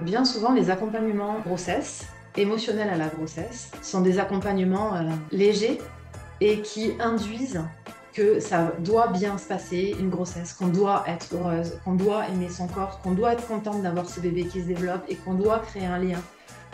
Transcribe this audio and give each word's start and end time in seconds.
Bien 0.00 0.26
souvent, 0.26 0.52
les 0.52 0.68
accompagnements 0.70 1.38
grossesse, 1.40 2.06
émotionnels 2.36 2.90
à 2.90 2.96
la 2.96 3.08
grossesse, 3.08 3.70
sont 3.80 4.02
des 4.02 4.18
accompagnements 4.18 4.94
euh, 4.94 5.04
légers 5.32 5.78
et 6.42 6.60
qui 6.60 6.92
induisent 7.00 7.62
que 8.12 8.38
ça 8.38 8.72
doit 8.80 9.08
bien 9.08 9.38
se 9.38 9.48
passer, 9.48 9.96
une 9.98 10.10
grossesse, 10.10 10.52
qu'on 10.52 10.68
doit 10.68 11.04
être 11.06 11.34
heureuse, 11.34 11.78
qu'on 11.84 11.94
doit 11.94 12.28
aimer 12.28 12.50
son 12.50 12.66
corps, 12.66 13.00
qu'on 13.00 13.12
doit 13.12 13.32
être 13.32 13.46
contente 13.46 13.82
d'avoir 13.82 14.08
ce 14.08 14.20
bébé 14.20 14.44
qui 14.44 14.60
se 14.60 14.66
développe 14.66 15.02
et 15.08 15.16
qu'on 15.16 15.34
doit 15.34 15.60
créer 15.60 15.86
un 15.86 15.98
lien 15.98 16.20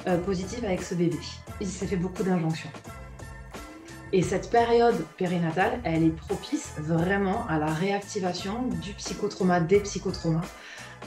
euh, 0.09 0.19
positif 0.19 0.65
avec 0.65 0.83
ce 0.83 0.97
bébé. 0.97 1.19
Il 1.61 1.69
s'est 1.69 1.87
fait 1.87 1.97
beaucoup 1.97 2.25
d'injonctions. 2.25 2.71
Et 4.13 4.23
cette 4.23 4.51
période 4.51 4.97
périnatale, 5.17 5.81
elle 5.85 6.03
est 6.03 6.17
propice 6.17 6.73
vraiment 6.79 7.47
à 7.49 7.59
la 7.59 7.67
réactivation 7.67 8.65
du 8.83 8.93
psychotrauma, 8.95 9.61
des 9.61 9.81
psychotraumas 9.81 10.43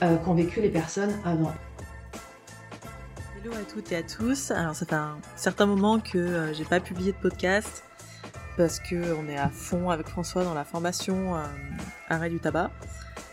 euh, 0.02 0.16
qu'ont 0.16 0.34
vécu 0.34 0.62
les 0.62 0.70
personnes 0.70 1.12
avant. 1.24 1.52
Hello 3.46 3.54
à 3.54 3.62
toutes 3.62 3.92
et 3.92 3.96
à 3.96 4.02
tous. 4.02 4.50
Alors 4.50 4.74
ça 4.74 4.84
un 4.92 5.18
certain 5.36 5.66
moment 5.66 6.00
que 6.00 6.18
euh, 6.18 6.52
j'ai 6.52 6.64
pas 6.64 6.80
publié 6.80 7.12
de 7.12 7.16
podcast 7.16 7.84
parce 8.56 8.80
que 8.80 9.14
on 9.14 9.28
est 9.28 9.36
à 9.36 9.48
fond 9.50 9.90
avec 9.90 10.08
François 10.08 10.42
dans 10.42 10.54
la 10.54 10.64
formation 10.64 11.36
euh, 11.36 11.44
arrêt 12.08 12.28
du 12.28 12.40
tabac. 12.40 12.72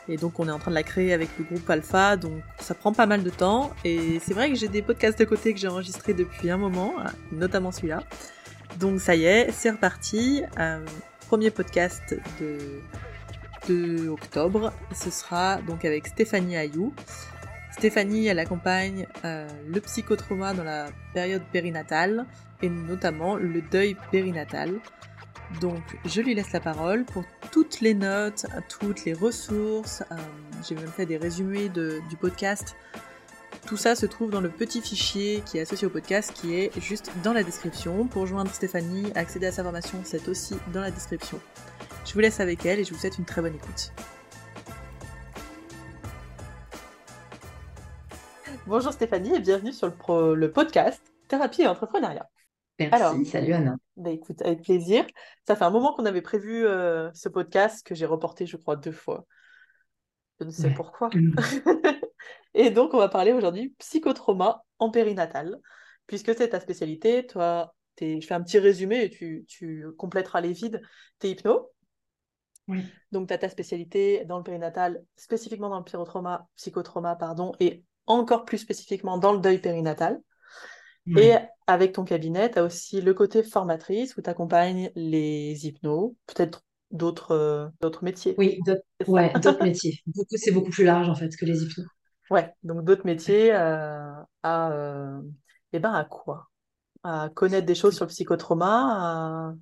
Et 0.08 0.17
donc 0.17 0.39
on 0.39 0.48
est 0.48 0.52
en 0.52 0.59
train 0.59 0.70
de 0.70 0.76
la 0.76 0.84
créer 0.84 1.13
avec 1.13 1.30
le 1.39 1.45
groupe 1.45 1.67
Alpha, 1.67 2.16
donc 2.16 2.44
ça 2.59 2.76
prend 2.76 2.94
pas 2.94 3.08
mal 3.08 3.23
de 3.23 3.30
temps. 3.31 3.72
Et 3.86 4.20
c'est 4.20 4.36
vrai 4.36 4.49
que 4.49 4.55
j'ai 4.55 4.67
des 4.67 4.84
podcasts 4.84 5.17
de 5.17 5.26
côté 5.26 5.52
que 5.52 5.59
j'ai 5.59 5.67
enregistrés 5.67 6.14
depuis 6.14 6.52
un 6.52 6.58
moment, 6.58 6.94
notamment 7.31 7.72
celui-là. 7.72 8.03
Donc 8.80 9.02
ça 9.02 9.16
y 9.16 9.25
est, 9.25 9.52
c'est 9.52 9.72
reparti. 9.72 10.44
Euh, 10.59 10.86
premier 11.27 11.50
podcast 11.50 12.16
de, 12.39 12.59
de 13.67 14.09
octobre. 14.09 14.73
Ce 14.94 15.09
sera 15.09 15.59
donc 15.64 15.86
avec 15.86 16.05
Stéphanie 16.05 16.55
Ayou. 16.55 16.94
Stéphanie, 17.77 18.27
elle 18.27 18.39
accompagne 18.39 19.07
euh, 19.25 19.47
le 19.67 19.81
psychotrauma 19.81 20.53
dans 20.53 20.63
la 20.63 20.88
période 21.13 21.43
périnatale 21.52 22.25
et 22.61 22.69
notamment 22.69 23.35
le 23.35 23.61
deuil 23.61 23.97
périnatal. 24.11 24.80
Donc 25.59 25.81
je 26.05 26.21
lui 26.21 26.33
laisse 26.33 26.52
la 26.52 26.59
parole 26.59 27.03
pour 27.03 27.23
toutes 27.52 27.81
les 27.81 27.93
notes, 27.93 28.45
toutes 28.69 29.05
les 29.05 29.13
ressources. 29.13 30.03
Euh, 30.11 30.15
j'ai 30.67 30.75
même 30.75 30.88
fait 30.88 31.05
des 31.05 31.17
résumés 31.17 31.69
du 31.69 32.17
podcast 32.19 32.75
tout 33.67 33.77
ça 33.77 33.95
se 33.95 34.05
trouve 34.05 34.30
dans 34.30 34.41
le 34.41 34.49
petit 34.49 34.81
fichier 34.81 35.41
qui 35.45 35.58
est 35.58 35.61
associé 35.61 35.87
au 35.87 35.89
podcast 35.89 36.33
qui 36.33 36.53
est 36.53 36.71
juste 36.81 37.11
dans 37.23 37.33
la 37.33 37.43
description. 37.43 38.08
Pour 38.08 38.27
joindre 38.27 38.52
Stéphanie, 38.53 39.11
accéder 39.15 39.47
à 39.47 39.52
sa 39.52 39.63
formation, 39.63 39.99
c'est 40.03 40.27
aussi 40.27 40.55
dans 40.73 40.81
la 40.81 40.91
description. 40.91 41.39
Je 42.05 42.13
vous 42.13 42.19
laisse 42.19 42.39
avec 42.39 42.65
elle 42.65 42.80
et 42.80 42.83
je 42.83 42.93
vous 42.93 42.99
souhaite 42.99 43.17
une 43.17 43.25
très 43.25 43.41
bonne 43.41 43.55
écoute. 43.55 43.93
Bonjour 48.66 48.94
Stéphanie 48.94 49.36
et 49.36 49.42
bienvenue 49.42 49.73
sur 49.73 49.88
le, 49.88 50.47
podcast 50.47 51.03
Thérapie 51.28 51.64
et 51.64 51.67
Entrepreneuriat. 51.67 52.30
Merci, 52.80 53.25
salut 53.25 53.52
Anna. 53.52 53.75
Bah 53.97 54.09
écoute, 54.09 54.42
avec 54.42 54.61
plaisir. 54.61 55.05
Ça 55.45 55.58
fait 55.58 55.66
un 55.66 55.70
moment 55.70 55.94
qu'on 55.94 56.05
avait 56.05 56.22
prévu 56.22 56.66
euh, 56.66 57.11
ce 57.14 57.28
podcast 57.28 57.86
que 57.86 57.94
j'ai 57.94 58.05
reporté, 58.05 58.45
je 58.45 58.55
crois, 58.55 58.78
deux 58.78 58.94
fois. 58.94 59.25
Je 60.39 60.45
ne 60.45 60.52
sais 60.52 60.70
pourquoi. 60.73 61.09
Mm. 61.14 61.36
Et 62.53 62.70
donc, 62.70 62.94
on 62.94 63.00
va 63.00 63.09
parler 63.09 63.33
aujourd'hui 63.33 63.75
psychotrauma 63.80 64.64
en 64.80 64.92
périnatal, 64.92 65.58
puisque 66.08 66.33
c'est 66.33 66.50
ta 66.50 66.61
spécialité. 66.61 67.27
Toi, 67.27 67.75
je 68.00 68.25
fais 68.25 68.33
un 68.33 68.42
petit 68.42 68.59
résumé 68.59 69.03
et 69.03 69.09
tu, 69.09 69.44
tu 69.45 69.88
compléteras 69.98 70.39
les 70.39 70.53
vides. 70.53 70.81
Tu 71.20 71.27
es 71.27 71.31
hypno. 71.31 71.70
Oui. 72.70 72.86
Donc, 73.11 73.27
tu 73.27 73.33
as 73.33 73.38
ta 73.38 73.50
spécialité 73.50 74.23
dans 74.23 74.38
le 74.38 74.44
périnatal, 74.44 75.03
spécifiquement 75.17 75.70
dans 75.70 75.80
le 75.80 75.83
pyrotrauma, 75.83 76.48
psychotrauma, 76.55 77.17
pardon, 77.17 77.52
et 77.60 77.83
encore 78.05 78.45
plus 78.45 78.58
spécifiquement 78.58 79.17
dans 79.17 79.33
le 79.33 79.39
deuil 79.39 79.59
périnatal. 79.59 80.21
Et 81.17 81.33
avec 81.67 81.93
ton 81.93 82.05
cabinet, 82.05 82.49
tu 82.52 82.59
as 82.59 82.64
aussi 82.64 83.02
le 83.02 83.14
côté 83.14 83.43
formatrice 83.43 84.15
où 84.15 84.21
tu 84.21 84.30
accompagnes 84.30 84.89
les 84.95 85.67
hypnos, 85.67 86.15
peut-être 86.27 86.63
d'autres 86.92 87.31
euh, 87.31 87.67
d'autres 87.81 88.03
métiers. 88.03 88.36
Oui, 88.37 88.59
d'autres 88.65 89.63
métiers. 89.63 90.02
C'est 90.30 90.52
beaucoup 90.52 90.69
plus 90.69 90.86
large 90.86 91.09
en 91.09 91.15
fait 91.15 91.36
que 91.36 91.45
les 91.45 91.63
hypnos. 91.63 91.87
Ouais, 92.30 92.53
donc 92.63 92.86
d'autres 92.86 93.05
métiers 93.05 93.53
euh, 93.53 94.11
à, 94.43 94.71
euh, 94.71 95.21
eh 95.73 95.80
ben 95.80 95.92
à 95.92 96.05
quoi? 96.05 96.49
À 97.03 97.30
connaître 97.33 97.65
des 97.65 97.75
choses 97.75 97.95
sur 97.95 98.05
le 98.05 98.09
psychotrauma, 98.09 98.67
à, 98.69 99.53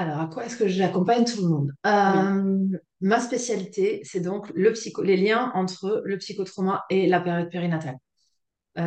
Alors, 0.00 0.20
à 0.20 0.26
quoi 0.26 0.46
est-ce 0.46 0.56
que 0.56 0.66
j'accompagne 0.66 1.24
tout 1.24 1.42
le 1.42 1.48
monde? 1.48 1.72
Euh, 1.86 2.78
Ma 3.00 3.20
spécialité, 3.20 4.00
c'est 4.04 4.20
donc 4.20 4.50
les 4.54 5.16
liens 5.16 5.52
entre 5.54 6.02
le 6.04 6.18
psychotrauma 6.18 6.84
et 6.90 7.06
la 7.06 7.20
période 7.20 7.50
périnatale. 7.50 7.96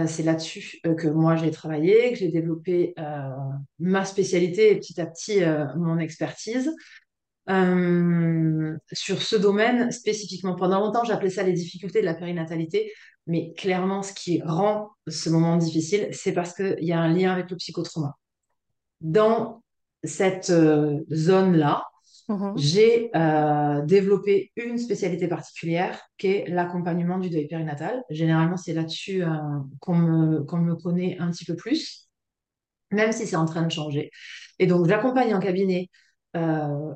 c'est 0.07 0.23
là-dessus 0.23 0.79
que 0.83 1.07
moi 1.07 1.35
j'ai 1.35 1.51
travaillé, 1.51 2.11
que 2.11 2.17
j'ai 2.17 2.29
développé 2.29 2.93
ma 3.79 4.05
spécialité 4.05 4.71
et 4.71 4.75
petit 4.75 5.01
à 5.01 5.07
petit 5.07 5.41
mon 5.75 5.97
expertise. 5.97 6.71
Euh, 7.49 8.77
sur 8.93 9.21
ce 9.21 9.35
domaine 9.35 9.91
spécifiquement. 9.91 10.55
Pendant 10.55 10.79
longtemps, 10.79 11.03
j'appelais 11.03 11.29
ça 11.29 11.43
les 11.43 11.53
difficultés 11.53 11.99
de 11.99 12.05
la 12.05 12.13
périnatalité, 12.13 12.91
mais 13.27 13.53
clairement, 13.53 14.01
ce 14.01 14.13
qui 14.13 14.41
rend 14.41 14.91
ce 15.07 15.29
moment 15.29 15.57
difficile, 15.57 16.07
c'est 16.11 16.31
parce 16.31 16.53
qu'il 16.53 16.77
y 16.81 16.93
a 16.93 16.99
un 16.99 17.13
lien 17.13 17.33
avec 17.33 17.49
le 17.49 17.57
psychotrauma. 17.57 18.17
Dans 19.01 19.62
cette 20.03 20.49
euh, 20.49 20.99
zone-là, 21.11 21.85
mm-hmm. 22.29 22.53
j'ai 22.57 23.11
euh, 23.15 23.81
développé 23.83 24.51
une 24.55 24.77
spécialité 24.77 25.27
particulière 25.27 25.99
qui 26.17 26.27
est 26.27 26.47
l'accompagnement 26.47 27.19
du 27.19 27.29
deuil 27.29 27.47
périnatal. 27.47 28.03
Généralement, 28.09 28.57
c'est 28.57 28.73
là-dessus 28.73 29.23
qu'on 29.79 29.95
me, 29.95 30.39
me 30.39 30.75
connaît 30.75 31.17
un 31.19 31.31
petit 31.31 31.45
peu 31.45 31.55
plus, 31.55 32.09
même 32.91 33.11
si 33.11 33.27
c'est 33.27 33.35
en 33.35 33.45
train 33.45 33.63
de 33.63 33.71
changer. 33.71 34.11
Et 34.59 34.67
donc, 34.67 34.87
j'accompagne 34.87 35.33
en 35.33 35.39
cabinet 35.39 35.89
euh, 36.35 36.93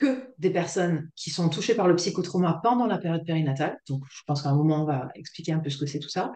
que 0.00 0.32
des 0.38 0.50
personnes 0.50 1.10
qui 1.16 1.30
sont 1.30 1.48
touchées 1.48 1.74
par 1.74 1.86
le 1.86 1.96
psychotrauma 1.96 2.60
pendant 2.62 2.86
la 2.86 2.98
période 2.98 3.24
périnatale. 3.24 3.78
Donc, 3.88 4.02
je 4.10 4.22
pense 4.26 4.42
qu'à 4.42 4.50
un 4.50 4.56
moment, 4.56 4.82
on 4.82 4.86
va 4.86 5.08
expliquer 5.14 5.52
un 5.52 5.60
peu 5.60 5.70
ce 5.70 5.78
que 5.78 5.86
c'est 5.86 5.98
tout 5.98 6.08
ça. 6.08 6.32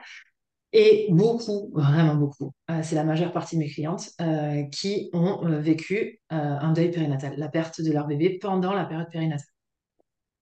Et 0.78 1.09
beaucoup, 1.10 1.70
vraiment 1.72 2.16
beaucoup, 2.16 2.53
euh, 2.70 2.81
c'est 2.82 2.97
la 2.97 3.04
majeure 3.04 3.32
partie 3.32 3.56
de 3.56 3.60
mes 3.62 3.70
clientes 3.70 4.10
euh, 4.20 4.62
qui 4.64 5.09
ont 5.14 5.42
euh, 5.47 5.59
vécu 5.59 6.20
un 6.28 6.70
deuil 6.72 6.91
périnatal, 6.91 7.32
la 7.38 7.48
perte 7.48 7.81
de 7.81 7.91
leur 7.91 8.06
bébé 8.06 8.38
pendant 8.38 8.75
la 8.75 8.84
période 8.84 9.09
périnatale. 9.10 9.47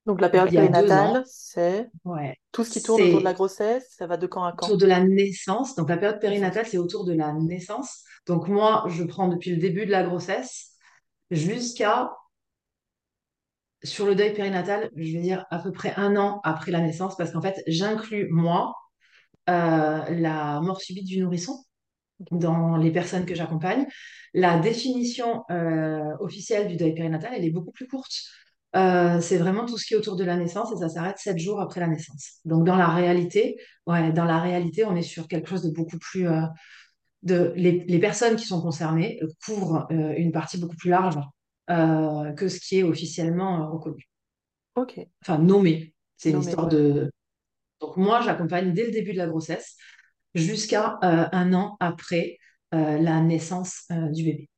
Donc 0.07 0.21
la 0.21 0.29
période 0.29 0.51
périnatale, 0.51 1.23
c'est 1.25 1.89
ouais, 2.05 2.37
tout 2.51 2.65
ce 2.65 2.73
qui 2.73 2.83
tourne 2.83 3.01
autour 3.01 3.21
de 3.21 3.25
la 3.25 3.33
grossesse, 3.33 3.95
ça 3.97 4.09
va 4.09 4.17
de 4.17 4.27
quand 4.27 4.43
à 4.43 4.51
quand? 4.51 4.67
Autour 4.67 4.79
de 4.79 4.87
la 4.87 5.05
naissance. 5.05 5.77
Donc 5.77 5.89
la 5.89 5.99
période 5.99 6.19
périnatale, 6.19 6.67
c'est 6.67 6.79
autour 6.79 7.05
de 7.05 7.13
la 7.13 7.33
naissance. 7.33 8.03
Donc 8.27 8.49
moi, 8.49 8.87
je 8.89 9.05
prends 9.05 9.29
depuis 9.29 9.51
le 9.51 9.59
début 9.59 9.87
de 9.87 9.93
la 9.93 10.03
grossesse 10.03 10.73
jusqu'à 11.31 12.11
sur 13.85 14.05
le 14.05 14.17
deuil 14.17 14.33
périnatal, 14.33 14.91
je 14.97 15.13
vais 15.13 15.21
dire 15.21 15.47
à 15.51 15.61
peu 15.61 15.71
près 15.71 15.95
un 15.97 16.17
an 16.17 16.41
après 16.43 16.73
la 16.73 16.81
naissance, 16.81 17.17
parce 17.17 17.31
qu'en 17.31 17.43
fait, 17.43 17.63
j'inclus, 17.69 18.29
moi, 18.33 18.75
la 19.47 20.61
mort 20.61 20.81
subite 20.81 21.07
du 21.07 21.21
nourrisson 21.21 21.65
dans 22.31 22.77
les 22.77 22.91
personnes 22.91 23.27
que 23.27 23.35
j'accompagne. 23.35 23.87
La 24.33 24.59
définition 24.59 25.43
euh, 25.51 26.17
officielle 26.21 26.69
du 26.69 26.77
deuil 26.77 26.95
périnatal, 26.95 27.33
elle 27.37 27.45
est 27.45 27.51
beaucoup 27.51 27.73
plus 27.73 27.87
courte. 27.87 28.13
Euh, 28.77 29.21
c'est 29.21 29.37
vraiment 29.37 29.67
tout 29.67 29.79
ce 29.79 29.87
qui 29.87 29.95
est 29.95 29.97
autour 29.97 30.17
de 30.17 30.25
la 30.25 30.37
naissance 30.37 30.73
et 30.73 30.77
ça 30.77 30.89
s'arrête 30.89 31.19
sept 31.19 31.39
jours 31.39 31.61
après 31.61 31.81
la 31.81 31.87
naissance. 31.87 32.41
Donc 32.45 32.65
dans 32.65 32.77
la 32.77 32.89
réalité, 32.89 33.57
ouais, 33.87 34.13
dans 34.13 34.25
la 34.25 34.41
réalité, 34.41 34.85
on 34.85 34.97
est 34.97 35.03
sur 35.03 35.29
quelque 35.29 35.49
chose 35.49 35.63
de 35.63 35.71
beaucoup 35.71 35.99
plus 35.99 36.27
de 37.23 37.53
les, 37.57 37.85
les, 37.87 37.99
personnes 38.01 38.37
qui 38.37 38.47
sont 38.47 38.61
concernées 38.61 39.21
couvrent 39.45 39.87
une 39.91 40.33
partie 40.33 40.59
beaucoup 40.59 40.77
plus 40.77 40.91
large 40.91 41.17
euh, 41.71 42.33
que 42.33 42.49
ce 42.49 42.61
qui 42.61 42.79
est 42.79 42.83
officiellement 42.83 43.63
euh, 43.63 43.71
reconnu. 43.71 44.07
Ok. 44.75 45.01
Enfin, 45.23 45.39
nommé. 45.39 45.95
C'est 46.17 46.31
une 46.31 46.41
histoire 46.41 46.69
de. 46.69 47.11
Donc, 47.87 47.97
moi, 47.97 48.21
j'accompagne 48.21 48.73
dès 48.73 48.87
le 48.87 48.91
début 48.91 49.13
de 49.13 49.19
la 49.19 49.27
grossesse 49.27 49.77
jusqu'à 50.35 50.99
euh, 51.05 51.27
un 51.33 51.53
an 51.53 51.77
après 51.81 52.39
la 52.73 53.21
naissance 53.21 53.85
du 54.11 54.25
bébé. 54.25 54.51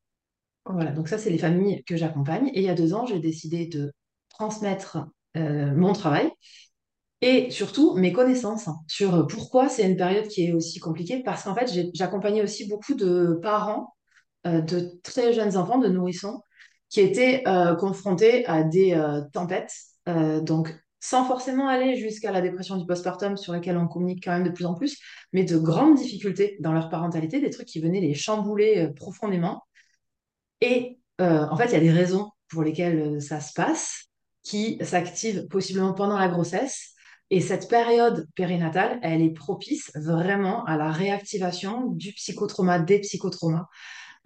Voilà, 0.64 0.90
donc 0.90 1.06
ça, 1.06 1.18
c'est 1.18 1.28
les 1.28 1.36
familles 1.36 1.84
que 1.84 1.98
j'accompagne. 1.98 2.48
Et 2.54 2.60
il 2.60 2.62
y 2.62 2.70
a 2.70 2.74
deux 2.74 2.94
ans, 2.94 3.04
j'ai 3.04 3.18
décidé 3.18 3.66
de 3.66 3.92
transmettre 4.30 5.06
mon 5.34 5.92
travail 5.92 6.30
et 7.20 7.50
surtout 7.50 7.94
mes 7.96 8.14
connaissances 8.14 8.68
hein, 8.68 8.76
sur 8.86 9.26
pourquoi 9.26 9.68
c'est 9.68 9.86
une 9.86 9.98
période 9.98 10.28
qui 10.28 10.46
est 10.46 10.54
aussi 10.54 10.78
compliquée. 10.80 11.22
Parce 11.22 11.42
qu'en 11.42 11.54
fait, 11.54 11.70
j'accompagnais 11.92 12.40
aussi 12.40 12.66
beaucoup 12.66 12.94
de 12.94 13.38
parents 13.42 13.94
de 14.46 14.98
très 15.02 15.34
jeunes 15.34 15.58
enfants, 15.58 15.76
de 15.76 15.88
nourrissons, 15.88 16.40
qui 16.88 17.00
étaient 17.00 17.42
euh, 17.46 17.74
confrontés 17.74 18.46
à 18.46 18.62
des 18.62 18.94
euh, 18.94 19.22
tempêtes, 19.32 19.74
euh, 20.08 20.40
donc 20.40 20.74
sans 21.08 21.24
forcément 21.24 21.68
aller 21.68 21.96
jusqu'à 21.96 22.32
la 22.32 22.40
dépression 22.40 22.76
du 22.76 22.86
postpartum 22.86 23.36
sur 23.36 23.52
laquelle 23.52 23.76
on 23.76 23.86
communique 23.86 24.24
quand 24.24 24.32
même 24.32 24.44
de 24.44 24.50
plus 24.50 24.66
en 24.66 24.74
plus, 24.74 24.98
mais 25.32 25.44
de 25.44 25.56
grandes 25.56 25.96
difficultés 25.96 26.56
dans 26.60 26.72
leur 26.72 26.88
parentalité, 26.88 27.40
des 27.40 27.50
trucs 27.50 27.68
qui 27.68 27.80
venaient 27.80 28.00
les 28.00 28.14
chambouler 28.14 28.88
profondément. 28.96 29.62
Et 30.60 30.98
en 31.20 31.56
fait, 31.56 31.66
il 31.66 31.72
y 31.72 31.76
a 31.76 31.80
des 31.80 31.92
raisons 31.92 32.30
pour 32.48 32.62
lesquelles 32.64 33.22
ça 33.22 33.40
se 33.40 33.52
passe, 33.52 34.06
qui 34.42 34.78
s'activent 34.80 35.46
possiblement 35.48 35.92
pendant 35.92 36.18
la 36.18 36.28
grossesse, 36.28 36.94
Et 37.30 37.40
cette 37.40 37.68
période 37.68 38.28
périnatale, 38.36 39.00
elle 39.02 39.20
est 39.20 39.32
propice 39.32 39.90
vraiment 39.96 40.64
à 40.64 40.76
la 40.76 40.92
réactivation 40.92 41.86
du 41.90 42.12
psychotrauma, 42.12 42.78
des 42.78 43.00
psychotraumas 43.00 43.66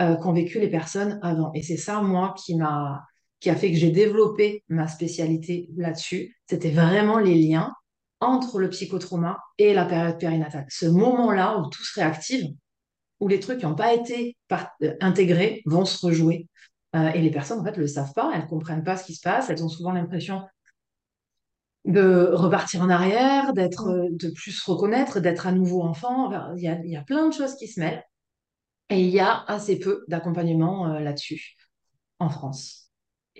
euh, 0.02 0.16
qu'ont 0.16 0.32
vécu 0.32 0.60
les 0.60 0.68
personnes 0.68 1.18
avant. 1.22 1.50
Et 1.54 1.62
c'est 1.62 1.78
ça, 1.78 2.02
moi, 2.02 2.34
qui 2.36 2.56
m'a 2.56 3.06
qui 3.40 3.50
a 3.50 3.56
fait 3.56 3.72
que 3.72 3.78
j'ai 3.78 3.90
développé 3.90 4.62
ma 4.68 4.86
spécialité 4.86 5.68
là-dessus. 5.76 6.36
C'était 6.46 6.70
vraiment 6.70 7.18
les 7.18 7.34
liens 7.34 7.72
entre 8.20 8.58
le 8.58 8.68
psychotrauma 8.68 9.38
et 9.58 9.72
la 9.72 9.86
période 9.86 10.18
périnatale. 10.18 10.66
Ce 10.68 10.86
moment-là 10.86 11.58
où 11.58 11.68
tout 11.70 11.82
se 11.82 11.98
réactive, 11.98 12.54
où 13.18 13.28
les 13.28 13.40
trucs 13.40 13.58
qui 13.58 13.66
n'ont 13.66 13.74
pas 13.74 13.94
été 13.94 14.36
euh, 14.52 14.94
intégrés 15.00 15.62
vont 15.64 15.86
se 15.86 16.04
rejouer. 16.04 16.48
Euh, 16.94 17.08
et 17.08 17.20
les 17.20 17.30
personnes, 17.30 17.60
en 17.60 17.64
fait, 17.64 17.76
ne 17.76 17.82
le 17.82 17.86
savent 17.86 18.12
pas, 18.12 18.30
elles 18.34 18.42
ne 18.42 18.46
comprennent 18.46 18.84
pas 18.84 18.96
ce 18.96 19.04
qui 19.04 19.14
se 19.14 19.22
passe, 19.22 19.48
elles 19.48 19.64
ont 19.64 19.68
souvent 19.68 19.92
l'impression 19.92 20.42
de 21.86 22.30
repartir 22.32 22.82
en 22.82 22.90
arrière, 22.90 23.54
d'être, 23.54 23.88
euh, 23.88 24.08
de 24.10 24.28
plus 24.30 24.52
se 24.52 24.70
reconnaître, 24.70 25.20
d'être 25.20 25.46
à 25.46 25.52
nouveau 25.52 25.82
enfant. 25.82 26.30
Il 26.56 26.62
y, 26.62 26.68
a, 26.68 26.78
y, 26.84 26.96
a, 26.96 27.02
plein 27.02 27.26
de 27.28 27.32
choses 27.32 27.56
qui 27.56 27.68
se 27.68 27.80
mêlent. 27.80 28.04
Et 28.90 29.00
il 29.00 29.10
y 29.10 29.20
a 29.20 29.44
assez 29.46 29.78
peu 29.78 30.04
d'accompagnement 30.08 30.98
là-dessus 30.98 31.56
en 32.18 32.28
France. 32.28 32.89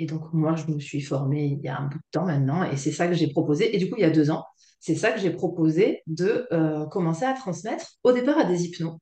Et 0.00 0.06
donc, 0.06 0.32
moi, 0.32 0.56
je 0.56 0.72
me 0.72 0.80
suis 0.80 1.00
formée 1.00 1.46
il 1.46 1.60
y 1.60 1.68
a 1.68 1.78
un 1.78 1.88
bout 1.88 1.98
de 1.98 2.10
temps 2.10 2.26
maintenant, 2.26 2.64
et 2.64 2.76
c'est 2.76 2.92
ça 2.92 3.06
que 3.06 3.14
j'ai 3.14 3.28
proposé. 3.28 3.74
Et 3.74 3.78
du 3.78 3.88
coup, 3.88 3.96
il 3.98 4.02
y 4.02 4.04
a 4.04 4.10
deux 4.10 4.30
ans, 4.30 4.44
c'est 4.80 4.94
ça 4.94 5.12
que 5.12 5.20
j'ai 5.20 5.30
proposé 5.30 6.02
de 6.06 6.48
commencer 6.90 7.24
à 7.24 7.34
transmettre 7.34 7.86
au 8.02 8.12
départ 8.12 8.38
à 8.38 8.44
des 8.44 8.64
hypnos. 8.64 8.98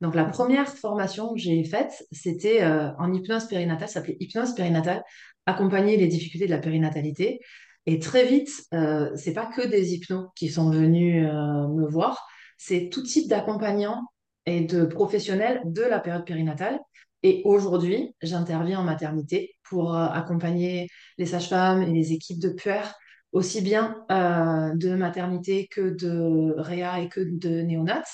Donc, 0.00 0.14
la 0.14 0.24
première 0.24 0.68
formation 0.68 1.34
que 1.34 1.40
j'ai 1.40 1.62
faite, 1.64 2.06
c'était 2.10 2.62
euh, 2.62 2.90
en 2.98 3.12
hypnose 3.12 3.46
périnatale, 3.46 3.88
ça 3.88 3.94
s'appelait 3.94 4.16
hypnose 4.18 4.54
périnatale, 4.54 5.02
accompagner 5.44 5.96
les 5.96 6.06
difficultés 6.06 6.46
de 6.46 6.50
la 6.50 6.58
périnatalité. 6.58 7.40
Et 7.86 7.98
très 7.98 8.24
vite, 8.24 8.50
euh, 8.72 9.10
c'est 9.14 9.34
pas 9.34 9.46
que 9.46 9.66
des 9.66 9.94
hypnos 9.94 10.28
qui 10.34 10.48
sont 10.48 10.70
venus 10.70 11.26
euh, 11.26 11.68
me 11.68 11.86
voir, 11.86 12.26
c'est 12.56 12.88
tout 12.90 13.02
type 13.02 13.28
d'accompagnants 13.28 14.02
et 14.46 14.62
de 14.62 14.84
professionnels 14.84 15.60
de 15.66 15.82
la 15.82 16.00
période 16.00 16.24
périnatale. 16.24 16.78
Et 17.22 17.42
aujourd'hui, 17.44 18.14
j'interviens 18.22 18.80
en 18.80 18.84
maternité 18.84 19.54
pour 19.62 19.94
euh, 19.94 20.06
accompagner 20.06 20.88
les 21.18 21.26
sages-femmes 21.26 21.82
et 21.82 21.92
les 21.92 22.12
équipes 22.12 22.40
de 22.40 22.48
puères, 22.50 22.94
aussi 23.32 23.60
bien 23.60 24.04
de 24.10 24.94
maternité 24.96 25.68
que 25.68 25.90
de 25.90 26.54
réa 26.58 27.00
et 27.00 27.08
que 27.08 27.20
de 27.20 27.60
néonates 27.60 28.08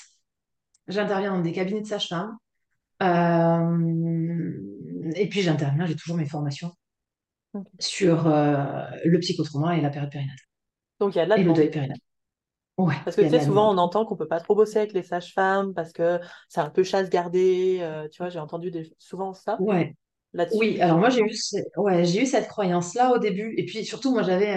J'interviens 0.87 1.33
dans 1.33 1.41
des 1.41 1.51
cabinets 1.51 1.81
de 1.81 1.85
sages-femmes. 1.85 2.37
Euh, 3.03 4.51
et 5.15 5.27
puis 5.29 5.41
j'interviens, 5.41 5.85
j'ai 5.85 5.95
toujours 5.95 6.17
mes 6.17 6.25
formations 6.25 6.71
sur 7.79 8.27
euh, 8.27 8.85
le 9.05 9.19
psychotrauma 9.19 9.77
et 9.77 9.81
la 9.81 9.89
période 9.89 10.11
périnatale. 10.11 10.37
Donc 10.99 11.15
il 11.15 11.17
y 11.17 11.21
a 11.21 11.25
de 11.25 11.29
la 11.29 11.37
Et 11.37 11.43
le 11.43 11.53
deuil 11.53 11.69
périnatal. 11.69 11.99
Ouais, 12.77 12.95
parce 13.03 13.15
que 13.15 13.21
tu 13.21 13.29
sais, 13.29 13.43
souvent 13.43 13.73
on 13.73 13.77
entend 13.77 14.05
qu'on 14.05 14.15
peut 14.15 14.27
pas 14.27 14.39
trop 14.39 14.55
bosser 14.55 14.77
avec 14.77 14.93
les 14.93 15.03
sages-femmes 15.03 15.73
parce 15.73 15.91
que 15.91 16.19
c'est 16.47 16.61
un 16.61 16.69
peu 16.69 16.83
chasse 16.83 17.09
gardée. 17.09 17.79
Euh, 17.81 18.07
tu 18.09 18.21
vois, 18.21 18.29
j'ai 18.29 18.39
entendu 18.39 18.69
des... 18.69 18.93
souvent 18.99 19.33
ça. 19.33 19.57
Ouais. 19.59 19.95
Oui, 20.53 20.79
alors 20.81 20.99
moi 20.99 21.09
j'ai 21.09 21.21
eu, 21.21 21.33
ouais, 21.77 22.05
j'ai 22.05 22.21
eu 22.21 22.25
cette 22.27 22.47
croyance-là 22.47 23.13
au 23.13 23.17
début. 23.17 23.55
Et 23.57 23.65
puis 23.65 23.83
surtout, 23.83 24.11
moi 24.13 24.21
j'avais 24.21 24.55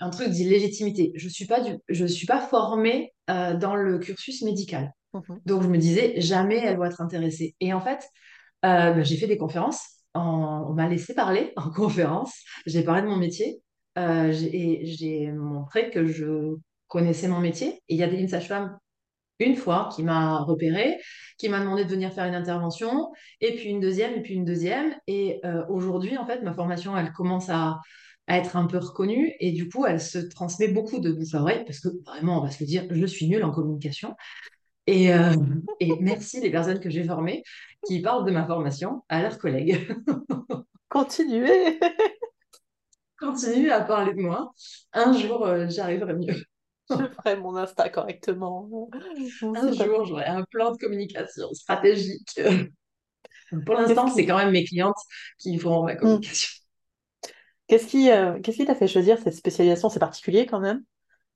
un 0.00 0.10
truc 0.10 0.28
d'illégitimité. 0.28 1.12
Je 1.14 1.24
ne 1.24 1.30
suis, 1.30 1.46
pas 1.46 1.60
du... 1.60 1.78
je 1.88 2.04
suis 2.04 2.26
pas 2.26 2.40
formée 2.40 3.14
dans 3.28 3.74
le 3.74 3.98
cursus 3.98 4.42
médical. 4.42 4.92
Mhm. 5.14 5.40
Donc, 5.46 5.62
je 5.62 5.68
me 5.68 5.78
disais, 5.78 6.20
jamais 6.20 6.58
elle 6.58 6.78
va 6.78 6.86
être 6.86 7.00
intéressée. 7.00 7.54
Et 7.60 7.72
en 7.72 7.80
fait, 7.80 8.08
euh, 8.64 8.92
bah, 8.92 9.02
j'ai 9.02 9.16
fait 9.16 9.26
des 9.26 9.38
conférences. 9.38 9.82
On 10.14 10.72
m'a 10.74 10.88
laissé 10.88 11.14
parler 11.14 11.52
en 11.56 11.70
conférence. 11.70 12.34
J'ai 12.66 12.82
parlé 12.82 13.02
de 13.02 13.08
mon 13.08 13.16
métier 13.16 13.62
euh, 13.98 14.32
et 14.32 14.86
j'ai 14.86 15.30
montré 15.32 15.90
que 15.90 16.06
je 16.06 16.56
connaissais 16.92 17.26
mon 17.26 17.40
métier. 17.40 17.82
Et 17.88 17.94
il 17.94 17.96
y 17.96 18.02
a 18.02 18.06
une 18.06 18.28
sage-femme, 18.28 18.78
une 19.38 19.56
fois, 19.56 19.88
qui 19.96 20.02
m'a 20.02 20.40
repérée, 20.40 20.98
qui 21.38 21.48
m'a 21.48 21.58
demandé 21.58 21.86
de 21.86 21.90
venir 21.90 22.12
faire 22.12 22.26
une 22.26 22.34
intervention, 22.34 23.10
et 23.40 23.56
puis 23.56 23.70
une 23.70 23.80
deuxième, 23.80 24.12
et 24.12 24.20
puis 24.20 24.34
une 24.34 24.44
deuxième. 24.44 24.94
Et 25.06 25.40
euh, 25.46 25.64
aujourd'hui, 25.70 26.18
en 26.18 26.26
fait, 26.26 26.42
ma 26.42 26.52
formation, 26.52 26.94
elle 26.94 27.12
commence 27.12 27.48
à, 27.48 27.80
à 28.26 28.36
être 28.36 28.56
un 28.56 28.66
peu 28.66 28.76
reconnue 28.76 29.32
et 29.40 29.50
du 29.50 29.68
coup 29.68 29.84
elle 29.84 30.00
se 30.00 30.18
transmet 30.18 30.68
beaucoup 30.68 31.00
de 31.00 31.10
bouche 31.10 31.34
à 31.34 31.42
oreille 31.42 31.64
parce 31.64 31.80
que 31.80 31.88
vraiment 32.06 32.38
on 32.38 32.44
va 32.44 32.52
se 32.52 32.62
le 32.62 32.66
dire 32.66 32.86
je 32.88 33.04
suis 33.04 33.28
nulle 33.28 33.42
en 33.42 33.50
communication 33.50 34.14
et, 34.86 35.12
euh, 35.12 35.34
et 35.80 35.92
merci 36.00 36.40
les 36.40 36.50
personnes 36.50 36.78
que 36.78 36.88
j'ai 36.88 37.02
formées 37.02 37.42
qui 37.84 38.00
parlent 38.00 38.24
de 38.24 38.30
ma 38.30 38.46
formation 38.46 39.02
à 39.08 39.22
leurs 39.22 39.38
collègues. 39.38 39.88
Continuez 40.88 41.80
Continuez 43.18 43.70
à 43.70 43.82
parler 43.82 44.14
de 44.14 44.20
moi. 44.20 44.52
Un 44.92 45.12
jour, 45.12 45.46
euh, 45.46 45.68
j'arriverai 45.68 46.14
mieux. 46.14 46.44
Je 47.00 47.14
ferai 47.14 47.36
mon 47.36 47.56
Insta 47.56 47.88
correctement. 47.88 48.88
Un 49.42 49.72
jour, 49.72 50.04
j'aurai 50.04 50.24
un 50.24 50.44
plan 50.44 50.72
de 50.72 50.76
communication 50.76 51.52
stratégique. 51.52 52.40
Pour 53.66 53.74
l'instant, 53.74 54.08
c'est 54.08 54.24
quand 54.24 54.38
même 54.38 54.50
mes 54.50 54.64
clientes 54.64 54.96
qui 55.38 55.58
font 55.58 55.84
ma 55.84 55.94
communication. 55.96 56.48
Qu'est-ce 57.66 57.86
qui 57.86 58.10
euh, 58.10 58.40
qui 58.40 58.64
t'a 58.64 58.74
fait 58.74 58.88
choisir 58.88 59.18
cette 59.18 59.34
spécialisation? 59.34 59.88
C'est 59.88 60.00
particulier 60.00 60.46
quand 60.46 60.60
même. 60.60 60.82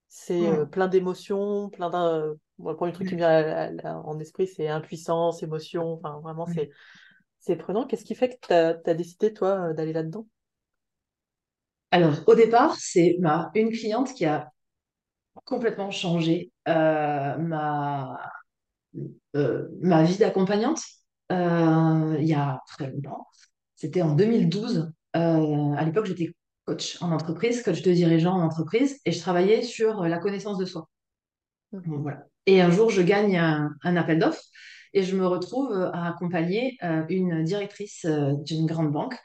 C'est 0.08 0.40
plein 0.70 0.88
d'émotions, 0.88 1.68
plein 1.68 1.90
d'un 1.90 2.36
le 2.64 2.74
premier 2.74 2.92
truc 2.92 3.08
qui 3.08 3.14
me 3.14 3.18
vient 3.18 3.76
en 4.04 4.18
esprit, 4.18 4.46
c'est 4.46 4.68
impuissance, 4.68 5.42
émotion. 5.42 5.94
Enfin, 5.94 6.20
vraiment, 6.22 6.46
c'est, 6.46 6.70
c'est 7.38 7.56
prenant. 7.56 7.86
Qu'est-ce 7.86 8.04
qui 8.04 8.14
fait 8.14 8.30
que 8.30 8.46
tu 8.46 8.90
as, 8.90 8.94
décidé, 8.94 9.32
toi, 9.32 9.68
euh, 9.68 9.74
d'aller 9.74 9.92
là-dedans? 9.92 10.26
Alors, 11.90 12.14
au 12.26 12.34
départ, 12.34 12.76
c'est 12.78 13.16
ma, 13.20 13.50
une 13.54 13.70
cliente 13.70 14.12
qui 14.14 14.24
a 14.24 14.50
complètement 15.44 15.90
changé 15.90 16.52
euh, 16.68 17.36
ma, 17.36 18.18
euh, 19.34 19.68
ma 19.80 20.04
vie 20.04 20.16
d'accompagnante 20.16 20.82
il 21.30 22.24
y 22.24 22.34
a 22.34 22.60
très 22.68 22.90
longtemps. 22.90 23.26
C'était 23.74 24.02
en 24.02 24.14
2012. 24.14 24.92
à 25.12 25.84
l'époque, 25.84 26.06
j'étais 26.06 26.32
coach 26.64 26.98
en 27.00 27.12
entreprise, 27.12 27.62
coach 27.62 27.82
de 27.82 27.92
dirigeant 27.92 28.34
en 28.34 28.42
entreprise, 28.42 29.00
et 29.04 29.12
je 29.12 29.20
travaillais 29.20 29.62
sur 29.62 30.04
la 30.04 30.18
connaissance 30.18 30.58
de 30.58 30.64
soi. 30.64 30.88
Mmh. 31.72 31.96
Voilà. 32.02 32.26
Et 32.46 32.60
un 32.60 32.70
jour, 32.70 32.90
je 32.90 33.02
gagne 33.02 33.36
un, 33.36 33.96
appel 33.96 34.20
d'offres 34.20 34.42
et 34.94 35.02
je 35.02 35.16
me 35.16 35.26
retrouve 35.26 35.72
à 35.92 36.08
accompagner 36.08 36.78
euh, 36.82 37.04
une 37.08 37.42
directrice 37.42 38.04
euh, 38.04 38.32
d'une 38.44 38.66
grande 38.66 38.92
banque 38.92 39.16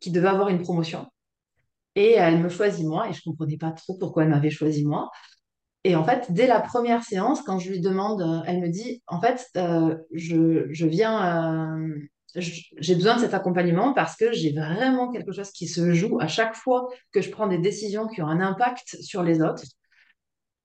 qui 0.00 0.12
devait 0.12 0.28
avoir 0.28 0.48
une 0.48 0.62
promotion. 0.62 1.06
Et 1.96 2.12
elle 2.12 2.40
me 2.40 2.48
choisit 2.48 2.86
moi 2.86 3.08
et 3.08 3.12
je 3.12 3.20
ne 3.26 3.32
comprenais 3.32 3.56
pas 3.56 3.72
trop 3.72 3.98
pourquoi 3.98 4.22
elle 4.22 4.30
m'avait 4.30 4.50
choisi 4.50 4.84
moi. 4.86 5.10
Et 5.84 5.94
en 5.94 6.04
fait, 6.04 6.32
dès 6.32 6.46
la 6.46 6.60
première 6.60 7.02
séance, 7.02 7.42
quand 7.42 7.58
je 7.58 7.70
lui 7.70 7.80
demande, 7.80 8.20
euh, 8.20 8.42
elle 8.46 8.60
me 8.60 8.68
dit, 8.68 9.02
en 9.06 9.20
fait, 9.20 9.48
je, 10.12 10.66
je, 10.70 10.86
viens, 10.86 11.78
j'ai 12.34 12.94
besoin 12.94 13.16
de 13.16 13.20
cet 13.20 13.34
accompagnement 13.34 13.92
parce 13.94 14.16
que 14.16 14.32
j'ai 14.32 14.52
vraiment 14.52 15.10
quelque 15.10 15.32
chose 15.32 15.50
qui 15.50 15.66
se 15.66 15.94
joue 15.94 16.18
à 16.20 16.28
chaque 16.28 16.54
fois 16.54 16.88
que 17.12 17.20
je 17.20 17.30
prends 17.30 17.46
des 17.46 17.58
décisions 17.58 18.06
qui 18.06 18.22
ont 18.22 18.26
un 18.26 18.40
impact 18.40 18.96
sur 19.00 19.22
les 19.22 19.40
autres. 19.40 19.62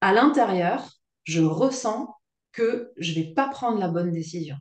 À 0.00 0.12
l'intérieur, 0.12 0.86
je 1.24 1.42
ressens 1.42 2.14
que 2.52 2.92
je 2.96 3.18
ne 3.18 3.24
vais 3.24 3.34
pas 3.34 3.48
prendre 3.48 3.78
la 3.78 3.88
bonne 3.88 4.12
décision. 4.12 4.56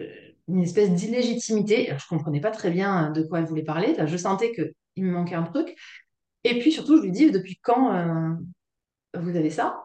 Euh, 0.00 0.06
une 0.48 0.62
espèce 0.62 0.90
d'illégitimité. 0.90 1.86
Je 1.86 1.92
ne 1.92 2.08
comprenais 2.08 2.40
pas 2.40 2.50
très 2.50 2.70
bien 2.70 3.10
de 3.10 3.22
quoi 3.22 3.38
elle 3.38 3.46
voulait 3.46 3.62
parler. 3.62 3.94
je 4.04 4.16
sentais 4.16 4.52
qu'il 4.52 5.04
me 5.04 5.12
manquait 5.12 5.34
un 5.34 5.44
truc. 5.44 5.76
Et 6.44 6.58
puis 6.58 6.72
surtout, 6.72 6.96
je 6.96 7.02
lui 7.02 7.12
dis, 7.12 7.30
depuis 7.30 7.58
quand 7.62 7.94
euh, 7.94 8.34
vous 9.14 9.36
avez 9.36 9.50
ça 9.50 9.84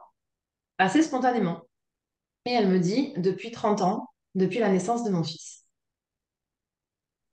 Assez 0.78 1.04
spontanément. 1.04 1.62
Et 2.46 2.52
elle 2.52 2.68
me 2.68 2.80
dit, 2.80 3.14
depuis 3.18 3.52
30 3.52 3.82
ans, 3.82 4.10
depuis 4.36 4.60
la 4.60 4.70
naissance 4.70 5.04
de 5.04 5.10
mon 5.10 5.24
fils. 5.24 5.66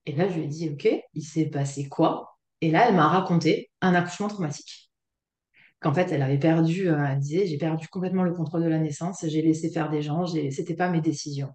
Et 0.06 0.12
là, 0.12 0.28
je 0.28 0.34
lui 0.34 0.44
ai 0.44 0.49
dit, 0.49 0.70
OK, 0.70 0.88
il 1.14 1.22
s'est 1.22 1.50
passé 1.50 1.88
quoi? 1.88 2.38
Et 2.61 2.70
là, 2.70 2.88
elle 2.88 2.94
m'a 2.94 3.08
raconté 3.08 3.70
un 3.80 3.94
accouchement 3.94 4.28
traumatique 4.28 4.92
qu'en 5.82 5.92
fait, 5.92 6.11
elle 6.12 6.22
avait 6.22 6.38
perdu, 6.38 6.88
euh, 6.88 7.04
elle 7.06 7.18
disait, 7.18 7.46
j'ai 7.46 7.58
perdu 7.58 7.88
complètement 7.88 8.22
le 8.22 8.32
contrôle 8.32 8.62
de 8.62 8.68
la 8.68 8.78
naissance, 8.78 9.25
j'ai 9.26 9.42
laissé 9.42 9.68
faire 9.70 9.90
des 9.90 10.00
gens, 10.00 10.26
c'était 10.26 10.75
pas 10.75 10.88
mes 10.88 11.00
décisions. 11.00 11.50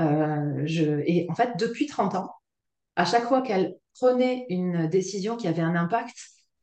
Euh, 0.00 0.62
je... 0.64 1.02
Et 1.06 1.26
en 1.30 1.34
fait, 1.34 1.56
depuis 1.58 1.86
30 1.86 2.14
ans, 2.16 2.30
à 2.96 3.04
chaque 3.04 3.24
fois 3.24 3.42
qu'elle 3.42 3.76
prenait 3.98 4.46
une 4.48 4.88
décision 4.88 5.36
qui 5.36 5.46
avait 5.46 5.62
un 5.62 5.76
impact, 5.76 6.16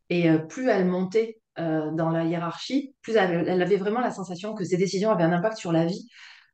et 0.10 0.30
euh, 0.30 0.39
plus 0.39 0.70
elle 0.70 0.86
montait 0.86 1.39
dans 1.57 2.10
la 2.10 2.24
hiérarchie, 2.24 2.95
plus 3.01 3.15
elle, 3.15 3.62
avait 3.62 3.77
vraiment 3.77 4.00
la 4.00 4.12
sensation 4.12 4.53
que 4.55 4.63
ces 4.63 4.77
décisions 4.77 5.12
avaient 5.12 5.24
un 5.24 5.31
impact 5.31 5.57
sur 5.57 5.72
la 5.72 5.86
vie 5.86 6.07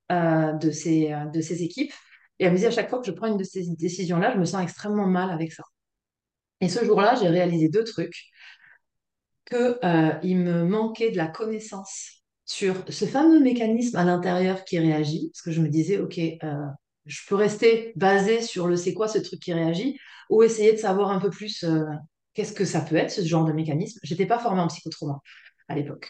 de, 0.09 0.71
ses, 0.71 1.15
de 1.33 1.41
ses 1.41 1.63
équipes. 1.63 1.93
Et 2.39 2.45
elle 2.45 2.53
me 2.53 2.57
dit, 2.57 2.65
à 2.65 2.71
chaque 2.71 2.89
fois 2.89 2.99
que 2.99 3.05
je 3.05 3.11
prends 3.11 3.27
une 3.27 3.37
de 3.37 3.43
ces 3.43 3.65
décisions-là, 3.77 4.33
je 4.33 4.39
me 4.39 4.45
sens 4.45 4.61
extrêmement 4.61 5.07
mal 5.07 5.29
avec 5.29 5.53
ça. 5.53 5.63
Et 6.61 6.69
ce 6.69 6.83
jour-là, 6.83 7.15
j'ai 7.15 7.29
réalisé 7.29 7.69
deux 7.69 7.83
trucs 7.83 8.29
qu'il 9.49 9.79
euh, 9.83 10.21
me 10.23 10.63
manquait 10.63 11.11
de 11.11 11.17
la 11.17 11.27
connaissance 11.27 12.23
sur 12.45 12.75
ce 12.89 13.05
fameux 13.05 13.39
mécanisme 13.39 13.97
à 13.97 14.03
l'intérieur 14.03 14.63
qui 14.63 14.79
réagit, 14.79 15.29
parce 15.31 15.41
que 15.41 15.51
je 15.51 15.61
me 15.61 15.69
disais, 15.69 15.99
OK, 15.99 16.17
euh, 16.17 16.65
je 17.05 17.21
peux 17.27 17.35
rester 17.35 17.93
basé 17.95 18.41
sur 18.41 18.67
le 18.67 18.75
c'est 18.75 18.93
quoi 18.93 19.07
ce 19.07 19.19
truc 19.19 19.39
qui 19.39 19.53
réagit, 19.53 19.99
ou 20.29 20.43
essayer 20.43 20.73
de 20.73 20.77
savoir 20.77 21.11
un 21.11 21.19
peu 21.19 21.29
plus 21.29 21.63
euh, 21.63 21.83
qu'est-ce 22.39 22.53
que 22.53 22.63
ça 22.63 22.79
peut 22.79 22.95
être, 22.95 23.11
ce 23.11 23.19
genre 23.19 23.43
de 23.43 23.51
mécanisme? 23.51 23.99
J'étais 24.01 24.25
pas 24.25 24.39
formée 24.39 24.61
en 24.61 24.67
psychotrauma 24.67 25.19
à 25.67 25.75
l'époque. 25.75 26.09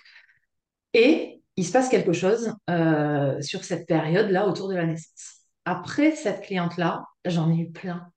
Et 0.94 1.42
il 1.56 1.66
se 1.66 1.72
passe 1.72 1.90
quelque 1.90 2.14
chose 2.14 2.54
euh, 2.70 3.42
sur 3.42 3.64
cette 3.64 3.88
période-là 3.88 4.48
autour 4.48 4.68
de 4.68 4.76
la 4.76 4.86
naissance. 4.86 5.38
Après 5.66 6.12
cette 6.12 6.42
cliente-là, 6.42 7.04
j'en 7.26 7.52
ai 7.52 7.58
eu 7.58 7.72
plein, 7.72 8.12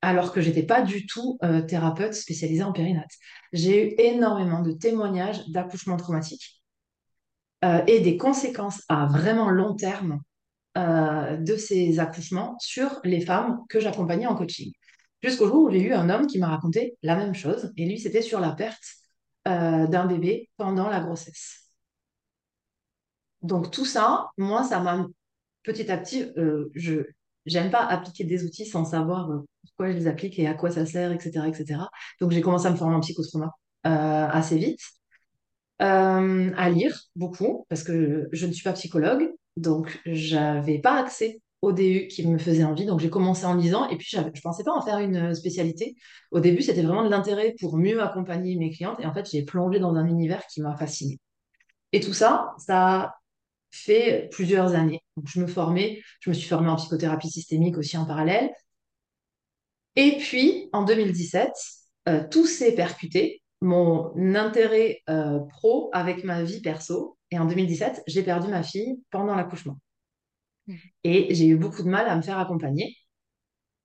alors 0.00 0.32
que 0.32 0.40
j'étais 0.40 0.64
pas 0.64 0.82
du 0.82 1.06
tout 1.06 1.38
euh, 1.44 1.62
thérapeute 1.62 2.14
spécialisée 2.14 2.64
en 2.64 2.72
périnate. 2.72 3.12
J'ai 3.52 3.86
eu 3.86 3.94
énormément 3.96 4.60
de 4.60 4.72
témoignages 4.72 5.48
d'accouchements 5.50 5.96
traumatiques 5.96 6.64
euh, 7.64 7.84
et 7.86 8.00
des 8.00 8.16
conséquences 8.16 8.82
à 8.88 9.06
vraiment 9.06 9.50
long 9.50 9.74
terme 9.74 10.20
de 10.74 11.56
ces 11.56 12.00
accouchements 12.00 12.56
sur 12.58 12.98
les 13.04 13.20
femmes 13.20 13.60
que 13.68 13.78
j'accompagnais 13.78 14.26
en 14.26 14.34
coaching. 14.34 14.72
Jusqu'au 15.22 15.46
jour 15.46 15.64
où 15.64 15.70
j'ai 15.70 15.80
eu 15.80 15.92
un 15.92 16.10
homme 16.10 16.26
qui 16.26 16.38
m'a 16.38 16.48
raconté 16.48 16.96
la 17.02 17.16
même 17.16 17.34
chose, 17.34 17.72
et 17.76 17.86
lui, 17.86 17.98
c'était 17.98 18.22
sur 18.22 18.40
la 18.40 18.52
perte 18.52 18.82
euh, 19.48 19.86
d'un 19.86 20.06
bébé 20.06 20.50
pendant 20.56 20.88
la 20.88 21.00
grossesse. 21.00 21.68
Donc 23.42 23.70
tout 23.70 23.84
ça, 23.84 24.30
moi, 24.36 24.64
ça 24.64 24.80
m'a 24.80 25.06
petit 25.62 25.90
à 25.90 25.96
petit, 25.98 26.24
euh, 26.36 26.70
je 26.74 27.02
j'aime 27.44 27.70
pas 27.70 27.84
appliquer 27.84 28.24
des 28.24 28.44
outils 28.44 28.66
sans 28.66 28.84
savoir 28.84 29.30
euh, 29.30 29.40
pourquoi 29.62 29.90
je 29.92 29.96
les 29.96 30.06
applique 30.06 30.38
et 30.38 30.46
à 30.46 30.54
quoi 30.54 30.70
ça 30.70 30.86
sert, 30.86 31.12
etc., 31.12 31.48
etc. 31.48 31.80
Donc 32.20 32.30
j'ai 32.32 32.40
commencé 32.40 32.66
à 32.66 32.70
me 32.70 32.76
former 32.76 32.96
en 32.96 33.00
psychotrauma 33.00 33.50
assez 33.84 34.58
vite, 34.58 34.80
à 35.78 36.70
lire 36.70 37.00
beaucoup 37.16 37.66
parce 37.68 37.82
que 37.82 38.28
je 38.32 38.46
ne 38.46 38.52
suis 38.52 38.62
pas 38.62 38.72
psychologue, 38.74 39.32
donc 39.56 40.00
j'avais 40.06 40.78
pas 40.78 41.00
accès 41.00 41.40
au 41.62 41.72
DU 41.72 42.08
qui 42.08 42.26
me 42.26 42.38
faisait 42.38 42.64
envie. 42.64 42.84
Donc 42.84 43.00
j'ai 43.00 43.10
commencé 43.10 43.46
en 43.46 43.54
lisant 43.54 43.88
et 43.88 43.96
puis 43.96 44.08
je 44.10 44.40
pensais 44.42 44.64
pas 44.64 44.72
en 44.72 44.82
faire 44.82 44.98
une 44.98 45.34
spécialité. 45.34 45.96
Au 46.32 46.40
début, 46.40 46.62
c'était 46.62 46.82
vraiment 46.82 47.04
de 47.04 47.10
l'intérêt 47.10 47.54
pour 47.60 47.78
mieux 47.78 48.02
accompagner 48.02 48.56
mes 48.56 48.70
clientes 48.70 48.98
et 49.00 49.06
en 49.06 49.14
fait, 49.14 49.30
j'ai 49.30 49.44
plongé 49.44 49.78
dans 49.78 49.94
un 49.94 50.06
univers 50.06 50.44
qui 50.48 50.60
m'a 50.60 50.76
fascinée. 50.76 51.20
Et 51.92 52.00
tout 52.00 52.12
ça, 52.12 52.54
ça 52.58 53.14
fait 53.70 54.28
plusieurs 54.32 54.74
années. 54.74 55.00
Je 55.24 55.40
me 55.40 55.46
formais, 55.46 56.02
je 56.20 56.30
me 56.30 56.34
suis 56.34 56.48
formée 56.48 56.68
en 56.68 56.76
psychothérapie 56.76 57.30
systémique 57.30 57.78
aussi 57.78 57.96
en 57.96 58.06
parallèle. 58.06 58.50
Et 59.96 60.16
puis, 60.18 60.68
en 60.72 60.84
2017, 60.84 61.50
euh, 62.08 62.24
tout 62.30 62.46
s'est 62.46 62.74
percuté, 62.74 63.42
mon 63.60 64.12
intérêt 64.34 65.02
euh, 65.08 65.38
pro 65.50 65.90
avec 65.92 66.24
ma 66.24 66.42
vie 66.42 66.60
perso. 66.60 67.18
Et 67.30 67.38
en 67.38 67.44
2017, 67.46 68.02
j'ai 68.06 68.22
perdu 68.22 68.48
ma 68.48 68.62
fille 68.62 69.00
pendant 69.10 69.34
l'accouchement. 69.34 69.78
Mhm. 70.66 70.78
Et 71.04 71.34
j'ai 71.34 71.46
eu 71.46 71.56
beaucoup 71.56 71.82
de 71.82 71.88
mal 71.88 72.06
à 72.08 72.16
me 72.16 72.22
faire 72.22 72.38
accompagner. 72.38 72.96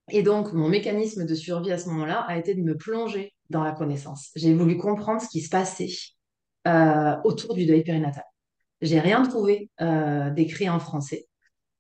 Et 0.10 0.24
donc, 0.24 0.54
mon 0.54 0.70
mécanisme 0.70 1.26
de 1.26 1.36
survie 1.36 1.72
à 1.72 1.78
ce 1.78 1.90
moment-là 1.90 2.22
a 2.28 2.38
été 2.38 2.56
de 2.56 2.62
me 2.62 2.78
plonger 2.78 3.34
dans 3.50 3.64
la 3.64 3.74
connaissance. 3.74 4.30
J'ai 4.36 4.54
voulu 4.54 4.78
comprendre 4.78 5.22
ce 5.22 5.28
qui 5.28 5.42
se 5.42 5.50
passait 5.50 5.90
euh, 6.68 7.16
autour 7.26 7.56
du 7.56 7.66
deuil 7.66 7.84
périnatal. 7.84 8.24
J'ai 8.82 9.00
rien 9.00 9.24
trouvé 9.24 9.70
euh, 9.82 10.30
d'écrit 10.30 10.70
en 10.70 10.80
français. 10.80 11.28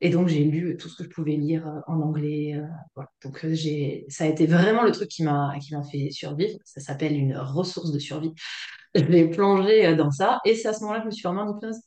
Et 0.01 0.09
donc, 0.09 0.27
j'ai 0.27 0.43
lu 0.43 0.77
tout 0.77 0.89
ce 0.89 0.97
que 0.97 1.03
je 1.03 1.09
pouvais 1.09 1.35
lire 1.35 1.67
euh, 1.67 1.79
en 1.87 2.01
anglais. 2.01 2.55
euh. 2.55 3.03
Donc, 3.23 3.45
ça 4.09 4.25
a 4.25 4.27
été 4.27 4.45
vraiment 4.45 4.83
le 4.83 4.91
truc 4.91 5.09
qui 5.09 5.23
m'a, 5.23 5.53
fait 5.91 6.11
survivre. 6.11 6.57
Ça 6.65 6.81
s'appelle 6.81 7.17
une 7.17 7.35
ressource 7.37 7.91
de 7.91 7.99
survie. 7.99 8.33
Je 8.95 9.03
vais 9.03 9.29
plonger 9.29 9.87
euh, 9.87 9.95
dans 9.95 10.11
ça. 10.11 10.39
Et 10.45 10.55
c'est 10.55 10.67
à 10.67 10.73
ce 10.73 10.81
moment-là 10.81 10.99
que 10.99 11.05
je 11.05 11.07
me 11.07 11.11
suis 11.11 11.23
formée 11.23 11.41
en 11.41 11.55
hypnose 11.55 11.79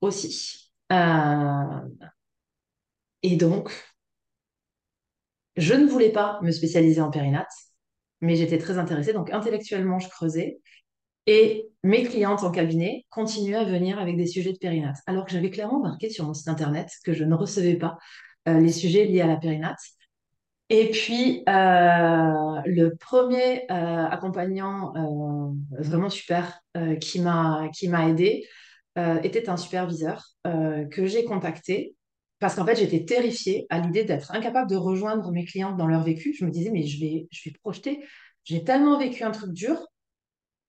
aussi. 0.00 0.61
Euh, 0.92 1.80
et 3.22 3.36
donc, 3.36 3.70
je 5.56 5.74
ne 5.74 5.86
voulais 5.86 6.10
pas 6.10 6.38
me 6.42 6.50
spécialiser 6.50 7.00
en 7.00 7.10
périnate, 7.10 7.52
mais 8.20 8.36
j'étais 8.36 8.58
très 8.58 8.78
intéressée. 8.78 9.12
Donc, 9.12 9.30
intellectuellement, 9.32 9.98
je 9.98 10.08
creusais. 10.08 10.60
Et 11.26 11.68
mes 11.84 12.02
clientes 12.04 12.42
en 12.42 12.50
cabinet 12.50 13.06
continuaient 13.10 13.56
à 13.56 13.64
venir 13.64 13.98
avec 13.98 14.16
des 14.16 14.26
sujets 14.26 14.52
de 14.52 14.58
périnate, 14.58 14.96
alors 15.06 15.24
que 15.24 15.30
j'avais 15.30 15.50
clairement 15.50 15.80
marqué 15.80 16.10
sur 16.10 16.26
mon 16.26 16.34
site 16.34 16.48
internet 16.48 16.90
que 17.04 17.12
je 17.12 17.24
ne 17.24 17.34
recevais 17.34 17.76
pas 17.76 17.96
euh, 18.48 18.58
les 18.58 18.72
sujets 18.72 19.04
liés 19.04 19.20
à 19.20 19.28
la 19.28 19.36
périnate. 19.36 19.80
Et 20.68 20.90
puis, 20.90 21.44
euh, 21.48 22.60
le 22.64 22.96
premier 22.98 23.68
accompagnant 23.68 24.94
vraiment 25.78 26.08
super 26.08 26.60
qui 26.98 27.20
m'a 27.20 28.08
aidé 28.08 28.46
euh, 28.98 29.20
était 29.22 29.48
un 29.48 29.56
superviseur 29.56 30.22
euh, 30.46 30.84
que 30.86 31.06
j'ai 31.06 31.24
contacté 31.24 31.94
parce 32.40 32.56
qu'en 32.56 32.66
fait, 32.66 32.76
j'étais 32.76 33.04
terrifiée 33.04 33.66
à 33.70 33.78
l'idée 33.78 34.04
d'être 34.04 34.34
incapable 34.34 34.68
de 34.68 34.76
rejoindre 34.76 35.30
mes 35.30 35.44
clientes 35.44 35.76
dans 35.76 35.86
leur 35.86 36.02
vécu. 36.02 36.34
Je 36.36 36.44
me 36.44 36.50
disais, 36.50 36.70
mais 36.70 36.82
je 36.82 37.00
vais, 37.00 37.28
je 37.30 37.48
vais 37.48 37.54
projeter. 37.62 38.04
J'ai 38.44 38.64
tellement 38.64 38.98
vécu 38.98 39.22
un 39.22 39.30
truc 39.30 39.52
dur 39.52 39.78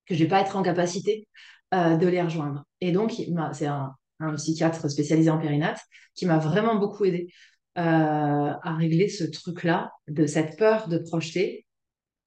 que 0.05 0.13
je 0.13 0.23
vais 0.23 0.29
pas 0.29 0.41
être 0.41 0.55
en 0.55 0.61
capacité 0.61 1.27
euh, 1.73 1.97
de 1.97 2.07
les 2.07 2.21
rejoindre. 2.21 2.63
Et 2.79 2.91
donc, 2.91 3.13
c'est 3.53 3.65
un, 3.65 3.91
un 4.19 4.35
psychiatre 4.35 4.89
spécialisé 4.89 5.31
en 5.31 5.39
périnate 5.39 5.79
qui 6.13 6.27
m'a 6.27 6.37
vraiment 6.37 6.75
beaucoup 6.75 7.05
aidé 7.05 7.27
à 7.75 8.75
régler 8.77 9.09
ce 9.09 9.23
truc-là, 9.23 9.91
de 10.07 10.27
cette 10.27 10.59
peur 10.59 10.87
de 10.87 10.99
projeter, 10.99 11.65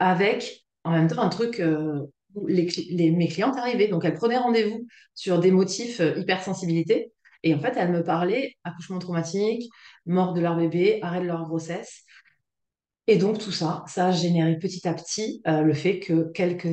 avec 0.01 0.67
en 0.83 0.91
même 0.91 1.07
temps 1.07 1.23
un 1.23 1.29
truc 1.29 1.63
les, 2.49 3.11
mes 3.11 3.29
clientes 3.29 3.57
arrivaient. 3.57 3.89
Donc, 3.89 4.05
elles 4.05 4.15
prenaient 4.15 4.39
rendez-vous 4.39 4.87
sur 5.15 5.41
des 5.41 5.51
motifs 5.51 6.01
euh, 6.01 6.19
hypersensibilité. 6.19 7.13
Et 7.43 7.55
en 7.55 7.61
fait, 7.61 7.75
elles 7.77 7.93
me 7.93 8.03
parlaient 8.03 8.55
accouchement 8.65 8.99
traumatique, 8.99 9.71
mort 10.05 10.33
de 10.33 10.41
leur 10.41 10.57
bébé, 10.57 10.99
arrêt 11.03 11.21
de 11.21 11.27
leur 11.27 11.45
grossesse. 11.45 12.05
Et 13.07 13.19
donc, 13.19 13.39
tout 13.39 13.53
ça, 13.53 13.85
ça 13.87 14.09
a 14.09 14.13
généré 14.13 14.59
petit 14.59 14.87
à 14.89 14.95
petit 14.95 15.43
euh, 15.47 15.63
le 15.63 15.75
fait 15.75 16.01
que 16.01 16.31
quelques, 16.33 16.67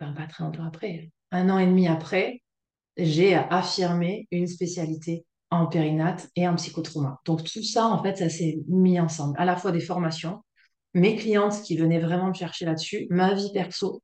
ben, 0.00 0.12
pas 0.12 0.26
très 0.26 0.44
longtemps 0.44 0.66
après, 0.66 1.10
un 1.30 1.48
an 1.48 1.58
et 1.58 1.66
demi 1.66 1.88
après, 1.88 2.42
j'ai 2.98 3.34
affirmé 3.34 4.26
une 4.30 4.46
spécialité 4.46 5.24
en 5.50 5.66
périnate 5.66 6.28
et 6.36 6.46
en 6.46 6.56
psychotrauma. 6.56 7.20
Donc, 7.24 7.44
tout 7.44 7.62
ça, 7.62 7.86
en 7.86 8.02
fait, 8.02 8.16
ça 8.16 8.28
s'est 8.28 8.58
mis 8.68 9.00
ensemble. 9.00 9.34
À 9.38 9.44
la 9.44 9.56
fois 9.56 9.72
des 9.72 9.80
formations, 9.80 10.42
mes 10.94 11.16
clientes 11.16 11.62
qui 11.62 11.76
venaient 11.76 12.00
vraiment 12.00 12.28
me 12.28 12.34
chercher 12.34 12.66
là-dessus, 12.66 13.06
ma 13.08 13.32
vie 13.34 13.50
perso 13.54 14.02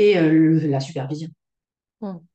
et 0.00 0.18
euh, 0.18 0.30
le- 0.30 0.68
la 0.68 0.80
supervision. 0.80 1.28
Mhm. 2.00 2.28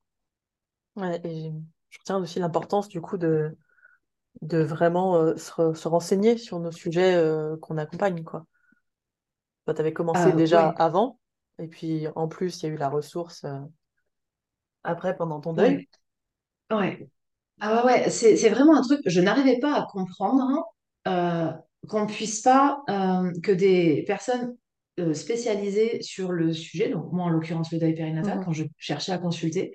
Ouais, 0.98 1.20
et 1.26 1.52
je 1.90 2.00
retiens 2.00 2.18
aussi 2.18 2.40
l'importance 2.40 2.88
du 2.90 3.00
coup 3.02 3.18
de, 3.18 3.58
de 4.42 4.60
vraiment 4.60 5.18
euh, 5.18 5.38
se, 5.38 5.52
re- 5.54 5.76
se 5.76 5.88
renseigner 5.90 6.38
sur 6.38 6.60
nos 6.60 6.72
sujets 6.74 7.16
euh, 7.16 7.58
qu'on 7.60 7.78
accompagne, 7.80 8.24
quoi. 8.24 8.46
Toi, 9.66 9.74
tu 9.76 9.82
avais 9.82 9.94
commencé 9.94 10.34
Euh, 10.34 10.34
déjà 10.34 10.68
ouais, 10.68 10.70
avant, 10.70 11.20
et 11.60 11.68
puis 11.68 12.08
en 12.16 12.28
plus, 12.28 12.62
il 12.62 12.66
y 12.68 12.70
a 12.70 12.74
eu 12.74 12.78
la 12.78 12.90
ressource 12.90 13.44
euh, 13.44 13.60
après 14.86 15.18
pendant 15.18 15.42
ton 15.42 15.52
ouais, 15.58 15.72
deuil. 15.72 15.86
ouais. 16.72 17.10
Ah 17.62 17.86
ouais, 17.86 18.04
ouais, 18.04 18.12
c'est, 18.12 18.38
c'est 18.38 18.50
vraiment 18.50 18.78
un 18.78 18.82
truc, 18.84 19.02
je 19.06 19.22
n'arrivais 19.22 19.60
pas 19.60 19.76
à 19.76 19.88
comprendre 19.92 20.66
hein, 21.06 21.60
qu'on 21.88 22.08
puisse 22.08 22.42
pas, 22.42 22.84
que 22.88 23.52
des 23.52 24.04
personnes 24.08 24.56
euh, 25.00 25.14
spécialisées 25.14 26.02
sur 26.02 26.32
le 26.32 26.54
sujet, 26.54 26.90
donc 26.90 27.12
moi 27.12 27.26
en 27.26 27.30
l'occurrence 27.30 27.72
le 27.72 27.80
deuil 27.80 27.94
périnatal, 27.96 28.38
Mhm. 28.38 28.46
quand 28.46 28.54
je 28.54 28.64
cherchais 28.78 29.12
à 29.12 29.18
consulter, 29.18 29.74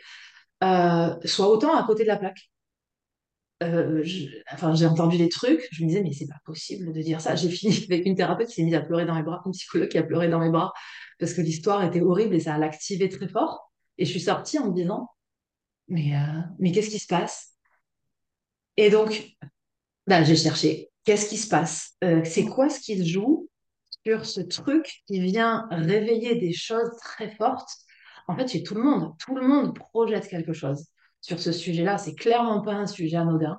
euh, 0.65 1.15
soient 1.25 1.49
autant 1.51 1.77
à 1.77 1.85
côté 1.85 2.03
de 2.05 2.09
la 2.09 2.17
plaque. 2.19 2.51
Euh, 3.63 4.01
je- 4.05 4.27
enfin, 4.53 4.75
j'ai 4.75 4.87
entendu 4.87 5.19
des 5.19 5.29
trucs, 5.29 5.69
je 5.73 5.83
me 5.85 5.89
disais, 5.89 6.03
mais 6.03 6.13
c'est 6.13 6.27
pas 6.27 6.41
possible 6.47 6.93
de 6.95 7.03
dire 7.03 7.21
ça. 7.21 7.35
J'ai 7.37 7.51
fini 7.51 7.77
avec 7.91 8.07
une 8.07 8.15
thérapeute 8.17 8.49
qui 8.49 8.55
s'est 8.55 8.63
mise 8.63 8.75
à 8.75 8.81
pleurer 8.81 9.05
dans 9.05 9.15
mes 9.15 9.23
bras, 9.23 9.43
une 9.45 9.53
psychologue 9.53 9.89
qui 9.89 9.99
a 9.99 10.03
pleuré 10.03 10.29
dans 10.29 10.39
mes 10.41 10.49
bras, 10.51 10.73
parce 11.19 11.35
que 11.35 11.43
l'histoire 11.43 11.85
était 11.85 12.01
horrible 12.01 12.35
et 12.35 12.41
ça 12.41 12.57
l'activait 12.59 13.09
très 13.11 13.29
fort. 13.29 13.71
Et 13.99 14.07
je 14.07 14.11
suis 14.11 14.21
sortie 14.21 14.59
en 14.59 14.69
me 14.71 14.75
disant, 14.75 15.11
mais, 15.89 16.15
euh, 16.17 16.41
mais 16.61 16.73
qu'est-ce 16.73 16.91
qui 16.91 16.99
se 17.01 17.09
passe? 17.09 17.57
Et 18.77 18.91
donc, 18.91 19.37
Ben, 20.09 20.25
j'ai 20.25 20.37
cherché, 20.37 20.91
qu'est-ce 21.05 21.29
qui 21.31 21.39
se 21.39 21.49
passe? 21.49 21.95
Euh, 22.05 22.23
c'est 22.25 22.47
quoi 22.47 22.71
ce 22.71 22.81
qui 22.81 22.99
se 22.99 23.05
joue? 23.05 23.50
Sur 24.07 24.27
ce 24.27 24.41
truc 24.41 25.03
qui 25.07 25.21
vient 25.21 25.69
réveiller 25.71 26.37
des 26.37 26.53
choses 26.53 26.91
très 27.01 27.31
fortes? 27.37 27.71
En 28.29 28.37
fait, 28.37 28.49
chez 28.49 28.63
tout 28.63 28.75
le 28.75 28.83
monde, 28.83 29.15
tout 29.19 29.35
le 29.35 29.47
monde 29.47 29.75
projette 29.75 30.29
quelque 30.29 30.53
chose 30.53 30.87
sur 31.21 31.39
ce 31.41 31.53
sujet-là. 31.53 31.99
C'est 31.99 32.15
clairement 32.15 32.63
pas 32.63 32.75
un 32.75 32.87
sujet 32.87 33.17
anodin. 33.17 33.59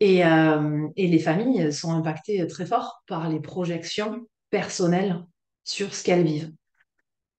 Et, 0.00 0.24
euh, 0.24 0.88
les 0.96 1.18
familles 1.18 1.72
sont 1.72 1.92
impactées 1.92 2.46
très 2.48 2.66
fort 2.66 3.02
par 3.06 3.28
les 3.28 3.40
projections 3.40 4.26
personnelles 4.50 5.24
sur 5.64 5.94
ce 5.94 6.02
qu'elles 6.02 6.24
vivent. 6.24 6.52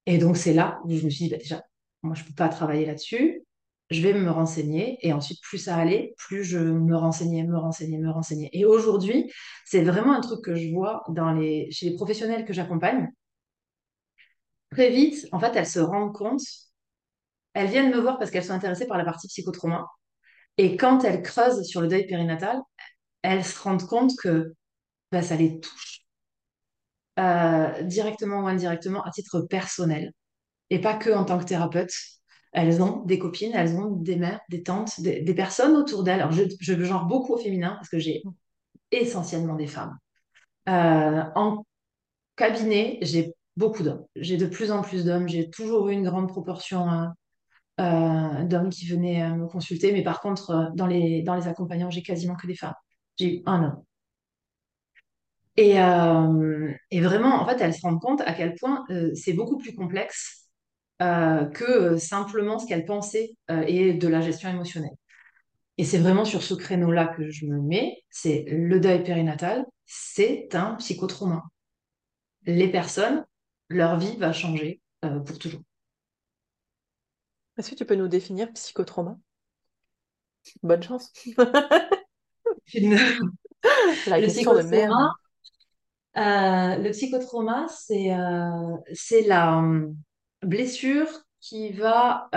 Et 0.05 0.17
donc, 0.17 0.37
c'est 0.37 0.53
là 0.53 0.79
où 0.85 0.91
je 0.91 1.03
me 1.03 1.09
suis 1.09 1.25
dit, 1.25 1.29
bah, 1.31 1.37
déjà, 1.37 1.63
moi, 2.03 2.15
je 2.15 2.23
ne 2.23 2.27
peux 2.27 2.33
pas 2.35 2.49
travailler 2.49 2.85
là-dessus. 2.85 3.42
Je 3.93 4.01
vais 4.01 4.13
me 4.13 4.29
renseigner. 4.31 4.97
Et 5.01 5.13
ensuite, 5.13 5.39
plus 5.41 5.57
ça 5.59 5.77
allait, 5.77 6.13
plus 6.17 6.43
je 6.43 6.57
me 6.59 6.95
renseignais, 6.97 7.43
me 7.43 7.57
renseignais, 7.57 7.97
me 8.00 8.12
renseignais. 8.12 8.50
Et 8.53 8.65
aujourd'hui, 8.65 9.31
c'est 9.65 9.83
vraiment 9.83 10.13
un 10.13 10.21
truc 10.21 10.43
que 10.43 10.55
je 10.55 10.69
vois 10.73 11.03
chez 11.71 11.89
les 11.89 11.95
professionnels 11.95 12.45
que 12.45 12.53
j'accompagne. 12.53 13.09
Très 14.71 14.89
vite, 14.89 15.25
en 15.31 15.39
fait, 15.39 15.55
elles 15.55 15.65
se 15.67 15.79
rendent 15.79 16.13
compte, 16.13 16.41
elles 17.53 17.69
viennent 17.69 17.91
me 17.91 18.00
voir 18.00 18.17
parce 18.19 18.29
qu'elles 18.31 18.43
sont 18.43 18.53
intéressées 18.53 18.85
par 18.88 18.97
la 18.97 19.05
partie 19.05 19.27
psychotrauma. 19.27 19.88
Et 20.57 20.77
quand 20.77 21.03
elles 21.05 21.21
creusent 21.23 21.63
sur 21.67 21.81
le 21.81 21.88
deuil 21.89 22.07
périnatal, 22.07 22.62
elles 23.23 23.45
se 23.45 23.59
rendent 23.62 23.88
compte 23.88 24.13
que 24.17 24.53
bah, 25.12 25.21
ça 25.23 25.35
les 25.38 25.59
touche 25.62 26.01
euh, 27.19 27.83
directement 27.83 28.41
ou 28.41 28.47
indirectement 28.47 29.03
à 29.03 29.12
titre 29.12 29.41
personnel 29.41 30.12
et 30.71 30.81
pas 30.81 30.95
que 30.95 31.12
en 31.12 31.25
tant 31.25 31.39
que 31.39 31.45
thérapeute. 31.45 31.91
Elles 32.53 32.81
ont 32.81 33.03
des 33.05 33.19
copines, 33.19 33.51
elles 33.53 33.75
ont 33.75 33.91
des 33.91 34.15
mères, 34.15 34.39
des 34.50 34.63
tantes, 34.63 35.01
des, 35.01 35.33
personnes 35.33 35.75
autour 35.75 36.03
d'elles. 36.03 36.22
Alors, 36.22 36.31
je, 36.31 36.43
je 36.60 36.83
genre 36.83 37.05
beaucoup 37.05 37.33
au 37.33 37.38
féminin 37.38 37.74
parce 37.75 37.89
que 37.89 37.98
j'ai 38.00 38.22
essentiellement 38.91 39.55
des 39.55 39.67
femmes. 39.67 39.98
Euh, 40.69 41.24
en 41.36 41.65
cabinet, 42.36 43.00
j'ai 43.01 43.33
beaucoup 43.57 43.83
d'hommes. 43.83 44.05
J'ai 44.15 44.38
de 44.38 44.45
plus 44.45 44.72
en 44.72 44.83
plus 44.83 45.03
d'hommes. 45.05 45.27
J'ai 45.27 45.50
toujours 45.50 45.89
eu 45.89 45.93
une 45.93 46.03
grande 46.03 46.29
proportion 46.29 46.88
hein, 46.88 47.15
euh, 47.81 48.43
d'hommes 48.43 48.69
qui 48.69 48.88
venaient 48.88 49.27
me 49.31 49.48
consulter. 49.48 49.91
Mais 49.91 50.03
par 50.03 50.22
contre, 50.22 50.51
euh, 50.51 50.65
dans 50.75 50.88
les, 50.88 51.24
dans 51.24 51.36
les 51.36 51.48
accompagnants, 51.48 51.89
j'ai 51.89 52.03
quasiment 52.03 52.36
que 52.36 52.48
des 52.48 52.55
femmes. 52.55 52.75
J'ai 53.17 53.38
eu 53.38 53.43
un 53.48 53.63
homme. 53.63 53.83
Et, 55.55 55.75
et, 56.89 57.01
vraiment, 57.01 57.39
en 57.39 57.45
fait, 57.45 57.62
elles 57.62 57.75
se 57.75 57.81
rendent 57.81 58.01
compte 58.01 58.22
à 58.22 58.33
quel 58.33 58.55
point 58.55 58.86
c'est 59.13 59.33
beaucoup 59.33 59.60
plus 59.60 59.75
complexe 59.75 60.42
que 61.00 61.97
simplement 61.97 62.59
ce 62.59 62.67
qu'elles 62.67 62.85
pensaient 62.85 63.31
et 63.50 63.93
de 63.93 64.07
la 64.07 64.21
gestion 64.21 64.50
émotionnelle. 64.50 64.95
Et 65.77 65.85
c'est 65.85 65.97
vraiment 65.97 66.25
sur 66.25 66.43
ce 66.43 66.53
créneau-là 66.53 67.07
que 67.07 67.29
je 67.29 67.45
me 67.45 67.59
mets, 67.59 68.03
c'est 68.09 68.45
le 68.47 68.79
deuil 68.79 69.03
périnatal, 69.03 69.65
c'est 69.85 70.53
un 70.53 70.75
psychotrauma. 70.75 71.43
Les 72.45 72.69
personnes, 72.69 73.25
leur 73.69 73.97
vie 73.97 74.15
va 74.17 74.33
changer 74.33 74.81
euh, 75.03 75.19
pour 75.19 75.39
toujours. 75.39 75.62
Est-ce 77.57 77.71
que 77.71 77.75
tu 77.75 77.85
peux 77.85 77.95
nous 77.95 78.07
définir 78.07 78.51
psychotrauma? 78.53 79.17
Bonne 80.62 80.83
chance. 80.83 81.12
La 84.07 84.19
le 84.19 84.25
question 84.25 84.53
de 84.53 84.62
merde. 84.63 84.93
Euh, 86.15 86.75
le 86.77 86.91
psychotrauma, 86.91 87.65
c'est 87.69 88.13
euh, 88.13 88.77
la 89.25 89.57
hum, 89.57 89.95
blessure 90.45 91.07
qui 91.39 91.71
va 91.71 92.29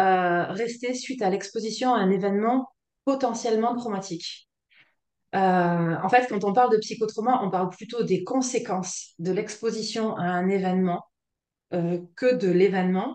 rester 0.50 0.94
suite 0.94 1.22
à 1.22 1.30
l'exposition 1.30 1.94
à 1.94 1.98
un 1.98 2.10
événement 2.10 2.68
potentiellement 3.04 3.76
traumatique. 3.76 4.46
Euh, 5.34 5.96
en 6.02 6.08
fait, 6.08 6.26
quand 6.28 6.44
on 6.44 6.52
parle 6.52 6.72
de 6.72 6.78
psychotrauma, 6.78 7.40
on 7.42 7.50
parle 7.50 7.70
plutôt 7.70 8.02
des 8.02 8.24
conséquences 8.24 9.14
de 9.18 9.32
l'exposition 9.32 10.16
à 10.16 10.24
un 10.24 10.48
événement 10.48 11.04
euh, 11.74 12.00
que 12.16 12.34
de 12.34 12.50
l'événement. 12.50 13.14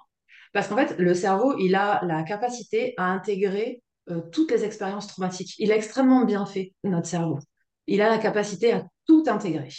Parce 0.53 0.67
qu'en 0.67 0.75
fait, 0.75 0.97
le 0.97 1.13
cerveau, 1.13 1.57
il 1.57 1.75
a 1.75 2.03
la 2.05 2.23
capacité 2.23 2.93
à 2.97 3.05
intégrer 3.05 3.81
euh, 4.09 4.21
toutes 4.31 4.51
les 4.51 4.65
expériences 4.65 5.07
traumatiques. 5.07 5.55
Il 5.57 5.71
est 5.71 5.75
extrêmement 5.75 6.25
bien 6.25 6.45
fait, 6.45 6.73
notre 6.83 7.07
cerveau. 7.07 7.39
Il 7.87 8.01
a 8.01 8.09
la 8.09 8.17
capacité 8.17 8.73
à 8.73 8.85
tout 9.07 9.23
intégrer. 9.27 9.69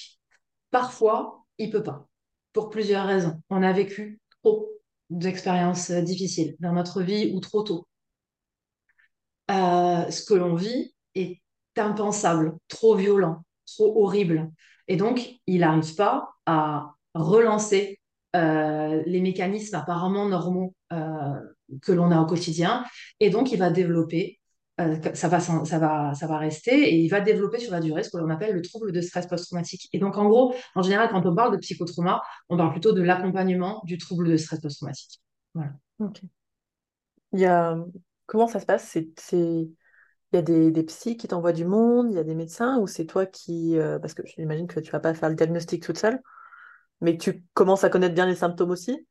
Parfois, 0.70 1.44
il 1.58 1.70
peut 1.70 1.82
pas, 1.82 2.08
pour 2.52 2.70
plusieurs 2.70 3.06
raisons. 3.06 3.40
On 3.50 3.62
a 3.62 3.72
vécu 3.72 4.20
trop 4.42 4.71
d'expériences 5.12 5.90
difficiles 5.90 6.56
dans 6.60 6.72
notre 6.72 7.02
vie 7.02 7.32
ou 7.34 7.40
trop 7.40 7.62
tôt. 7.62 7.86
Euh, 9.50 10.10
ce 10.10 10.24
que 10.24 10.34
l'on 10.34 10.54
vit 10.54 10.94
est 11.14 11.40
impensable, 11.76 12.56
trop 12.68 12.94
violent, 12.94 13.44
trop 13.66 14.04
horrible. 14.04 14.50
Et 14.88 14.96
donc, 14.96 15.40
il 15.46 15.60
n'arrive 15.60 15.94
pas 15.94 16.30
à 16.46 16.94
relancer 17.14 18.00
euh, 18.34 19.02
les 19.06 19.20
mécanismes 19.20 19.76
apparemment 19.76 20.28
normaux 20.28 20.74
euh, 20.92 21.40
que 21.82 21.92
l'on 21.92 22.10
a 22.10 22.20
au 22.20 22.26
quotidien. 22.26 22.84
Et 23.20 23.30
donc, 23.30 23.52
il 23.52 23.58
va 23.58 23.70
développer, 23.70 24.40
ça, 24.78 25.28
va, 25.28 25.40
ça, 25.40 25.78
va, 25.78 26.14
ça 26.14 26.26
va 26.26 26.38
rester, 26.38 26.72
et 26.72 26.96
il 26.96 27.08
va 27.08 27.20
développer 27.20 27.58
sur 27.58 27.72
la 27.72 27.80
durée 27.80 28.02
ce 28.02 28.10
que 28.10 28.16
l'on 28.18 28.30
appelle 28.30 28.54
le 28.54 28.62
trouble 28.62 28.92
de 28.92 29.00
stress 29.00 29.26
post-traumatique. 29.26 29.88
Et 29.92 29.98
donc, 29.98 30.16
en 30.16 30.28
gros, 30.28 30.54
en 30.74 30.82
général, 30.82 31.08
quand 31.10 31.24
on 31.26 31.34
parle 31.34 31.52
de 31.52 31.58
psychotrauma, 31.58 32.22
on 32.48 32.56
parle 32.56 32.72
plutôt 32.72 32.92
de 32.92 33.02
l'accompagnement 33.02 33.82
du 33.84 33.98
trouble 33.98 34.28
de 34.28 34.36
stress 34.36 34.60
post-traumatique. 34.60 35.20
Voilà. 35.54 35.72
Ok. 35.98 36.20
Il 37.32 37.40
y 37.40 37.46
a 37.46 37.76
Comment 38.26 38.46
ça 38.48 38.60
se 38.60 38.66
passe? 38.66 38.88
C'est, 38.88 39.08
il 39.38 39.68
y 40.32 40.36
a 40.38 40.42
des, 40.42 40.70
des 40.70 40.82
psys 40.84 41.16
qui 41.16 41.28
t'envoient 41.28 41.52
du 41.52 41.64
monde, 41.66 42.10
il 42.10 42.14
y 42.16 42.18
a 42.18 42.24
des 42.24 42.34
médecins, 42.34 42.78
ou 42.78 42.86
c'est 42.86 43.06
toi 43.06 43.26
qui, 43.26 43.78
euh, 43.78 43.98
parce 43.98 44.14
que 44.14 44.22
j'imagine 44.26 44.66
que 44.66 44.80
tu 44.80 44.90
vas 44.90 45.00
pas 45.00 45.14
faire 45.14 45.28
le 45.28 45.34
diagnostic 45.36 45.82
toute 45.82 45.98
seule, 45.98 46.20
mais 47.00 47.18
que 47.18 47.24
tu 47.24 47.44
commences 47.54 47.84
à 47.84 47.90
connaître 47.90 48.14
bien 48.14 48.26
les 48.26 48.36
symptômes 48.36 48.70
aussi? 48.70 49.06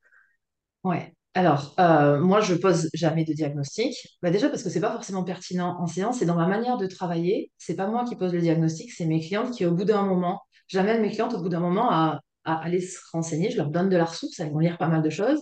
Ouais. 0.84 1.16
Alors, 1.34 1.74
euh, 1.80 2.20
moi, 2.20 2.42
je 2.42 2.56
pose 2.56 2.90
jamais 2.94 3.24
de 3.24 3.34
diagnostic. 3.34 3.96
Bah, 4.22 4.32
déjà 4.32 4.50
parce 4.50 4.64
que 4.64 4.70
c'est 4.70 4.82
pas 4.82 4.92
forcément 4.92 5.24
pertinent 5.24 5.78
en 5.80 5.88
séance, 5.88 6.20
c'est 6.20 6.26
dans 6.26 6.36
ma 6.36 6.48
manière 6.48 6.78
de 6.78 6.88
travailler. 6.88 7.52
C'est 7.58 7.76
pas 7.76 7.88
moi 7.88 8.04
qui 8.04 8.16
pose 8.16 8.34
le 8.34 8.42
diagnostic, 8.42 8.92
c'est 8.92 9.06
mes 9.06 9.22
clientes 9.22 9.52
qui, 9.52 9.66
au 9.66 9.72
bout 9.74 9.86
d'un 9.86 10.04
moment, 10.06 10.42
j'amène 10.68 11.02
mes 11.02 11.10
clientes 11.10 11.34
au 11.34 11.42
bout 11.42 11.50
d'un 11.50 11.62
moment 11.62 11.90
à, 11.90 12.20
à, 12.44 12.56
aller 12.64 12.82
se 12.82 13.00
renseigner. 13.14 13.50
Je 13.50 13.58
leur 13.58 13.70
donne 13.70 13.90
de 13.90 13.98
la 13.98 14.06
ressource, 14.06 14.40
elles 14.40 14.52
vont 14.52 14.60
lire 14.60 14.78
pas 14.78 14.88
mal 14.88 15.02
de 15.02 15.10
choses, 15.10 15.42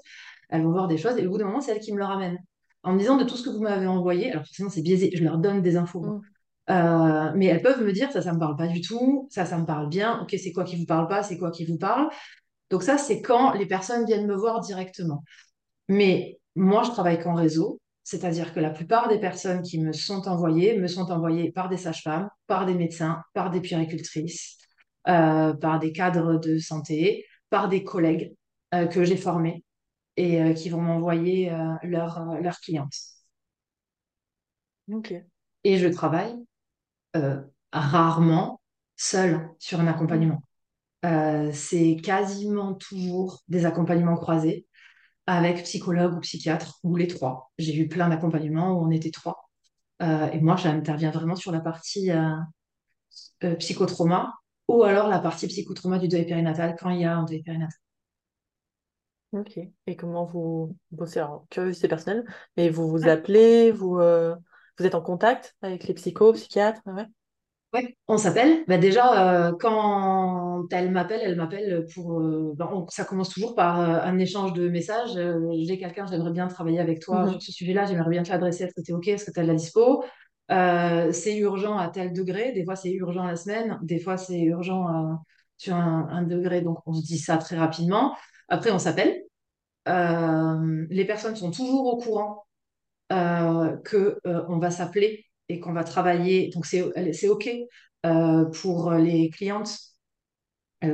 elles 0.49 0.63
vont 0.63 0.71
voir 0.71 0.87
des 0.87 0.97
choses, 0.97 1.17
et 1.17 1.25
au 1.25 1.31
bout 1.31 1.39
d'un 1.39 1.45
moment, 1.45 1.61
c'est 1.61 1.71
elles 1.71 1.79
qui 1.79 1.91
me 1.91 1.97
le 1.97 2.05
ramènent 2.05 2.39
en 2.83 2.93
me 2.93 2.99
disant 2.99 3.17
de 3.17 3.23
tout 3.23 3.35
ce 3.35 3.43
que 3.43 3.49
vous 3.49 3.61
m'avez 3.61 3.87
envoyé, 3.87 4.31
alors 4.31 4.45
forcément 4.45 4.69
c'est 4.69 4.81
biaisé, 4.81 5.11
je 5.13 5.23
leur 5.23 5.37
donne 5.37 5.61
des 5.61 5.75
infos. 5.75 6.01
Mm. 6.01 6.21
Euh, 6.69 7.31
mais 7.35 7.47
elles 7.47 7.61
peuvent 7.61 7.83
me 7.83 7.91
dire 7.91 8.11
ça, 8.11 8.21
ça 8.21 8.31
me 8.31 8.39
parle 8.39 8.55
pas 8.55 8.67
du 8.67 8.81
tout, 8.81 9.27
ça, 9.31 9.45
ça 9.45 9.57
me 9.57 9.65
parle 9.65 9.89
bien, 9.89 10.19
ok, 10.21 10.35
c'est 10.41 10.51
quoi 10.51 10.63
qui 10.63 10.77
vous 10.77 10.85
parle 10.85 11.07
pas, 11.07 11.23
c'est 11.23 11.37
quoi 11.37 11.51
qui 11.51 11.65
vous 11.65 11.77
parle? 11.77 12.09
Donc 12.69 12.83
ça, 12.83 12.97
c'est 12.99 13.21
quand 13.21 13.53
les 13.53 13.65
personnes 13.65 14.05
viennent 14.05 14.27
me 14.27 14.35
voir 14.35 14.59
directement. 14.59 15.23
Mais 15.89 16.39
moi, 16.55 16.83
je 16.83 16.91
travaille 16.91 17.19
qu'en 17.19 17.33
réseau, 17.33 17.81
c'est-à-dire 18.03 18.53
que 18.53 18.59
la 18.59 18.69
plupart 18.69 19.07
des 19.07 19.19
personnes 19.19 19.61
qui 19.61 19.79
me 19.79 19.91
sont 19.91 20.27
envoyées 20.27 20.79
me 20.79 20.87
sont 20.87 21.11
envoyées 21.11 21.51
par 21.51 21.67
des 21.67 21.77
sages-femmes, 21.77 22.29
par 22.47 22.65
des 22.65 22.75
médecins, 22.75 23.21
par 23.33 23.49
des 23.49 23.59
puéricultrices, 23.59 24.57
euh, 25.07 25.53
par 25.53 25.79
des 25.79 25.91
cadres 25.91 26.39
de 26.39 26.59
santé, 26.59 27.25
par 27.49 27.69
des 27.69 27.83
collègues 27.83 28.33
euh, 28.73 28.85
que 28.85 29.03
j'ai 29.03 29.17
formés 29.17 29.63
et 30.15 30.41
euh, 30.41 30.53
qui 30.53 30.69
vont 30.69 30.81
m'envoyer 30.81 31.51
leurs 31.83 32.39
leur 32.41 32.59
clientes. 32.59 32.95
Et 35.63 35.77
je 35.77 35.87
travaille 35.87 36.35
rarement 37.71 38.61
seule 38.95 39.49
sur 39.59 39.79
un 39.79 39.87
accompagnement. 39.87 40.41
c'est 41.53 41.97
quasiment 42.03 42.73
toujours 42.73 43.41
des 43.47 43.65
accompagnements 43.65 44.17
croisés 44.17 44.65
avec 45.29 45.63
psychologue 45.63 46.15
ou 46.15 46.19
psychiatre 46.21 46.79
ou 46.83 46.95
les 46.95 47.07
trois. 47.07 47.51
J'ai 47.57 47.75
eu 47.75 47.87
plein 47.87 48.09
d'accompagnements 48.09 48.73
où 48.73 48.85
on 48.85 48.91
était 48.91 49.11
trois. 49.11 49.49
et 50.01 50.39
moi, 50.41 50.55
j'interviens 50.55 51.11
vraiment 51.11 51.35
sur 51.35 51.51
la 51.51 51.59
partie 51.59 52.09
psychotrauma 53.59 54.33
ou 54.67 54.83
alors 54.83 55.07
la 55.07 55.19
partie 55.19 55.47
psychotrauma 55.47 55.99
du 55.99 56.07
deuil 56.07 56.25
périnatal 56.25 56.75
quand 56.79 56.89
il 56.89 57.01
y 57.01 57.05
a 57.05 57.15
un 57.15 57.23
deuil 57.23 57.43
périnatal. 57.43 57.77
Ok. 59.31 59.59
Et 59.85 59.95
comment 59.95 60.25
vous 60.25 60.75
bossez? 60.91 61.19
Alors, 61.19 61.45
curiosité 61.49 61.87
personnelle, 61.87 62.25
mais 62.57 62.69
vous 62.69 62.89
vous 62.89 63.07
appelez, 63.07 63.71
vous, 63.71 63.99
euh, 63.99 64.35
vous 64.77 64.85
êtes 64.85 64.95
en 64.95 65.01
contact 65.01 65.55
avec 65.61 65.83
les 65.83 65.93
psychos, 65.93 66.33
psychiatres, 66.33 66.81
ouais? 66.87 67.05
Ouais, 67.73 67.95
on 68.07 68.17
s'appelle. 68.17 68.63
Bah 68.67 68.77
déjà, 68.79 69.47
euh, 69.47 69.53
quand 69.59 70.67
elle 70.71 70.89
m'appelle, 70.91 71.21
elle 71.23 71.35
m'appelle 71.35 71.85
pour. 71.93 72.19
Euh, 72.19 72.53
bah, 72.55 72.71
ça 72.89 73.05
commence 73.05 73.29
toujours 73.29 73.55
par 73.55 73.79
un 73.79 74.17
échange 74.17 74.53
de 74.53 74.69
messages. 74.69 75.19
j'ai 75.65 75.77
quelqu'un, 75.77 76.07
j'aimerais 76.07 76.31
bien 76.31 76.47
travailler 76.47 76.79
avec 76.79 76.99
toi 76.99 77.25
mhm. 77.25 77.31
sur 77.33 77.41
ce 77.41 77.51
sujet-là, 77.51 77.85
j'aimerais 77.85 78.09
bien 78.09 78.23
te 78.23 78.29
l'adresser. 78.29 78.63
Est-ce 78.63 78.73
que 78.73 78.81
tu 78.81 78.91
es 78.91 78.93
OK? 78.95 79.07
Est-ce 79.07 79.25
que 79.25 79.31
tu 79.31 79.39
as 79.39 79.43
de 79.43 79.47
la 79.47 79.55
dispo? 79.55 80.03
c'est 80.49 81.37
urgent 81.37 81.77
à 81.77 81.89
tel 81.89 82.11
degré. 82.11 82.53
Des 82.53 82.65
fois, 82.65 82.75
c'est 82.75 82.91
urgent 82.91 83.23
la 83.23 83.35
semaine. 83.35 83.77
Des 83.83 83.99
fois, 83.99 84.17
c'est 84.17 84.39
urgent 84.39 85.19
sur 85.57 85.75
un, 85.75 86.07
un 86.09 86.23
degré. 86.23 86.61
Donc, 86.61 86.79
on 86.87 86.93
se 86.93 87.03
dit 87.03 87.19
ça 87.19 87.37
très 87.37 87.55
rapidement. 87.55 88.15
Après, 88.47 88.71
on 88.71 88.79
s'appelle. 88.79 89.21
Euh, 89.87 90.85
les 90.89 91.05
personnes 91.05 91.35
sont 91.35 91.51
toujours 91.51 91.85
au 91.85 91.97
courant 91.97 92.45
euh, 93.11 93.77
qu'on 93.89 94.29
euh, 94.29 94.59
va 94.59 94.71
s'appeler 94.71 95.25
et 95.49 95.59
qu'on 95.59 95.73
va 95.73 95.83
travailler. 95.83 96.49
Donc, 96.53 96.65
c'est 96.65 97.27
OK 97.27 97.49
pour 98.61 98.91
les 98.91 99.29
clientes 99.29 99.77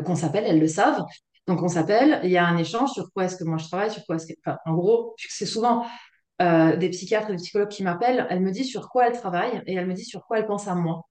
qu'on 0.06 0.16
s'appelle, 0.16 0.46
elles 0.48 0.60
le 0.60 0.68
savent. 0.68 1.04
Donc, 1.48 1.62
on 1.62 1.68
s'appelle, 1.68 2.20
il 2.24 2.32
y 2.32 2.38
a 2.38 2.46
un 2.46 2.58
échange 2.58 2.90
sur 2.92 3.12
quoi 3.14 3.26
est-ce 3.26 3.36
que 3.36 3.44
moi 3.44 3.58
je 3.58 3.68
travaille, 3.68 3.92
sur 3.92 4.04
quoi 4.06 4.16
est-ce 4.16 4.28
que. 4.28 4.34
en 4.66 4.74
gros, 4.74 5.16
c'est 5.18 5.46
souvent 5.46 5.86
des 6.40 6.90
psychiatres 6.90 7.30
et 7.30 7.34
des 7.34 7.38
psychologues 7.38 7.70
qui 7.70 7.84
m'appellent, 7.84 8.26
elles 8.30 8.42
me 8.42 8.52
disent 8.52 8.70
sur 8.70 8.90
quoi 8.90 9.08
elles 9.08 9.20
travaillent 9.20 9.62
et 9.68 9.76
elles 9.76 9.88
me 9.88 9.94
disent 9.94 10.10
sur 10.10 10.26
quoi 10.26 10.40
elles 10.40 10.48
pensent 10.48 10.68
à 10.68 10.76
moi. 10.76 11.04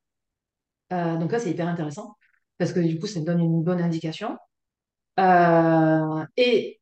donc, 0.90 1.30
là, 1.30 1.38
c'est 1.38 1.50
hyper 1.50 1.68
intéressant 1.68 2.16
parce 2.58 2.72
que 2.72 2.80
du 2.80 2.98
coup, 2.98 3.06
ça 3.06 3.20
me 3.20 3.24
donne 3.24 3.40
une 3.40 3.62
bonne 3.62 3.80
indication. 3.80 4.36
Euh, 5.20 6.24
et 6.36 6.80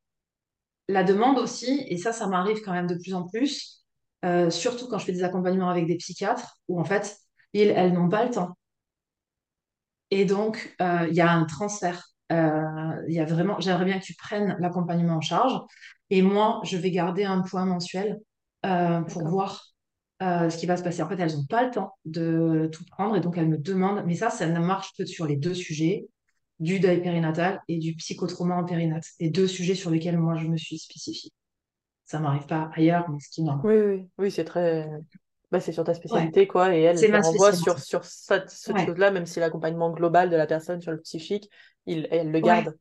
la 0.89 1.05
demande 1.05 1.39
aussi, 1.39 1.85
et 1.89 1.97
ça, 1.99 2.13
ça 2.13 2.27
m'arrive 2.27 2.61
quand 2.63 2.73
même 2.73 2.87
de 2.87 2.95
plus 2.95 3.15
en 3.15 3.29
plus, 3.29 3.82
euh, 4.25 4.51
surtout 4.51 4.89
quand 4.89 4.99
je 4.99 5.07
fais 5.07 5.13
des 5.13 5.25
accompagnements 5.25 5.71
avec 5.71 5.87
des 5.87 5.97
psychiatres, 5.97 6.59
où 6.69 6.81
en 6.81 6.85
fait, 6.85 7.17
ils, 7.53 7.69
elles 7.69 7.93
n'ont 7.93 8.09
pas 8.09 8.25
le 8.25 8.31
temps. 8.31 8.57
Et 10.11 10.25
donc, 10.25 10.75
euh, 10.81 11.07
il 11.09 11.15
y 11.15 11.21
a 11.21 11.31
un 11.33 11.45
transfert. 11.45 12.09
Il 12.31 13.15
y 13.15 13.21
a 13.21 13.27
vraiment, 13.27 13.61
j'aimerais 13.61 13.85
bien 13.85 13.99
que 13.99 14.05
tu 14.05 14.15
prennes 14.15 14.57
l'accompagnement 14.59 15.17
en 15.17 15.21
charge. 15.21 15.53
Et 16.09 16.23
moi, 16.23 16.61
je 16.65 16.79
vais 16.79 16.91
garder 16.91 17.25
un 17.25 17.43
point 17.43 17.67
mensuel 17.67 18.19
pour 18.63 19.29
voir 19.29 19.67
ce 20.21 20.57
qui 20.57 20.65
va 20.65 20.79
se 20.79 20.83
passer. 20.83 21.03
En 21.03 21.09
fait, 21.11 21.19
elles 21.19 21.35
n'ont 21.35 21.45
pas 21.45 21.65
le 21.65 21.71
temps 21.71 21.93
de 22.07 22.71
tout 22.73 22.85
prendre 22.87 23.17
et 23.17 23.21
donc 23.21 23.37
elles 23.37 23.49
me 23.49 23.59
demandent, 23.59 24.05
mais 24.07 24.15
ça, 24.15 24.31
ça 24.31 24.47
ne 24.47 24.61
marche 24.61 24.93
que 24.97 25.05
sur 25.05 25.27
les 25.27 25.37
deux 25.37 25.53
sujets 25.53 26.07
du 26.59 26.81
deuil 26.81 27.03
périnatal 27.03 27.61
et 27.69 27.79
du 27.79 27.95
psychotrauma 27.97 28.57
en 28.57 28.65
périnate. 28.65 29.05
Les 29.21 29.31
deux 29.31 29.47
sujets 29.49 29.75
sur 29.75 29.91
lesquels 29.91 30.17
moi 30.19 30.37
je 30.37 30.47
me 30.47 30.57
suis 30.57 30.79
spécifiée. 30.79 31.33
Ça 32.13 32.21
m'arrive 32.21 32.47
pas 32.47 32.71
ailleurs, 32.75 33.09
mais 33.09 33.19
ce 33.21 33.31
qui 33.31 33.43
normal. 33.43 33.65
Oui, 33.67 33.81
oui, 33.81 34.09
oui, 34.19 34.31
c'est 34.31 34.45
très. 34.45 34.87
Bah, 35.51 35.61
c'est 35.61 35.73
sur 35.73 35.85
ta 35.85 35.95
spécialité, 35.95 36.47
quoi, 36.47 36.75
et 36.77 36.83
elle, 36.83 37.03
elle 37.03 37.21
renvoie 37.21 37.53
sur, 37.53 37.79
sur 37.79 38.05
cette, 38.05 38.51
cette 38.51 38.77
Ouais. 38.77 38.87
chose-là, 38.87 39.11
même 39.11 39.25
si 39.25 39.41
l'accompagnement 39.41 39.91
global 39.91 40.29
de 40.29 40.37
la 40.37 40.47
personne 40.47 40.81
sur 40.83 40.93
le 40.93 41.01
psychique, 41.01 41.49
il, 41.87 42.07
elle 42.11 42.31
le 42.31 42.41
Ouais. 42.41 42.47
garde. 42.47 42.75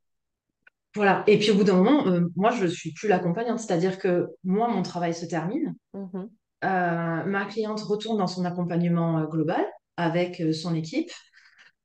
Voilà. 0.93 1.23
Et 1.27 1.39
puis 1.39 1.51
au 1.51 1.55
bout 1.55 1.63
d'un 1.63 1.75
moment, 1.75 2.07
euh, 2.07 2.27
moi, 2.35 2.51
je 2.51 2.67
suis 2.67 2.91
plus 2.91 3.07
l'accompagnante. 3.07 3.59
C'est-à-dire 3.59 3.97
que 3.99 4.27
moi, 4.43 4.67
mon 4.67 4.81
travail 4.81 5.13
se 5.13 5.25
termine. 5.25 5.75
Mhm. 5.93 6.29
Euh, 6.63 7.23
ma 7.25 7.45
cliente 7.45 7.81
retourne 7.81 8.17
dans 8.17 8.27
son 8.27 8.43
accompagnement 8.43 9.19
euh, 9.19 9.25
global 9.27 9.65
avec 9.95 10.41
son 10.53 10.75
équipe. 10.75 11.09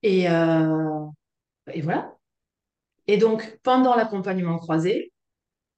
Et, 0.02 0.24
et 0.24 1.80
voilà. 1.82 2.12
Et 3.06 3.16
donc, 3.18 3.58
pendant 3.62 3.94
l'accompagnement 3.96 4.58
croisé, 4.58 5.12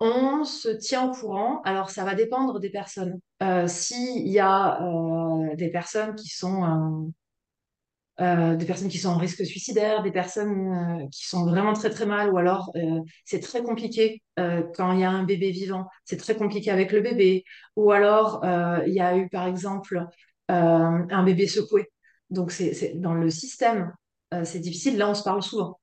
on 0.00 0.44
se 0.44 0.68
tient 0.68 1.08
au 1.08 1.12
courant. 1.12 1.60
Alors, 1.64 1.90
ça 1.90 2.04
va 2.04 2.14
dépendre 2.14 2.60
des 2.60 2.70
personnes. 2.70 3.20
Euh, 3.42 3.66
s'il 3.66 4.28
y 4.28 4.38
a 4.38 4.82
euh, 4.82 5.54
des 5.56 5.70
personnes 5.70 6.14
qui 6.14 6.28
sont 6.28 7.12
euh, 8.20 8.56
des 8.56 8.66
personnes 8.66 8.88
qui 8.88 8.98
sont 8.98 9.10
en 9.10 9.16
risque 9.16 9.44
suicidaire, 9.44 10.02
des 10.02 10.10
personnes 10.10 11.08
qui 11.10 11.26
sont 11.26 11.46
vraiment 11.46 11.72
très 11.72 11.90
très 11.90 12.06
mal, 12.06 12.32
ou 12.32 12.38
alors 12.38 12.72
c'est 13.24 13.38
très 13.38 13.62
compliqué 13.62 14.22
quand 14.36 14.92
il 14.92 15.00
y 15.00 15.04
a 15.04 15.10
un 15.10 15.22
bébé 15.22 15.52
vivant, 15.52 15.86
c'est 16.04 16.16
très 16.16 16.34
compliqué 16.34 16.72
avec 16.72 16.90
le 16.90 17.00
bébé, 17.00 17.44
ou 17.76 17.92
alors 17.92 18.40
il 18.86 18.92
y 18.92 19.00
a 19.00 19.16
eu 19.16 19.28
par 19.28 19.46
exemple 19.46 20.04
un 20.48 21.22
bébé 21.22 21.46
secoué. 21.46 21.86
Donc 22.30 22.50
c'est, 22.50 22.94
dans 22.96 23.14
le 23.14 23.30
système, 23.30 23.94
c'est 24.42 24.58
difficile. 24.58 24.98
Là, 24.98 25.08
on 25.08 25.14
se 25.14 25.22
parle 25.22 25.42
souvent. 25.42 25.78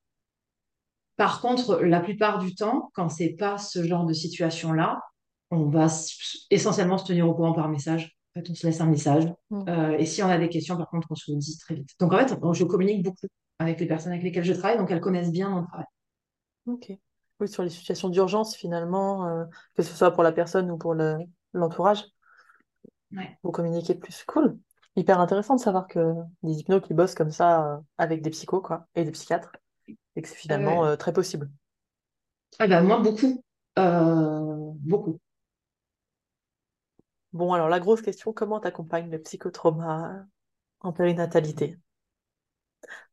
Par 1.17 1.41
contre, 1.41 1.81
la 1.83 1.99
plupart 2.01 2.39
du 2.39 2.55
temps, 2.55 2.91
quand 2.93 3.09
c'est 3.09 3.35
pas 3.37 3.57
ce 3.57 3.83
genre 3.83 4.05
de 4.05 4.13
situation-là, 4.13 5.01
on 5.51 5.69
va 5.69 5.87
essentiellement 6.49 6.97
se 6.97 7.05
tenir 7.05 7.27
au 7.27 7.33
courant 7.33 7.53
par 7.53 7.69
message. 7.69 8.17
En 8.35 8.41
fait, 8.41 8.49
on 8.49 8.55
se 8.55 8.67
laisse 8.67 8.81
un 8.81 8.87
message. 8.87 9.25
Mm. 9.49 9.63
Euh, 9.69 9.97
et 9.97 10.05
si 10.05 10.21
on 10.23 10.27
a 10.27 10.37
des 10.37 10.49
questions, 10.49 10.75
par 10.75 10.89
contre, 10.89 11.07
on 11.11 11.15
se 11.15 11.31
le 11.31 11.37
dit 11.37 11.57
très 11.57 11.75
vite. 11.75 11.89
Donc, 11.99 12.13
en 12.13 12.17
fait, 12.17 12.35
je 12.53 12.63
communique 12.65 13.03
beaucoup 13.03 13.27
avec 13.59 13.79
les 13.79 13.85
personnes 13.85 14.11
avec 14.11 14.23
lesquelles 14.23 14.43
je 14.43 14.53
travaille, 14.53 14.77
donc 14.77 14.91
elles 14.91 14.99
connaissent 14.99 15.31
bien 15.31 15.49
mon 15.49 15.63
travail. 15.63 15.85
Ok. 16.67 16.91
Oui, 17.39 17.47
sur 17.47 17.63
les 17.63 17.69
situations 17.69 18.09
d'urgence, 18.09 18.55
finalement, 18.55 19.27
euh, 19.27 19.45
que 19.75 19.83
ce 19.83 19.93
soit 19.93 20.11
pour 20.11 20.23
la 20.23 20.31
personne 20.31 20.71
ou 20.71 20.77
pour 20.77 20.93
le, 20.93 21.17
l'entourage, 21.53 22.03
Ouais. 23.11 23.37
vous 23.43 23.51
communiquez 23.51 23.95
plus. 23.95 24.23
Cool. 24.25 24.57
Hyper 24.95 25.19
intéressant 25.19 25.55
de 25.55 25.59
savoir 25.61 25.87
que 25.87 25.99
des 26.43 26.59
hypnos 26.59 26.81
qui 26.81 26.93
bossent 26.93 27.15
comme 27.15 27.31
ça 27.31 27.75
euh, 27.75 27.77
avec 27.97 28.21
des 28.21 28.29
psychos, 28.29 28.61
quoi, 28.61 28.87
et 28.95 29.03
des 29.03 29.11
psychiatres, 29.11 29.51
et 30.15 30.21
que 30.21 30.27
c'est 30.29 30.35
finalement 30.35 30.85
Ouais. 30.85 30.85
euh, 30.85 30.95
très 30.97 31.13
possible. 31.13 31.49
Ah 32.59 32.67
ben, 32.67 32.83
moi, 32.83 32.99
beaucoup. 32.99 33.43
Euh, 33.79 34.71
beaucoup. 34.81 35.19
Bon, 37.33 37.53
alors 37.53 37.69
la 37.69 37.79
grosse 37.79 38.01
question, 38.01 38.33
comment 38.33 38.59
t'accompagnes 38.59 39.11
le 39.11 39.21
psychotrauma 39.21 40.25
en 40.81 40.93
périnatalité? 40.93 41.77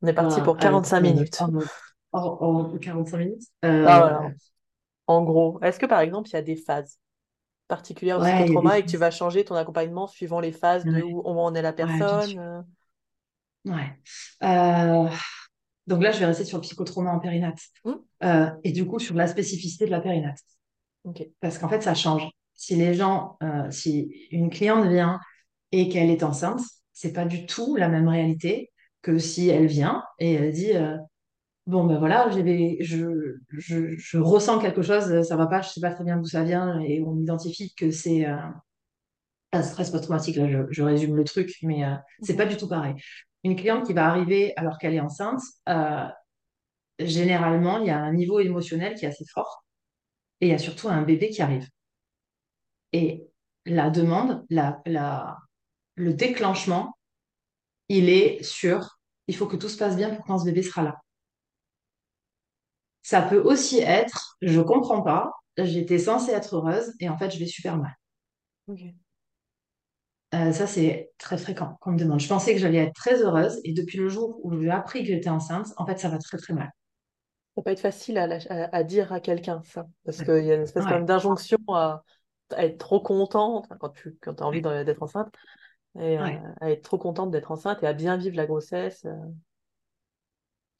On 0.02 0.06
est 0.06 0.12
parti 0.14 0.40
Euh, 0.40 0.42
pour 0.42 0.58
avec, 0.58 0.58
45 0.58 1.00
euh, 1.00 1.00
minutes. 1.00 1.38
en, 1.38 1.50
en- 2.12 2.20
en 2.74 2.78
45 2.78 3.18
minutes. 3.18 3.42
Ah, 3.82 4.00
Euh, 4.00 4.00
voilà. 4.00 4.32
En 5.06 5.22
gros, 5.24 5.60
est-ce 5.62 5.78
que 5.78 5.86
par 5.86 6.00
exemple, 6.00 6.28
il 6.30 6.34
y 6.34 6.36
a 6.36 6.42
des 6.42 6.56
phases 6.56 6.98
particulières 7.68 8.18
au 8.18 8.20
ouais, 8.20 8.44
des 8.60 8.60
psychotrauma 8.60 8.78
et 8.78 8.84
que 8.84 8.90
tu 8.90 8.96
vas 8.98 9.10
changer 9.12 9.44
ton 9.44 9.56
accompagnement 9.56 10.06
suivant 10.08 10.40
les 10.40 10.52
phases 10.52 10.86
de 10.88 11.02
où 11.02 11.20
où 11.24 11.40
en 11.40 11.54
est 11.54 11.62
la 11.62 11.72
personne? 11.74 12.38
euh, 12.38 12.62
Ouais. 13.64 13.96
Donc 15.86 16.02
là, 16.02 16.12
je 16.12 16.18
vais 16.20 16.26
rester 16.26 16.44
sur 16.44 16.58
le 16.58 16.62
psychotrauma 16.62 17.10
en 17.12 17.18
périnate. 17.20 17.58
hmm 17.84 17.94
Euh, 18.24 18.50
et 18.62 18.70
du 18.70 18.86
coup, 18.86 19.00
sur 19.00 19.16
la 19.16 19.26
spécificité 19.26 19.84
de 19.86 19.90
la 19.90 20.00
périnate. 20.00 20.38
Parce 21.40 21.58
qu'en 21.58 21.68
fait, 21.68 21.82
ça 21.82 21.94
change. 21.94 22.28
Si 22.54 22.76
les 22.76 22.94
gens, 22.94 23.36
euh, 23.42 23.70
si 23.70 24.28
une 24.30 24.50
cliente 24.50 24.86
vient 24.86 25.18
et 25.72 25.88
qu'elle 25.88 26.10
est 26.10 26.22
enceinte, 26.22 26.60
c'est 26.92 27.12
pas 27.12 27.24
du 27.24 27.46
tout 27.46 27.76
la 27.76 27.88
même 27.88 28.08
réalité 28.08 28.70
que 29.02 29.18
si 29.18 29.48
elle 29.48 29.66
vient 29.66 30.04
et 30.20 30.34
elle 30.34 30.52
dit 30.52 30.72
euh, 30.76 30.96
bon 31.66 31.84
ben 31.84 31.98
voilà, 31.98 32.30
j'ai 32.30 32.78
je, 32.82 33.36
je, 33.50 33.96
je 33.96 34.18
ressens 34.18 34.60
quelque 34.60 34.82
chose, 34.82 35.22
ça 35.26 35.36
va 35.36 35.46
pas, 35.46 35.62
je 35.62 35.70
sais 35.70 35.80
pas 35.80 35.92
très 35.92 36.04
bien 36.04 36.18
d'où 36.18 36.26
ça 36.26 36.44
vient 36.44 36.80
et 36.80 37.02
on 37.02 37.18
identifie 37.20 37.74
que 37.74 37.90
c'est 37.90 38.26
un 39.52 39.62
stress 39.62 39.90
post-traumatique. 39.90 40.36
Là, 40.36 40.48
je, 40.48 40.58
je 40.70 40.82
résume 40.82 41.16
le 41.16 41.24
truc, 41.24 41.54
mais 41.62 41.82
c'est 42.22 42.36
pas 42.36 42.46
du 42.46 42.56
tout 42.56 42.68
pareil. 42.68 42.94
Une 43.44 43.56
cliente 43.56 43.86
qui 43.86 43.92
va 43.92 44.08
arriver 44.08 44.52
alors 44.56 44.78
qu'elle 44.78 44.94
est 44.94 45.00
enceinte, 45.00 45.40
euh, 45.68 46.06
généralement, 46.98 47.78
il 47.78 47.86
y 47.86 47.90
a 47.90 47.98
un 47.98 48.12
niveau 48.12 48.40
émotionnel 48.40 48.94
qui 48.94 49.04
est 49.04 49.08
assez 49.08 49.24
fort 49.32 49.64
et 50.40 50.46
il 50.46 50.50
y 50.50 50.54
a 50.54 50.58
surtout 50.58 50.88
un 50.88 51.02
bébé 51.02 51.30
qui 51.30 51.42
arrive. 51.42 51.68
Et 52.92 53.26
la 53.64 53.90
demande, 53.90 54.44
le 54.50 56.12
déclenchement, 56.12 56.96
il 57.88 58.08
est 58.08 58.42
sur 58.42 58.98
il 59.28 59.36
faut 59.36 59.46
que 59.46 59.56
tout 59.56 59.68
se 59.68 59.76
passe 59.76 59.96
bien 59.96 60.14
pour 60.14 60.24
quand 60.24 60.38
ce 60.38 60.44
bébé 60.44 60.62
sera 60.62 60.82
là. 60.82 61.00
Ça 63.02 63.22
peut 63.22 63.40
aussi 63.40 63.78
être 63.80 64.36
je 64.40 64.60
comprends 64.60 65.02
pas, 65.02 65.30
j'étais 65.56 65.98
censée 65.98 66.32
être 66.32 66.56
heureuse 66.56 66.92
et 67.00 67.08
en 67.08 67.16
fait 67.18 67.30
je 67.30 67.38
vais 67.38 67.46
super 67.46 67.76
mal. 67.76 67.94
Euh, 70.34 70.52
ça, 70.52 70.66
c'est 70.66 71.10
très 71.18 71.36
fréquent 71.36 71.76
qu'on 71.80 71.92
me 71.92 71.98
demande. 71.98 72.20
Je 72.20 72.28
pensais 72.28 72.54
que 72.54 72.58
j'allais 72.60 72.78
être 72.78 72.94
très 72.94 73.22
heureuse 73.22 73.60
et 73.64 73.72
depuis 73.74 73.98
le 73.98 74.08
jour 74.08 74.40
où 74.42 74.58
j'ai 74.58 74.70
appris 74.70 75.00
que 75.00 75.08
j'étais 75.08 75.28
enceinte, 75.28 75.68
en 75.76 75.86
fait, 75.86 75.98
ça 75.98 76.08
va 76.08 76.18
très 76.18 76.38
très 76.38 76.54
mal. 76.54 76.70
Ça 77.56 77.62
peut 77.62 77.70
être 77.70 77.80
facile 77.80 78.16
à, 78.18 78.26
lâch- 78.26 78.46
à- 78.50 78.74
à 78.74 78.82
dire 78.82 79.12
à 79.12 79.20
quelqu'un, 79.20 79.62
ça. 79.64 79.86
Parce 80.04 80.18
Ouais. 80.18 80.24
qu'il 80.24 80.44
y 80.44 80.52
a 80.52 80.54
une 80.56 80.62
espèce 80.62 80.84
Ouais. 80.84 81.02
d'injonction 81.04 81.58
à, 81.68 82.02
à 82.50 82.64
être 82.64 82.78
trop 82.78 83.00
contente 83.00 83.68
quand 83.80 83.90
tu 83.90 84.16
quand 84.22 84.40
as 84.40 84.44
envie 84.44 84.62
d'être 84.62 85.02
enceinte, 85.02 85.34
et 86.00 86.18
euh, 86.18 86.22
Ouais. 86.24 86.40
à 86.60 86.70
être 86.72 86.82
trop 86.84 86.98
contente 86.98 87.30
d'être 87.32 87.52
enceinte 87.52 87.82
et 87.82 87.86
à 87.88 87.92
bien 87.94 88.16
vivre 88.18 88.36
la 88.36 88.46
grossesse. 88.46 89.04
euh. 89.06 89.14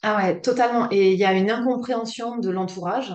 Ah 0.02 0.16
ouais, 0.16 0.40
totalement. 0.40 0.88
Et 0.90 1.12
il 1.12 1.18
y 1.18 1.24
a 1.24 1.32
une 1.32 1.50
incompréhension 1.50 2.36
de 2.38 2.50
l'entourage 2.50 3.12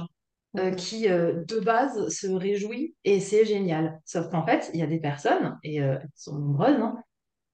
euh, 0.58 0.72
qui, 0.72 1.08
euh, 1.10 1.44
de 1.48 1.60
base, 1.60 2.10
se 2.10 2.28
réjouit 2.28 2.96
et 3.04 3.20
c'est 3.20 3.46
génial. 3.46 4.00
Sauf 4.06 4.30
qu'en 4.30 4.46
fait, 4.46 4.72
il 4.74 4.80
y 4.80 4.84
a 4.84 4.88
des 4.88 5.00
personnes, 5.00 5.58
et 5.64 5.82
euh, 5.82 5.98
elles 6.02 6.10
sont 6.16 6.38
nombreuses, 6.38 6.82
hein, 6.82 6.96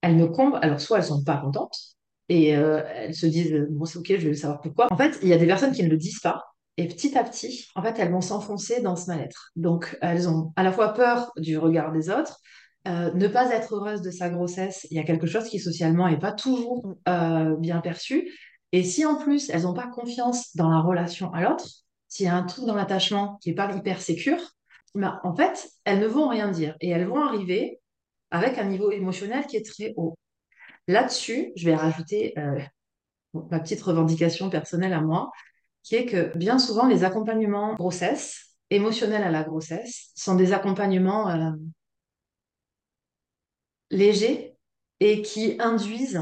elles 0.01 0.15
ne 0.15 0.25
comp... 0.25 0.55
Alors, 0.61 0.79
soit 0.79 0.99
elles 0.99 1.03
sont 1.03 1.23
pas 1.23 1.37
contentes 1.37 1.77
et 2.29 2.49
elles 2.49 3.13
se 3.13 3.25
disent, 3.25 3.67
bon, 3.69 3.85
c'est 3.85 3.99
ok, 3.99 4.07
je 4.17 4.29
vais 4.29 4.33
savoir 4.33 4.61
pourquoi. 4.61 4.87
En 4.91 4.97
fait, 4.97 5.19
il 5.21 5.27
y 5.27 5.33
a 5.33 5.37
des 5.37 5.45
personnes 5.45 5.73
qui 5.73 5.83
ne 5.83 5.89
le 5.89 5.97
disent 5.97 6.21
pas. 6.21 6.41
Et 6.77 6.87
petit 6.87 7.17
à 7.17 7.23
petit, 7.23 7.67
en 7.75 7.83
fait, 7.83 7.99
elles 7.99 8.11
vont 8.11 8.21
s'enfoncer 8.21 8.81
dans 8.81 8.95
ce 8.95 9.07
mal-être. 9.07 9.51
Donc, 9.55 9.97
elles 10.01 10.27
ont 10.29 10.53
à 10.55 10.63
la 10.63 10.71
fois 10.71 10.93
peur 10.93 11.31
du 11.37 11.57
regard 11.57 11.91
des 11.91 12.09
autres, 12.09 12.39
ne 12.85 13.27
pas 13.27 13.51
être 13.51 13.75
heureuse 13.75 14.01
de 14.01 14.09
sa 14.09 14.29
grossesse. 14.29 14.87
Il 14.89 14.97
y 14.97 14.99
a 14.99 15.03
quelque 15.03 15.27
chose 15.27 15.49
qui 15.49 15.59
socialement 15.59 16.09
n'est 16.09 16.17
pas 16.17 16.31
toujours 16.31 16.95
bien 17.59 17.81
perçu. 17.81 18.31
Et 18.71 18.83
si 18.83 19.05
en 19.05 19.15
plus, 19.15 19.49
elles 19.49 19.63
n'ont 19.63 19.73
pas 19.73 19.87
confiance 19.87 20.55
dans 20.55 20.69
la 20.69 20.79
relation 20.79 21.31
à 21.33 21.41
l'autre, 21.41 21.82
s'il 22.13 22.27
y 22.27 22.29
a 22.29 22.35
un 22.35 22.43
truc 22.43 22.65
dans 22.65 22.75
l'attachement 22.75 23.39
qui 23.41 23.49
n'est 23.49 23.55
pas 23.55 23.75
hyper 23.75 23.99
sécure, 23.99 24.37
ben, 24.93 25.19
en 25.23 25.35
fait, 25.35 25.67
elles 25.83 25.99
ne 25.99 26.05
vont 26.05 26.27
rien 26.27 26.51
dire. 26.51 26.75
Et 26.79 26.89
elles 26.89 27.07
vont 27.07 27.19
arriver 27.19 27.81
avec 28.29 28.59
un 28.59 28.65
niveau 28.65 28.91
émotionnel 28.91 29.47
qui 29.47 29.57
est 29.57 29.65
très 29.65 29.95
haut. 29.97 30.15
Là-dessus, 30.87 31.51
je 31.55 31.65
vais 31.65 31.75
rajouter 31.75 32.37
euh, 32.37 32.59
ma 33.49 33.59
petite 33.59 33.81
revendication 33.81 34.51
personnelle 34.51 34.93
à 34.93 35.01
moi, 35.01 35.31
qui 35.81 35.95
est 35.95 36.05
que 36.05 36.37
bien 36.37 36.59
souvent, 36.59 36.85
les 36.85 37.03
accompagnements 37.03 37.73
grossesse, 37.73 38.57
émotionnels 38.69 39.23
à 39.23 39.31
la 39.31 39.41
grossesse, 39.41 40.11
sont 40.13 40.35
des 40.35 40.53
accompagnements 40.53 41.31
euh, 41.31 41.49
légers 43.89 44.55
et 44.99 45.23
qui 45.23 45.55
induisent 45.59 46.21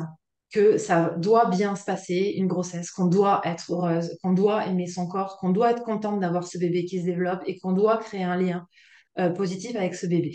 que 0.52 0.78
ça 0.78 1.12
doit 1.18 1.46
bien 1.50 1.76
se 1.76 1.86
passer, 1.86 2.34
une 2.36 2.48
grossesse, 2.48 2.92
qu'on 2.92 3.06
doit 3.06 3.42
être 3.46 3.72
heureuse, 3.72 4.18
qu'on 4.22 4.34
doit 4.34 4.66
aimer 4.68 4.88
son 4.88 5.08
corps, 5.08 5.38
qu'on 5.38 5.50
doit 5.52 5.72
être 5.72 5.84
contente 5.84 6.20
d'avoir 6.20 6.46
ce 6.46 6.58
bébé 6.58 6.86
qui 6.86 7.00
se 7.00 7.06
développe 7.06 7.42
et 7.46 7.58
qu'on 7.58 7.72
doit 7.72 7.98
créer 7.98 8.24
un 8.24 8.36
lien 8.36 8.68
euh, 9.20 9.30
positif 9.30 9.76
avec 9.76 9.96
ce 9.96 10.08
bébé. 10.08 10.34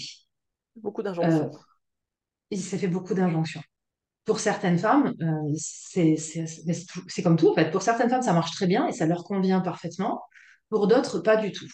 Beaucoup 0.76 1.02
Euh, 1.02 1.04
d'injonctions. 1.04 1.50
il 2.50 2.60
s'est 2.60 2.78
fait 2.78 2.88
beaucoup 2.88 3.14
d'injonctions. 3.14 3.62
Pour 4.24 4.40
certaines 4.40 4.78
femmes, 4.78 5.14
euh, 5.20 5.54
c'est 5.56 7.22
comme 7.22 7.36
tout 7.36 7.50
en 7.50 7.54
fait. 7.54 7.70
Pour 7.70 7.82
certaines 7.82 8.10
femmes, 8.10 8.22
ça 8.22 8.32
marche 8.32 8.52
très 8.52 8.66
bien 8.66 8.86
et 8.88 8.92
ça 8.92 9.06
leur 9.06 9.22
convient 9.24 9.60
parfaitement. 9.60 10.22
Pour 10.68 10.88
d'autres, 10.88 11.20
pas 11.20 11.36
du 11.36 11.52
tout. 11.52 11.68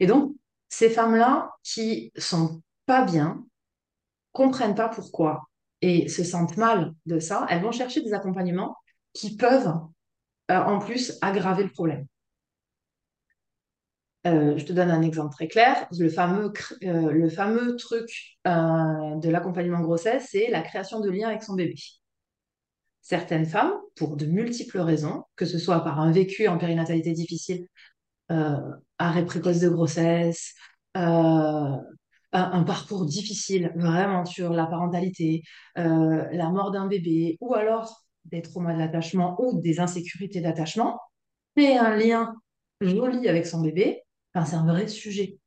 Et 0.00 0.06
donc, 0.06 0.34
ces 0.68 0.90
femmes-là 0.90 1.50
qui 1.62 2.10
sont 2.16 2.60
pas 2.86 3.04
bien, 3.04 3.44
comprennent 4.32 4.74
pas 4.74 4.88
pourquoi 4.88 5.42
et 5.82 6.08
se 6.08 6.24
sentent 6.24 6.56
mal 6.56 6.94
de 7.06 7.18
ça, 7.18 7.46
elles 7.50 7.62
vont 7.62 7.72
chercher 7.72 8.00
des 8.02 8.14
accompagnements 8.14 8.76
qui 9.12 9.36
peuvent 9.36 9.74
euh, 10.50 10.56
en 10.56 10.78
plus 10.78 11.18
aggraver 11.20 11.64
le 11.64 11.70
problème. 11.70 12.06
Euh, 14.24 14.56
je 14.56 14.64
te 14.64 14.72
donne 14.72 14.90
un 14.90 15.02
exemple 15.02 15.34
très 15.34 15.48
clair. 15.48 15.88
Le 15.98 16.08
fameux, 16.08 16.52
euh, 16.84 17.10
le 17.10 17.28
fameux 17.28 17.74
truc 17.76 18.38
de 18.44 19.28
l'accompagnement 19.28 19.80
grossesse, 19.80 20.28
c'est 20.30 20.48
la 20.48 20.62
création 20.62 21.00
de 21.00 21.10
liens 21.10 21.28
avec 21.28 21.42
son 21.42 21.54
bébé. 21.54 21.74
Certaines 23.00 23.46
femmes, 23.46 23.74
pour 23.96 24.16
de 24.16 24.26
multiples 24.26 24.78
raisons, 24.78 25.24
que 25.34 25.44
ce 25.44 25.58
soit 25.58 25.82
par 25.82 25.98
un 25.98 26.12
vécu 26.12 26.46
en 26.46 26.56
périnatalité 26.56 27.12
difficile, 27.12 27.66
arrêt 28.98 29.24
précoce 29.26 29.58
de 29.58 29.68
grossesse, 29.68 30.54
un, 32.32 32.62
parcours 32.62 33.04
difficile, 33.04 33.72
vraiment 33.76 34.24
sur 34.24 34.52
la 34.52 34.66
parentalité, 34.66 35.42
euh, 35.78 36.24
la 36.32 36.50
mort 36.50 36.70
d'un 36.70 36.86
bébé, 36.86 37.36
ou 37.40 37.54
alors 37.54 38.04
des 38.24 38.42
traumas 38.42 38.74
de 38.74 38.78
l'attachement 38.78 39.36
ou 39.40 39.60
des 39.60 39.80
insécurités 39.80 40.40
d'attachement, 40.40 40.98
et 41.56 41.76
un 41.76 41.96
lien 41.96 42.34
joli 42.80 43.28
avec 43.28 43.46
son 43.46 43.60
bébé, 43.60 44.02
enfin, 44.34 44.46
c'est 44.46 44.56
un 44.56 44.66
vrai 44.66 44.88
sujet. 44.88 45.38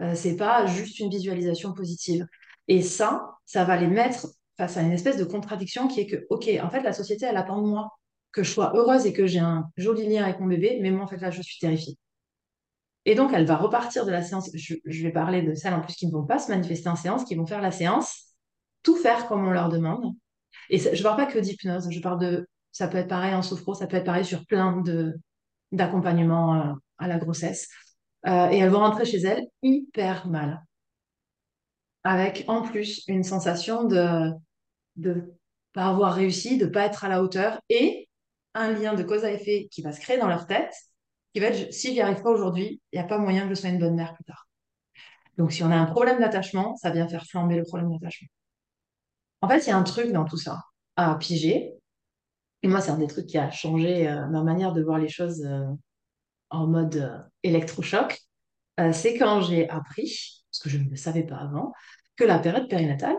Euh, 0.00 0.14
c'est 0.14 0.36
pas 0.36 0.66
juste 0.66 1.00
une 1.00 1.10
visualisation 1.10 1.72
positive. 1.72 2.26
Et 2.68 2.82
ça, 2.82 3.34
ça 3.44 3.64
va 3.64 3.76
les 3.76 3.88
mettre 3.88 4.28
face 4.56 4.76
à 4.76 4.82
une 4.82 4.92
espèce 4.92 5.16
de 5.16 5.24
contradiction 5.24 5.88
qui 5.88 6.00
est 6.00 6.06
que, 6.06 6.26
OK, 6.30 6.48
en 6.62 6.70
fait, 6.70 6.82
la 6.82 6.92
société, 6.92 7.26
elle 7.26 7.36
attend 7.36 7.60
de 7.62 7.68
moi 7.68 7.90
que 8.32 8.42
je 8.42 8.50
sois 8.50 8.72
heureuse 8.76 9.06
et 9.06 9.12
que 9.12 9.26
j'ai 9.26 9.38
un 9.40 9.64
joli 9.76 10.06
lien 10.08 10.24
avec 10.24 10.40
mon 10.40 10.46
bébé, 10.46 10.78
mais 10.82 10.90
moi, 10.90 11.04
en 11.04 11.08
fait, 11.08 11.18
là, 11.18 11.30
je 11.30 11.42
suis 11.42 11.58
terrifiée. 11.58 11.96
Et 13.08 13.14
donc, 13.14 13.30
elle 13.32 13.46
va 13.46 13.56
repartir 13.56 14.04
de 14.04 14.10
la 14.10 14.22
séance. 14.22 14.50
Je, 14.52 14.74
vais 14.84 15.10
parler 15.10 15.40
de 15.40 15.54
celles 15.54 15.72
en 15.72 15.80
plus 15.80 15.94
qui 15.94 16.06
ne 16.06 16.12
vont 16.12 16.26
pas 16.26 16.38
se 16.38 16.50
manifester 16.50 16.90
en 16.90 16.94
séance, 16.94 17.24
qui 17.24 17.36
vont 17.36 17.46
faire 17.46 17.62
la 17.62 17.70
séance, 17.70 18.34
tout 18.82 18.96
faire 18.96 19.26
comme 19.28 19.46
on 19.46 19.50
leur 19.50 19.70
demande. 19.70 20.14
Et 20.68 20.76
je 20.76 20.90
ne 20.90 21.02
parle 21.02 21.16
pas 21.16 21.24
que 21.24 21.38
d'hypnose, 21.38 21.88
je 21.90 22.00
parle 22.00 22.20
de. 22.20 22.46
Ça 22.70 22.86
peut 22.86 22.98
être 22.98 23.08
pareil 23.08 23.34
en 23.34 23.40
sophro, 23.40 23.72
ça 23.72 23.86
peut 23.86 23.96
être 23.96 24.04
pareil 24.04 24.26
sur 24.26 24.44
plein 24.44 24.82
de 24.82 25.18
d'accompagnement 25.72 26.54
euh, 26.54 26.74
à 26.98 27.08
la 27.08 27.16
grossesse. 27.16 27.70
Euh, 28.26 28.50
et 28.50 28.58
elles 28.58 28.68
vont 28.68 28.80
rentrer 28.80 29.06
chez 29.06 29.20
elles 29.20 29.46
hyper 29.62 30.28
mal. 30.28 30.62
Avec 32.04 32.44
en 32.46 32.60
plus 32.60 33.04
une 33.08 33.24
sensation 33.24 33.84
de 33.84 34.32
ne 34.96 35.14
pas 35.72 35.86
avoir 35.86 36.12
réussi, 36.12 36.58
de 36.58 36.66
ne 36.66 36.70
pas 36.70 36.84
être 36.84 37.06
à 37.06 37.08
la 37.08 37.22
hauteur 37.22 37.58
et 37.70 38.06
un 38.52 38.70
lien 38.70 38.92
de 38.92 39.02
cause 39.02 39.24
à 39.24 39.32
effet 39.32 39.66
qui 39.70 39.80
va 39.80 39.92
se 39.92 40.00
créer 40.00 40.18
dans 40.18 40.28
leur 40.28 40.46
tête 40.46 40.74
qui 41.32 41.40
va 41.40 41.46
être 41.46 41.72
si 41.72 41.94
j'y 41.94 42.00
arrive 42.00 42.22
pas 42.22 42.30
aujourd'hui, 42.30 42.80
il 42.92 42.98
n'y 42.98 43.04
a 43.04 43.08
pas 43.08 43.18
moyen 43.18 43.44
que 43.44 43.50
je 43.50 43.60
sois 43.60 43.70
une 43.70 43.78
bonne 43.78 43.94
mère 43.94 44.14
plus 44.14 44.24
tard. 44.24 44.48
Donc, 45.36 45.52
si 45.52 45.62
on 45.62 45.70
a 45.70 45.76
un 45.76 45.86
problème 45.86 46.18
d'attachement, 46.18 46.76
ça 46.76 46.90
vient 46.90 47.08
faire 47.08 47.24
flamber 47.24 47.56
le 47.56 47.62
problème 47.62 47.92
d'attachement. 47.92 48.28
En 49.40 49.48
fait, 49.48 49.58
il 49.66 49.68
y 49.68 49.72
a 49.72 49.76
un 49.76 49.84
truc 49.84 50.10
dans 50.10 50.24
tout 50.24 50.36
ça 50.36 50.64
à 50.96 51.14
piger. 51.14 51.74
Et 52.62 52.68
moi, 52.68 52.80
c'est 52.80 52.90
un 52.90 52.98
des 52.98 53.06
trucs 53.06 53.26
qui 53.26 53.38
a 53.38 53.50
changé 53.52 54.08
euh, 54.08 54.26
ma 54.26 54.42
manière 54.42 54.72
de 54.72 54.82
voir 54.82 54.98
les 54.98 55.08
choses 55.08 55.44
euh, 55.46 55.66
en 56.50 56.66
mode 56.66 56.96
euh, 56.96 57.18
électrochoc. 57.44 58.18
c'est 58.92 59.16
quand 59.16 59.42
j'ai 59.42 59.68
appris, 59.70 60.42
parce 60.50 60.60
que 60.60 60.70
je 60.70 60.78
ne 60.78 60.90
le 60.90 60.96
savais 60.96 61.22
pas 61.22 61.36
avant, 61.36 61.72
que 62.16 62.24
la 62.24 62.40
période 62.40 62.68
périnatale 62.68 63.16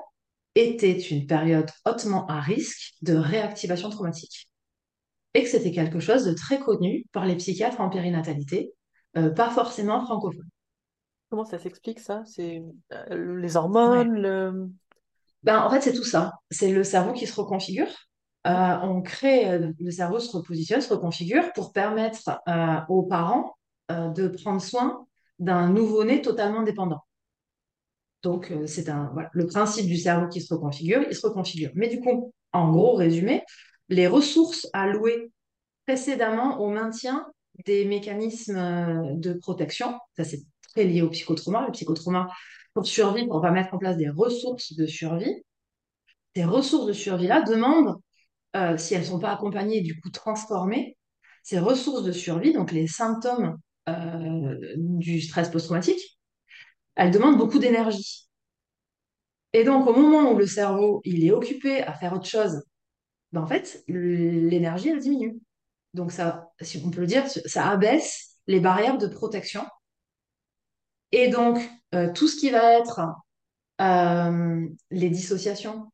était 0.55 0.97
une 0.97 1.25
période 1.25 1.69
hautement 1.85 2.27
à 2.27 2.41
risque 2.41 2.95
de 3.01 3.15
réactivation 3.15 3.89
traumatique 3.89 4.48
et 5.33 5.43
que 5.43 5.49
c'était 5.49 5.71
quelque 5.71 5.99
chose 5.99 6.25
de 6.25 6.33
très 6.33 6.59
connu 6.59 7.05
par 7.11 7.25
les 7.25 7.35
psychiatres 7.35 7.81
en 7.81 7.89
périnatalité, 7.89 8.73
euh, 9.17 9.29
pas 9.29 9.49
forcément 9.49 10.03
francophones. 10.03 10.49
Comment 11.29 11.45
ça 11.45 11.59
s'explique 11.59 11.99
ça? 11.99 12.23
C'est 12.25 12.63
euh, 12.91 13.37
les 13.39 13.55
hormones 13.55 14.73
ben, 15.43 15.59
En 15.59 15.69
fait, 15.69 15.81
c'est 15.81 15.93
tout 15.93 16.03
ça. 16.03 16.33
C'est 16.49 16.71
le 16.71 16.83
cerveau 16.83 17.13
qui 17.13 17.27
se 17.27 17.39
reconfigure. 17.39 17.87
Euh, 18.47 18.77
on 18.83 19.01
crée, 19.01 19.59
le 19.79 19.91
cerveau 19.91 20.19
se 20.19 20.35
repositionne, 20.35 20.81
se 20.81 20.93
reconfigure 20.93 21.51
pour 21.53 21.71
permettre 21.73 22.41
aux 22.87 23.03
parents 23.03 23.55
de 23.89 24.27
prendre 24.27 24.61
soin 24.61 25.05
d'un 25.39 25.69
nouveau-né 25.69 26.21
totalement 26.21 26.63
dépendant. 26.63 27.01
Donc, 28.23 28.53
c'est 28.65 28.89
un, 28.89 29.09
voilà, 29.13 29.29
le 29.33 29.47
principe 29.47 29.87
du 29.87 29.97
cerveau 29.97 30.27
qui 30.27 30.41
se 30.41 30.53
reconfigure, 30.53 31.03
il 31.09 31.15
se 31.15 31.25
reconfigure. 31.25 31.71
Mais 31.75 31.87
du 31.87 31.99
coup, 31.99 32.33
en 32.51 32.71
gros 32.71 32.95
résumé, 32.95 33.43
les 33.89 34.07
ressources 34.07 34.67
allouées 34.73 35.31
précédemment 35.85 36.59
au 36.59 36.69
maintien 36.69 37.25
des 37.65 37.85
mécanismes 37.85 38.57
euh, 38.57 39.15
de 39.15 39.33
protection. 39.33 39.97
Ça, 40.15 40.23
c'est 40.23 40.43
très 40.73 40.85
lié 40.85 41.01
au 41.01 41.09
psychotrauma. 41.09 41.65
Le 41.65 41.71
psychotrauma, 41.71 42.27
pour 42.73 42.85
survivre, 42.85 43.27
on 43.31 43.39
va 43.39 43.51
mettre 43.51 43.73
en 43.73 43.77
place 43.77 43.97
des 43.97 44.09
ressources 44.09 44.73
de 44.73 44.85
survie. 44.85 45.43
Ces 46.35 46.45
ressources 46.45 46.85
de 46.85 46.93
survie-là 46.93 47.41
demandent, 47.41 47.95
euh, 48.55 48.77
si 48.77 48.93
elles 48.93 49.01
ne 49.01 49.05
sont 49.07 49.19
pas 49.19 49.33
accompagnées, 49.33 49.81
du 49.81 49.99
coup 49.99 50.09
transformées, 50.09 50.97
ces 51.43 51.59
ressources 51.59 52.03
de 52.03 52.11
survie, 52.11 52.53
donc 52.53 52.71
les 52.71 52.87
symptômes 52.87 53.57
euh, 53.89 54.55
du 54.77 55.19
stress 55.21 55.49
post-traumatique, 55.49 56.19
elles 56.95 57.11
demandent 57.11 57.37
beaucoup 57.37 57.59
d'énergie. 57.59 58.27
Et 59.53 59.63
donc, 59.63 59.87
au 59.87 59.93
moment 59.93 60.31
où 60.31 60.37
le 60.37 60.45
cerveau 60.45 61.01
il 61.03 61.25
est 61.25 61.31
occupé 61.31 61.81
à 61.81 61.93
faire 61.93 62.13
autre 62.13 62.27
chose 62.27 62.61
ben, 63.31 63.41
en 63.41 63.47
fait, 63.47 63.83
l'énergie, 63.87 64.89
elle 64.89 64.99
diminue. 64.99 65.39
Donc, 65.93 66.11
ça, 66.11 66.49
si 66.61 66.81
on 66.85 66.91
peut 66.91 67.01
le 67.01 67.07
dire, 67.07 67.27
ça 67.27 67.69
abaisse 67.69 68.37
les 68.47 68.59
barrières 68.59 68.97
de 68.97 69.07
protection. 69.07 69.65
Et 71.11 71.29
donc, 71.29 71.57
euh, 71.95 72.11
tout 72.13 72.27
ce 72.27 72.35
qui 72.35 72.49
va 72.49 72.73
être 72.73 73.01
euh, 73.81 74.67
les 74.91 75.09
dissociations, 75.09 75.91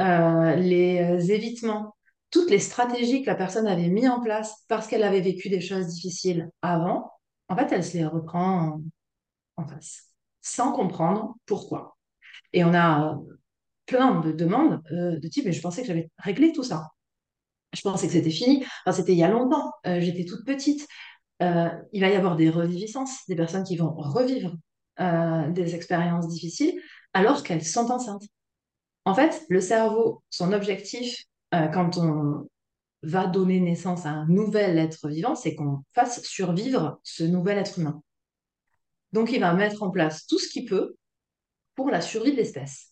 euh, 0.00 0.54
les 0.56 1.32
évitements, 1.32 1.96
toutes 2.30 2.50
les 2.50 2.58
stratégies 2.58 3.22
que 3.22 3.30
la 3.30 3.36
personne 3.36 3.66
avait 3.66 3.88
mis 3.88 4.08
en 4.08 4.20
place 4.20 4.64
parce 4.68 4.86
qu'elle 4.86 5.02
avait 5.02 5.20
vécu 5.20 5.48
des 5.48 5.60
choses 5.60 5.86
difficiles 5.86 6.50
avant, 6.62 7.12
en 7.48 7.56
fait, 7.56 7.72
elle 7.72 7.84
se 7.84 7.96
les 7.96 8.06
reprend 8.06 8.80
en 9.56 9.66
face, 9.66 10.10
sans 10.42 10.72
comprendre 10.72 11.34
pourquoi. 11.46 11.96
Et 12.52 12.64
on 12.64 12.74
a 12.74 13.18
plein 13.86 14.20
de 14.20 14.32
demandes 14.32 14.82
euh, 14.92 15.18
de 15.18 15.28
type, 15.28 15.44
mais 15.44 15.52
je 15.52 15.60
pensais 15.60 15.80
que 15.80 15.88
j'avais 15.88 16.10
réglé 16.18 16.52
tout 16.52 16.62
ça. 16.62 16.90
Je 17.72 17.80
pensais 17.82 18.06
que 18.06 18.12
c'était 18.12 18.30
fini. 18.30 18.64
Enfin, 18.84 18.96
c'était 18.96 19.12
il 19.12 19.18
y 19.18 19.24
a 19.24 19.30
longtemps. 19.30 19.70
Euh, 19.86 20.00
j'étais 20.00 20.24
toute 20.24 20.44
petite. 20.44 20.86
Euh, 21.42 21.68
il 21.92 22.00
va 22.00 22.08
y 22.08 22.14
avoir 22.14 22.36
des 22.36 22.50
reviviscences, 22.50 23.26
des 23.28 23.36
personnes 23.36 23.64
qui 23.64 23.76
vont 23.76 23.94
revivre 23.94 24.54
des 24.98 25.74
expériences 25.74 26.26
difficiles 26.26 26.80
alors 27.12 27.42
qu'elles 27.42 27.66
sont 27.66 27.90
enceintes. 27.90 28.22
En 29.04 29.14
fait, 29.14 29.44
le 29.50 29.60
cerveau, 29.60 30.22
son 30.30 30.54
objectif, 30.54 31.24
quand 31.52 31.98
on 31.98 32.48
va 33.02 33.26
donner 33.26 33.60
naissance 33.60 34.06
à 34.06 34.08
un 34.08 34.26
nouvel 34.26 34.78
être 34.78 35.08
vivant, 35.08 35.34
c'est 35.34 35.54
qu'on 35.54 35.82
fasse 35.92 36.22
survivre 36.22 36.98
ce 37.02 37.24
nouvel 37.24 37.58
être 37.58 37.78
humain. 37.78 38.02
Donc, 39.12 39.32
il 39.32 39.40
va 39.40 39.52
mettre 39.52 39.82
en 39.82 39.90
place 39.90 40.26
tout 40.26 40.38
ce 40.38 40.48
qu'il 40.48 40.64
peut 40.64 40.96
pour 41.74 41.90
la 41.90 42.00
survie 42.00 42.32
de 42.32 42.36
l'espèce. 42.36 42.85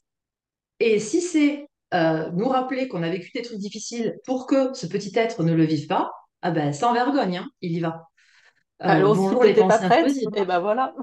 Et 0.87 0.99
si 0.99 1.23
c'est 1.23 1.67
euh, 1.95 2.31
nous 2.33 2.47
rappeler 2.47 2.89
qu'on 2.89 3.03
a 3.03 3.09
vécu 3.09 3.31
des 3.35 3.41
trucs 3.41 3.59
difficiles 3.59 4.19
pour 4.27 4.47
que 4.47 4.75
ce 4.75 4.87
petit 4.87 5.13
être 5.15 5.43
ne 5.43 5.55
le 5.55 5.65
vive 5.65 5.87
pas, 5.87 6.13
ah 6.43 6.51
ben, 6.51 6.75
sans 6.75 6.93
vergogne, 6.93 7.39
hein, 7.39 7.49
il 7.63 7.73
y 7.73 7.81
va. 7.81 8.07
Euh, 8.83 8.89
Alors, 8.89 9.17
bonjour 9.17 9.43
si 9.43 9.55
les 9.55 9.57
pas 9.67 9.79
prête, 9.79 10.15
et 10.15 10.27
eh 10.37 10.45
ben 10.45 10.59
voilà. 10.59 10.95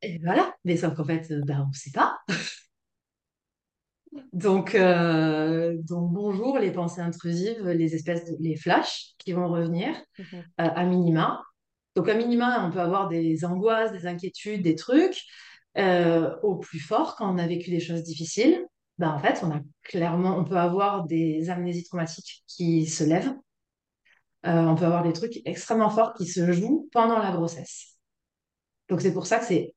Et 0.00 0.18
voilà, 0.24 0.54
mais 0.64 0.78
sauf 0.78 0.94
qu'en 0.94 1.04
fait, 1.04 1.30
ben, 1.44 1.64
on 1.66 1.68
ne 1.68 1.74
sait 1.74 1.90
pas. 1.90 2.20
donc, 4.32 4.74
euh, 4.74 5.76
donc, 5.82 6.10
bonjour 6.10 6.58
les 6.58 6.70
pensées 6.70 7.02
intrusives, 7.02 7.68
les 7.68 7.94
espèces 7.94 8.24
de, 8.24 8.36
les 8.40 8.56
flashs 8.56 9.10
qui 9.18 9.34
vont 9.34 9.48
revenir 9.48 9.94
mhm. 10.18 10.44
à 10.56 10.84
minima. 10.86 11.42
Donc, 11.96 12.08
à 12.08 12.14
minima, 12.14 12.66
on 12.66 12.70
peut 12.70 12.80
avoir 12.80 13.08
des 13.08 13.44
angoisses, 13.44 13.92
des 13.92 14.06
inquiétudes, 14.06 14.62
des 14.62 14.74
trucs. 14.74 15.20
au 15.76 16.56
plus 16.56 16.80
fort, 16.80 17.16
quand 17.16 17.30
on 17.30 17.36
a 17.36 17.46
vécu 17.46 17.68
des 17.68 17.80
choses 17.80 18.04
difficiles, 18.04 18.66
bah, 18.98 19.12
en 19.12 19.18
fait, 19.18 19.42
on 19.42 19.50
a 19.50 19.60
clairement, 19.82 20.36
on 20.36 20.44
peut 20.44 20.58
avoir 20.58 21.04
des 21.04 21.50
amnésies 21.50 21.84
traumatiques 21.84 22.44
qui 22.46 22.86
se 22.86 23.04
lèvent. 23.04 23.34
Euh, 24.46 24.66
on 24.66 24.74
peut 24.74 24.84
avoir 24.84 25.02
des 25.02 25.12
trucs 25.12 25.40
extrêmement 25.44 25.90
forts 25.90 26.14
qui 26.14 26.26
se 26.26 26.52
jouent 26.52 26.88
pendant 26.92 27.18
la 27.18 27.32
grossesse. 27.32 27.96
Donc, 28.88 29.00
c'est 29.00 29.12
pour 29.12 29.26
ça 29.26 29.38
que 29.38 29.44
c'est, 29.44 29.74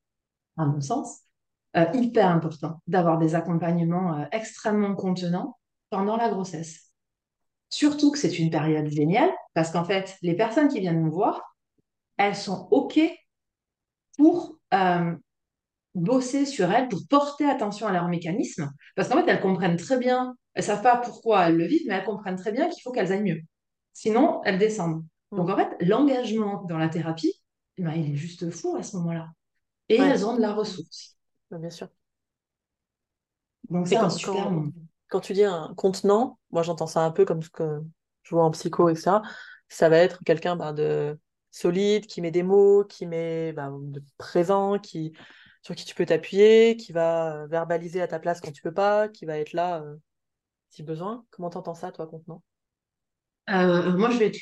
à 0.58 0.66
mon 0.66 0.82
sens, 0.82 1.22
euh, 1.78 1.86
hyper 1.94 2.30
important 2.30 2.82
d'avoir 2.88 3.18
des 3.18 3.36
accompagnements 3.36 4.20
euh, 4.20 4.26
extrêmement 4.32 4.96
contenants 4.96 5.58
pendant 5.90 6.18
la 6.18 6.30
grossesse. 6.30 6.92
Surtout 7.70 8.12
que 8.12 8.18
c'est 8.18 8.40
une 8.40 8.50
période 8.50 8.88
géniale 8.88 9.32
parce 9.54 9.72
qu'en 9.72 9.84
fait, 9.84 10.18
les 10.22 10.36
personnes 10.36 10.68
qui 10.68 10.80
viennent 10.80 11.04
nous 11.04 11.12
voir, 11.12 11.56
elles 12.18 12.36
sont 12.36 12.68
OK 12.72 13.00
pour 14.18 14.58
bosser 15.96 16.46
sur 16.46 16.72
elles 16.72 16.88
pour 16.90 17.02
porter 17.10 17.46
attention 17.46 17.88
à 17.88 17.94
leurs 17.94 18.08
mécanismes, 18.08 18.72
parce 18.96 19.10
qu'en 19.10 19.16
fait, 19.16 19.30
elles 19.30 19.42
comprennent 19.42 19.78
très 19.78 19.98
bien, 19.98 20.36
elles 20.54 20.64
savent 20.64 20.84
pas 20.84 20.98
pourquoi 20.98 21.48
elles 21.48 21.58
le 21.58 21.66
vivent, 21.66 21.84
mais 21.88 21.96
elles 21.96 22.06
comprennent 22.06 22.36
très 22.36 22.52
bien 22.52 22.70
qu'il 22.70 22.82
faut 22.84 22.92
qu'elles 22.92 23.12
aillent 23.12 23.24
mieux. 23.24 23.42
Sinon, 23.94 24.42
elles 24.44 24.60
descendent. 24.60 25.04
Mm. 25.32 25.38
Donc 25.38 25.50
en 25.50 25.56
fait, 25.56 25.76
l'engagement 25.80 26.64
dans 26.64 26.78
la 26.78 26.90
thérapie, 26.90 27.34
eh 27.78 27.84
ben, 27.84 27.94
il 27.94 28.12
est 28.12 28.16
juste 28.16 28.50
fou 28.52 28.76
à 28.76 28.84
ce 28.84 28.98
moment-là. 28.98 29.30
Et 29.90 29.96
elles 29.96 30.26
ont 30.26 30.36
de 30.36 30.42
la 30.42 30.54
ressource. 30.54 31.18
bien 31.52 31.70
sûr. 31.70 31.88
Donc 33.70 33.88
c'est 33.88 33.98
un 33.98 34.10
super 34.10 34.44
quand, 34.44 34.72
quand 35.10 35.20
tu 35.22 35.34
dis 35.34 35.44
un 35.44 35.74
contenant, 35.76 36.38
moi 36.52 36.62
j'entends 36.62 36.88
ça 36.88 37.02
un 37.02 37.12
peu 37.12 37.26
comme 37.26 37.42
ce 37.42 37.50
que 37.50 37.82
je 38.24 38.36
vois 38.36 38.44
en 38.44 38.52
psycho, 38.52 38.90
etc. 38.90 39.18
Ça 39.70 39.90
va 39.90 39.98
être 39.98 40.24
quelqu'un 40.24 40.56
bah, 40.56 40.74
de 40.74 41.18
solide, 41.52 42.06
qui 42.06 42.22
met 42.22 42.32
des 42.32 42.44
mots, 42.44 42.84
qui 42.84 43.06
met 43.06 43.54
bah, 43.54 43.72
de 43.72 44.04
présent, 44.18 44.78
qui, 44.78 45.14
sur 45.66 45.74
qui 45.74 45.84
tu 45.84 45.96
peux 45.96 46.06
t'appuyer, 46.06 46.78
qui 46.78 46.92
va 46.92 47.38
euh, 47.38 47.48
verbaliser 47.48 48.00
à 48.00 48.08
ta 48.08 48.20
place 48.20 48.40
quand 48.40 48.52
tu 48.52 48.62
peux 48.62 48.74
pas, 48.74 49.10
qui 49.10 49.26
va 49.26 49.40
être 49.40 49.52
là 49.54 49.82
euh, 49.82 49.96
si 50.70 50.84
besoin. 50.84 51.26
Comment 51.32 51.50
t'entends 51.50 51.74
ça, 51.74 51.92
toi, 51.92 52.06
contenant 52.06 52.44
Euh, 53.50 53.98
moi, 53.98 54.12
je 54.12 54.20
vais 54.20 54.30
te, 54.30 54.38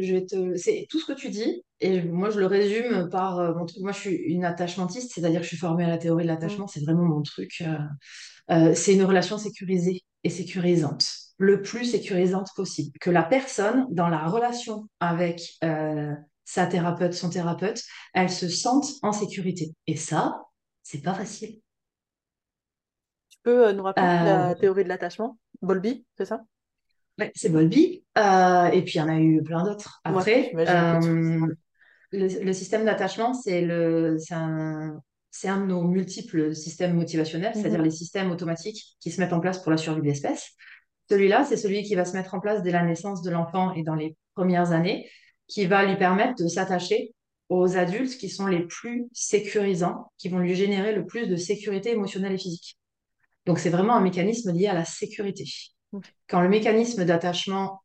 je 0.00 0.14
vais 0.14 0.24
te, 0.24 0.54
c'est 0.54 0.86
tout 0.88 1.00
ce 1.00 1.06
que 1.06 1.18
tu 1.18 1.30
dis, 1.30 1.64
et 1.80 2.00
moi, 2.02 2.30
je 2.30 2.38
le 2.38 2.46
résume 2.46 3.08
par 3.10 3.40
euh, 3.40 3.54
mon 3.54 3.66
truc. 3.66 3.82
Moi, 3.82 3.90
je 3.90 3.98
suis 3.98 4.14
une 4.14 4.44
attachmentiste, 4.44 5.10
c'est-à-dire 5.12 5.40
que 5.40 5.44
je 5.44 5.48
suis 5.48 5.56
formée 5.56 5.82
à 5.84 5.88
la 5.88 5.98
théorie 5.98 6.22
de 6.22 6.28
l'attachement, 6.28 6.68
c'est 6.68 6.84
vraiment 6.84 7.04
mon 7.04 7.22
truc. 7.22 7.60
Euh, 8.50 8.72
c'est 8.72 8.94
une 8.94 9.02
relation 9.02 9.36
sécurisée 9.36 10.02
et 10.22 10.30
sécurisante, 10.30 11.08
le 11.38 11.60
plus 11.60 11.86
sécurisante 11.86 12.50
possible. 12.54 12.96
Que 13.00 13.10
la 13.10 13.24
personne, 13.24 13.88
dans 13.90 14.08
la 14.08 14.28
relation 14.28 14.88
avec 15.00 15.58
sa 16.44 16.66
thérapeute, 16.66 17.14
son 17.14 17.30
thérapeute, 17.30 17.82
elle 18.14 18.30
se 18.30 18.48
sente 18.48 18.86
en 19.02 19.12
sécurité. 19.12 19.74
Et 19.86 19.96
ça, 19.96 20.47
c'est 20.88 21.02
pas 21.02 21.12
facile. 21.12 21.60
Tu 23.30 23.38
peux 23.42 23.68
euh, 23.68 23.72
nous 23.72 23.82
rappeler 23.82 24.04
Euh, 24.04 24.48
la 24.48 24.54
théorie 24.54 24.84
de 24.84 24.88
l'attachement? 24.88 25.38
Bowlby, 25.62 26.06
c'est 26.16 26.24
ça? 26.26 26.44
ouais, 27.18 27.32
c'est 27.34 27.48
Bowlby. 27.50 28.04
Euh, 28.16 28.66
et 28.68 28.82
puis, 28.82 28.94
il 28.94 28.98
y 28.98 29.00
en 29.00 29.08
a 29.08 29.18
eu 29.18 29.42
plein 29.42 29.64
d'autres 29.64 30.00
après. 30.04 30.52
Euh, 30.56 31.46
Le, 32.10 32.44
le 32.44 32.52
système 32.54 32.86
d'attachement, 32.86 33.34
c'est 33.34 33.60
le, 33.60 34.16
c'est 34.18 34.34
un, 34.34 34.98
un 35.44 35.60
de 35.60 35.66
nos 35.66 35.82
multiples 35.82 36.54
systèmes 36.54 36.94
motivationnels, 36.94 37.52
c'est-à-dire 37.54 37.78
Mhm. 37.78 37.84
les 37.84 37.90
systèmes 37.90 38.30
automatiques 38.30 38.96
qui 39.00 39.10
se 39.10 39.20
mettent 39.20 39.34
en 39.34 39.40
place 39.40 39.58
pour 39.62 39.70
la 39.70 39.76
survie 39.76 40.00
de 40.00 40.06
l'espèce. 40.06 40.52
Celui-là, 41.10 41.44
c'est 41.44 41.58
celui 41.58 41.82
qui 41.82 41.94
va 41.96 42.04
se 42.06 42.14
mettre 42.16 42.34
en 42.34 42.40
place 42.40 42.62
dès 42.62 42.70
la 42.72 42.82
naissance 42.82 43.22
de 43.22 43.30
l'enfant 43.30 43.74
et 43.74 43.82
dans 43.82 43.94
les 43.94 44.16
premières 44.34 44.72
années, 44.72 45.08
qui 45.48 45.66
va 45.66 45.84
lui 45.84 45.96
permettre 45.96 46.42
de 46.42 46.48
s'attacher 46.48 47.14
aux 47.48 47.76
adultes 47.76 48.18
qui 48.18 48.28
sont 48.28 48.46
les 48.46 48.66
plus 48.66 49.08
sécurisants, 49.12 50.12
qui 50.18 50.28
vont 50.28 50.38
lui 50.38 50.54
générer 50.54 50.94
le 50.94 51.06
plus 51.06 51.26
de 51.26 51.36
sécurité 51.36 51.92
émotionnelle 51.92 52.32
et 52.34 52.38
physique. 52.38 52.78
Donc, 53.46 53.58
c'est 53.58 53.70
vraiment 53.70 53.94
un 53.94 54.00
mécanisme 54.00 54.52
lié 54.52 54.66
à 54.66 54.74
la 54.74 54.84
sécurité. 54.84 55.44
Quand 56.28 56.42
le 56.42 56.48
mécanisme 56.48 57.04
d'attachement 57.04 57.82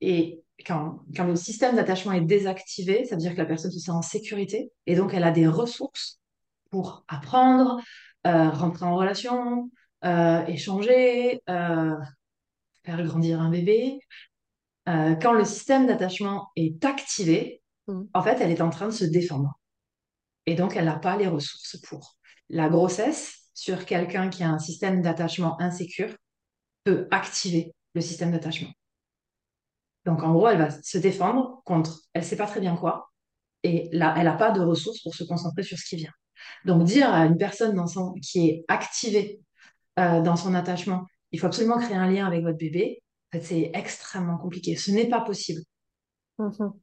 et 0.00 0.42
quand, 0.64 1.00
quand 1.16 1.24
le 1.24 1.36
système 1.36 1.76
d'attachement 1.76 2.12
est 2.12 2.20
désactivé, 2.20 3.04
ça 3.04 3.16
veut 3.16 3.20
dire 3.20 3.32
que 3.32 3.38
la 3.38 3.46
personne 3.46 3.72
se 3.72 3.80
sent 3.80 3.90
en 3.90 4.02
sécurité 4.02 4.70
et 4.86 4.94
donc 4.94 5.12
elle 5.14 5.24
a 5.24 5.32
des 5.32 5.46
ressources 5.46 6.20
pour 6.70 7.04
apprendre, 7.08 7.80
euh, 8.26 8.50
rentrer 8.50 8.86
en 8.86 8.96
relation, 8.96 9.70
euh, 10.04 10.44
échanger, 10.46 11.42
euh, 11.48 11.96
faire 12.84 13.02
grandir 13.04 13.40
un 13.40 13.50
bébé. 13.50 14.00
Quand 14.84 15.32
le 15.32 15.44
système 15.44 15.86
d'attachement 15.86 16.50
est 16.56 16.84
activé, 16.84 17.61
Mhm. 17.92 18.08
en 18.14 18.22
fait, 18.22 18.40
elle 18.40 18.50
est 18.50 18.60
en 18.62 18.70
train 18.70 18.86
de 18.86 18.92
se 18.92 19.04
défendre. 19.04 19.58
Et 20.46 20.54
donc, 20.54 20.76
elle 20.76 20.86
n'a 20.86 20.98
pas 20.98 21.16
les 21.16 21.28
ressources 21.28 21.76
pour. 21.82 22.16
La 22.48 22.68
grossesse, 22.68 23.50
sur 23.54 23.84
quelqu'un 23.84 24.28
qui 24.28 24.42
a 24.42 24.50
un 24.50 24.58
système 24.58 25.02
d'attachement 25.02 25.60
insécure, 25.60 26.14
peut 26.84 27.06
activer 27.10 27.74
le 27.94 28.00
système 28.00 28.32
d'attachement. 28.32 28.70
Donc, 30.04 30.22
en 30.22 30.32
gros, 30.32 30.48
elle 30.48 30.58
va 30.58 30.70
se 30.70 30.98
défendre 30.98 31.62
contre, 31.64 32.00
elle 32.12 32.22
ne 32.22 32.26
sait 32.26 32.36
pas 32.36 32.46
très 32.46 32.60
bien 32.60 32.76
quoi, 32.76 33.10
et 33.62 33.88
là, 33.92 34.14
elle 34.16 34.24
n'a 34.24 34.32
pas 34.32 34.50
de 34.50 34.60
ressources 34.60 35.00
pour 35.02 35.14
se 35.14 35.22
concentrer 35.22 35.62
sur 35.62 35.78
ce 35.78 35.84
qui 35.84 35.96
vient. 35.96 36.12
Donc, 36.64 36.84
dire 36.84 37.12
à 37.12 37.24
une 37.26 37.36
personne 37.38 37.76
dans 37.76 37.86
son, 37.86 38.14
qui 38.14 38.48
est 38.48 38.64
activée 38.66 39.40
euh, 40.00 40.20
dans 40.22 40.36
son 40.36 40.54
attachement, 40.54 41.06
il 41.30 41.38
faut 41.38 41.46
absolument 41.46 41.78
créer 41.78 41.96
un 41.96 42.10
lien 42.10 42.26
avec 42.26 42.42
votre 42.42 42.58
bébé, 42.58 43.02
en 43.32 43.38
fait, 43.38 43.44
c'est 43.44 43.70
extrêmement 43.74 44.38
compliqué. 44.38 44.76
Ce 44.76 44.90
n'est 44.90 45.08
pas 45.08 45.20
possible. 45.20 45.62
Mhm. 46.38 46.81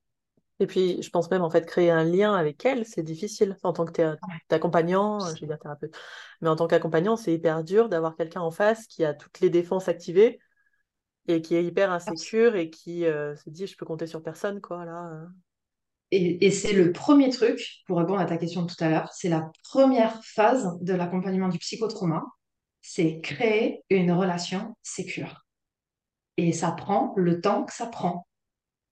Et 0.60 0.67
puis, 0.67 1.02
je 1.02 1.10
pense 1.10 1.32
même, 1.32 1.41
en 1.41 1.50
fait, 1.50 1.65
créer 1.65 1.89
un 1.89 2.04
lien 2.04 2.34
avec 2.34 2.65
elle, 2.65 2.86
c'est 2.86 3.04
difficile. 3.04 3.58
En 3.63 3.72
tant 3.72 3.86
que 3.86 4.17
accompagnant, 4.50 5.24
euh, 5.24 5.34
je 5.36 5.41
vais 5.41 5.48
dire 5.48 5.60
thérapeute, 5.60 5.95
mais 6.41 6.50
en 6.50 6.56
tant 6.56 6.67
qu'accompagnant, 6.67 7.15
c'est 7.15 7.34
hyper 7.34 7.63
dur 7.63 7.88
d'avoir 7.88 8.15
quelqu'un 8.15 8.41
en 8.41 8.52
face 8.52 8.86
qui 8.88 9.06
a 9.06 9.13
toutes 9.13 9.39
les 9.39 9.50
défenses 9.50 9.88
activées 9.88 10.39
et 11.28 11.41
qui 11.41 11.56
est 11.56 11.63
hyper 11.63 11.91
insécure 11.91 12.56
et 12.56 12.69
qui 12.69 13.06
euh, 13.06 13.36
se 13.38 13.50
dit, 13.50 13.67
je 13.67 13.78
peux 13.78 13.86
compter 13.86 14.08
sur 14.08 14.22
personne, 14.22 14.60
quoi, 14.60 14.84
là. 14.84 15.10
euh. 15.13 15.26
Et, 16.12 16.45
et 16.48 16.52
c'est 16.52 16.74
le 16.74 16.91
premier 16.91 17.30
truc, 17.30 17.84
pour 17.86 18.00
répondre 18.00 18.19
à 18.19 18.26
ta 18.26 18.38
question 18.38 18.63
de 18.63 18.67
tout 18.67 18.84
à 18.84 18.89
l'heure, 18.89 19.13
c'est 19.13 19.30
la 19.30 19.52
première 19.69 20.19
phase 20.24 20.78
de 20.82 20.93
l'accompagnement 20.93 21.50
du 21.50 21.60
psychotrauma, 21.60 22.24
c'est 22.82 23.22
créer 23.22 23.84
une 23.89 24.12
relation 24.12 24.76
sécure. 24.82 25.45
Et 26.38 26.52
ça 26.52 26.72
prend 26.72 27.13
le 27.15 27.41
temps 27.41 27.63
que 27.63 27.74
ça 27.74 27.86
prend. 27.86 28.26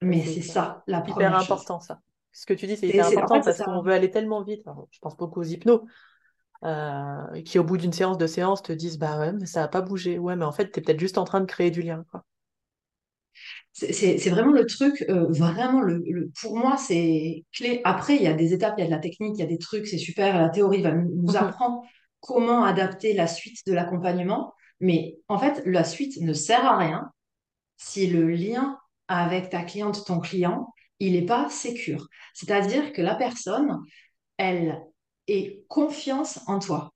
Mais 0.01 0.25
c'est 0.25 0.41
hyper, 0.41 0.41
ça, 0.41 0.83
la 0.87 1.01
hyper 1.05 1.33
première 1.33 1.39
chose. 1.39 1.65
important, 1.65 1.79
ça. 1.79 2.01
Ce 2.31 2.45
que 2.45 2.53
tu 2.53 2.67
dis, 2.67 2.77
c'est 2.77 2.87
hyper 2.89 3.07
en 3.15 3.27
important 3.27 3.41
fait, 3.43 3.43
parce 3.43 3.61
qu'on 3.61 3.81
veut 3.81 3.93
aller 3.93 4.11
tellement 4.11 4.43
vite. 4.43 4.67
Alors, 4.67 4.87
je 4.91 4.99
pense 4.99 5.17
beaucoup 5.17 5.41
aux 5.41 5.43
hypnos, 5.43 5.81
euh, 6.65 7.41
qui, 7.43 7.59
au 7.59 7.63
bout 7.65 7.77
d'une 7.77 7.93
séance 7.93 8.17
de 8.17 8.27
séance, 8.27 8.63
te 8.63 8.73
disent, 8.73 8.99
bah 8.99 9.19
ouais, 9.19 9.33
mais 9.33 9.45
ça 9.47 9.61
n'a 9.61 9.67
pas 9.69 9.81
bougé. 9.81 10.19
Ouais, 10.19 10.35
mais 10.35 10.45
en 10.45 10.51
fait, 10.53 10.71
tu 10.71 10.79
es 10.79 10.83
peut-être 10.83 10.99
juste 11.01 11.17
en 11.19 11.25
train 11.25 11.41
de 11.41 11.45
créer 11.47 11.71
du 11.71 11.81
lien, 11.83 12.05
quoi. 12.11 12.25
C'est 13.73 14.29
vraiment 14.29 14.51
le 14.53 14.65
truc, 14.65 15.05
euh, 15.09 15.27
vraiment, 15.29 15.81
le, 15.81 16.01
le- 16.09 16.31
pour 16.41 16.57
moi, 16.57 16.77
c'est 16.77 17.45
clé. 17.53 17.81
Après, 17.83 18.15
il 18.15 18.23
y 18.23 18.27
a 18.27 18.33
des 18.33 18.53
étapes, 18.53 18.75
il 18.77 18.81
y 18.81 18.83
a 18.83 18.87
de 18.87 18.91
la 18.91 18.97
technique, 18.99 19.35
il 19.37 19.39
y 19.41 19.43
a 19.43 19.47
des 19.47 19.59
trucs, 19.59 19.87
c'est 19.87 19.97
super. 19.97 20.39
La 20.41 20.49
théorie 20.49 20.81
va 20.81 20.93
nous 20.93 21.35
Mhm. 21.35 21.35
apprendre 21.35 21.83
comment 22.19 22.63
adapter 22.63 23.13
la 23.13 23.27
suite 23.27 23.65
de 23.67 23.73
l'accompagnement. 23.73 24.53
Mais 24.79 25.17
en 25.27 25.37
fait, 25.37 25.61
la 25.65 25.83
suite 25.83 26.19
ne 26.21 26.33
sert 26.33 26.65
à 26.65 26.77
rien 26.77 27.11
si 27.77 28.07
le 28.07 28.29
lien 28.29 28.79
avec 29.07 29.49
ta 29.49 29.63
cliente, 29.63 30.05
ton 30.05 30.19
client, 30.19 30.73
il 30.99 31.13
n'est 31.13 31.25
pas 31.25 31.49
sécure. 31.49 32.07
C'est-à-dire 32.33 32.93
que 32.93 33.01
la 33.01 33.15
personne, 33.15 33.79
elle 34.37 34.81
ait 35.27 35.63
confiance 35.67 36.39
en 36.47 36.59
toi. 36.59 36.93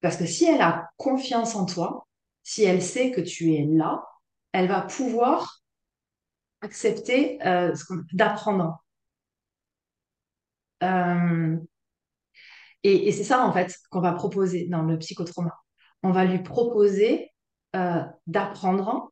Parce 0.00 0.16
que 0.16 0.26
si 0.26 0.44
elle 0.44 0.60
a 0.60 0.90
confiance 0.96 1.54
en 1.54 1.66
toi, 1.66 2.06
si 2.42 2.64
elle 2.64 2.82
sait 2.82 3.12
que 3.12 3.20
tu 3.20 3.54
es 3.54 3.64
là, 3.64 4.04
elle 4.52 4.68
va 4.68 4.82
pouvoir 4.82 5.62
accepter 6.60 7.38
euh, 7.46 7.74
d'apprendre. 8.12 8.84
Euh, 10.82 11.56
et 12.82 13.08
et 13.08 13.12
c'est 13.12 13.24
ça, 13.24 13.44
en 13.44 13.52
fait, 13.52 13.76
qu'on 13.90 14.00
va 14.00 14.12
proposer 14.12 14.66
dans 14.68 14.82
le 14.82 14.98
psychotrauma. 14.98 15.56
On 16.02 16.10
va 16.10 16.24
lui 16.24 16.42
proposer 16.42 17.30
euh, 17.76 18.02
d'apprendre 18.26 19.11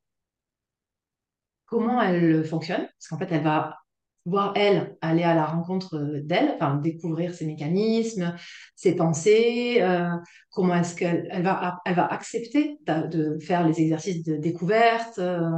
comment 1.71 2.03
elle 2.03 2.45
fonctionne, 2.45 2.83
parce 2.83 3.09
qu'en 3.09 3.19
fait, 3.19 3.33
elle 3.33 3.45
va 3.45 3.79
pouvoir, 4.25 4.53
elle, 4.57 4.97
aller 5.01 5.23
à 5.23 5.35
la 5.35 5.47
rencontre 5.47 5.97
euh, 5.97 6.21
d'elle, 6.23 6.57
enfin, 6.57 6.77
découvrir 6.77 7.33
ses 7.33 7.47
mécanismes, 7.47 8.37
ses 8.77 8.95
pensées, 8.95 9.79
euh, 9.81 10.11
comment 10.51 10.75
est-ce 10.75 10.95
qu'elle 10.95 11.27
elle 11.31 11.43
va, 11.43 11.79
elle 11.87 11.95
va 11.95 12.07
accepter 12.07 12.79
de, 12.87 13.39
faire 13.41 13.67
les 13.67 13.81
exercices 13.81 14.23
de 14.25 14.37
découverte 14.37 15.19
euh, 15.19 15.49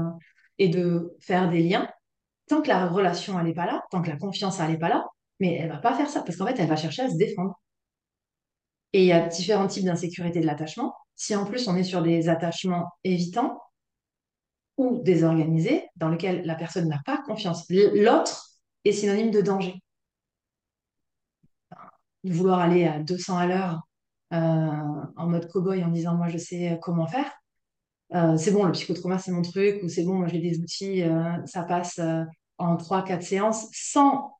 et 0.58 0.68
de 0.68 1.16
faire 1.20 1.50
des 1.50 1.62
liens. 1.62 1.88
Tant 2.48 2.62
que 2.62 2.68
la 2.68 2.86
relation, 2.86 3.42
n'est 3.42 3.54
pas 3.54 3.66
là, 3.66 3.82
tant 3.90 4.02
que 4.02 4.10
la 4.10 4.16
confiance, 4.16 4.60
n'est 4.60 4.78
pas 4.78 4.88
là, 4.88 5.06
mais 5.40 5.54
elle 5.54 5.70
va 5.70 5.78
pas 5.78 5.94
faire 5.94 6.08
ça, 6.08 6.22
parce 6.22 6.36
qu'en 6.36 6.46
fait, 6.46 6.58
elle 6.58 6.68
va 6.68 6.76
chercher 6.76 7.02
à 7.02 7.10
se 7.10 7.16
défendre. 7.16 7.58
Et 8.92 9.00
il 9.02 9.06
y 9.06 9.12
a 9.12 9.26
différents 9.26 9.66
types 9.66 9.86
d'insécurité 9.86 10.40
de 10.40 10.46
l'attachement. 10.46 10.94
Si 11.16 11.34
en 11.34 11.46
plus 11.46 11.66
on 11.68 11.76
est 11.76 11.84
sur 11.84 12.02
des 12.02 12.28
attachements 12.28 12.88
évitants, 13.04 13.58
désorganisé 14.90 15.88
dans 15.96 16.08
lequel 16.08 16.44
la 16.44 16.54
personne 16.54 16.88
n'a 16.88 17.00
pas 17.04 17.22
confiance. 17.22 17.64
L'autre 17.70 18.48
est 18.84 18.92
synonyme 18.92 19.30
de 19.30 19.40
danger. 19.40 19.82
Vouloir 22.24 22.60
aller 22.60 22.86
à 22.86 23.00
200 23.00 23.36
à 23.36 23.46
l'heure 23.46 23.80
euh, 24.32 24.36
en 25.16 25.26
mode 25.28 25.48
cow-boy 25.48 25.84
en 25.84 25.88
disant 25.88 26.14
moi 26.14 26.28
je 26.28 26.38
sais 26.38 26.78
comment 26.82 27.06
faire, 27.06 27.30
euh, 28.14 28.36
c'est 28.36 28.50
bon, 28.50 28.64
le 28.64 28.72
psychotrauma 28.72 29.18
c'est 29.18 29.30
mon 29.30 29.42
truc, 29.42 29.82
ou 29.82 29.88
c'est 29.88 30.04
bon, 30.04 30.14
moi 30.14 30.28
j'ai 30.28 30.38
des 30.38 30.58
outils, 30.60 31.02
euh, 31.02 31.34
ça 31.46 31.62
passe 31.62 31.98
euh, 31.98 32.24
en 32.58 32.76
3-4 32.76 33.22
séances 33.22 33.68
sans 33.72 34.36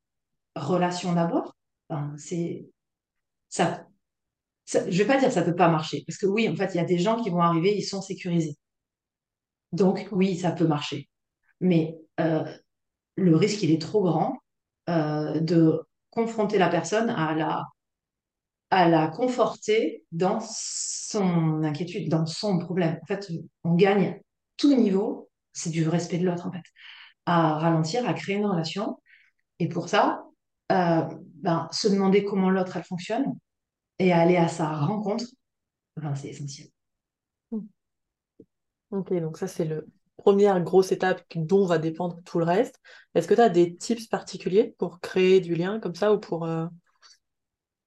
relation 0.57 1.13
d'abord. 1.15 1.57
C'est 2.17 2.67
ça, 3.51 3.87
ça, 4.65 4.91
je 4.91 4.97
vais 4.99 5.07
pas 5.07 5.19
dire 5.19 5.31
ça 5.31 5.43
peut 5.43 5.55
pas 5.55 5.69
marcher, 5.69 6.05
parce 6.07 6.19
que 6.19 6.27
oui, 6.27 6.49
en 6.49 6.57
fait, 6.57 6.75
il 6.75 6.79
y 6.79 6.81
a 6.81 6.85
des 6.85 6.99
gens 6.99 7.23
qui 7.23 7.29
vont 7.31 7.43
arriver, 7.43 7.77
ils 7.77 7.83
sont 7.83 8.01
sécurisés. 8.01 8.57
Donc 9.73 10.09
oui, 10.13 10.37
ça 10.37 10.53
peut 10.53 10.67
marcher. 10.67 11.09
Mais 11.61 11.99
euh, 12.21 12.45
le 13.17 13.37
risque, 13.37 13.63
il 13.63 13.71
est 13.71 13.81
trop 13.81 14.03
grand 14.03 14.39
euh, 14.89 15.41
de 15.41 15.81
confronter 16.11 16.59
la 16.59 16.69
personne 16.69 17.11
à 17.11 17.35
la, 17.35 19.09
conforter 19.09 20.05
dans 20.13 20.41
son 20.41 21.63
inquiétude, 21.63 22.09
dans 22.09 22.27
son 22.27 22.59
problème. 22.59 22.99
En 23.03 23.07
fait, 23.07 23.31
on 23.65 23.75
gagne 23.75 24.21
tout 24.57 24.75
niveau, 24.75 25.31
c'est 25.53 25.71
du 25.71 25.89
respect 25.89 26.19
de 26.19 26.27
l'autre, 26.27 26.47
en 26.47 26.53
fait, 26.53 26.65
à 27.27 27.59
ralentir, 27.59 28.09
à 28.09 28.15
créer 28.15 28.37
une 28.37 28.47
relation. 28.47 28.99
Et 29.59 29.69
pour 29.69 29.89
ça, 29.89 30.25
euh, 30.73 31.03
ben, 31.37 31.69
se 31.71 31.89
demander 31.89 32.25
comment 32.25 32.51
l'autre, 32.51 32.77
elle 32.77 32.85
fonctionne 32.85 33.25
et 33.99 34.13
aller 34.13 34.37
à 34.37 34.49
sa 34.49 34.69
rencontre, 34.73 35.25
ben, 35.97 36.15
c'est 36.15 36.29
essentiel. 36.29 36.69
Ok, 38.93 39.13
donc 39.15 39.39
ça, 39.39 39.49
c'est 39.49 39.65
le 39.65 39.89
première 40.19 40.63
grosse 40.63 40.93
étape 40.93 41.23
dont 41.35 41.67
va 41.67 41.79
dépendre 41.79 42.23
tout 42.25 42.39
le 42.39 42.45
reste. 42.45 42.81
Est-ce 43.15 43.27
que 43.29 43.35
tu 43.35 43.41
as 43.43 43.51
des 43.51 43.77
tips 43.77 44.07
particuliers 44.09 44.75
pour 44.79 45.01
créer 45.01 45.41
du 45.41 45.55
lien 45.57 45.81
comme 45.81 45.95
ça 45.97 46.15
ou 46.15 46.21
pour, 46.21 46.45
euh, 46.47 46.67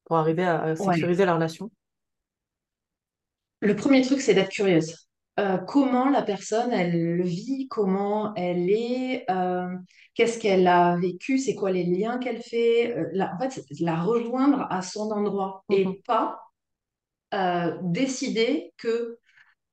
pour 0.05 0.17
arriver 0.17 0.43
à, 0.45 0.75
Ouais. 0.79 0.95
sécuriser 0.95 1.25
la 1.25 1.35
relation? 1.35 1.71
Le 3.61 3.75
premier 3.75 4.01
truc, 4.01 4.21
c'est 4.21 4.33
d'être 4.33 4.51
curieuse. 4.51 4.95
euh, 5.39 5.57
comment 5.57 6.09
la 6.09 6.21
personne, 6.21 6.71
elle 6.71 7.17
le 7.17 7.23
vit, 7.23 7.67
comment 7.69 8.33
elle 8.35 8.69
est, 8.69 9.29
euh, 9.29 9.67
qu'est-ce 10.13 10.39
qu'elle 10.39 10.65
a 10.67 10.95
vécu, 10.97 11.37
c'est 11.39 11.55
quoi 11.55 11.71
les 11.71 11.83
liens 11.83 12.19
qu'elle 12.19 12.41
fait. 12.41 12.95
la- 13.13 13.33
en 13.35 13.39
fait, 13.39 13.61
la 13.81 14.01
rejoindre 14.01 14.65
à 14.69 14.81
son 14.81 15.11
endroit 15.11 15.65
Mhm. 15.69 15.77
et 15.77 16.03
pas 16.07 16.39
euh, 17.33 17.77
décider 17.83 18.73
que 18.77 19.19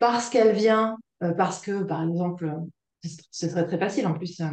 parce 0.01 0.30
qu'elle 0.30 0.55
vient, 0.57 0.99
parce 1.37 1.61
que, 1.61 1.85
par 1.85 2.03
exemple, 2.03 2.47
euh, 2.47 3.09
ce 3.31 3.49
serait 3.49 3.66
très 3.66 3.79
facile 3.79 4.07
en 4.07 4.14
plus. 4.14 4.41
euh, 4.41 4.47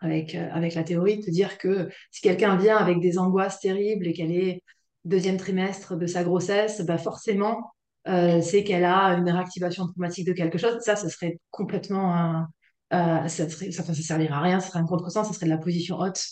avec, 0.00 0.34
euh, 0.34 0.48
avec 0.52 0.74
la 0.74 0.84
théorie, 0.84 1.18
de 1.20 1.30
dire 1.30 1.58
que 1.58 1.88
si 2.10 2.22
quelqu'un 2.22 2.56
vient 2.56 2.76
avec 2.76 3.00
des 3.00 3.18
angoisses 3.18 3.60
terribles 3.60 4.06
et 4.06 4.12
qu'elle 4.12 4.32
est 4.32 4.62
deuxième 5.04 5.36
trimestre 5.36 5.96
de 5.96 6.06
sa 6.06 6.24
grossesse, 6.24 6.80
bah 6.82 6.98
forcément, 6.98 7.72
euh, 8.08 8.40
c'est 8.40 8.64
qu'elle 8.64 8.84
a 8.84 9.14
une 9.18 9.28
réactivation 9.30 9.86
traumatique 9.86 10.26
de 10.26 10.32
quelque 10.32 10.58
chose. 10.58 10.78
Ça, 10.80 10.96
ce 10.96 11.08
serait 11.08 11.38
complètement 11.50 12.14
un, 12.14 12.48
euh, 12.92 13.28
ça 13.28 13.48
serait, 13.48 13.70
ça, 13.72 13.84
ça 13.84 13.94
servira 13.94 14.38
à 14.38 14.40
rien, 14.40 14.60
ce 14.60 14.68
serait 14.68 14.78
un 14.80 14.86
contresens, 14.86 15.28
ce 15.28 15.34
serait 15.34 15.46
de 15.46 15.50
la 15.50 15.58
position 15.58 15.98
haute. 15.98 16.22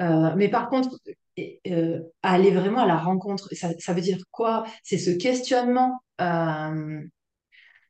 Euh, 0.00 0.32
mais 0.36 0.48
par 0.48 0.68
contre, 0.68 0.90
euh, 1.66 2.00
aller 2.22 2.50
vraiment 2.52 2.82
à 2.82 2.86
la 2.86 2.96
rencontre, 2.96 3.48
ça, 3.54 3.70
ça 3.78 3.92
veut 3.92 4.00
dire 4.00 4.18
quoi? 4.30 4.64
C'est 4.82 4.98
ce 4.98 5.10
questionnement, 5.10 6.00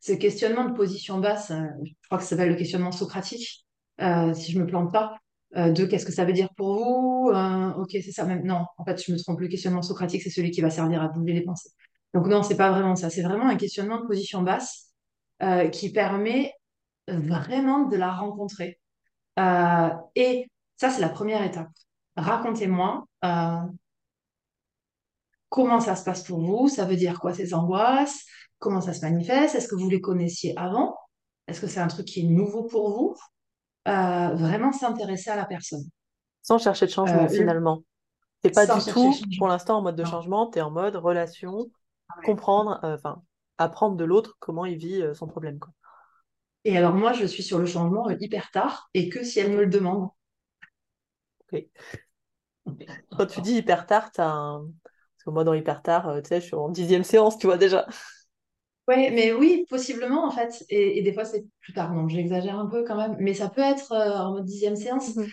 euh, 0.00 0.12
ce 0.12 0.12
questionnement 0.12 0.64
de 0.64 0.74
position 0.74 1.18
basse, 1.18 1.50
euh, 1.50 1.66
je 1.84 1.92
crois 2.06 2.18
que 2.18 2.24
ça 2.24 2.30
s'appelle 2.30 2.50
le 2.50 2.56
questionnement 2.56 2.92
socratique, 2.92 3.66
euh, 4.00 4.32
si 4.34 4.52
je 4.52 4.58
me 4.58 4.66
plante 4.66 4.92
pas, 4.92 5.16
euh, 5.56 5.70
de 5.70 5.84
qu'est-ce 5.84 6.06
que 6.06 6.12
ça 6.12 6.24
veut 6.24 6.32
dire 6.32 6.48
pour 6.56 6.76
vous? 6.76 7.30
Ok, 7.76 7.90
c'est 7.92 8.12
ça 8.12 8.24
même. 8.24 8.44
Non, 8.44 8.64
en 8.78 8.84
fait, 8.84 9.02
je 9.04 9.12
me 9.12 9.18
trompe. 9.18 9.40
Le 9.40 9.48
questionnement 9.48 9.82
socratique, 9.82 10.22
c'est 10.22 10.30
celui 10.30 10.50
qui 10.50 10.60
va 10.60 10.70
servir 10.70 11.02
à 11.02 11.08
bouger 11.08 11.32
les 11.32 11.42
pensées. 11.42 11.70
Donc 12.14 12.26
non, 12.26 12.42
c'est 12.42 12.56
pas 12.56 12.70
vraiment 12.70 12.96
ça. 12.96 13.10
C'est 13.10 13.22
vraiment 13.22 13.48
un 13.48 13.56
questionnement 13.56 14.00
de 14.00 14.06
position 14.06 14.42
basse 14.42 14.92
qui 15.72 15.92
permet 15.92 16.52
vraiment 17.08 17.86
de 17.86 17.96
la 17.96 18.12
rencontrer. 18.12 18.80
Et 20.16 20.50
ça, 20.76 20.90
c'est 20.90 21.00
la 21.00 21.08
première 21.08 21.42
étape. 21.44 21.68
Racontez-moi 22.16 23.06
comment 25.48 25.80
ça 25.80 25.96
se 25.96 26.04
passe 26.04 26.22
pour 26.24 26.40
vous, 26.40 26.68
ça 26.68 26.84
veut 26.84 26.96
dire 26.96 27.18
quoi 27.20 27.32
ces 27.34 27.54
angoisses, 27.54 28.24
comment 28.60 28.82
ça 28.82 28.94
se 28.94 29.02
manifeste, 29.02 29.56
est-ce 29.56 29.68
que 29.68 29.76
vous 29.76 29.90
les 29.90 30.02
connaissiez 30.02 30.54
avant? 30.58 30.96
Est-ce 31.48 31.62
que 31.62 31.68
c'est 31.68 31.80
un 31.80 31.88
truc 31.88 32.06
qui 32.06 32.22
est 32.22 32.24
nouveau 32.24 32.64
pour 32.64 32.90
vous? 32.92 33.16
Euh, 33.88 34.34
vraiment 34.36 34.72
s'intéresser 34.72 35.30
à 35.30 35.36
la 35.36 35.46
personne. 35.46 35.84
Sans 36.42 36.58
chercher 36.58 36.84
de 36.84 36.90
changement, 36.90 37.28
Euh, 37.28 37.30
le- 37.30 37.54
finalement. 37.54 37.82
T'es 38.42 38.50
pas 38.50 38.66
du 38.66 38.84
tout, 38.86 39.26
pour 39.38 39.48
l'instant, 39.48 39.78
en 39.78 39.82
mode 39.82 39.96
de 39.96 40.04
Non. 40.04 40.04
changement, 40.04 40.46
t'es 40.48 40.60
en 40.62 40.70
mode 40.72 40.96
relation, 40.96 41.70
Ouais. 42.18 42.24
comprendre, 42.24 42.80
euh, 42.84 42.96
enfin, 42.96 43.22
apprendre 43.58 43.96
de 43.96 44.04
l'autre 44.04 44.36
comment 44.40 44.66
il 44.66 44.78
vit 44.78 45.02
son 45.14 45.28
problème, 45.28 45.58
quoi. 45.60 45.72
Et 46.64 46.74
alors 46.78 46.94
moi, 46.94 47.12
je 47.12 47.26
suis 47.26 47.42
sur 47.42 47.58
le 47.58 47.66
changement 47.66 48.08
hyper 48.18 48.50
tard 48.50 48.88
et 48.94 49.10
que 49.10 49.22
si 49.22 49.40
elle 49.40 49.52
me 49.52 49.58
le 49.64 49.66
demande. 49.66 50.08
ok. 51.40 51.64
Quand 53.16 53.26
tu 53.26 53.40
dis 53.40 53.54
hyper 53.56 53.86
tard, 53.86 54.10
t'as 54.12 54.26
un... 54.28 54.60
Parce 55.16 55.24
que 55.24 55.30
moi, 55.30 55.44
dans 55.44 55.52
hyper 55.54 55.82
tard, 55.82 56.14
tu 56.22 56.28
sais, 56.28 56.40
je 56.40 56.46
suis 56.46 56.54
en 56.54 56.68
dixième 56.70 57.04
séance, 57.04 57.36
tu 57.38 57.46
vois, 57.46 57.58
déjà. 57.58 57.86
Ouais, 58.90 59.10
mais 59.12 59.32
oui, 59.32 59.64
possiblement 59.68 60.26
en 60.26 60.30
fait. 60.32 60.64
Et, 60.68 60.98
et 60.98 61.02
des 61.02 61.12
fois, 61.12 61.24
c'est 61.24 61.44
plus 61.60 61.72
tard. 61.72 61.94
Donc 61.94 62.10
j'exagère 62.10 62.58
un 62.58 62.66
peu 62.66 62.82
quand 62.84 62.96
même. 62.96 63.16
Mais 63.20 63.34
ça 63.34 63.48
peut 63.48 63.60
être 63.60 63.92
euh, 63.92 64.18
en 64.18 64.32
mode 64.32 64.44
dixième 64.46 64.74
séance. 64.76 65.14
Mhm. 65.16 65.28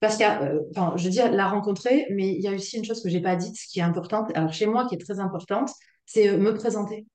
Parce 0.00 0.14
qu'il 0.16 0.22
y 0.22 0.28
a, 0.28 0.42
euh, 0.42 0.60
enfin, 0.70 0.94
je 0.96 1.04
veux 1.04 1.10
dire, 1.10 1.30
la 1.30 1.48
rencontrer, 1.48 2.06
mais 2.10 2.28
il 2.34 2.40
y 2.42 2.48
a 2.48 2.52
aussi 2.52 2.78
une 2.78 2.84
chose 2.84 3.02
que 3.02 3.10
j'ai 3.10 3.20
pas 3.20 3.36
dite, 3.36 3.56
qui 3.70 3.80
est 3.80 3.82
importante. 3.82 4.30
Alors 4.34 4.52
chez 4.52 4.66
moi, 4.66 4.86
qui 4.88 4.94
est 4.94 4.98
très 4.98 5.20
importante, 5.20 5.70
c'est 6.06 6.28
euh, 6.30 6.38
me 6.38 6.54
présenter. 6.54 7.06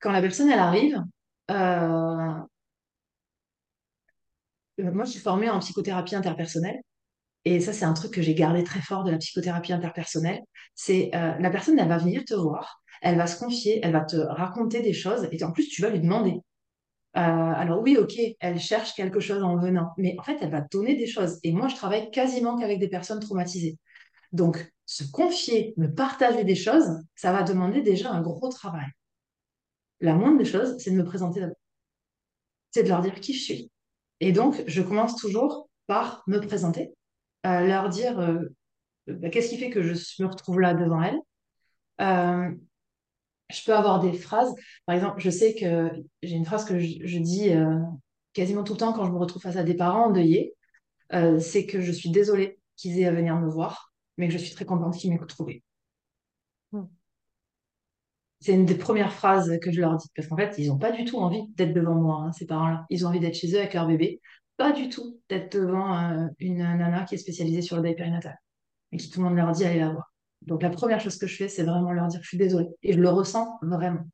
Quand 0.00 0.12
la 0.12 0.20
personne, 0.22 0.50
elle 0.50 0.58
arrive, 0.58 1.02
euh, 1.50 2.32
moi, 4.78 5.04
je 5.04 5.10
suis 5.12 5.20
formée 5.20 5.50
en 5.50 5.58
psychothérapie 5.60 6.14
interpersonnelle. 6.16 6.80
Et 7.44 7.60
ça, 7.60 7.72
c'est 7.72 7.84
un 7.84 7.92
truc 7.92 8.12
que 8.12 8.22
j'ai 8.22 8.34
gardé 8.34 8.64
très 8.64 8.80
fort 8.80 9.04
de 9.04 9.10
la 9.10 9.18
psychothérapie 9.18 9.72
interpersonnelle. 9.72 10.40
C'est 10.74 11.10
euh, 11.14 11.34
la 11.38 11.50
personne, 11.50 11.78
elle 11.78 11.88
va 11.88 11.98
venir 11.98 12.24
te 12.24 12.34
voir, 12.34 12.82
elle 13.02 13.16
va 13.16 13.26
se 13.26 13.38
confier, 13.38 13.80
elle 13.82 13.92
va 13.92 14.00
te 14.00 14.16
raconter 14.16 14.80
des 14.80 14.94
choses, 14.94 15.28
et 15.30 15.44
en 15.44 15.52
plus, 15.52 15.68
tu 15.68 15.82
vas 15.82 15.90
lui 15.90 16.00
demander. 16.00 16.40
Euh, 17.16 17.20
alors 17.20 17.80
oui, 17.80 17.96
ok, 17.96 18.14
elle 18.40 18.58
cherche 18.58 18.94
quelque 18.94 19.20
chose 19.20 19.42
en 19.42 19.56
venant, 19.56 19.92
mais 19.98 20.16
en 20.18 20.22
fait, 20.22 20.38
elle 20.40 20.50
va 20.50 20.62
te 20.62 20.76
donner 20.76 20.96
des 20.96 21.06
choses. 21.06 21.38
Et 21.44 21.52
moi, 21.52 21.68
je 21.68 21.76
travaille 21.76 22.10
quasiment 22.10 22.58
qu'avec 22.58 22.80
des 22.80 22.88
personnes 22.88 23.20
traumatisées. 23.20 23.78
Donc, 24.32 24.72
se 24.86 25.04
confier, 25.04 25.74
me 25.76 25.86
partager 25.86 26.44
des 26.44 26.56
choses, 26.56 26.88
ça 27.14 27.32
va 27.32 27.42
demander 27.44 27.82
déjà 27.82 28.10
un 28.10 28.20
gros 28.20 28.48
travail. 28.48 28.86
La 30.00 30.14
moindre 30.14 30.38
des 30.38 30.44
choses, 30.44 30.76
c'est 30.78 30.90
de 30.90 30.96
me 30.96 31.04
présenter 31.04 31.40
d'abord. 31.40 31.56
C'est 32.72 32.82
de 32.82 32.88
leur 32.88 33.00
dire 33.00 33.14
qui 33.20 33.32
je 33.32 33.42
suis. 33.42 33.70
Et 34.20 34.32
donc, 34.32 34.64
je 34.66 34.82
commence 34.82 35.16
toujours 35.16 35.68
par 35.86 36.24
me 36.26 36.38
présenter, 36.40 36.92
leur 37.44 37.88
dire 37.88 38.18
euh, 38.18 38.40
bah, 39.06 39.28
qu'est-ce 39.30 39.50
qui 39.50 39.58
fait 39.58 39.70
que 39.70 39.82
je 39.82 40.22
me 40.22 40.26
retrouve 40.28 40.60
là 40.60 40.74
devant 40.74 41.02
elles? 41.02 41.18
Euh, 42.00 42.50
je 43.50 43.64
peux 43.64 43.74
avoir 43.74 44.00
des 44.00 44.12
phrases. 44.12 44.54
Par 44.86 44.96
exemple, 44.96 45.20
je 45.20 45.30
sais 45.30 45.54
que 45.54 45.90
j'ai 46.22 46.34
une 46.34 46.46
phrase 46.46 46.64
que 46.64 46.78
je, 46.78 46.98
je 47.04 47.18
dis 47.18 47.50
euh, 47.50 47.78
quasiment 48.32 48.64
tout 48.64 48.72
le 48.72 48.78
temps 48.78 48.92
quand 48.92 49.04
je 49.04 49.12
me 49.12 49.18
retrouve 49.18 49.42
face 49.42 49.56
à 49.56 49.64
des 49.64 49.74
parents 49.74 50.06
endeuillés. 50.06 50.54
Euh, 51.12 51.38
c'est 51.38 51.66
que 51.66 51.80
je 51.80 51.92
suis 51.92 52.10
désolée 52.10 52.58
qu'ils 52.76 52.98
aient 52.98 53.06
à 53.06 53.12
venir 53.12 53.36
me 53.36 53.48
voir, 53.48 53.92
mais 54.16 54.26
que 54.26 54.32
je 54.32 54.38
suis 54.38 54.54
très 54.54 54.64
contente 54.64 54.96
qu'ils 54.96 55.12
m'aient 55.12 55.26
trouvé. 55.26 55.62
Mhm. 56.72 56.88
C'est 58.40 58.52
une 58.52 58.66
des 58.66 58.76
premières 58.76 59.12
phrases 59.12 59.58
que 59.62 59.70
je 59.70 59.80
leur 59.80 59.96
dis, 59.96 60.08
parce 60.14 60.28
qu'en 60.28 60.36
fait, 60.36 60.54
ils 60.58 60.68
n'ont 60.68 60.78
pas 60.78 60.92
du 60.92 61.04
tout 61.04 61.18
envie 61.18 61.46
d'être 61.54 61.72
devant 61.72 61.94
moi, 61.94 62.24
hein, 62.24 62.32
ces 62.32 62.46
parents-là. 62.46 62.84
Ils 62.90 63.06
ont 63.06 63.08
envie 63.08 63.20
d'être 63.20 63.36
chez 63.36 63.54
eux 63.54 63.58
avec 63.58 63.72
leur 63.74 63.86
bébé, 63.86 64.20
pas 64.56 64.72
du 64.72 64.88
tout 64.88 65.20
d'être 65.28 65.56
devant 65.56 65.98
euh, 65.98 66.28
une 66.38 66.58
nana 66.58 67.04
qui 67.04 67.14
est 67.14 67.18
spécialisée 67.18 67.62
sur 67.62 67.76
le 67.76 67.82
deuil 67.82 67.96
et 68.92 68.96
qui 68.96 69.10
tout 69.10 69.20
le 69.20 69.26
monde 69.26 69.36
leur 69.36 69.52
dit 69.52 69.64
allez 69.64 69.80
la 69.80 69.90
voir. 69.90 70.12
Donc 70.42 70.62
la 70.62 70.70
première 70.70 71.00
chose 71.00 71.18
que 71.18 71.26
je 71.26 71.36
fais, 71.36 71.48
c'est 71.48 71.64
vraiment 71.64 71.92
leur 71.92 72.06
dire 72.08 72.20
je 72.22 72.28
suis 72.28 72.38
désolée, 72.38 72.68
et 72.82 72.92
je 72.92 73.00
le 73.00 73.08
ressens 73.08 73.58
vraiment. 73.62 74.06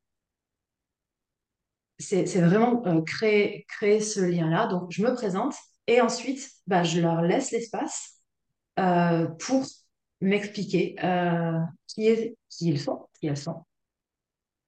C'est 1.99 2.24
vraiment 2.41 2.82
euh, 2.86 3.03
créer, 3.03 3.66
ce 4.01 4.20
lien-là. 4.20 4.68
Donc 4.68 4.91
je 4.91 5.03
me 5.03 5.12
présente, 5.12 5.55
et 5.86 6.01
ensuite, 6.01 6.49
bah, 6.66 6.82
je 6.82 7.01
leur 7.01 7.20
laisse 7.20 7.51
l'espace 7.51 8.20
euh, 8.78 9.26
pour 9.26 9.66
m'expliquer 10.22 10.95
qui, 11.86 12.34
ils 12.61 12.80
sont, 12.80 13.09
qui 13.18 13.26
elles 13.26 13.36
sont 13.36 13.64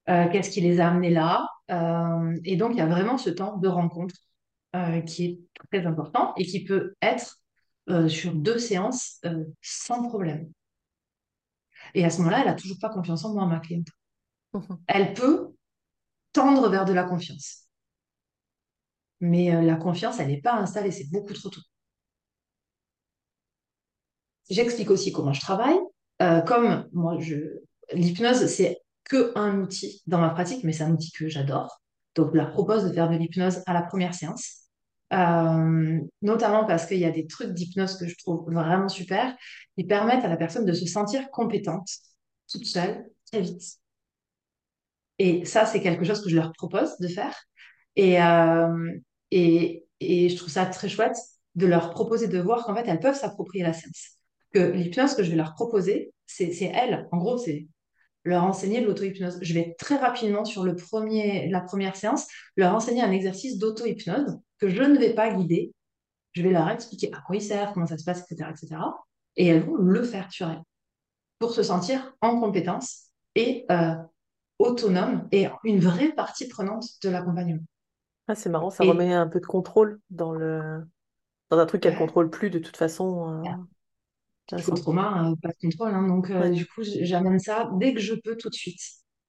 qu'est-ce 0.07 0.51
qui 0.51 0.61
les 0.61 0.81
a 0.81 0.89
amenés 0.89 1.11
là. 1.11 1.49
Et 2.45 2.57
donc, 2.57 2.73
il 2.73 2.79
y 2.79 2.81
a 2.81 2.87
vraiment 2.87 3.17
ce 3.17 3.31
temps 3.31 3.57
de 3.57 3.69
rencontre 3.69 4.15
qui 5.07 5.25
est 5.25 5.41
très 5.71 5.87
important 5.87 6.33
et 6.37 6.47
qui 6.47 6.65
peut 6.65 6.95
être 7.03 7.43
euh, 7.89 8.09
sur 8.09 8.33
deux 8.33 8.59
séances 8.59 9.19
euh, 9.25 9.45
sans 9.61 10.09
problème. 10.09 10.53
Et 11.95 12.05
à 12.05 12.11
ce 12.11 12.19
moment-là, 12.19 12.41
elle 12.41 12.47
n'a 12.47 12.55
toujours 12.55 12.79
pas 12.79 12.91
confiance 12.91 13.25
en 13.25 13.35
moi, 13.35 13.45
ma 13.47 13.59
cliente. 13.59 13.89
Mhm. 14.55 14.79
Elle 14.87 15.15
peut 15.15 15.55
tendre 16.33 16.69
vers 16.69 16.85
de 16.85 16.93
la 16.93 17.03
confiance. 17.03 17.67
Mais 19.21 19.55
euh, 19.55 19.63
la 19.63 19.77
confiance, 19.77 20.21
elle 20.21 20.29
n'est 20.29 20.41
pas 20.41 20.55
installée, 20.55 20.93
c'est 20.93 21.11
beaucoup 21.11 21.33
trop 21.33 21.49
tôt. 21.49 21.61
J'explique 24.49 24.91
aussi 24.91 25.13
comment 25.13 25.33
je 25.33 25.41
travaille. 25.41 25.79
Euh, 26.21 26.41
comme 26.43 26.89
moi, 26.93 27.19
je... 27.19 27.35
l'hypnose, 27.93 28.47
c'est 28.47 28.81
que 29.05 29.33
un 29.37 29.61
outil 29.61 30.03
dans 30.07 30.21
ma 30.21 30.31
pratique, 30.31 30.63
mais 30.63 30.73
c'est 30.73 30.85
un 30.85 30.93
outil 30.93 31.11
que 31.11 31.29
j'adore. 31.29 31.83
Donc, 32.15 32.31
je 32.33 32.37
leur 32.37 32.53
propose 32.53 32.85
de 32.85 32.93
faire 32.93 33.11
de 33.11 33.17
l'hypnose 33.17 33.63
à 33.67 33.73
la 33.73 33.83
première 33.83 34.15
séance. 34.15 34.62
Euh, 35.13 36.01
notamment 36.23 36.65
parce 36.65 36.87
qu'il 36.87 36.99
y 36.99 37.05
a 37.05 37.11
des 37.11 37.27
trucs 37.27 37.53
d'hypnose 37.53 37.99
que 37.99 38.07
je 38.07 38.17
trouve 38.17 38.51
vraiment 38.51 38.89
super, 38.89 39.37
qui 39.77 39.85
permettent 39.85 40.25
à 40.25 40.29
la 40.29 40.37
personne 40.39 40.65
de 40.65 40.73
se 40.73 40.87
sentir 40.87 41.31
compétente 41.31 41.89
toute 42.51 42.65
seule 42.65 43.05
très 43.31 43.43
vite. 43.43 43.63
Et 45.19 45.45
ça, 45.45 45.67
c'est 45.67 45.81
quelque 45.81 46.05
chose 46.05 46.23
que 46.23 46.31
je 46.31 46.37
leur 46.37 46.53
propose 46.53 46.97
de 46.99 47.09
faire. 47.09 47.35
Et, 47.97 48.21
euh, 48.23 48.93
et, 49.31 49.85
et 50.01 50.29
je 50.29 50.37
trouve 50.37 50.49
ça 50.49 50.67
très 50.67 50.89
chouette 50.89 51.17
de 51.55 51.67
leur 51.67 51.91
proposer 51.91 52.29
de 52.29 52.39
voir 52.39 52.65
qu'en 52.65 52.75
fait, 52.75 52.89
elles 52.89 53.01
peuvent 53.01 53.19
s'approprier 53.19 53.65
la 53.65 53.73
séance. 53.73 54.17
Que 54.53 54.61
l'hypnose 54.61 55.15
que 55.15 55.23
je 55.23 55.31
vais 55.31 55.37
leur 55.37 55.55
proposer, 55.55 56.13
c'est 56.27 56.53
elles. 56.75 57.09
En 57.13 57.19
gros, 57.19 57.39
c'est 57.39 57.67
leur 58.25 58.45
enseigner 58.45 58.81
de 58.81 58.87
l'auto-hypnose. 58.87 59.39
Je 59.43 59.55
vais 59.55 59.75
très 59.79 59.97
rapidement 59.97 60.45
sur 60.45 60.65
le 60.65 60.77
premier, 60.77 61.49
la 61.51 61.61
première 61.61 61.97
séance, 61.97 62.27
leur 62.57 62.75
enseigner 62.75 63.03
un 63.03 63.11
exercice 63.11 63.59
d'auto-hypnose 63.59 64.39
que 64.59 64.69
je 64.69 64.83
ne 64.83 64.99
vais 64.99 65.15
pas 65.15 65.33
guider. 65.33 65.73
Je 66.33 66.43
vais 66.43 66.51
leur 66.51 66.69
expliquer 66.71 67.13
à 67.13 67.21
quoi 67.21 67.37
il 67.37 67.43
sert, 67.43 67.73
comment 67.73 67.87
ça 67.87 67.99
se 67.99 68.05
passe, 68.05 68.21
etc., 68.31 68.51
etc. 68.51 68.81
Et 69.37 69.47
elles 69.49 69.65
vont 69.65 69.77
le 69.77 70.03
faire 70.03 70.31
sur 70.33 70.49
elles 70.51 70.63
pour 71.39 71.53
se 71.53 71.63
sentir 71.63 72.15
en 72.21 72.41
compétence 72.41 73.09
et 73.35 73.67
euh, 73.71 73.95
autonome 74.59 75.29
et 75.33 75.49
une 75.65 75.81
vraie 75.81 76.13
partie 76.13 76.49
prenante 76.49 76.85
de 77.03 77.11
l'accompagnement. 77.11 77.63
Ah, 78.29 78.35
c'est 78.35 78.49
marrant, 78.51 78.71
ça 78.71 78.85
Et 78.85 78.91
remet 78.91 79.13
un 79.13 79.27
peu 79.29 79.41
de 79.41 79.47
contrôle 79.47 80.01
dans 80.11 80.33
le... 80.33 80.85
dans 81.51 81.59
un 81.59 81.67
truc 81.67 81.83
qu'elle 81.83 81.95
ouais, 81.95 81.99
contrôle 81.99 82.31
plus 82.31 82.51
de 82.51 82.59
toute 82.59 82.77
façon. 82.77 83.31
euh, 83.31 83.51
Intéressant. 84.53 84.73
psychotrauma, 84.75 85.31
euh, 85.31 85.35
pas 85.43 85.49
de 85.49 85.57
contrôle. 85.61 85.95
hein. 85.95 86.07
donc, 86.07 86.31
euh, 86.31 86.41
Ouais, 86.43 86.51
du 86.51 86.67
coup, 86.67 86.83
j'amène 86.85 87.39
ça 87.39 87.71
dès 87.79 87.95
que 87.95 88.01
je 88.01 88.15
peux 88.15 88.37
tout 88.37 88.49
de 88.51 88.55
suite. 88.55 88.81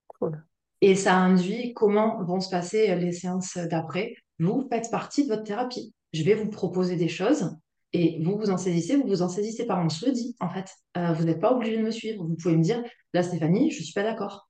cool. 0.07 0.43
Et 0.81 0.95
ça 0.95 1.15
induit 1.17 1.73
comment 1.73 2.21
vont 2.23 2.39
se 2.41 2.49
passer 2.49 2.93
les 2.95 3.11
séances 3.13 3.57
d'après. 3.57 4.15
Vous 4.39 4.67
faites 4.69 4.91
partie 4.91 5.23
de 5.23 5.29
votre 5.29 5.43
thérapie. 5.43 5.93
Je 6.11 6.23
vais 6.23 6.33
vous 6.35 6.49
proposer 6.49 6.95
des 6.97 7.07
choses 7.07 7.55
et 7.93 8.21
vous 8.23 8.37
vous 8.37 8.49
en 8.49 8.57
saisissez, 8.57 8.97
vous 8.97 9.07
vous 9.07 9.21
en 9.21 9.29
saisissez 9.29 9.65
pas. 9.65 9.79
On 9.81 9.87
se 9.89 10.05
le 10.05 10.11
dit, 10.11 10.35
en 10.41 10.49
fait. 10.49 10.69
Euh, 10.97 11.13
vous 11.13 11.23
n'êtes 11.23 11.39
pas 11.39 11.53
obligé 11.53 11.77
de 11.77 11.83
me 11.83 11.91
suivre. 11.91 12.23
Vous 12.25 12.35
pouvez 12.35 12.57
me 12.57 12.63
dire, 12.63 12.83
là, 13.13 13.23
Stéphanie, 13.23 13.71
je 13.71 13.79
ne 13.79 13.83
suis 13.83 13.93
pas 13.93 14.03
d'accord. 14.03 14.49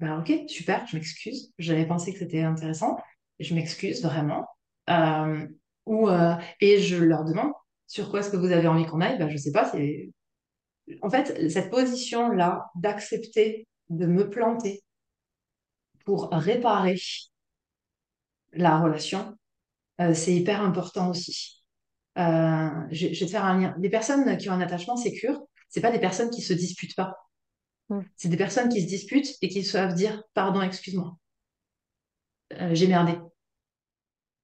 Ben, 0.00 0.18
ok, 0.18 0.32
super, 0.48 0.84
je 0.88 0.96
m'excuse. 0.96 1.52
J'avais 1.58 1.86
pensé 1.86 2.12
que 2.12 2.18
c'était 2.18 2.42
intéressant. 2.42 2.96
Je 3.38 3.54
m'excuse 3.54 4.02
vraiment. 4.02 4.46
Euh, 4.90 5.46
ou, 5.86 6.08
euh, 6.08 6.34
et 6.60 6.78
je 6.80 6.96
leur 6.96 7.24
demande, 7.24 7.52
sur 7.86 8.10
quoi 8.10 8.20
est-ce 8.20 8.30
que 8.30 8.36
vous 8.36 8.52
avez 8.52 8.68
envie 8.68 8.86
qu'on 8.86 9.00
aille 9.00 9.18
ben, 9.18 9.28
Je 9.28 9.34
ne 9.34 9.38
sais 9.38 9.52
pas. 9.52 9.70
C'est... 9.70 10.10
En 11.02 11.10
fait, 11.10 11.50
cette 11.50 11.70
position-là 11.70 12.66
d'accepter 12.74 13.66
de 13.88 14.06
me 14.06 14.28
planter 14.28 14.82
pour 16.04 16.30
réparer 16.30 16.98
la 18.52 18.78
relation, 18.78 19.36
c'est 19.98 20.34
hyper 20.34 20.60
important 20.60 21.10
aussi. 21.10 21.64
Euh, 22.16 22.70
je, 22.90 23.08
vais 23.08 23.14
te 23.14 23.26
faire 23.26 23.44
un 23.44 23.60
lien. 23.60 23.74
Les 23.80 23.90
personnes 23.90 24.36
qui 24.36 24.48
ont 24.48 24.52
un 24.52 24.60
attachement 24.60 24.96
sécure, 24.96 25.40
c'est 25.68 25.80
pas 25.80 25.90
des 25.90 25.98
personnes 25.98 26.30
qui 26.30 26.42
se 26.42 26.52
disputent 26.52 26.94
pas. 26.94 27.16
Mm. 27.88 28.00
C'est 28.16 28.28
des 28.28 28.36
personnes 28.36 28.68
qui 28.68 28.82
se 28.82 28.86
disputent 28.86 29.34
et 29.42 29.48
qui 29.48 29.64
savent 29.64 29.94
dire 29.94 30.22
pardon, 30.32 30.62
excuse-moi. 30.62 31.16
Euh, 32.60 32.74
j'ai 32.74 32.86
merdé. 32.86 33.18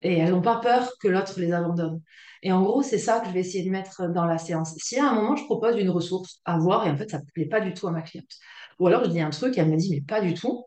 Et 0.02 0.18
elles 0.18 0.30
n'ont 0.30 0.42
pas 0.42 0.60
peur 0.60 0.92
que 1.00 1.08
l'autre 1.08 1.38
les 1.40 1.52
abandonne. 1.52 2.00
Et 2.42 2.52
en 2.52 2.62
gros, 2.62 2.82
c'est 2.82 2.98
ça 2.98 3.20
que 3.20 3.28
je 3.28 3.32
vais 3.32 3.40
essayer 3.40 3.64
de 3.64 3.70
mettre 3.70 4.08
dans 4.08 4.24
la 4.24 4.38
séance. 4.38 4.74
Si 4.78 4.98
à 4.98 5.10
un 5.10 5.14
moment, 5.14 5.36
je 5.36 5.44
propose 5.44 5.76
une 5.78 5.90
ressource 5.90 6.40
à 6.44 6.58
voir 6.58 6.86
et 6.86 6.90
en 6.90 6.96
fait, 6.96 7.10
ça 7.10 7.18
ne 7.18 7.24
plaît 7.34 7.46
pas 7.46 7.60
du 7.60 7.74
tout 7.74 7.86
à 7.86 7.90
ma 7.92 8.02
cliente, 8.02 8.32
ou 8.78 8.86
alors 8.86 9.04
je 9.04 9.10
dis 9.10 9.20
un 9.20 9.30
truc 9.30 9.58
et 9.58 9.60
elle 9.60 9.68
me 9.70 9.76
dit, 9.76 9.90
mais 9.90 10.00
pas 10.00 10.20
du 10.22 10.34
tout, 10.34 10.64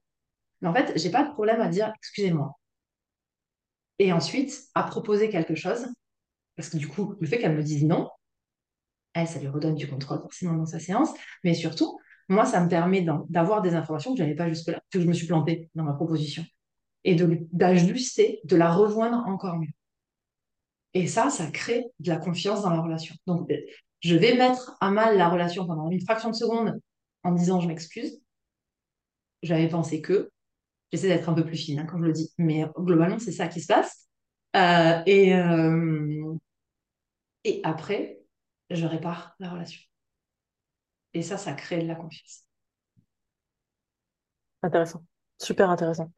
mais 0.61 0.67
en 0.69 0.73
fait, 0.73 0.93
j'ai 0.97 1.09
pas 1.11 1.23
de 1.23 1.31
problème 1.33 1.61
à 1.61 1.67
dire, 1.69 1.91
excusez-moi. 1.97 2.57
Et 3.99 4.13
ensuite, 4.13 4.63
à 4.75 4.83
proposer 4.83 5.29
quelque 5.29 5.55
chose 5.55 5.87
parce 6.55 6.69
que 6.69 6.77
du 6.77 6.87
coup, 6.87 7.15
le 7.19 7.27
fait 7.27 7.39
qu'elle 7.39 7.55
me 7.55 7.63
dise 7.63 7.83
non, 7.85 8.09
elle, 9.13 9.27
ça 9.27 9.39
lui 9.39 9.47
redonne 9.47 9.75
du 9.75 9.87
contrôle 9.87 10.21
forcément 10.21 10.53
dans 10.53 10.65
sa 10.65 10.79
séance. 10.79 11.09
Mais 11.43 11.53
surtout, 11.53 11.99
moi, 12.29 12.45
ça 12.45 12.61
me 12.61 12.69
permet 12.69 13.05
d'avoir 13.29 13.61
des 13.61 13.75
informations 13.75 14.13
que 14.13 14.19
je 14.19 14.23
n'avais 14.23 14.35
pas 14.35 14.49
jusque-là, 14.49 14.81
que 14.91 14.99
je 14.99 15.07
me 15.07 15.13
suis 15.13 15.27
plantée 15.27 15.69
dans 15.75 15.83
ma 15.83 15.93
proposition. 15.93 16.43
Et 17.05 17.15
d'ajuster, 17.51 18.39
de, 18.45 18.55
la 18.55 18.71
rejoindre 18.71 19.17
encore 19.27 19.57
mieux. 19.57 19.73
Et 20.93 21.07
ça, 21.07 21.29
ça 21.29 21.49
crée 21.51 21.85
de 21.99 22.09
la 22.09 22.17
confiance 22.17 22.61
dans 22.61 22.69
la 22.69 22.81
relation. 22.81 23.15
Donc, 23.27 23.51
je 23.99 24.15
vais 24.15 24.35
mettre 24.35 24.77
à 24.79 24.91
mal 24.91 25.17
la 25.17 25.29
relation 25.29 25.65
pendant 25.65 25.89
une 25.89 26.01
fraction 26.01 26.29
de 26.29 26.35
seconde 26.35 26.79
en 27.23 27.31
disant 27.31 27.59
je 27.59 27.67
m'excuse. 27.67 28.21
J'avais 29.41 29.67
pensé 29.67 30.01
que. 30.01 30.29
J'essaie 30.91 31.07
d'être 31.07 31.27
un 31.27 31.33
peu 31.33 31.43
plus 31.43 31.57
fine 31.57 31.79
hein, 31.79 31.87
quand 31.89 31.97
je 31.97 32.03
le 32.03 32.13
dis. 32.13 32.31
Mais 32.37 32.65
globalement, 32.77 33.17
c'est 33.17 33.31
ça 33.31 33.47
qui 33.47 33.59
se 33.61 33.67
passe. 33.67 34.07
Euh, 34.55 35.01
et, 35.07 35.33
euh, 35.33 36.35
et 37.43 37.59
après, 37.63 38.21
je 38.69 38.85
répare 38.85 39.35
la 39.39 39.49
relation. 39.49 39.81
Et 41.13 41.21
ça, 41.21 41.37
ça 41.37 41.53
crée 41.53 41.81
de 41.81 41.87
la 41.87 41.95
confiance. 41.95 42.45
Intéressant. 44.61 45.03
Super 45.39 45.69
intéressant. 45.69 46.11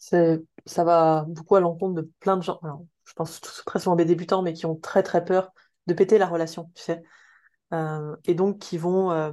Ça 0.00 0.84
va 0.84 1.24
beaucoup 1.28 1.56
à 1.56 1.60
l'encontre 1.60 1.94
de 1.94 2.10
plein 2.20 2.36
de 2.36 2.42
gens. 2.42 2.60
je 3.04 3.12
pense 3.12 3.40
très 3.40 3.78
souvent 3.78 3.96
des 3.96 4.06
débutants, 4.06 4.42
mais 4.42 4.54
qui 4.54 4.66
ont 4.66 4.76
très 4.76 5.02
très 5.02 5.24
peur 5.24 5.52
de 5.86 5.94
péter 5.94 6.18
la 6.18 6.26
relation, 6.26 6.70
tu 6.74 6.82
sais. 6.82 7.02
Euh, 7.72 8.16
et 8.24 8.34
donc 8.34 8.58
qui 8.58 8.78
vont 8.78 9.12
euh, 9.12 9.32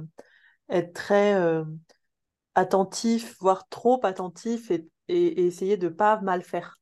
être 0.68 0.92
très 0.92 1.34
euh, 1.34 1.64
attentifs, 2.54 3.36
voire 3.40 3.68
trop 3.68 4.04
attentifs 4.04 4.70
et, 4.70 4.86
essayer 5.08 5.78
de 5.78 5.88
pas 5.88 6.20
mal 6.20 6.42
faire. 6.42 6.80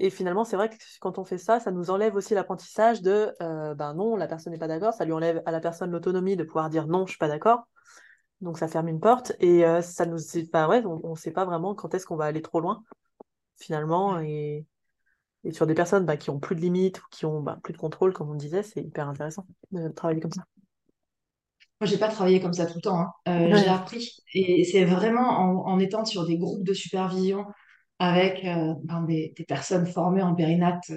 Et 0.00 0.08
finalement, 0.08 0.44
c'est 0.44 0.56
vrai 0.56 0.70
que 0.70 0.76
quand 1.00 1.18
on 1.18 1.24
fait 1.24 1.36
ça, 1.36 1.60
ça 1.60 1.70
nous 1.70 1.90
enlève 1.90 2.14
aussi 2.14 2.32
l'apprentissage 2.32 3.02
de 3.02 3.34
ben 3.40 3.92
non, 3.94 4.16
la 4.16 4.26
personne 4.26 4.54
n'est 4.54 4.58
pas 4.58 4.68
d'accord, 4.68 4.94
ça 4.94 5.04
lui 5.04 5.12
enlève 5.12 5.42
à 5.44 5.50
la 5.50 5.60
personne 5.60 5.90
l'autonomie 5.90 6.36
de 6.36 6.44
pouvoir 6.44 6.70
dire 6.70 6.86
non, 6.86 7.04
je 7.04 7.10
suis 7.10 7.18
pas 7.18 7.28
d'accord. 7.28 7.68
Donc 8.40 8.58
ça 8.58 8.68
ferme 8.68 8.88
une 8.88 9.00
porte 9.00 9.32
et 9.40 9.64
euh, 9.64 9.82
ça 9.82 10.06
nous 10.06 10.18
ben 10.52 10.68
ouais, 10.68 10.84
on 10.84 11.10
ne 11.10 11.16
sait 11.16 11.32
pas 11.32 11.44
vraiment 11.44 11.74
quand 11.74 11.92
est-ce 11.94 12.06
qu'on 12.06 12.16
va 12.16 12.26
aller 12.26 12.42
trop 12.42 12.60
loin 12.60 12.84
finalement 13.56 14.20
et, 14.20 14.64
et 15.44 15.52
sur 15.52 15.66
des 15.66 15.74
personnes 15.74 16.04
ben, 16.04 16.16
qui 16.16 16.30
ont 16.30 16.38
plus 16.38 16.56
de 16.56 16.60
limites 16.60 17.00
ou 17.00 17.04
qui 17.10 17.26
ont 17.26 17.40
ben, 17.40 17.58
plus 17.62 17.72
de 17.72 17.78
contrôle 17.78 18.12
comme 18.12 18.30
on 18.30 18.34
disait, 18.34 18.62
c'est 18.62 18.80
hyper 18.80 19.08
intéressant 19.08 19.46
de 19.72 19.88
travailler 19.88 20.20
comme 20.20 20.32
ça. 20.32 20.42
Moi, 21.80 21.86
j'ai 21.86 21.98
pas 21.98 22.08
travaillé 22.08 22.40
comme 22.40 22.52
ça 22.52 22.66
tout 22.66 22.76
le 22.76 22.80
temps. 22.80 23.00
Hein. 23.00 23.12
Euh, 23.28 23.56
j'ai 23.56 23.68
appris 23.68 24.16
et 24.34 24.64
c'est 24.64 24.84
vraiment 24.84 25.28
en, 25.28 25.72
en, 25.72 25.78
étant 25.78 26.04
sur 26.04 26.26
des 26.26 26.36
groupes 26.36 26.64
de 26.64 26.74
supervision 26.74 27.46
avec 28.00 28.44
euh, 28.44 28.74
ben, 28.82 29.02
des, 29.02 29.32
personnes 29.46 29.86
formées 29.86 30.22
en 30.22 30.34
périnate 30.34 30.90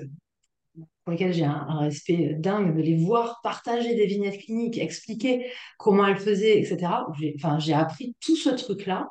pour 1.03 1.11
lesquelles 1.11 1.33
j'ai 1.33 1.45
un, 1.45 1.79
respect 1.79 2.35
dingue, 2.39 2.75
de 2.75 2.81
les 2.81 2.95
voir 2.95 3.39
partager 3.43 3.95
des 3.95 4.05
vignettes 4.05 4.39
cliniques, 4.39 4.77
expliquer 4.77 5.51
comment 5.77 6.05
elles 6.05 6.17
faisaient, 6.17 6.59
etc. 6.59 7.05
J'ai, 7.19 7.33
enfin, 7.37 7.59
j'ai 7.59 7.73
appris 7.73 8.15
tout 8.19 8.35
ce 8.35 8.49
truc-là 8.49 9.07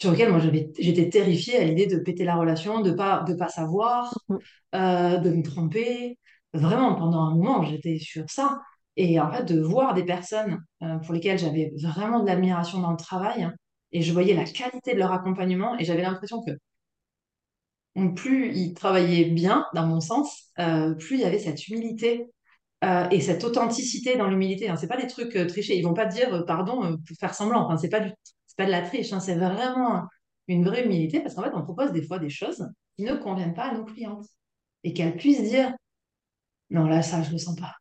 sur 0.00 0.12
lequel 0.12 0.30
moi 0.30 0.40
j'étais 0.78 1.08
terrifiée 1.08 1.58
à 1.58 1.64
l'idée 1.64 1.86
de 1.86 1.98
péter 1.98 2.24
la 2.24 2.36
relation, 2.36 2.80
de 2.80 2.92
pas, 2.92 3.24
de 3.26 3.34
pas 3.34 3.48
savoir, 3.48 4.14
mm. 4.28 4.36
euh, 4.74 5.16
de 5.18 5.30
me 5.30 5.42
tromper. 5.42 6.18
Vraiment, 6.54 6.94
pendant 6.94 7.20
un 7.22 7.34
moment, 7.34 7.62
j'étais 7.62 7.98
sur 7.98 8.28
ça. 8.30 8.60
Et 8.96 9.20
en 9.20 9.30
fait, 9.30 9.44
de 9.44 9.60
voir 9.60 9.94
des 9.94 10.04
personnes 10.04 10.58
pour 11.04 11.14
lesquelles 11.14 11.38
j'avais 11.38 11.72
vraiment 11.80 12.20
de 12.20 12.26
l'admiration 12.26 12.80
dans 12.80 12.90
le 12.90 12.96
travail, 12.96 13.44
hein, 13.44 13.54
et 13.92 14.02
je 14.02 14.12
voyais 14.12 14.34
la 14.34 14.44
qualité 14.44 14.94
de 14.94 14.98
leur 14.98 15.12
accompagnement, 15.12 15.78
et 15.78 15.84
j'avais 15.84 16.02
l'impression 16.02 16.42
que 16.42 16.50
plus 18.06 18.52
ils 18.54 18.74
travaillaient 18.74 19.30
bien, 19.30 19.66
dans 19.74 19.86
mon 19.86 20.00
sens, 20.00 20.50
euh, 20.58 20.94
plus 20.94 21.16
il 21.16 21.20
y 21.20 21.24
avait 21.24 21.38
cette 21.38 21.68
humilité 21.68 22.26
euh, 22.84 23.08
et 23.10 23.20
cette 23.20 23.44
authenticité 23.44 24.16
dans 24.16 24.28
l'humilité. 24.28 24.68
Hein. 24.68 24.76
C'est 24.76 24.88
pas 24.88 25.00
des 25.00 25.06
trucs 25.06 25.34
euh, 25.36 25.46
trichés. 25.46 25.76
Ils 25.76 25.82
vont 25.82 25.94
pas 25.94 26.06
dire 26.06 26.44
pardon 26.46 26.96
pour 26.96 27.16
faire 27.18 27.34
semblant. 27.34 27.64
Enfin, 27.64 27.76
c'est 27.76 27.88
pas 27.88 28.00
du, 28.00 28.10
pas 28.56 28.66
de 28.66 28.70
la 28.70 28.82
triche. 28.82 29.12
Hein. 29.12 29.20
C'est 29.20 29.36
vraiment 29.36 30.04
une 30.48 30.64
vraie 30.64 30.84
humilité 30.84 31.20
parce 31.20 31.34
qu'en 31.34 31.42
fait, 31.42 31.54
on 31.54 31.62
propose 31.62 31.92
des 31.92 32.02
fois 32.02 32.18
des 32.18 32.30
choses 32.30 32.68
qui 32.96 33.04
ne 33.04 33.14
conviennent 33.14 33.54
pas 33.54 33.70
à 33.70 33.74
nos 33.74 33.84
clientes 33.84 34.26
et 34.84 34.92
qu'elles 34.92 35.16
puissent 35.16 35.42
dire 35.42 35.72
non 36.70 36.86
là 36.86 37.02
ça 37.02 37.22
je 37.22 37.32
le 37.32 37.38
sens 37.38 37.56
pas. 37.58 37.74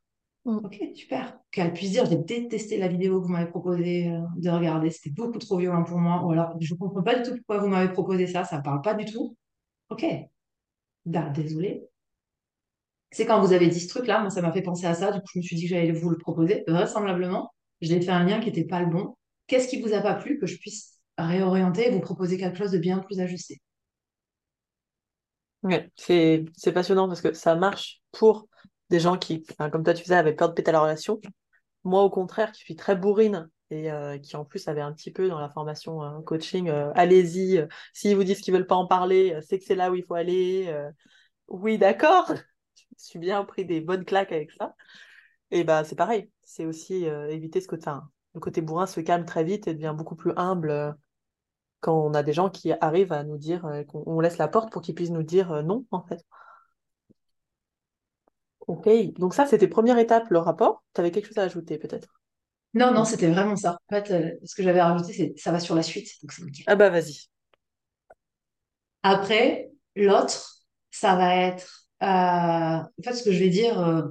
Mm. 0.45 0.57
Ok, 0.63 0.82
super. 0.95 1.38
Qu'elles 1.51 1.74
puissent 1.74 1.91
dire 1.91 2.05
j'ai 2.05 2.18
détesté 2.18 2.78
la 2.78 2.88
vidéo 2.88 3.22
que 3.22 3.28
vous 3.28 3.34
m'avez 3.34 3.49
proposé 3.49 4.11
de 4.38 4.49
regarder, 4.49 4.89
c'était 4.91 5.09
beaucoup 5.09 5.39
trop 5.39 5.57
violent 5.57 5.84
pour 5.84 5.97
moi. 5.97 6.24
Ou 6.26 6.32
alors 6.32 6.55
je 6.59 6.74
comprends 6.76 7.03
pas 7.03 7.15
du 7.15 7.24
tout 7.24 7.36
pourquoi 7.38 7.59
vous 7.59 7.68
m'avez 7.68 7.91
proposé 7.91 8.28
ça, 8.28 8.43
ça 8.45 8.59
parle 8.61 8.82
pas 8.82 8.93
du 8.93 9.05
tout. 9.05 9.36
Ok, 9.90 10.06
bah, 11.06 11.30
désolé. 11.30 11.90
C'est 13.12 13.26
quand 13.26 13.42
vous 13.42 13.54
avez 13.54 13.68
dit 13.68 13.80
ce 13.80 13.88
truc-là, 13.90 14.20
moi 14.22 14.30
ça 14.30 14.42
m'a 14.42 14.52
fait 14.52 14.62
penser 14.62 14.86
à 14.86 14.94
ça, 14.94 15.12
du 15.12 15.20
coup 15.20 15.28
je 15.34 15.40
me 15.40 15.44
suis 15.44 15.56
dit 15.56 15.64
que 15.64 15.70
j'allais 15.70 15.92
vous 15.92 16.10
le 16.10 16.18
proposer. 16.18 16.64
Vraisemblablement, 16.68 17.52
j'ai 17.82 18.02
fait 18.02 18.12
un 18.12 18.24
lien 18.26 18.40
qui 18.40 18.48
n'était 18.48 18.66
pas 18.66 18.82
le 18.82 18.88
bon. 18.88 19.16
Qu'est-ce 19.48 19.68
qui 19.70 19.82
vous 19.82 19.94
a 19.94 20.02
pas 20.02 20.14
plu 20.16 20.40
que 20.40 20.46
je 20.46 20.58
puisse 20.58 21.00
réorienter 21.18 21.88
et 21.88 21.92
vous 21.92 22.02
proposer 22.02 22.38
quelque 22.38 22.58
chose 22.58 22.72
de 22.72 22.78
bien 22.78 23.00
plus 23.00 23.20
ajusté? 23.20 23.62
C'est 25.96 26.72
passionnant 26.74 27.08
parce 27.08 27.22
que 27.22 27.34
ça 27.34 27.56
marche 27.56 28.02
pour 28.12 28.48
des 28.90 29.00
gens 29.00 29.18
qui, 29.18 29.44
comme 29.72 29.84
toi 29.84 29.94
tu 29.94 30.04
disais, 30.04 30.16
avaient 30.16 30.36
peur 30.36 30.50
de 30.50 30.54
péter 30.54 30.72
la 30.72 30.82
relation. 30.82 31.20
Moi 31.84 32.04
au 32.04 32.10
contraire, 32.10 32.52
qui 32.52 32.62
suis 32.62 32.76
très 32.76 32.96
bourrine 32.96 33.50
et 33.70 33.91
euh, 33.91 34.18
qui 34.18 34.36
en 34.36 34.45
plus 34.45 34.68
avait 34.68 34.82
un 34.82 34.93
petit 34.93 35.11
peu 35.11 35.28
dans 35.28 35.39
la 35.39 35.49
formation 35.49 36.03
euh, 36.03 36.22
coaching, 36.22 36.70
euh, 36.70 36.91
allez-y, 36.95 37.65
s'ils 37.93 38.15
vous 38.15 38.24
disent 38.24 38.41
qu'ils 38.41 38.53
veulent 38.53 38.68
pas 38.68 38.76
en 38.76 38.88
parler, 38.88 39.38
c'est 39.41 39.59
que 39.59 39.65
c'est 39.65 39.76
là 39.76 39.91
où 39.91 39.95
il 39.95 40.03
faut 40.05 40.15
aller. 40.15 40.74
oui, 41.47 41.78
d'accord, 41.78 42.32
je 42.99 43.03
suis 43.05 43.20
bien 43.20 43.43
pris 43.45 43.65
des 43.65 43.82
bonnes 43.82 44.05
claques 44.05 44.32
avec 44.32 44.51
ça. 44.51 44.76
Et 45.51 45.63
bah 45.63 45.84
c'est 45.84 45.95
pareil, 45.95 46.32
c'est 46.43 46.65
aussi 46.65 47.05
éviter 47.05 47.61
ce 47.61 47.68
côté, 47.68 47.89
le 48.34 48.39
côté 48.39 48.61
bourrin 48.61 48.88
se 48.88 48.99
calme 49.01 49.26
très 49.26 49.43
vite 49.43 49.68
et 49.68 49.74
devient 49.74 49.95
beaucoup 49.97 50.15
plus 50.15 50.34
humble 50.38 50.95
quand 51.82 51.95
on 51.95 52.13
a 52.13 52.24
des 52.24 52.34
gens 52.34 52.49
qui 52.49 52.72
arrivent 52.82 53.13
à 53.13 53.24
nous 53.24 53.38
dire 53.38 53.65
qu'on 53.88 54.20
laisse 54.20 54.38
la 54.38 54.47
porte 54.47 54.72
pour 54.72 54.82
qu'ils 54.82 54.95
puissent 54.95 55.11
nous 55.11 55.24
dire 55.24 55.63
non 55.63 55.86
en 55.91 56.03
fait. 56.03 56.26
Ok, 58.68 58.88
donc 59.18 59.34
ça 59.34 59.45
c'était 59.47 59.68
première 59.68 59.97
étape, 59.97 60.30
le 60.30 60.39
rapport. 60.39 60.84
Tu 60.93 61.01
avais 61.01 61.11
quelque 61.11 61.28
chose 61.28 61.38
à 61.38 61.43
ajouter 61.43 61.78
peut-être? 61.78 62.16
Non, 62.78 62.93
non, 62.93 63.05
c'était 63.05 63.30
vraiment 63.30 63.55
ça. 63.55 63.80
En 63.89 63.95
fait, 63.95 64.11
euh, 64.11 64.32
ce 64.45 64.55
que 64.55 64.61
j'avais 64.63 64.82
rajouté, 64.82 65.13
c'est 65.13 65.34
ça 65.38 65.51
va 65.51 65.59
sur 65.59 65.75
la 65.75 65.84
suite. 65.84 66.09
Ah 66.67 66.75
bah 66.75 66.89
vas-y. 66.89 67.28
Après, 69.03 69.69
l'autre, 69.95 70.63
ça 70.91 71.15
va 71.15 71.36
être. 71.36 71.88
Euh, 72.03 72.05
en 72.05 73.03
fait, 73.03 73.13
ce 73.13 73.23
que 73.23 73.32
je 73.32 73.39
vais 73.39 73.49
dire, 73.49 73.80
euh, 73.80 74.03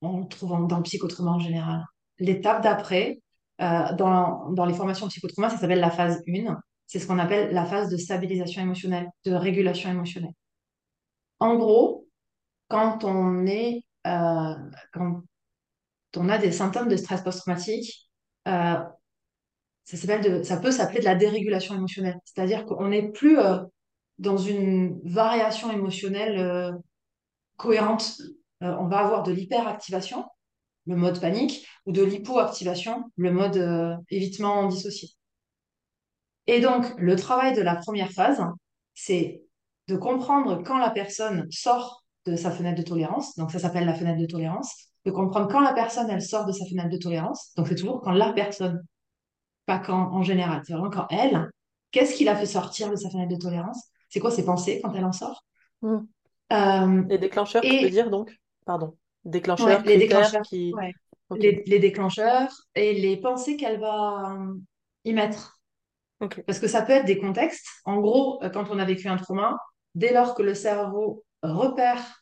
on 0.00 0.20
le 0.20 0.28
trouve 0.28 0.66
dans 0.68 0.76
le 0.76 0.82
psychotrauma 0.82 1.32
en 1.32 1.38
général. 1.40 1.84
L'étape 2.18 2.62
d'après, 2.62 3.20
dans, 3.58 4.50
dans 4.50 4.64
les 4.64 4.74
formations 4.74 5.08
psychotrauma, 5.08 5.50
ça 5.50 5.58
s'appelle 5.58 5.80
la 5.80 5.90
phase 5.90 6.22
1. 6.28 6.60
C'est 6.86 7.00
ce 7.00 7.06
qu'on 7.06 7.18
appelle 7.18 7.52
la 7.52 7.66
phase 7.66 7.90
de 7.90 7.96
stabilisation 7.96 8.62
émotionnelle, 8.62 9.08
de 9.24 9.32
régulation 9.32 9.90
émotionnelle. 9.90 10.32
En 11.40 11.56
gros, 11.56 12.08
quand 12.68 13.04
on 13.04 13.46
est, 13.46 13.82
quand 14.04 15.22
on 16.16 16.28
a 16.28 16.38
des 16.38 16.52
symptômes 16.52 16.88
de 16.88 16.96
stress 16.96 17.22
post-traumatique, 17.22 18.08
euh, 18.46 18.76
ça 19.84 20.56
peut 20.58 20.70
s'appeler 20.70 21.00
de 21.00 21.04
la 21.04 21.14
dérégulation 21.14 21.74
émotionnelle. 21.74 22.18
C'est-à-dire 22.24 22.66
qu'on 22.66 22.88
n'est 22.88 23.10
plus 23.10 23.38
euh, 23.38 23.58
dans 24.18 24.36
une 24.36 25.00
variation 25.04 25.70
émotionnelle 25.70 26.38
euh, 26.38 26.72
cohérente. 27.56 28.20
On 28.60 28.88
va 28.88 28.98
avoir 28.98 29.22
de 29.22 29.30
l'hyperactivation, 29.30 30.24
le 30.86 30.96
mode 30.96 31.20
panique, 31.20 31.64
ou 31.86 31.92
de 31.92 32.02
l'hypoactivation, 32.02 33.04
le 33.14 33.30
mode 33.30 34.00
évitement 34.10 34.66
dissocié. 34.66 35.10
Et 36.48 36.60
donc, 36.60 36.86
le 36.96 37.14
travail 37.14 37.54
de 37.54 37.62
la 37.62 37.76
première 37.76 38.10
phase, 38.10 38.42
c'est 38.94 39.42
de 39.86 39.96
comprendre 39.96 40.64
quand 40.64 40.78
la 40.78 40.90
personne 40.90 41.46
sort 41.52 42.04
de 42.26 42.34
sa 42.34 42.50
fenêtre 42.50 42.82
de 42.82 42.86
tolérance, 42.86 43.36
donc 43.36 43.52
ça 43.52 43.60
s'appelle 43.60 43.86
la 43.86 43.94
fenêtre 43.94 44.20
de 44.20 44.26
tolérance, 44.26 44.87
de 45.04 45.10
comprendre 45.10 45.48
quand 45.50 45.60
la 45.60 45.72
personne, 45.72 46.08
elle 46.10 46.22
sort 46.22 46.46
de 46.46 46.52
sa 46.52 46.64
fenêtre 46.66 46.90
de 46.90 46.98
tolérance, 46.98 47.52
donc 47.56 47.68
c'est 47.68 47.76
toujours 47.76 48.00
quand 48.00 48.12
la 48.12 48.32
personne, 48.32 48.82
pas 49.66 49.78
quand 49.78 50.12
en 50.12 50.22
général, 50.22 50.62
c'est 50.66 50.72
vraiment 50.72 50.90
quand 50.90 51.06
elle, 51.10 51.50
qu'est-ce 51.90 52.14
qui 52.14 52.24
l'a 52.24 52.36
fait 52.36 52.46
sortir 52.46 52.90
de 52.90 52.96
sa 52.96 53.10
fenêtre 53.10 53.34
de 53.34 53.40
tolérance, 53.40 53.90
c'est 54.08 54.20
quoi 54.20 54.30
ses 54.30 54.44
pensées 54.44 54.80
quand 54.82 54.92
elle 54.94 55.04
en 55.04 55.12
sort? 55.12 55.44
Hmm. 55.82 55.98
Euh, 56.52 57.04
les 57.08 57.18
déclencheurs, 57.18 57.62
tu 57.62 57.82
veux 57.82 57.90
dire 57.90 58.10
donc? 58.10 58.34
Pardon. 58.64 58.96
Déclencheurs, 59.24 59.82
les 59.82 59.98
déclencheurs, 59.98 60.42
qui... 60.42 60.72
les, 61.36 61.62
les, 61.66 61.78
déclencheurs 61.78 62.50
et 62.74 62.94
les 62.94 63.16
pensées 63.18 63.56
qu'elle 63.56 63.80
va 63.80 64.34
euh, 64.34 64.54
y 65.04 65.12
mettre. 65.12 65.60
Parce 66.46 66.58
que 66.58 66.66
ça 66.66 66.82
peut 66.82 66.92
être 66.92 67.04
des 67.04 67.18
contextes. 67.18 67.66
En 67.84 68.00
gros, 68.00 68.42
euh, 68.42 68.48
quand 68.48 68.70
on 68.70 68.78
a 68.78 68.84
vécu 68.84 69.08
un 69.08 69.16
trauma, 69.16 69.56
dès 69.94 70.12
lors 70.12 70.34
que 70.34 70.42
le 70.42 70.54
cerveau 70.54 71.24
repère. 71.42 72.17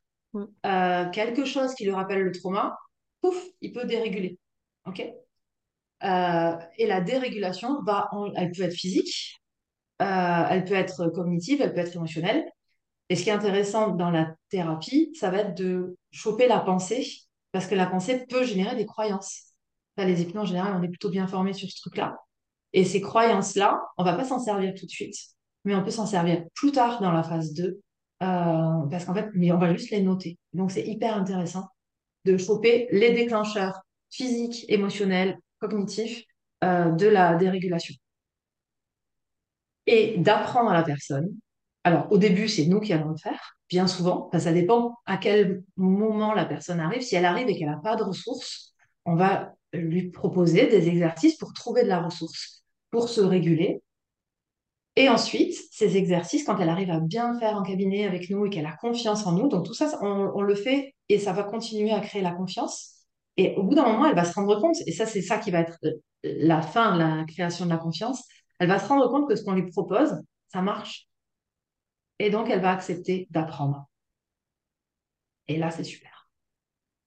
Euh, 0.64 1.10
quelque 1.10 1.44
chose 1.44 1.74
qui 1.74 1.84
lui 1.84 1.92
rappelle 1.92 2.22
le 2.22 2.32
trauma, 2.32 2.76
pouf, 3.20 3.36
il 3.60 3.72
peut 3.72 3.84
déréguler. 3.84 4.38
OK? 4.86 5.00
Euh, 6.04 6.56
Et 6.78 6.86
la 6.86 7.00
dérégulation, 7.00 7.82
va 7.82 8.10
elle 8.36 8.52
peut 8.52 8.62
être 8.62 8.74
physique, 8.74 9.40
elle 9.98 10.64
peut 10.64 10.74
être 10.74 11.08
cognitive, 11.08 11.60
elle 11.62 11.72
peut 11.72 11.80
être 11.80 11.96
émotionnelle. 11.96 12.44
Et 13.08 13.16
ce 13.16 13.22
qui 13.22 13.30
est 13.30 13.32
intéressant 13.32 13.90
dans 13.90 14.10
la 14.10 14.34
thérapie, 14.50 15.12
ça 15.14 15.30
va 15.30 15.38
être 15.38 15.56
de 15.56 15.96
choper 16.10 16.48
la 16.48 16.60
pensée, 16.60 17.06
parce 17.52 17.66
que 17.66 17.74
la 17.74 17.86
pensée 17.86 18.26
peut 18.26 18.44
générer 18.44 18.76
des 18.76 18.86
croyances. 18.86 19.54
les 19.96 20.20
hypnos, 20.22 20.42
en 20.42 20.46
général, 20.46 20.74
on 20.76 20.82
est 20.82 20.88
plutôt 20.88 21.10
bien 21.10 21.26
formés 21.26 21.52
sur 21.52 21.70
ce 21.70 21.80
truc-là. 21.80 22.16
Et 22.72 22.84
ces 22.84 23.00
croyances-là, 23.00 23.80
on 23.96 24.04
va 24.04 24.14
pas 24.14 24.24
s'en 24.24 24.38
servir 24.38 24.74
tout 24.74 24.84
de 24.84 24.90
suite, 24.90 25.14
mais 25.64 25.74
on 25.74 25.82
peut 25.82 25.90
s'en 25.90 26.06
servir 26.06 26.44
plus 26.54 26.72
tard 26.72 27.00
dans 27.00 27.12
la 27.12 27.22
phase 27.22 27.54
2, 27.54 27.80
euh, 28.22 28.86
parce 28.90 29.04
qu'en 29.04 29.14
fait, 29.14 29.28
mais 29.34 29.52
on 29.52 29.58
va 29.58 29.72
juste 29.72 29.90
les 29.90 30.02
noter. 30.02 30.38
Donc, 30.52 30.70
c'est 30.70 30.86
hyper 30.86 31.16
intéressant 31.16 31.68
de 32.24 32.36
choper 32.36 32.88
les 32.90 33.12
déclencheurs 33.12 33.80
physiques, 34.10 34.64
émotionnels, 34.68 35.38
cognitifs 35.60 36.24
euh, 36.64 36.90
de 36.92 37.06
la 37.06 37.34
dérégulation. 37.34 37.94
Et 39.86 40.18
d'apprendre 40.18 40.70
à 40.70 40.74
la 40.74 40.82
personne. 40.82 41.28
Alors, 41.84 42.10
au 42.10 42.18
début, 42.18 42.48
c'est 42.48 42.66
nous 42.66 42.80
qui 42.80 42.92
allons 42.92 43.10
le 43.10 43.16
faire, 43.16 43.56
bien 43.68 43.86
souvent. 43.86 44.28
ça 44.36 44.52
dépend 44.52 44.96
à 45.06 45.18
quel 45.18 45.62
moment 45.76 46.34
la 46.34 46.44
personne 46.44 46.80
arrive. 46.80 47.02
Si 47.02 47.14
elle 47.14 47.24
arrive 47.24 47.48
et 47.48 47.56
qu'elle 47.56 47.70
n'a 47.70 47.76
pas 47.76 47.94
de 47.94 48.02
ressources, 48.02 48.74
on 49.04 49.14
va 49.14 49.54
lui 49.72 50.10
proposer 50.10 50.66
des 50.66 50.88
exercices 50.88 51.36
pour 51.36 51.52
trouver 51.52 51.84
de 51.84 51.88
la 51.88 52.00
ressource, 52.02 52.64
pour 52.90 53.08
se 53.08 53.20
réguler. 53.20 53.82
Et 54.98 55.10
ensuite, 55.10 55.54
ces 55.70 55.98
exercices, 55.98 56.44
quand 56.44 56.58
elle 56.58 56.70
arrive 56.70 56.90
à 56.90 57.00
bien 57.00 57.38
faire 57.38 57.54
en 57.56 57.62
cabinet 57.62 58.06
avec 58.06 58.30
nous 58.30 58.46
et 58.46 58.50
qu'elle 58.50 58.64
a 58.64 58.74
confiance 58.76 59.26
en 59.26 59.32
nous, 59.32 59.48
donc 59.48 59.66
tout 59.66 59.74
ça, 59.74 59.90
on, 60.00 60.40
le 60.40 60.54
fait 60.54 60.94
et 61.10 61.18
ça 61.18 61.34
va 61.34 61.44
continuer 61.44 61.92
à 61.92 62.00
créer 62.00 62.22
la 62.22 62.32
confiance. 62.32 62.94
Et 63.36 63.54
au 63.56 63.62
bout 63.62 63.74
d'un 63.74 63.84
moment, 63.84 64.06
elle 64.06 64.14
va 64.14 64.24
se 64.24 64.32
rendre 64.32 64.58
compte, 64.58 64.76
et 64.86 64.92
ça, 64.92 65.04
c'est 65.04 65.20
ça 65.20 65.36
qui 65.38 65.50
va 65.50 65.60
être 65.60 65.78
la 66.24 66.62
fin 66.62 66.96
la 66.96 67.24
création 67.24 67.66
de 67.66 67.70
la 67.70 67.76
confiance, 67.76 68.24
elle 68.58 68.68
va 68.68 68.78
se 68.78 68.88
rendre 68.88 69.10
compte 69.10 69.28
que 69.28 69.36
ce 69.36 69.44
qu'on 69.44 69.52
lui 69.52 69.70
propose, 69.70 70.14
ça 70.48 70.62
marche. 70.62 71.06
Et 72.18 72.30
donc, 72.30 72.48
elle 72.48 72.62
va 72.62 72.72
accepter 72.72 73.26
d'apprendre. 73.30 73.86
Et 75.48 75.58
là, 75.58 75.70
c'est 75.70 75.84
super. 75.84 76.30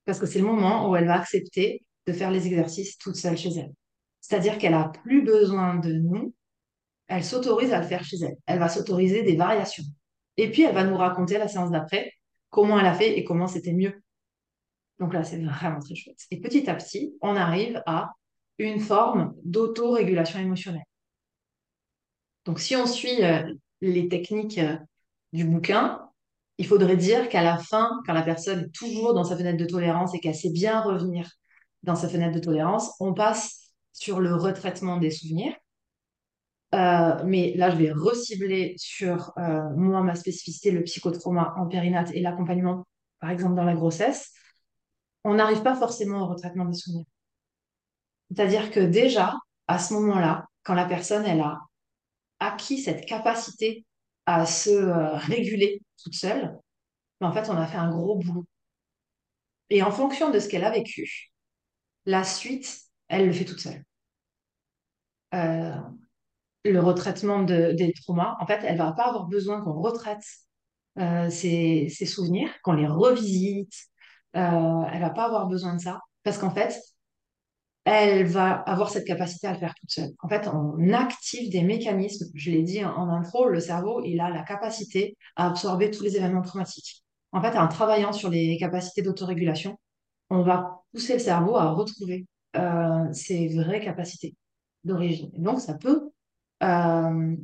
Parce 0.05 0.19
que 0.19 0.27
c'est 0.27 0.39
le 0.39 0.45
moment 0.45 0.89
où 0.89 0.95
elle 0.95 1.07
va 1.07 1.19
accepter 1.19 1.83
de 2.05 2.13
faire 2.13 2.29
les 2.29 2.45
exercices 2.45 2.99
toute 2.99 3.15
seule 3.15 3.37
chez 3.37 3.49
elle. 3.57 3.73
C'est-à-dire 4.21 4.59
qu'elle 4.59 4.73
n'a 4.73 4.89
plus 4.89 5.23
besoin 5.23 5.75
de 5.75 5.93
nous, 5.93 6.33
elle 7.09 7.23
s'autorise 7.23 7.73
à 7.73 7.81
le 7.81 7.87
faire 7.87 8.03
chez 8.03 8.17
elle. 8.21 8.37
Elle 8.45 8.59
va 8.59 8.69
s'autoriser 8.69 9.23
des 9.23 9.35
variations. 9.35 9.83
Et 10.37 10.49
puis, 10.51 10.63
elle 10.63 10.75
va 10.75 10.83
nous 10.83 10.95
raconter 10.95 11.37
la 11.37 11.47
séance 11.47 11.71
d'après 11.71 12.13
comment 12.49 12.79
elle 12.79 12.85
a 12.85 12.93
fait 12.93 13.17
et 13.17 13.23
comment 13.23 13.47
c'était 13.47 13.73
mieux. 13.73 14.01
Donc 14.99 15.13
là, 15.13 15.23
c'est 15.23 15.43
vraiment 15.43 15.79
très 15.79 15.95
chouette. 15.95 16.19
Et 16.31 16.39
petit 16.39 16.69
à 16.69 16.75
petit, 16.75 17.15
on 17.21 17.35
arrive 17.35 17.81
à 17.85 18.11
une 18.57 18.79
forme 18.79 19.33
d'autorégulation 19.43 20.39
émotionnelle. 20.39 20.83
Donc, 22.45 22.59
si 22.59 22.75
on 22.75 22.85
suit 22.85 23.23
euh, 23.23 23.53
les 23.81 24.07
techniques 24.07 24.59
euh, 24.59 24.77
du 25.33 25.45
bouquin, 25.45 26.09
il 26.57 26.67
faudrait 26.67 26.97
dire 26.97 27.29
qu'à 27.29 27.41
la 27.41 27.57
fin, 27.57 28.01
quand 28.05 28.13
la 28.13 28.21
personne 28.21 28.61
est 28.61 28.73
toujours 28.73 29.13
dans 29.13 29.23
sa 29.23 29.37
fenêtre 29.37 29.57
de 29.57 29.65
tolérance 29.65 30.13
et 30.13 30.19
qu'elle 30.19 30.35
sait 30.35 30.51
bien 30.51 30.81
revenir 30.81 31.29
dans 31.83 31.95
sa 31.95 32.09
fenêtre 32.09 32.35
de 32.35 32.39
tolérance, 32.39 32.91
on 32.99 33.13
passe 33.13 33.73
sur 33.93 34.19
le 34.19 34.35
retraitement 34.35 34.97
des 34.97 35.11
souvenirs. 35.11 35.53
Euh, 36.75 37.23
mais 37.25 37.53
là, 37.55 37.71
je 37.71 37.77
vais 37.77 37.91
recibler 37.91 38.75
sur 38.77 39.33
euh, 39.37 39.69
moi, 39.75 40.03
ma 40.03 40.15
spécificité, 40.15 40.71
le 40.71 40.83
psychotrauma 40.83 41.53
en 41.57 41.67
périnate 41.67 42.11
et 42.13 42.21
l'accompagnement, 42.21 42.85
par 43.19 43.31
exemple, 43.31 43.55
dans 43.55 43.63
la 43.63 43.73
grossesse. 43.73 44.31
On 45.23 45.35
n'arrive 45.35 45.63
pas 45.63 45.75
forcément 45.75 46.21
au 46.21 46.27
retraitement 46.27 46.65
des 46.65 46.75
souvenirs. 46.75 47.05
C'est-à-dire 48.29 48.71
que 48.71 48.79
déjà, 48.79 49.35
à 49.67 49.79
ce 49.79 49.93
moment-là, 49.95 50.45
quand 50.63 50.75
la 50.75 50.85
personne, 50.85 51.25
elle 51.25 51.41
a 51.41 51.59
acquis 52.39 52.79
cette 52.79 53.05
capacité 53.05 53.85
à 54.25 54.45
se 54.45 54.69
euh, 54.69 55.15
réguler 55.15 55.81
toute 56.03 56.15
seule, 56.15 56.55
ben, 57.21 57.29
en 57.29 57.33
fait, 57.33 57.49
on 57.49 57.57
a 57.57 57.67
fait 57.67 57.77
un 57.77 57.89
gros 57.91 58.17
boulot. 58.17 58.45
Et 59.69 59.83
en 59.83 59.91
fonction 59.91 60.29
de 60.31 60.39
ce 60.39 60.47
qu'elle 60.47 60.63
a 60.63 60.71
vécu, 60.71 61.31
la 62.05 62.23
suite, 62.23 62.81
elle 63.07 63.27
le 63.27 63.33
fait 63.33 63.45
toute 63.45 63.59
seule. 63.59 63.83
Le 66.65 66.79
retraitement 66.79 67.41
des 67.43 67.93
traumas, 68.01 68.35
en 68.39 68.45
fait, 68.45 68.59
elle 68.63 68.77
va 68.77 68.91
pas 68.91 69.05
avoir 69.05 69.27
besoin 69.27 69.61
qu'on 69.61 69.79
retraite 69.79 70.23
euh, 70.97 71.29
ses, 71.29 71.87
souvenirs, 72.05 72.49
qu'on 72.63 72.73
les 72.73 72.87
revisite. 72.87 73.73
Euh, 74.35 74.83
elle 74.91 75.01
va 75.01 75.09
pas 75.11 75.25
avoir 75.25 75.47
besoin 75.47 75.75
de 75.75 75.79
ça 75.81 75.99
parce 76.23 76.37
qu'en 76.37 76.51
fait, 76.51 76.77
elle 77.85 78.25
va 78.25 78.51
avoir 78.51 78.89
cette 78.89 79.07
capacité 79.07 79.47
à 79.47 79.53
le 79.53 79.59
faire 79.59 79.73
toute 79.79 79.89
seule. 79.89 80.11
En 80.19 80.27
fait, 80.27 80.47
on 80.47 80.91
active 80.93 81.49
des 81.51 81.63
mécanismes. 81.63 82.29
Je 82.35 82.51
l'ai 82.51 82.63
dit 82.63 82.83
en 82.83 83.09
intro, 83.09 83.47
le 83.47 83.59
cerveau, 83.59 84.03
il 84.03 84.19
a 84.19 84.29
la 84.29 84.43
capacité 84.43 85.17
à 85.35 85.47
absorber 85.47 85.89
tous 85.89 86.03
les 86.03 86.17
événements 86.17 86.41
traumatiques. 86.41 87.03
En 87.31 87.41
fait, 87.41 87.57
en 87.57 87.67
travaillant 87.67 88.11
sur 88.11 88.29
les 88.29 88.57
capacités 88.57 89.01
d'autorégulation, 89.01 89.79
on 90.29 90.43
va 90.43 90.81
pousser 90.91 91.13
le 91.13 91.19
cerveau 91.19 91.55
à 91.55 91.71
retrouver 91.71 92.27
euh, 92.55 93.11
ses 93.13 93.47
vraies 93.55 93.81
capacités 93.81 94.35
d'origine. 94.83 95.31
Donc, 95.33 95.59
ça 95.59 95.75
peut, 95.75 96.11
euh, 96.63 97.35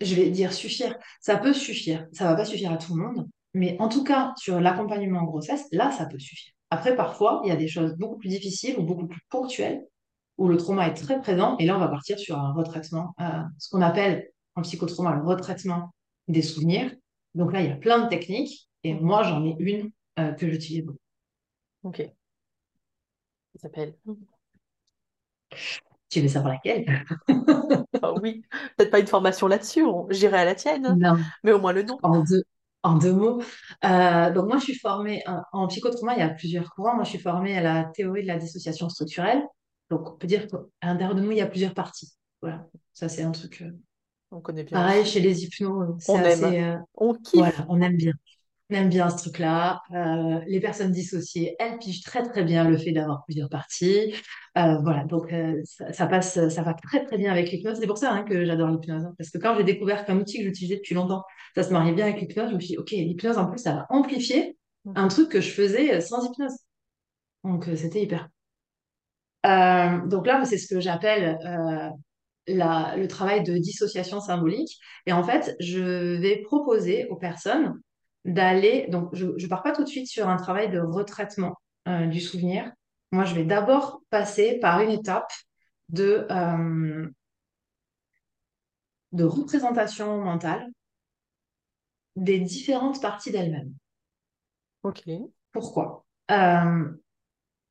je 0.00 0.14
vais 0.14 0.30
dire 0.30 0.52
suffire, 0.52 0.96
ça 1.20 1.36
peut 1.36 1.52
suffire. 1.52 2.06
Ça 2.12 2.24
va 2.24 2.34
pas 2.34 2.44
suffire 2.44 2.72
à 2.72 2.76
tout 2.76 2.96
le 2.96 3.02
monde, 3.02 3.28
mais 3.54 3.76
en 3.80 3.88
tout 3.88 4.04
cas, 4.04 4.32
sur 4.36 4.60
l'accompagnement 4.60 5.20
en 5.20 5.24
grossesse, 5.24 5.66
là, 5.72 5.90
ça 5.92 6.06
peut 6.06 6.18
suffire. 6.18 6.52
Après, 6.70 6.96
parfois, 6.96 7.42
il 7.44 7.48
y 7.48 7.52
a 7.52 7.56
des 7.56 7.68
choses 7.68 7.94
beaucoup 7.96 8.16
plus 8.16 8.30
difficiles 8.30 8.78
ou 8.78 8.82
beaucoup 8.82 9.06
plus 9.06 9.20
ponctuelles 9.28 9.84
où 10.38 10.48
le 10.48 10.56
trauma 10.56 10.88
est 10.88 10.94
très 10.94 11.20
présent, 11.20 11.56
et 11.58 11.66
là, 11.66 11.76
on 11.76 11.78
va 11.78 11.88
partir 11.88 12.18
sur 12.18 12.38
un 12.38 12.52
retraitement, 12.52 13.14
euh, 13.20 13.42
ce 13.58 13.68
qu'on 13.68 13.82
appelle 13.82 14.30
en 14.54 14.62
psychotrauma 14.62 15.14
le 15.14 15.22
retraitement 15.22 15.94
des 16.28 16.42
souvenirs. 16.42 16.90
Donc 17.34 17.52
là, 17.52 17.60
il 17.60 17.68
y 17.68 17.72
a 17.72 17.76
plein 17.76 18.00
de 18.00 18.08
techniques, 18.08 18.68
et 18.82 18.94
moi, 18.94 19.22
j'en 19.22 19.44
ai 19.44 19.54
une 19.58 19.90
euh, 20.18 20.32
que 20.32 20.50
j'utilise 20.50 20.84
beaucoup. 20.84 20.98
Ok. 21.84 22.02
Ça 23.54 23.60
s'appelle? 23.60 23.94
Tu 26.12 26.20
veux 26.20 26.28
savoir 26.28 26.52
laquelle? 26.52 26.84
Ah 28.04 28.12
Oui, 28.20 28.42
peut-être 28.76 28.90
pas 28.90 28.98
une 28.98 29.06
formation 29.06 29.46
là-dessus, 29.46 29.84
j'irai 30.10 30.38
à 30.38 30.44
la 30.44 30.54
tienne, 30.54 30.96
non. 30.98 31.16
mais 31.44 31.52
au 31.52 31.60
moins 31.60 31.72
le 31.72 31.84
nom. 31.84 31.98
En 32.02 32.22
deux, 32.22 32.42
en 32.82 32.96
deux 32.96 33.12
mots. 33.12 33.40
Euh, 33.84 34.32
donc 34.32 34.48
moi, 34.48 34.58
je 34.58 34.64
suis 34.64 34.78
formée 34.78 35.22
en, 35.52 35.68
psychotrauma, 35.68 36.14
il 36.14 36.18
y 36.18 36.22
a 36.22 36.30
plusieurs 36.30 36.70
courants. 36.70 36.96
Moi, 36.96 37.04
je 37.04 37.10
suis 37.10 37.18
formée 37.18 37.56
à 37.56 37.62
la 37.62 37.84
théorie 37.84 38.22
de 38.22 38.26
la 38.26 38.38
dissociation 38.38 38.88
structurelle. 38.88 39.42
Donc, 39.88 40.10
on 40.10 40.16
peut 40.16 40.26
dire 40.26 40.48
qu'à 40.48 40.58
l'intérieur 40.82 41.14
de 41.14 41.20
nous, 41.22 41.30
il 41.30 41.38
y 41.38 41.42
a 41.42 41.46
plusieurs 41.46 41.74
parties. 41.74 42.12
Voilà, 42.40 42.66
ça 42.92 43.08
c'est 43.08 43.22
un 43.22 43.30
truc. 43.30 43.62
Euh, 43.62 43.70
on 44.32 44.40
connaît 44.40 44.64
bien. 44.64 44.76
Pareil, 44.76 45.06
chez 45.06 45.20
les 45.20 45.44
hypnos, 45.44 45.96
on 46.08 46.18
aime. 46.18 46.44
Euh, 46.44 46.76
on 46.94 47.14
kiffe. 47.14 47.38
Voilà, 47.38 47.66
on 47.68 47.80
aime 47.80 47.96
bien 47.96 48.12
aime 48.74 48.88
bien 48.88 49.10
ce 49.10 49.16
truc-là. 49.16 49.80
Euh, 49.92 50.40
les 50.46 50.60
personnes 50.60 50.92
dissociées, 50.92 51.56
elles 51.58 51.78
pigent 51.78 52.02
très 52.02 52.22
très 52.22 52.44
bien 52.44 52.68
le 52.68 52.76
fait 52.76 52.92
d'avoir 52.92 53.24
plusieurs 53.24 53.48
parties. 53.48 54.14
Euh, 54.58 54.78
voilà, 54.82 55.04
donc 55.04 55.32
euh, 55.32 55.60
ça, 55.92 56.06
passe, 56.06 56.48
ça 56.48 56.62
va 56.62 56.74
très 56.74 57.04
très 57.04 57.16
bien 57.18 57.30
avec 57.32 57.50
l'hypnose. 57.50 57.78
C'est 57.80 57.86
pour 57.86 57.98
ça 57.98 58.12
hein, 58.12 58.22
que 58.24 58.44
j'adore 58.44 58.68
l'hypnose, 58.68 59.04
hein, 59.04 59.14
parce 59.18 59.30
que 59.30 59.38
quand 59.38 59.56
j'ai 59.56 59.64
découvert 59.64 60.04
qu'un 60.04 60.18
outil 60.18 60.38
que 60.38 60.44
j'utilisais 60.44 60.76
depuis 60.76 60.94
longtemps, 60.94 61.24
ça 61.54 61.62
se 61.62 61.72
mariait 61.72 61.92
bien 61.92 62.06
avec 62.06 62.20
l'hypnose, 62.20 62.50
je 62.50 62.54
me 62.54 62.60
suis 62.60 62.70
dit, 62.70 62.78
ok, 62.78 62.90
l'hypnose 62.90 63.38
en 63.38 63.46
plus, 63.46 63.58
ça 63.58 63.74
va 63.74 63.86
amplifier 63.90 64.56
un 64.94 65.08
truc 65.08 65.28
que 65.28 65.40
je 65.40 65.50
faisais 65.50 66.00
sans 66.00 66.24
hypnose. 66.30 66.52
Donc 67.44 67.68
c'était 67.76 68.02
hyper. 68.02 68.28
Donc 69.44 70.26
là, 70.26 70.44
c'est 70.44 70.58
ce 70.58 70.72
que 70.72 70.80
j'appelle 70.80 71.38
la- 72.46 72.96
le 72.96 73.08
travail 73.08 73.42
de 73.42 73.56
dissociation 73.56 74.20
symbolique. 74.20 74.78
Et 75.06 75.12
en 75.12 75.22
fait, 75.22 75.56
je 75.60 76.18
vais 76.20 76.42
proposer 76.42 77.06
aux 77.08 77.16
personnes 77.16 77.80
d'aller. 78.24 78.86
Donc, 78.88 79.14
je 79.14 79.26
ne 79.26 79.48
pars 79.48 79.62
pas 79.62 79.72
tout 79.72 79.84
de 79.84 79.88
suite 79.88 80.08
sur 80.08 80.28
un 80.28 80.36
travail 80.36 80.70
de 80.70 80.80
retraitement 80.80 81.56
euh, 81.88 82.06
du 82.06 82.20
souvenir. 82.20 82.70
Moi, 83.10 83.24
je 83.24 83.34
vais 83.34 83.44
d'abord 83.44 84.02
passer 84.10 84.58
par 84.60 84.80
une 84.80 84.90
étape 84.90 85.30
de, 85.88 86.26
euh, 86.30 87.08
de 89.12 89.24
représentation 89.24 90.22
mentale 90.22 90.68
des 92.16 92.38
différentes 92.38 93.00
parties 93.00 93.32
d'elle-même. 93.32 93.72
Ok. 94.82 95.02
Pourquoi? 95.52 96.04
Euh, 96.30 96.90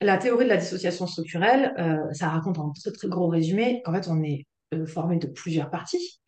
la 0.02 0.18
théorie 0.18 0.45
de 0.45 0.49
la 0.49 0.58
dissociation 0.58 1.08
structurelle, 1.08 2.10
ça 2.12 2.30
raconte 2.30 2.58
en 2.58 2.72
très 2.72 2.91
très 2.91 3.08
gros 3.08 3.28
résumé 3.28 3.84
qu'en 3.84 3.93
fait 3.93 4.08
on 4.08 4.24
est 4.24 4.47
formé 4.88 5.18
de 5.18 5.28
plusieurs 5.28 5.70
parties 5.70 6.20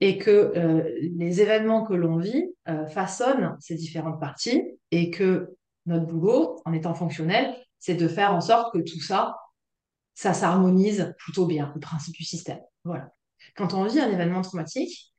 et 0.00 0.18
que 0.18 0.30
euh, 0.30 0.94
les 1.16 1.40
événements 1.40 1.84
que 1.84 1.94
l'on 1.94 2.18
vit 2.18 2.44
euh, 2.68 2.86
façonnent 2.86 3.56
ces 3.60 3.74
différentes 3.74 4.20
parties 4.20 4.62
et 4.90 5.10
que 5.10 5.56
notre 5.86 6.06
boulot, 6.06 6.60
en 6.64 6.72
étant 6.72 6.94
fonctionnel, 6.94 7.56
c'est 7.78 7.94
de 7.94 8.08
faire 8.08 8.34
en 8.34 8.40
sorte 8.40 8.72
que 8.74 8.78
tout 8.78 9.00
ça, 9.00 9.36
ça 10.14 10.34
s'harmonise 10.34 11.14
plutôt 11.18 11.46
bien, 11.46 11.72
le 11.74 11.80
principe 11.80 12.14
du 12.14 12.24
système. 12.24 12.60
Voilà. 12.84 13.10
Quand 13.56 13.74
on 13.74 13.84
vit 13.84 14.00
un 14.00 14.10
événement 14.10 14.42
traumatique, 14.42 15.12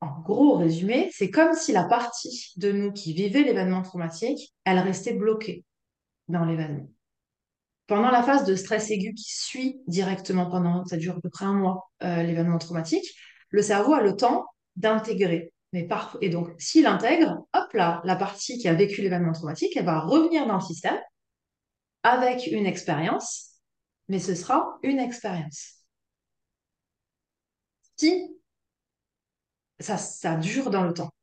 en 0.00 0.20
gros 0.20 0.56
résumé, 0.56 1.10
c'est 1.12 1.30
comme 1.30 1.54
si 1.54 1.72
la 1.72 1.84
partie 1.84 2.52
de 2.56 2.72
nous 2.72 2.92
qui 2.92 3.14
vivait 3.14 3.42
l'événement 3.42 3.82
traumatique, 3.82 4.54
elle 4.64 4.78
restait 4.78 5.14
bloquée 5.14 5.64
dans 6.28 6.44
l'événement. 6.44 6.88
Pendant 7.86 8.10
la 8.10 8.22
phase 8.22 8.44
de 8.44 8.54
stress 8.54 8.90
aigu 8.90 9.14
qui 9.14 9.34
suit 9.34 9.80
directement 9.86 10.50
pendant, 10.50 10.84
ça 10.86 10.96
dure 10.96 11.16
à 11.16 11.20
peu 11.20 11.30
près 11.30 11.44
un 11.44 11.54
mois, 11.54 11.90
euh, 12.02 12.22
l'événement 12.22 12.58
traumatique, 12.58 13.06
le 13.54 13.62
cerveau 13.62 13.94
a 13.94 14.02
le 14.02 14.16
temps 14.16 14.46
d'intégrer. 14.74 15.52
Mais 15.72 15.84
par... 15.84 16.18
Et 16.20 16.28
donc, 16.28 16.50
s'il 16.58 16.86
intègre, 16.86 17.46
hop 17.54 17.72
là, 17.72 18.02
la 18.04 18.16
partie 18.16 18.58
qui 18.58 18.66
a 18.66 18.74
vécu 18.74 19.00
l'événement 19.00 19.30
traumatique, 19.30 19.76
elle 19.76 19.84
va 19.84 20.00
revenir 20.00 20.44
dans 20.48 20.56
le 20.56 20.60
système 20.60 20.98
avec 22.02 22.48
une 22.48 22.66
expérience, 22.66 23.60
mais 24.08 24.18
ce 24.18 24.34
sera 24.34 24.76
une 24.82 24.98
expérience. 24.98 25.84
Si 27.94 28.28
ça, 29.78 29.98
ça 29.98 30.34
dure 30.34 30.70
dans 30.70 30.82
le 30.82 30.92
temps, 30.92 31.14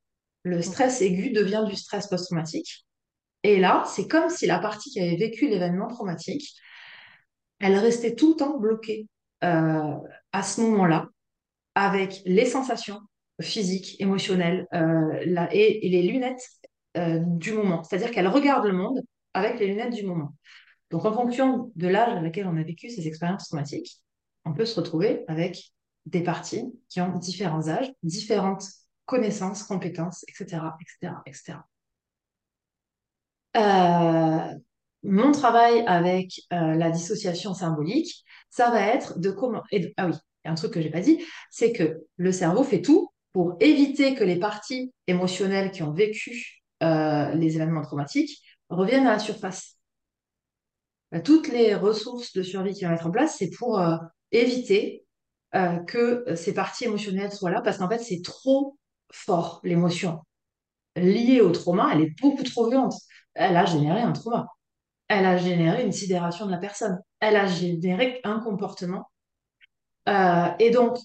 le 0.44 0.62
stress 0.62 1.02
aigu 1.02 1.32
devient 1.32 1.66
du 1.68 1.76
stress 1.76 2.08
post-traumatique. 2.08 2.86
Et 3.44 3.60
là, 3.60 3.84
c'est 3.88 4.08
comme 4.08 4.30
si 4.30 4.46
la 4.46 4.60
partie 4.60 4.90
qui 4.90 5.02
avait 5.02 5.18
vécu 5.18 5.50
l'événement 5.50 5.90
traumatique, 5.90 6.56
elle 7.60 7.78
restait 7.78 8.16
tout 8.16 8.30
le 8.30 8.36
temps 8.38 8.58
bloquée 8.58 9.10
euh, 9.44 9.98
à 10.32 10.44
ce 10.44 10.62
moment-là, 10.62 11.10
avec 11.76 12.22
les 12.26 12.46
sensations 12.46 13.00
physiques, 13.40 14.00
émotionnelles 14.00 14.68
euh, 14.74 15.48
et, 15.52 15.90
les 15.90 16.04
lunettes 16.04 16.48
euh, 16.98 17.20
du 17.20 17.54
moment. 17.54 17.84
C'est-à-dire 17.84 18.12
qu'elle 18.12 18.28
regarde 18.28 18.66
le 18.66 18.74
monde 18.74 19.02
avec 19.34 19.60
les 19.60 19.68
lunettes 19.68 19.94
du 19.94 20.06
moment. 20.06 20.36
Donc, 20.90 21.06
en 21.06 21.14
fonction 21.14 21.72
de 21.76 21.88
l'âge 21.88 22.14
à 22.14 22.22
laquelle 22.22 22.48
on 22.48 22.58
a 22.58 22.64
vécu 22.64 22.90
ces 22.90 23.08
expériences 23.08 23.48
traumatiques, 23.48 24.02
on 24.46 24.54
peut 24.54 24.66
se 24.66 24.80
retrouver 24.80 25.24
avec 25.28 25.72
des 26.06 26.22
parties 26.22 26.66
qui 26.90 27.00
ont 27.00 27.18
différents 27.18 27.70
âges, 27.70 27.92
différentes 28.04 28.66
connaissances, 29.06 29.64
compétences, 29.64 30.26
etc., 30.28 30.62
etc., 30.82 31.14
etc. 31.26 31.58
Mon 35.04 35.32
travail 35.32 35.84
avec 35.88 36.42
euh, 36.54 36.76
la 36.76 36.92
dissociation 36.92 37.54
symbolique, 37.54 38.24
ça 38.50 38.70
va 38.70 38.82
être 38.82 39.20
de 39.20 39.32
comment. 39.32 39.64
Ah 39.98 40.08
oui, 40.08 40.14
a 40.46 40.52
un 40.52 40.56
truc 40.56 40.74
que 40.74 40.82
j'ai 40.82 40.90
pas 40.90 41.02
dit, 41.02 41.24
c'est 41.50 41.72
que 41.72 42.06
le 42.18 42.32
cerveau 42.32 42.64
fait 42.64 42.82
tout 42.82 43.12
pour 43.34 43.56
éviter 43.60 44.16
que 44.16 44.24
les 44.24 44.38
parties 44.38 44.94
émotionnelles 45.08 45.72
qui 45.72 45.84
ont 45.84 45.94
vécu 45.94 46.64
euh, 46.84 47.32
les 47.34 47.56
événements 47.56 47.82
traumatiques 47.82 48.42
reviennent 48.70 49.08
à 49.08 49.14
la 49.14 49.20
surface. 49.20 49.78
Toutes 51.24 51.50
les 51.50 51.76
ressources 51.76 52.34
de 52.34 52.42
survie 52.42 52.74
qui 52.74 52.86
vont 52.86 52.92
être 52.92 53.08
en 53.08 53.12
place, 53.12 53.36
c'est 53.38 53.50
pour 53.50 53.80
euh, 53.80 53.98
éviter 54.32 55.06
euh, 55.56 55.78
que 55.80 56.24
ces 56.36 56.54
parties 56.54 56.86
émotionnelles 56.86 57.32
soient 57.32 57.52
là, 57.52 57.62
parce 57.62 57.78
qu'en 57.78 57.90
fait, 57.90 58.00
c'est 58.00 58.22
trop 58.24 58.78
fort, 59.12 59.60
l'émotion 59.64 60.22
liée 60.96 61.42
au 61.42 61.52
trauma, 61.52 61.92
elle 61.94 62.02
est 62.02 62.22
beaucoup 62.22 62.44
trop 62.44 62.70
violente. 62.70 62.94
Elle 63.34 63.56
a 63.56 63.66
généré 63.66 64.02
un 64.02 64.12
trauma 64.12 64.48
elle 65.12 65.26
a 65.26 65.36
généré 65.36 65.84
une 65.84 65.92
sidération 65.92 66.46
de 66.46 66.52
la 66.52 66.58
personne. 66.58 66.98
Elle 67.20 67.36
a 67.36 67.46
généré 67.46 68.22
un 68.24 68.40
comportement. 68.40 69.10
Euh, 70.10 70.48
et 70.60 70.72
donc, 70.72 70.98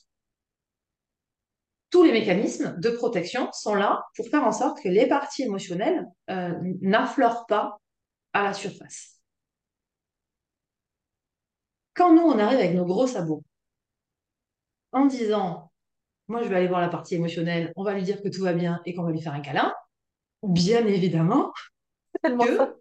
tous 1.90 2.02
les 2.02 2.12
mécanismes 2.12 2.78
de 2.80 2.90
protection 2.90 3.50
sont 3.52 3.74
là 3.74 4.04
pour 4.16 4.28
faire 4.28 4.44
en 4.44 4.52
sorte 4.52 4.82
que 4.82 4.88
les 4.88 5.06
parties 5.06 5.44
émotionnelles 5.44 6.04
euh, 6.30 6.52
n'affleurent 6.80 7.46
pas 7.46 7.78
à 8.32 8.42
la 8.42 8.54
surface. 8.54 9.20
Quand 11.94 12.12
nous, 12.14 12.22
on 12.22 12.38
arrive 12.38 12.58
avec 12.58 12.74
nos 12.74 12.84
gros 12.84 13.06
sabots, 13.06 13.42
en 14.92 15.06
disant, 15.06 15.72
moi, 16.28 16.42
je 16.42 16.48
vais 16.48 16.56
aller 16.56 16.68
voir 16.68 16.80
la 16.80 16.88
partie 16.88 17.14
émotionnelle, 17.14 17.72
on 17.76 17.84
va 17.84 17.94
lui 17.94 18.02
dire 18.02 18.22
que 18.22 18.28
tout 18.28 18.42
va 18.42 18.52
bien 18.52 18.80
et 18.84 18.94
qu'on 18.94 19.04
va 19.04 19.12
lui 19.12 19.20
faire 19.20 19.34
un 19.34 19.40
câlin, 19.40 19.72
bien 20.42 20.86
évidemment, 20.86 21.52
que 22.22 22.56
ça. 22.56 22.74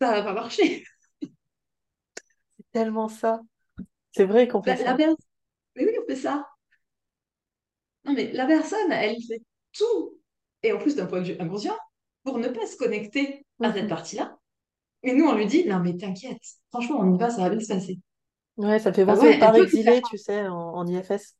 ça 0.00 0.12
va 0.12 0.22
pas 0.22 0.32
marcher. 0.32 0.84
C'est 1.22 2.70
tellement 2.72 3.08
ça. 3.08 3.40
C'est 4.12 4.24
vrai 4.24 4.46
qu'on 4.48 4.62
fait 4.62 4.74
La, 4.74 4.76
ça. 4.76 4.84
la 4.84 4.94
per- 4.94 5.14
Mais 5.76 5.84
oui, 5.86 5.96
on 6.02 6.06
fait 6.06 6.16
ça. 6.16 6.46
Non, 8.04 8.12
mais 8.14 8.32
la 8.32 8.46
personne, 8.46 8.92
elle 8.92 9.16
fait 9.26 9.42
tout, 9.72 10.18
et 10.62 10.72
en 10.72 10.78
plus 10.78 10.96
d'un 10.96 11.06
point 11.06 11.20
de 11.20 11.26
vue 11.32 11.40
inconscient, 11.40 11.76
pour 12.24 12.38
ne 12.38 12.48
pas 12.48 12.66
se 12.66 12.76
connecter 12.76 13.44
à 13.62 13.72
cette 13.72 13.88
Mhm. 13.88 13.88
partie-là. 13.88 14.38
Et 15.04 15.14
nous, 15.14 15.26
on 15.26 15.34
lui 15.36 15.46
dit, 15.46 15.66
non, 15.66 15.80
mais 15.80 15.96
t'inquiète, 15.96 16.42
franchement, 16.70 17.00
on 17.00 17.14
y 17.14 17.18
va, 17.18 17.30
ça 17.30 17.42
va 17.42 17.50
bien 17.50 17.60
se 17.60 17.68
passer. 17.68 18.00
Ouais, 18.56 18.78
ça 18.78 18.90
me 18.90 18.94
fait 18.94 19.06
Ah 19.06 19.16
penser 19.16 19.40
aux 19.42 19.52
ouais, 19.52 19.66
faire. 19.66 19.66
exilés, 19.66 20.02
tu 20.02 20.18
sais, 20.18 20.46
en, 20.46 20.54
en 20.74 20.86
IFS. 20.86 21.36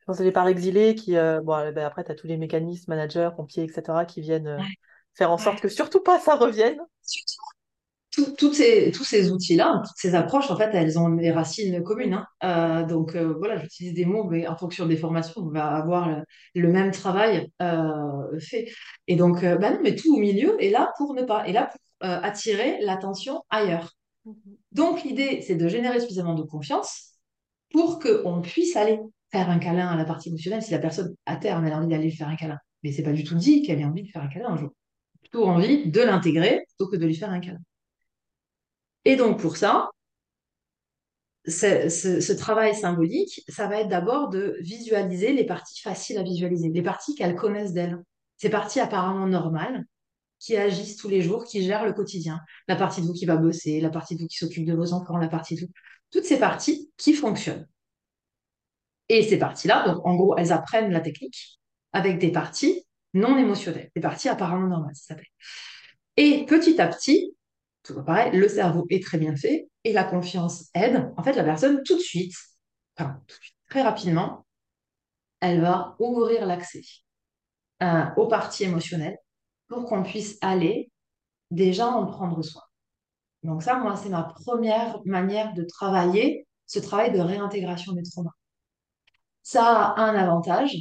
Je 0.00 0.04
pense 0.06 0.20
les 0.20 0.32
parts 0.32 0.48
exilés 0.48 0.94
qui, 0.96 1.16
euh, 1.16 1.40
bon, 1.42 1.54
euh, 1.56 1.72
ben, 1.72 1.86
après, 1.86 2.04
tu 2.04 2.12
as 2.12 2.14
tous 2.16 2.26
les 2.28 2.36
mécanismes, 2.38 2.90
managers, 2.92 3.30
pompiers, 3.36 3.64
etc., 3.64 4.06
qui 4.06 4.20
viennent 4.22 4.48
euh, 4.48 4.62
Ouais, 4.62 4.74
faire 5.14 5.30
en 5.32 5.38
ouais. 5.38 5.56
sorte 5.56 5.60
que 5.62 5.68
surtout 5.70 6.02
pas 6.02 6.20
ça 6.20 6.36
revienne. 6.36 6.78
Surtout, 7.02 7.42
tout- 8.12 8.34
toutes 8.36 8.54
ces, 8.54 8.90
tous 8.92 9.04
ces 9.04 9.30
outils-là, 9.30 9.82
toutes 9.86 9.96
ces 9.96 10.14
approches, 10.14 10.50
en 10.50 10.56
fait, 10.56 10.70
elles 10.74 10.98
ont 10.98 11.10
des 11.10 11.30
racines 11.30 11.82
communes. 11.82 12.14
Hein. 12.14 12.26
Euh, 12.44 12.86
donc, 12.86 13.14
euh, 13.14 13.34
voilà, 13.38 13.56
j'utilise 13.58 13.94
des 13.94 14.04
mots, 14.04 14.24
mais 14.24 14.46
en 14.48 14.56
fonction 14.56 14.86
des 14.86 14.96
formations, 14.96 15.42
on 15.42 15.50
va 15.50 15.66
avoir 15.68 16.08
le, 16.08 16.22
le 16.54 16.68
même 16.68 16.90
travail 16.90 17.48
euh, 17.62 18.38
fait. 18.40 18.66
Et 19.06 19.16
donc, 19.16 19.42
bah 19.42 19.70
non, 19.70 19.78
mais 19.82 19.94
tout 19.94 20.14
au 20.14 20.18
milieu 20.18 20.62
est 20.62 20.70
là 20.70 20.92
pour 20.98 21.14
ne 21.14 21.22
pas, 21.22 21.46
est 21.46 21.52
là 21.52 21.66
pour 21.70 21.80
attirer 22.00 22.78
l'attention 22.82 23.42
ailleurs. 23.50 23.92
Mhm. 24.24 24.34
Donc, 24.72 25.02
l'idée, 25.04 25.42
c'est 25.46 25.56
de 25.56 25.68
générer 25.68 26.00
suffisamment 26.00 26.34
de 26.34 26.42
confiance 26.42 27.10
pour 27.72 28.00
qu'on 28.00 28.40
puisse 28.42 28.76
aller 28.76 28.98
faire 29.30 29.48
un 29.50 29.58
câlin 29.58 29.86
à 29.86 29.96
la 29.96 30.04
partie 30.04 30.28
émotionnelle 30.30 30.62
si 30.62 30.72
la 30.72 30.78
personne, 30.80 31.14
à 31.26 31.36
terme, 31.36 31.64
elle 31.66 31.72
a 31.72 31.78
envie 31.78 31.88
d'aller 31.88 32.04
lui 32.04 32.16
faire 32.16 32.28
un 32.28 32.36
câlin. 32.36 32.58
Mais 32.82 32.92
c'est 32.92 33.02
pas 33.02 33.12
du 33.12 33.22
tout 33.24 33.34
dit 33.36 33.62
qu'elle 33.62 33.80
ait 33.80 33.84
envie 33.84 34.02
de 34.02 34.08
faire 34.08 34.22
un 34.22 34.28
câlin 34.28 34.48
un 34.50 34.56
jour. 34.56 34.70
Plutôt 35.20 35.44
envie 35.46 35.88
de 35.90 36.00
l'intégrer 36.00 36.64
plutôt 36.68 36.90
que 36.90 36.96
de 36.96 37.06
lui 37.06 37.14
faire 37.14 37.30
un 37.30 37.40
câlin. 37.40 37.58
Et 39.04 39.16
donc, 39.16 39.40
pour 39.40 39.56
ça, 39.56 39.90
ce, 41.46 42.32
travail 42.32 42.74
symbolique, 42.74 43.42
ça 43.48 43.66
va 43.66 43.80
être 43.80 43.88
d'abord 43.88 44.28
de 44.28 44.56
visualiser 44.60 45.32
les 45.32 45.44
parties 45.44 45.80
faciles 45.80 46.18
à 46.18 46.22
visualiser, 46.22 46.68
les 46.68 46.82
parties 46.82 47.14
qu'elles 47.14 47.36
connaissent 47.36 47.72
d'elles. 47.72 47.98
Ces 48.36 48.50
parties 48.50 48.80
apparemment 48.80 49.26
normales, 49.26 49.84
qui 50.38 50.56
agissent 50.56 50.96
tous 50.96 51.08
les 51.08 51.20
jours, 51.20 51.44
qui 51.44 51.62
gèrent 51.62 51.84
le 51.84 51.92
quotidien. 51.92 52.40
La 52.66 52.76
partie 52.76 53.02
de 53.02 53.06
vous 53.06 53.12
qui 53.12 53.26
va 53.26 53.36
bosser, 53.36 53.80
la 53.80 53.90
partie 53.90 54.16
de 54.16 54.22
vous 54.22 54.26
qui 54.26 54.38
s'occupe 54.38 54.64
de 54.64 54.74
vos 54.74 54.92
enfants, 54.92 55.18
la 55.18 55.28
partie 55.28 55.54
de 55.54 55.60
vous. 55.60 55.72
Toutes 56.10 56.24
ces 56.24 56.38
parties 56.38 56.90
qui 56.96 57.12
fonctionnent. 57.12 57.68
Et 59.08 59.22
ces 59.22 59.38
parties-là, 59.38 59.86
donc 59.88 60.06
en 60.06 60.16
gros, 60.16 60.36
elles 60.38 60.52
apprennent 60.52 60.92
la 60.92 61.00
technique 61.00 61.60
avec 61.92 62.18
des 62.18 62.32
parties 62.32 62.86
non 63.12 63.36
émotionnelles, 63.36 63.90
des 63.94 64.00
parties 64.00 64.28
apparemment 64.28 64.68
normales, 64.68 64.94
ça 64.94 65.08
s'appelle. 65.08 65.26
Et 66.16 66.46
petit 66.46 66.80
à 66.80 66.86
petit, 66.86 67.36
tout 67.82 68.02
pareil, 68.04 68.36
le 68.36 68.48
cerveau 68.48 68.86
est 68.90 69.02
très 69.02 69.18
bien 69.18 69.36
fait 69.36 69.68
et 69.84 69.92
la 69.92 70.04
confiance 70.04 70.68
aide. 70.74 71.12
En 71.16 71.22
fait, 71.22 71.32
la 71.32 71.44
personne, 71.44 71.82
tout 71.82 71.96
de 71.96 72.02
suite, 72.02 72.34
enfin, 72.96 73.20
très 73.68 73.82
rapidement, 73.82 74.46
elle 75.40 75.60
va 75.60 75.96
ouvrir 75.98 76.46
l'accès 76.46 76.82
euh, 77.82 78.04
aux 78.16 78.28
parties 78.28 78.64
émotionnelles 78.64 79.18
pour 79.68 79.86
qu'on 79.86 80.02
puisse 80.02 80.36
aller 80.42 80.90
déjà 81.50 81.86
en 81.86 82.06
prendre 82.06 82.42
soin. 82.42 82.62
Donc 83.42 83.62
ça, 83.62 83.76
moi, 83.76 83.96
c'est 83.96 84.10
ma 84.10 84.24
première 84.24 85.00
manière 85.04 85.54
de 85.54 85.64
travailler 85.64 86.46
ce 86.66 86.78
travail 86.78 87.12
de 87.12 87.20
réintégration 87.20 87.92
des 87.94 88.02
traumas. 88.02 88.34
Ça 89.42 89.64
a 89.64 90.00
un 90.00 90.14
avantage 90.14 90.76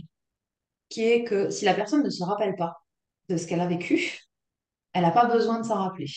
qui 0.90 1.04
est 1.04 1.24
que 1.24 1.50
si 1.50 1.66
la 1.66 1.74
personne 1.74 2.04
ne 2.04 2.10
se 2.10 2.24
rappelle 2.24 2.56
pas 2.56 2.76
de 3.30 3.38
ce 3.38 3.48
qu'elle 3.48 3.62
a 3.62 3.68
vécu, 3.68 4.20
elle 4.94 5.04
n'a 5.04 5.12
pas 5.12 5.26
besoin 5.26 5.60
de 5.60 5.66
s'en 5.66 5.76
rappeler. 5.76 6.08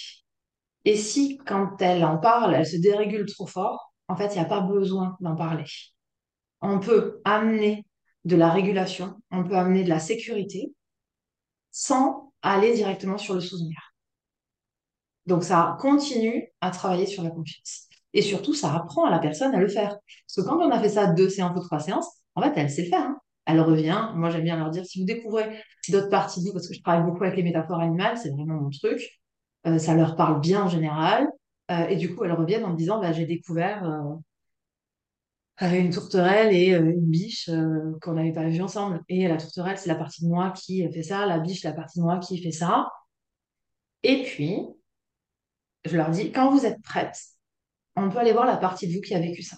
Et 0.85 0.97
si, 0.97 1.39
quand 1.47 1.81
elle 1.81 2.05
en 2.05 2.19
parle, 2.19 2.55
elle 2.55 2.67
se 2.67 2.77
dérégule 2.77 3.27
trop 3.27 3.47
fort, 3.47 3.93
en 4.09 4.17
fait, 4.17 4.29
il 4.29 4.39
n'y 4.39 4.45
a 4.45 4.47
pas 4.47 4.61
besoin 4.61 5.17
d'en 5.21 5.37
parler. 5.37 5.65
On 6.61 6.81
peut 6.81 7.21
amener 7.25 7.87
de 8.25 8.37
la 8.37 8.51
régulation, 8.51 9.17
on 9.31 9.45
peut 9.45 9.57
amener 9.57 9.85
de 9.85 9.89
la 9.89 9.99
sécurité 9.99 10.73
sans 11.71 12.33
aller 12.43 12.75
directement 12.75 13.19
sur 13.19 13.35
le 13.35 13.41
souvenir. 13.41 13.79
Donc, 15.27 15.45
ça 15.45 15.77
continue 15.81 16.49
à 16.61 16.71
travailler 16.71 17.07
sur 17.07 17.23
la 17.23 17.31
confiance. 17.31 17.89
Et 18.13 18.23
surtout, 18.23 18.55
ça 18.55 18.75
apprend 18.75 19.05
à 19.05 19.11
la 19.11 19.19
personne 19.19 19.55
à 19.55 19.61
le 19.61 19.69
faire. 19.69 19.91
Parce 19.91 20.37
que 20.37 20.41
quand 20.43 20.59
on 20.59 20.71
a 20.71 20.81
fait 20.81 20.89
ça 20.89 21.07
deux 21.13 21.29
séances 21.29 21.57
ou 21.57 21.65
trois 21.65 21.81
séances, 21.81 22.09
en 22.35 22.43
fait, 22.43 22.53
elle 22.57 22.71
sait 22.71 22.83
le 22.85 22.89
faire. 22.89 23.03
hein. 23.03 23.19
Elle 23.45 23.61
revient. 23.61 24.11
Moi, 24.15 24.31
j'aime 24.31 24.45
bien 24.45 24.57
leur 24.57 24.71
dire, 24.71 24.85
si 24.85 25.01
vous 25.01 25.07
découvrez 25.07 25.61
d'autres 25.89 26.11
parties 26.11 26.41
de 26.41 26.47
vous, 26.47 26.53
parce 26.53 26.69
que 26.69 26.75
je 26.75 26.83
travaille 26.83 27.05
beaucoup 27.05 27.25
avec 27.25 27.37
les 27.37 27.43
métaphores 27.43 27.81
animales, 27.81 28.17
c'est 28.19 28.31
vraiment 28.31 28.61
mon 28.61 28.71
truc, 28.71 29.22
euh, 29.67 29.79
ça 29.79 29.95
leur 29.95 30.17
parle 30.17 30.41
bien 30.41 30.65
en 30.65 30.69
général. 30.69 31.29
Euh, 31.71 31.87
et 31.89 31.97
du 31.97 32.15
coup, 32.15 32.25
elles 32.25 32.33
reviennent 32.33 32.65
en 32.65 32.71
me 32.71 32.77
disant, 32.77 33.01
bah, 33.01 33.13
j'ai 33.13 33.27
découvert 33.27 33.85
euh, 35.61 35.69
une 35.71 35.91
tourterelle 35.91 36.55
et 36.55 36.71
une 36.71 37.07
biche 37.07 37.49
qu'on 38.01 38.15
n'avait 38.15 38.33
pas 38.33 38.49
vues 38.49 38.63
ensemble. 38.63 39.01
Et 39.09 39.29
la 39.29 39.37
tourterelle, 39.37 39.79
c'est 39.79 39.89
la 39.89 39.95
partie 39.95 40.25
de 40.25 40.29
moi 40.29 40.51
qui 40.53 40.91
fait 40.93 41.03
ça, 41.03 41.27
la 41.27 41.39
biche, 41.39 41.63
la 41.65 41.73
partie 41.73 41.99
de 42.01 42.05
moi 42.05 42.19
qui 42.19 42.43
fait 42.43 42.51
ça. 42.53 42.89
Et 44.03 44.23
puis, 44.25 44.67
je 45.85 45.97
leur 45.97 46.11
dis, 46.11 46.33
quand 46.33 46.51
vous 46.51 46.67
êtes 46.67 46.81
prêtes, 46.83 47.19
on 47.97 48.11
peut 48.11 48.19
aller 48.19 48.33
voir 48.33 48.47
la 48.47 48.57
partie 48.57 48.89
de 48.89 48.95
vous 48.95 49.01
qui 49.01 49.15
a 49.15 49.21
vécu 49.21 49.43
ça. 49.43 49.57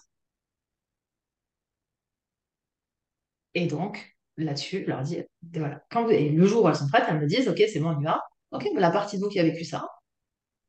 Et 3.54 3.66
donc, 3.66 4.16
là-dessus, 4.36 4.82
je 4.84 4.88
leur 4.90 5.02
dis, 5.02 5.22
voilà, 5.54 5.82
quand 5.90 6.08
et 6.08 6.28
le 6.30 6.46
jour 6.46 6.64
où 6.64 6.68
elles 6.68 6.76
sont 6.76 6.88
prêtes, 6.88 7.04
elles 7.08 7.20
me 7.20 7.26
disent, 7.26 7.48
OK, 7.48 7.62
c'est 7.72 7.80
bon, 7.80 7.94
on 7.96 8.00
y 8.00 8.04
va. 8.04 8.20
OK, 8.54 8.68
la 8.76 8.90
partie 8.90 9.18
de 9.18 9.22
vous 9.22 9.28
qui 9.28 9.40
a 9.40 9.42
vécu 9.42 9.64
ça, 9.64 9.86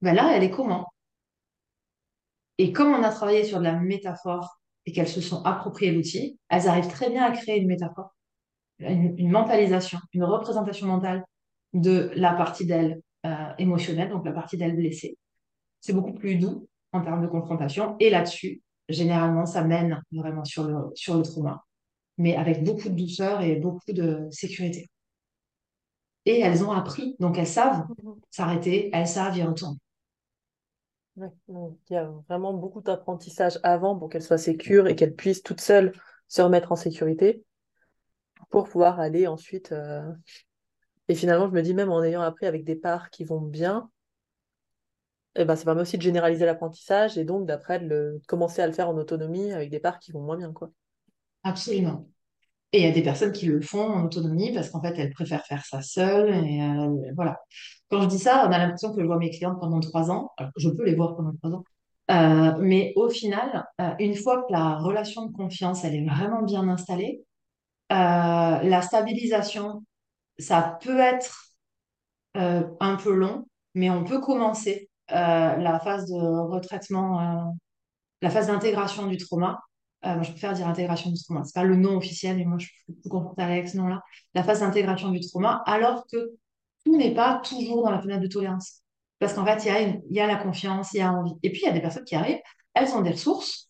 ben 0.01 0.15
là, 0.15 0.35
elle 0.35 0.43
est 0.43 0.51
comment? 0.51 0.87
Et 2.57 2.71
comme 2.71 2.93
on 2.93 3.03
a 3.03 3.11
travaillé 3.11 3.43
sur 3.43 3.59
de 3.59 3.63
la 3.63 3.79
métaphore 3.79 4.59
et 4.85 4.91
qu'elles 4.91 5.07
se 5.07 5.21
sont 5.21 5.43
appropriées 5.43 5.91
l'outil, 5.91 6.39
elles 6.49 6.67
arrivent 6.67 6.89
très 6.89 7.09
bien 7.09 7.23
à 7.23 7.31
créer 7.31 7.59
une 7.59 7.67
métaphore, 7.67 8.15
une, 8.79 9.17
une 9.17 9.29
mentalisation, 9.29 9.99
une 10.13 10.23
représentation 10.23 10.87
mentale 10.87 11.23
de 11.73 12.11
la 12.15 12.33
partie 12.33 12.65
d'elle 12.65 13.01
euh, 13.25 13.53
émotionnelle, 13.57 14.09
donc 14.09 14.25
la 14.25 14.31
partie 14.31 14.57
d'elle 14.57 14.75
blessée. 14.75 15.17
C'est 15.81 15.93
beaucoup 15.93 16.13
plus 16.13 16.35
doux 16.35 16.67
en 16.93 17.01
termes 17.01 17.21
de 17.21 17.27
confrontation. 17.27 17.95
Et 17.99 18.09
là-dessus, 18.09 18.61
généralement, 18.89 19.45
ça 19.45 19.63
mène 19.63 20.01
vraiment 20.11 20.45
sur 20.45 20.63
le, 20.63 20.75
sur 20.95 21.17
le 21.17 21.23
trauma, 21.23 21.63
mais 22.17 22.35
avec 22.35 22.63
beaucoup 22.63 22.89
de 22.89 22.95
douceur 22.95 23.41
et 23.41 23.55
beaucoup 23.55 23.91
de 23.91 24.27
sécurité. 24.31 24.89
Et 26.25 26.39
elles 26.39 26.63
ont 26.63 26.71
appris, 26.71 27.15
donc 27.19 27.37
elles 27.39 27.47
savent 27.47 27.87
Mhm. 27.87 28.21
s'arrêter, 28.29 28.89
elles 28.93 29.07
savent 29.07 29.37
y 29.37 29.43
retourner. 29.43 29.77
Ouais, 31.17 31.29
donc 31.47 31.77
il 31.89 31.93
y 31.93 31.95
a 31.97 32.09
vraiment 32.29 32.53
beaucoup 32.53 32.81
d'apprentissage 32.81 33.59
avant 33.63 33.97
pour 33.97 34.09
qu'elle 34.09 34.21
soit 34.23 34.37
sécure 34.37 34.87
et 34.87 34.95
qu'elle 34.95 35.15
puisse 35.15 35.43
toute 35.43 35.61
seule 35.61 35.93
se 36.27 36.41
remettre 36.41 36.71
en 36.73 36.75
sécurité 36.75 37.43
pour 38.49 38.67
pouvoir 38.69 38.99
aller 38.99 39.27
ensuite. 39.27 39.71
euh, 39.71 40.01
Et 41.07 41.15
finalement, 41.15 41.47
je 41.47 41.53
me 41.53 41.63
dis 41.63 41.73
même 41.73 41.91
en 41.91 42.03
ayant 42.03 42.21
appris 42.21 42.45
avec 42.45 42.63
des 42.63 42.75
parts 42.75 43.09
qui 43.09 43.23
vont 43.23 43.41
bien, 43.41 43.89
eh 45.35 45.45
ben, 45.45 45.55
ça 45.55 45.63
permet 45.65 45.81
aussi 45.81 45.97
de 45.97 46.01
généraliser 46.03 46.45
l'apprentissage 46.45 47.17
et 47.17 47.23
donc 47.25 47.45
d'après 47.47 47.79
de, 47.79 47.85
le- 47.87 48.19
de 48.19 48.25
commencer 48.27 48.61
à 48.61 48.67
le 48.67 48.73
faire 48.73 48.89
en 48.89 48.97
autonomie 48.97 49.51
avec 49.53 49.69
des 49.69 49.79
parts 49.79 49.99
qui 49.99 50.11
vont 50.11 50.21
moins 50.21 50.35
bien, 50.37 50.51
quoi. 50.53 50.71
Absolument. 51.43 52.09
Et 52.75 52.79
il 52.79 52.83
y 52.83 52.87
a 52.87 52.91
des 52.91 53.03
personnes 53.03 53.31
qui 53.31 53.45
le 53.45 53.61
font 53.61 53.87
en 53.89 54.03
autonomie 54.03 54.51
parce 54.53 54.69
qu'en 54.69 54.81
fait, 54.81 54.99
elles 54.99 55.13
préfèrent 55.13 55.45
faire 55.45 55.63
ça 55.63 55.81
seules. 55.81 56.29
Euh, 56.29 57.11
voilà. 57.15 57.39
Quand 57.89 58.01
je 58.01 58.07
dis 58.07 58.19
ça, 58.19 58.45
on 58.45 58.51
a 58.51 58.57
l'impression 58.57 58.93
que 58.93 58.99
je 58.99 59.05
vois 59.05 59.17
mes 59.17 59.29
clientes 59.29 59.57
pendant 59.61 59.79
trois 59.79 60.11
ans. 60.11 60.31
Je 60.57 60.67
peux 60.67 60.83
les 60.83 60.93
voir 60.93 61.15
pendant 61.15 61.33
trois 61.41 61.51
ans. 61.51 61.63
Euh, 62.11 62.57
mais 62.59 62.91
au 62.97 63.07
final, 63.09 63.65
euh, 63.79 63.91
une 63.99 64.13
fois 64.13 64.43
que 64.43 64.51
la 64.51 64.75
relation 64.75 65.25
de 65.25 65.31
confiance, 65.31 65.85
elle 65.85 65.95
est 65.95 66.05
vraiment 66.05 66.41
bien 66.41 66.67
installée, 66.67 67.23
la 67.89 68.81
stabilisation, 68.81 69.85
ça 70.37 70.77
peut 70.81 70.99
être 70.99 71.53
un 72.33 72.97
peu 73.01 73.13
long, 73.13 73.47
mais 73.73 73.89
on 73.89 74.03
peut 74.03 74.19
commencer 74.19 74.89
la 75.07 75.79
phase 75.81 76.07
de 76.07 76.49
retraitement, 76.49 77.55
la 78.21 78.29
phase 78.29 78.47
d'intégration 78.47 79.05
du 79.05 79.15
trauma. 79.15 79.61
Euh, 80.05 80.21
je 80.21 80.31
préfère 80.31 80.53
dire 80.53 80.67
intégration 80.67 81.09
du 81.09 81.21
trauma. 81.21 81.43
C'est 81.43 81.55
pas 81.55 81.63
le 81.63 81.75
nom 81.75 81.97
officiel, 81.97 82.37
mais 82.37 82.45
moi, 82.45 82.57
je 82.59 82.67
suis 82.67 82.93
plus 82.93 83.09
confortable 83.09 83.51
avec 83.51 83.69
ce 83.69 83.77
nom-là. 83.77 84.01
La 84.33 84.43
phase 84.43 84.59
d'intégration 84.59 85.09
du 85.09 85.19
trauma, 85.19 85.63
alors 85.65 86.05
que 86.07 86.33
tout 86.85 86.95
n'est 86.95 87.13
pas 87.13 87.41
toujours 87.43 87.83
dans 87.83 87.91
la 87.91 88.01
fenêtre 88.01 88.21
de 88.21 88.27
tolérance. 88.27 88.81
Parce 89.19 89.33
qu'en 89.33 89.45
fait, 89.45 89.63
il 89.63 89.67
y 89.67 89.69
a, 89.69 89.97
y 90.11 90.19
a 90.19 90.27
la 90.27 90.35
confiance, 90.35 90.93
il 90.93 90.97
y 90.97 91.01
a 91.01 91.11
envie. 91.11 91.33
Et 91.41 91.51
puis, 91.51 91.61
il 91.63 91.65
y 91.65 91.69
a 91.69 91.73
des 91.73 91.81
personnes 91.81 92.03
qui 92.03 92.15
arrivent, 92.15 92.41
elles 92.73 92.89
ont 92.93 93.01
des 93.01 93.11
ressources, 93.11 93.69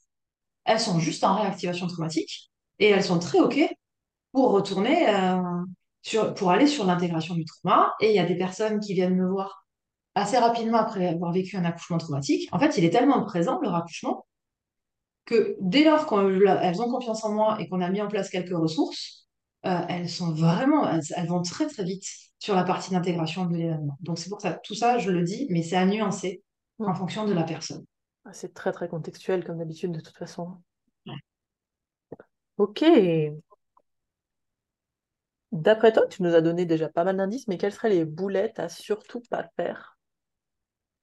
elles 0.66 0.80
sont 0.80 1.00
juste 1.00 1.24
en 1.24 1.36
réactivation 1.36 1.88
traumatique, 1.88 2.52
et 2.80 2.90
elles 2.90 3.04
sont 3.04 3.20
très 3.20 3.40
OK 3.40 3.60
pour 4.32 4.52
retourner 4.52 5.08
euh, 5.08 5.42
sur, 6.02 6.34
pour 6.34 6.52
aller 6.52 6.68
sur 6.68 6.86
l'intégration 6.86 7.36
du 7.36 7.46
trauma. 7.46 7.94
Et 8.02 8.10
il 8.10 8.16
y 8.16 8.20
a 8.20 8.26
des 8.26 8.38
personnes 8.38 8.80
qui 8.80 8.94
viennent 8.94 9.16
me 9.16 9.30
voir 9.30 9.66
assez 10.16 10.38
rapidement 10.38 10.80
après 10.80 11.08
avoir 11.08 11.32
vécu 11.32 11.56
un 11.56 11.64
accouchement 11.66 11.98
traumatique. 11.98 12.50
En 12.52 12.60
fait, 12.60 12.78
il 12.78 12.84
est 12.84 12.90
tellement 12.90 13.24
présent, 13.24 13.60
leur 13.62 13.76
accouchement, 13.76 14.26
que 15.26 15.56
dès 15.62 15.84
lors 15.84 16.08
qu'elles 16.08 16.82
ont 16.82 16.90
confiance 16.92 17.24
en 17.24 17.34
moi 17.34 17.58
et 17.60 17.68
qu'on 17.68 17.82
a 17.82 17.90
mis 17.90 18.02
en 18.02 18.08
place 18.08 18.30
quelques 18.30 18.56
ressources, 18.56 19.28
euh, 19.66 19.80
elles 19.90 20.10
sont 20.10 20.34
vraiment, 20.34 20.88
elles, 20.90 21.02
elles 21.16 21.28
vont 21.28 21.42
très 21.42 21.68
très 21.68 21.84
vite 21.84 22.06
sur 22.40 22.56
la 22.56 22.64
partie 22.64 22.92
d'intégration 22.92 23.46
de 23.46 23.56
l'événement. 23.56 23.98
Donc 24.02 24.20
c'est 24.20 24.30
pour 24.30 24.42
ça, 24.42 24.54
tout 24.64 24.76
ça, 24.76 25.00
je 25.00 25.10
le 25.10 25.24
dis, 25.24 25.48
mais 25.50 25.64
c'est 25.64 25.78
à 25.78 25.86
nuancer 25.86 26.44
en 26.80 26.92
Mm. 26.92 26.96
fonction 26.96 27.26
de 27.26 27.34
la 27.34 27.44
personne. 27.44 27.86
Ah, 28.26 28.34
C'est 28.34 28.54
très 28.54 28.72
très 28.72 28.88
contextuel 28.88 29.44
comme 29.44 29.58
d'habitude 29.58 29.92
de 29.92 30.00
toute 30.02 30.18
façon. 30.18 30.58
Ouais. 31.08 31.14
Ok. 32.58 32.82
D'après 35.52 35.92
toi, 35.92 36.06
tu 36.08 36.22
nous 36.22 36.36
as 36.36 36.42
donné 36.42 36.68
déjà 36.68 36.88
pas 36.88 37.04
mal 37.04 37.18
d'indices, 37.18 37.48
mais 37.48 37.58
quelles 37.58 37.72
seraient 37.74 37.90
les 37.90 38.06
boulettes 38.06 38.60
à 38.60 38.70
surtout 38.70 39.22
pas 39.32 39.50
faire 39.56 39.98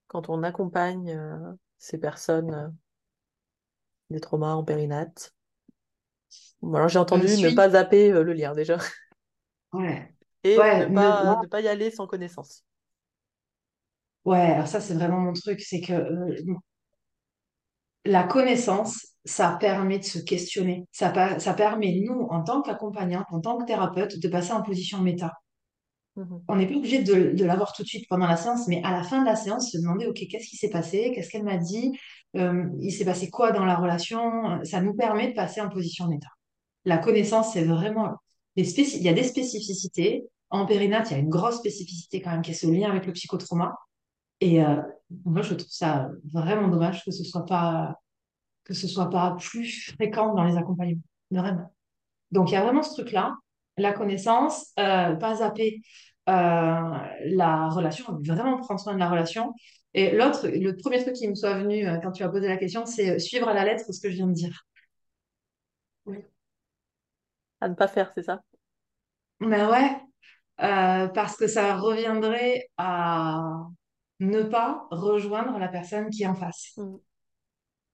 quand 0.07 0.29
on 0.29 0.43
accompagne 0.43 1.11
euh, 1.11 1.53
ces 1.79 1.99
personnes 1.99 2.53
euh, 2.55 2.69
des 4.11 4.21
traumas 4.21 4.55
en 4.55 4.65
périnate? 4.65 5.35
Bon, 6.63 6.75
alors 6.77 6.89
j'ai 6.89 6.99
entendu 6.99 7.37
ne 7.39 7.51
pas 7.51 7.71
zapper 7.71 8.11
euh, 8.13 8.23
le 8.23 8.33
lien 8.33 8.55
déjà 8.55 8.79
ouais. 9.73 10.15
et 10.45 10.73
ne 10.75 10.85
Ouais, 10.85 10.89
ne- 10.89 11.13
pas 11.13 11.23
moi, 11.23 11.37
ne 11.37 11.47
pas 11.47 11.61
y 11.61 11.69
aller 11.69 11.91
sans 11.91 12.07
connaissance. 12.07 12.65
ouais, 14.25 14.39
alors 14.41 14.67
ça, 14.69 14.81
c'est 14.81 14.95
vraiment 14.95 15.21
mon 15.21 15.33
truc, 15.33 15.61
c'est 15.61 15.81
que 15.81 15.93
euh, 15.93 16.37
la 18.05 18.25
connaissance, 18.25 19.07
ça 19.25 19.57
permet 19.61 19.99
de 19.99 20.05
se 20.05 20.19
questionner. 20.21 20.85
Ça, 20.93 21.39
ça 21.41 21.55
permet, 21.55 22.01
nous, 22.05 22.27
en 22.31 22.43
tant 22.43 22.63
qu'accompagnants, 22.63 23.25
en 23.31 23.41
tant 23.41 23.59
que 23.59 23.65
thérapeute, 23.67 24.19
de 24.21 24.29
passer 24.29 24.53
en 24.53 24.63
position 24.63 24.99
méta. 25.01 25.33
Mhm. 26.17 26.43
On 26.49 26.57
n'est 26.57 26.67
pas 26.67 26.75
obligé 26.75 27.03
de, 27.03 27.45
l'avoir 27.45 27.73
tout 27.73 27.83
de 27.83 27.89
suite 27.89 28.07
pendant 28.09 28.27
la 28.27 28.37
séance, 28.37 28.69
mais 28.69 28.83
à 28.85 28.93
la 28.93 29.03
fin 29.03 29.21
de 29.21 29.27
la 29.27 29.37
séance, 29.37 29.71
se 29.71 29.79
demander, 29.79 30.07
OK, 30.07 30.23
qu'est-ce 30.31 30.49
qui 30.49 30.57
s'est 30.57 30.71
passé? 30.71 31.13
Qu'est-ce 31.15 31.31
qu'elle 31.31 31.45
m'a 31.45 31.57
dit? 31.57 31.93
Il 32.35 32.93
s'est 32.93 33.05
passé 33.05 33.31
quoi 33.31 33.53
dans 33.53 33.65
la 33.65 33.77
relation? 33.77 34.63
Ça 34.65 34.81
nous 34.81 34.95
permet 34.95 35.29
de 35.29 35.35
passer 35.35 35.61
en 35.61 35.69
position 35.69 36.09
méta. 36.09 36.29
La 36.85 36.99
connaissance, 36.99 37.53
c'est 37.53 37.65
vraiment... 37.65 38.17
Les 38.57 38.79
Il 38.79 39.03
y 39.03 39.09
a 39.09 39.15
des 39.15 39.23
spécificités. 39.23 40.25
En 40.51 40.67
périnate, 40.67 41.11
il 41.11 41.13
y 41.15 41.17
a 41.17 41.21
une 41.21 41.31
grosse 41.31 41.57
spécificité 41.57 42.21
quand 42.21 42.31
même 42.31 42.43
qui 42.43 42.51
est 42.51 42.55
ce 42.55 42.67
lien 42.67 42.91
avec 42.91 43.07
le 43.07 43.13
psychotrauma. 43.13 43.75
Et 44.41 44.63
euh, 44.63 44.83
moi, 45.25 45.41
je 45.41 45.55
trouve 45.55 45.71
ça 45.71 46.11
vraiment 46.31 46.69
dommage 46.69 47.05
que 47.05 47.11
ce 47.11 47.25
soit 47.25 47.47
pas 47.47 47.97
que 48.65 48.75
ce 48.75 48.87
soit 48.87 49.11
pas 49.11 49.37
plus 49.39 49.93
fréquent 49.95 50.35
dans 50.35 50.45
les 50.45 50.57
accompagnements. 50.57 51.03
Vraiment. 51.31 51.73
Donc, 52.31 52.51
il 52.51 52.55
y 52.55 52.57
a 52.57 52.63
vraiment 52.63 52.83
ce 52.83 52.93
truc-là, 52.95 53.35
la 53.77 53.93
connaissance, 53.93 54.73
euh, 54.79 55.15
pas 55.17 55.37
zapper 55.37 55.81
euh, 56.29 56.33
la 56.33 57.69
relation, 57.71 58.19
vraiment 58.25 58.59
prendre 58.59 58.81
soin 58.81 58.95
de 58.95 58.99
la 58.99 59.09
relation. 59.09 59.55
Et 59.95 60.13
l'autre, 60.13 60.49
le 60.49 60.77
premier 60.77 61.03
truc 61.03 61.15
qui 61.15 61.29
me 61.29 61.35
soit 61.35 61.55
venu 61.59 61.87
euh, 61.87 61.99
quand 62.03 62.13
tu 62.13 62.23
as 62.23 62.29
posé 62.29 62.49
la 62.49 62.57
question, 62.57 62.87
c'est 62.87 63.11
euh, 63.11 63.19
suivre 63.19 63.49
à 63.49 63.55
la 63.55 63.65
lettre 63.65 63.93
ce 63.93 64.01
que 64.01 64.11
je 64.11 64.17
viens 64.17 64.27
de 64.27 64.33
dire. 64.33 64.67
Oui. 66.07 66.25
À 67.61 67.69
ne 67.69 67.75
pas 67.75 67.89
faire, 67.89 68.13
c'est 68.15 68.23
ça? 68.23 68.43
Mais 69.41 69.65
ouais, 69.65 69.97
euh, 70.63 71.09
parce 71.09 71.37
que 71.37 71.47
ça 71.47 71.77
reviendrait 71.77 72.69
à 72.77 73.67
ne 74.21 74.43
pas 74.43 74.87
rejoindre 74.91 75.59
la 75.59 75.69
personne 75.69 76.11
qui 76.11 76.23
est 76.23 76.27
en 76.27 76.35
face. 76.35 76.73
Mhm. 76.77 76.99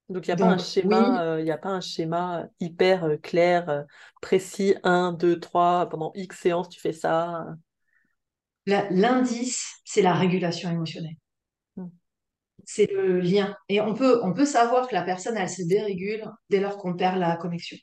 Donc 0.08 0.26
il 0.26 0.30
n'y 0.30 0.32
a 0.32 0.36
pas 0.36 0.52
un 0.52 0.58
schéma, 0.58 1.10
oui, 1.10 1.18
euh, 1.18 1.40
y 1.42 1.50
a 1.50 1.58
pas 1.58 1.68
un 1.68 1.82
schéma 1.82 2.46
hyper 2.60 3.04
euh, 3.04 3.16
clair, 3.18 3.68
euh, 3.68 3.82
précis, 4.22 4.74
un, 4.82 5.12
2, 5.12 5.38
3, 5.38 5.88
pendant 5.90 6.12
X 6.14 6.38
séances, 6.38 6.70
tu 6.70 6.80
fais 6.80 6.92
ça. 6.92 7.46
l'indice, 8.66 9.80
c'est 9.84 10.00
la 10.02 10.14
régulation 10.14 10.70
émotionnelle. 10.70 11.16
Mhm. 11.76 11.90
c'est 12.64 12.90
le 12.90 13.20
lien. 13.20 13.54
Et 13.68 13.82
on 13.82 13.94
peut, 13.94 14.20
on 14.24 14.32
peut 14.32 14.46
savoir 14.46 14.88
que 14.88 14.94
la 14.94 15.02
personne, 15.02 15.36
elle 15.36 15.50
se 15.50 15.62
dérégule 15.62 16.24
dès 16.48 16.60
lors 16.60 16.78
qu'on 16.78 16.96
perd 16.96 17.18
la 17.18 17.36
connexion. 17.36 17.76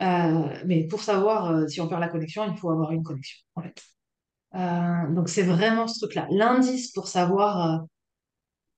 Mais 0.00 0.86
pour 0.88 1.02
savoir 1.02 1.68
si 1.68 1.80
on 1.80 1.88
perd 1.88 2.00
la 2.00 2.08
connexion, 2.08 2.50
il 2.50 2.56
faut 2.56 2.70
avoir 2.70 2.92
une 2.92 3.02
connexion, 3.02 3.38
en 3.54 3.62
fait. 3.62 3.82
Donc 5.14 5.28
c'est 5.28 5.42
vraiment 5.42 5.86
ce 5.86 5.98
truc-là. 5.98 6.26
L'indice 6.30 6.92
pour 6.92 7.06
savoir 7.06 7.84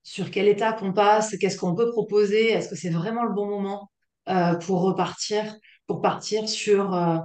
sur 0.02 0.30
quelle 0.30 0.48
étape 0.48 0.80
on 0.82 0.92
passe, 0.92 1.36
qu'est-ce 1.36 1.58
qu'on 1.58 1.74
peut 1.74 1.90
proposer, 1.90 2.52
est-ce 2.52 2.68
que 2.68 2.76
c'est 2.76 2.90
vraiment 2.90 3.24
le 3.24 3.32
bon 3.32 3.46
moment 3.46 3.90
euh, 4.28 4.54
pour 4.54 4.82
repartir, 4.82 5.56
pour 5.86 6.00
partir 6.00 6.48
sur 6.48 6.94
euh, 6.94 7.18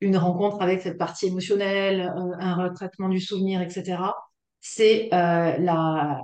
une 0.00 0.16
rencontre 0.16 0.62
avec 0.62 0.82
cette 0.82 0.98
partie 0.98 1.26
émotionnelle, 1.26 2.12
euh, 2.16 2.32
un 2.38 2.54
retraitement 2.54 3.08
du 3.08 3.20
souvenir, 3.20 3.60
etc. 3.60 4.14
C'est 4.60 5.08
la, 5.10 6.22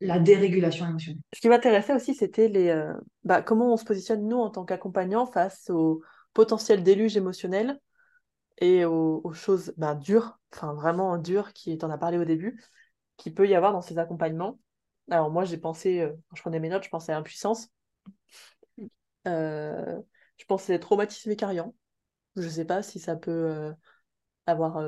la 0.00 0.18
dérégulation 0.18 0.86
émotionnelle. 0.86 1.20
Ce 1.34 1.40
qui 1.40 1.48
m'intéressait 1.48 1.94
aussi, 1.94 2.14
c'était 2.14 2.48
les, 2.48 2.92
bah, 3.24 3.42
comment 3.42 3.72
on 3.72 3.76
se 3.76 3.84
positionne, 3.84 4.28
nous, 4.28 4.38
en 4.38 4.50
tant 4.50 4.64
qu'accompagnants, 4.64 5.26
face 5.26 5.70
au 5.70 6.02
potentiel 6.32 6.84
déluge 6.84 7.16
émotionnel 7.16 7.80
et 8.58 8.84
aux, 8.84 9.32
choses 9.32 9.72
bah, 9.76 9.94
dures, 9.94 10.38
enfin 10.54 10.74
vraiment 10.74 11.16
dures, 11.18 11.52
qui 11.52 11.78
en 11.82 11.90
a 11.90 11.98
parlé 11.98 12.18
au 12.18 12.24
début, 12.24 12.62
qui 13.16 13.32
peut 13.32 13.48
y 13.48 13.54
avoir 13.54 13.72
dans 13.72 13.82
ces 13.82 13.98
accompagnements. 13.98 14.58
Alors 15.10 15.30
moi, 15.30 15.44
j'ai 15.44 15.58
pensé, 15.58 16.00
euh, 16.00 16.10
quand 16.28 16.36
je 16.36 16.42
prenais 16.42 16.60
mes 16.60 16.68
notes, 16.68 16.84
je 16.84 16.88
pensais 16.88 17.12
à 17.12 17.18
impuissance. 17.18 17.68
Euh, 19.26 20.00
je 20.36 20.44
pensais 20.46 20.78
traumatisme 20.78 21.30
écariant. 21.30 21.74
Je 22.36 22.42
ne 22.42 22.48
sais 22.48 22.64
pas 22.64 22.82
si 22.82 22.98
ça 22.98 23.16
peut 23.16 23.30
euh, 23.30 23.72
avoir 24.46 24.82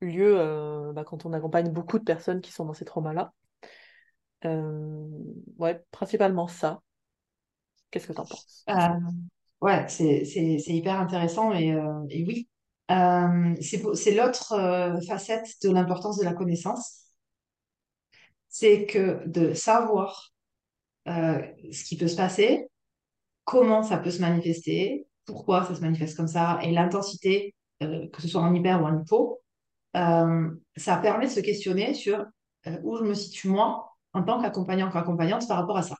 lieu 0.00 0.92
bah, 0.94 1.04
quand 1.04 1.24
on 1.26 1.32
accompagne 1.32 1.70
beaucoup 1.70 1.98
de 1.98 2.04
personnes 2.04 2.40
qui 2.40 2.52
sont 2.52 2.64
dans 2.66 2.74
ces 2.74 2.84
traumas-là. 2.84 3.32
ouais, 4.44 5.82
principalement 5.90 6.48
ça. 6.48 6.82
Qu'est-ce 7.90 8.08
que 8.08 8.12
tu 8.12 8.20
en 8.20 8.26
penses 8.26 8.68
Ouais, 9.60 9.86
c'est 9.88 10.24
hyper 10.66 11.00
intéressant 11.00 11.54
et, 11.54 11.68
et 12.10 12.24
oui. 12.26 12.48
c'est 13.60 14.14
l'autre 14.14 15.00
facette 15.06 15.46
de 15.62 15.70
l'importance 15.70 16.18
de 16.18 16.24
la 16.24 16.34
connaissance 16.34 17.03
c'est 18.54 18.86
que 18.86 19.20
de 19.26 19.52
savoir 19.52 20.30
euh, 21.08 21.42
ce 21.72 21.82
qui 21.82 21.96
peut 21.96 22.06
se 22.06 22.14
passer, 22.14 22.68
comment 23.42 23.82
ça 23.82 23.98
peut 23.98 24.12
se 24.12 24.20
manifester, 24.20 25.08
pourquoi 25.24 25.64
ça 25.64 25.74
se 25.74 25.80
manifeste 25.80 26.16
comme 26.16 26.28
ça, 26.28 26.60
et 26.62 26.70
l'intensité, 26.70 27.52
euh, 27.82 28.08
que 28.10 28.22
ce 28.22 28.28
soit 28.28 28.42
en 28.42 28.54
hyper 28.54 28.80
ou 28.80 28.86
en 28.86 29.02
hypo, 29.02 29.42
euh, 29.96 30.48
ça 30.76 30.96
permet 30.98 31.26
de 31.26 31.32
se 31.32 31.40
questionner 31.40 31.94
sur 31.94 32.24
où 32.84 32.96
je 32.96 33.02
me 33.02 33.14
situe 33.14 33.48
moi 33.48 33.92
en 34.12 34.22
tant 34.22 34.40
qu'accompagnant, 34.40 34.88
qu'accompagnante 34.88 35.48
par 35.48 35.56
rapport 35.56 35.76
à 35.76 35.82
ça. 35.82 35.96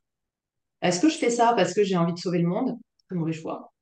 Est-ce 0.81 1.01
que 1.01 1.09
je 1.09 1.19
fais 1.19 1.31
ça 1.31 1.55
parce 1.57 1.75
que 1.75 1.83
j'ai 1.83 1.97
envie 1.97 2.15
de 2.15 2.19
sauver 2.19 2.39
le 2.39 2.49
monde? 2.49 2.79
C'est 3.09 3.17
mauvais 3.17 3.33
choix. 3.33 3.73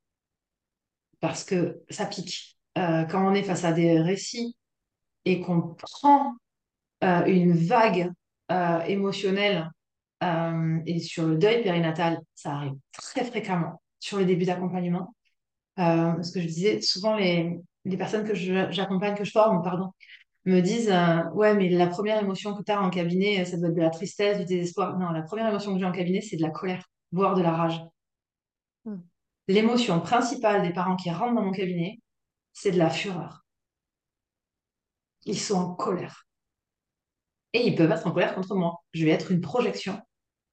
Parce 1.20 1.44
que 1.44 1.82
ça 1.90 2.06
pique. 2.06 2.58
quand 2.74 3.30
on 3.30 3.34
est 3.34 3.42
face 3.42 3.64
à 3.64 3.72
des 3.72 4.00
récits 4.00 4.56
et 5.26 5.42
qu'on 5.42 5.74
prend 5.74 6.34
une 7.02 7.52
vague 7.52 8.10
euh, 8.52 8.80
émotionnel 8.84 9.70
euh, 10.22 10.78
et 10.84 11.00
sur 11.00 11.26
le 11.26 11.36
deuil 11.36 11.62
périnatal, 11.62 12.20
ça 12.34 12.52
arrive 12.52 12.74
très 12.92 13.24
fréquemment 13.24 13.80
sur 13.98 14.18
les 14.18 14.26
débuts 14.26 14.44
d'accompagnement. 14.44 15.14
Euh, 15.78 16.22
ce 16.22 16.32
que 16.32 16.40
je 16.40 16.46
disais, 16.46 16.80
souvent 16.82 17.16
les, 17.16 17.58
les 17.86 17.96
personnes 17.96 18.26
que 18.26 18.34
j'accompagne, 18.34 19.14
que 19.14 19.24
je 19.24 19.30
forme, 19.30 19.62
pardon, 19.62 19.92
me 20.44 20.60
disent 20.60 20.92
Ouais, 21.34 21.54
mais 21.54 21.70
la 21.70 21.86
première 21.86 22.20
émotion 22.20 22.54
que 22.54 22.62
tu 22.62 22.72
as 22.72 22.82
en 22.82 22.90
cabinet, 22.90 23.44
ça 23.46 23.56
doit 23.56 23.68
être 23.68 23.74
de 23.74 23.80
la 23.80 23.90
tristesse, 23.90 24.38
du 24.38 24.44
désespoir. 24.44 24.98
Non, 24.98 25.10
la 25.10 25.22
première 25.22 25.48
émotion 25.48 25.72
que 25.72 25.78
j'ai 25.78 25.86
en 25.86 25.92
cabinet, 25.92 26.20
c'est 26.20 26.36
de 26.36 26.42
la 26.42 26.50
colère, 26.50 26.84
voire 27.10 27.34
de 27.34 27.42
la 27.42 27.52
rage. 27.52 27.80
Hmm. 28.84 29.00
L'émotion 29.48 30.00
principale 30.00 30.62
des 30.62 30.74
parents 30.74 30.96
qui 30.96 31.10
rentrent 31.10 31.34
dans 31.34 31.42
mon 31.42 31.52
cabinet, 31.52 32.00
c'est 32.52 32.72
de 32.72 32.78
la 32.78 32.90
fureur. 32.90 33.44
Ils 35.24 35.38
sont 35.38 35.54
en 35.54 35.74
colère 35.74 36.26
et 37.52 37.66
ils 37.66 37.74
peuvent 37.74 37.90
être 37.90 38.06
en 38.06 38.12
colère 38.12 38.34
contre 38.34 38.54
moi. 38.54 38.82
Je 38.92 39.04
vais 39.04 39.10
être 39.10 39.30
une 39.30 39.40
projection 39.40 40.00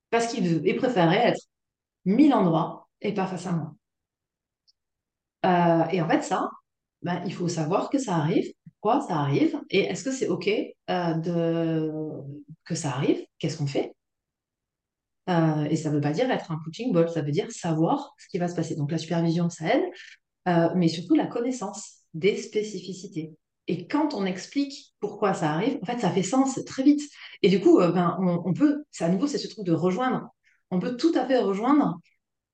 parce 0.10 0.28
qu'ils 0.28 0.76
préféraient 0.76 1.28
être 1.30 1.42
mille 2.06 2.34
endroits 2.34 2.90
et 3.02 3.14
pas 3.14 3.28
face 3.28 3.48
à 3.48 3.52
moi. 3.54 3.76
Euh, 5.46 5.86
et 5.92 6.02
en 6.02 6.10
fait, 6.10 6.22
ça, 6.22 6.50
ben, 7.02 7.22
il 7.26 7.34
faut 7.34 7.48
savoir 7.48 7.90
que 7.90 7.98
ça 7.98 8.16
arrive, 8.16 8.52
pourquoi 8.82 9.02
ça 9.02 9.18
arrive, 9.18 9.60
et 9.70 9.82
est-ce 9.82 10.04
que 10.04 10.12
c'est 10.12 10.28
OK 10.28 10.50
euh, 10.90 12.22
que 12.66 12.76
ça 12.76 12.90
arrive, 12.92 13.26
qu'est-ce 13.38 13.58
qu'on 13.58 13.68
fait? 13.68 13.96
Euh, 15.30 15.66
Et 15.66 15.76
ça 15.76 15.90
ne 15.90 15.96
veut 15.96 16.02
pas 16.02 16.12
dire 16.12 16.30
être 16.32 16.52
un 16.52 16.60
coaching 16.64 16.92
ball, 16.92 17.10
ça 17.10 17.22
veut 17.22 17.32
dire 17.32 17.52
savoir 17.52 18.14
ce 18.18 18.28
qui 18.30 18.38
va 18.40 18.48
se 18.48 18.56
passer. 18.56 18.76
Donc 18.76 18.92
la 18.92 18.98
supervision, 18.98 19.50
ça 19.50 19.66
aide, 19.76 20.76
mais 20.76 20.88
surtout 20.88 21.16
la 21.16 21.28
connaissance 21.28 22.00
des 22.14 22.36
spécificités. 22.38 23.36
Et 23.70 23.86
quand 23.86 24.16
on 24.16 24.26
explique 24.26 24.96
pourquoi 25.00 25.36
ça 25.36 25.52
arrive, 25.52 25.78
en 25.84 25.86
fait, 25.86 26.00
ça 26.00 26.10
fait 26.10 26.24
sens 26.24 26.60
très 26.66 26.82
vite. 26.82 27.02
Et 27.44 27.50
du 27.50 27.62
coup, 27.62 27.80
euh, 27.80 27.92
ben, 27.92 28.18
on, 28.20 28.52
peut, 28.52 28.84
c'est 28.90 29.04
à 29.04 29.10
nouveau, 29.10 29.28
c'est 29.28 29.38
ce 29.38 29.48
truc 29.48 29.64
de 29.64 29.74
rejoindre. 29.74 30.28
On 30.72 30.80
peut 30.80 30.98
tout 30.98 31.12
à 31.14 31.24
fait 31.24 31.38
rejoindre 31.38 32.00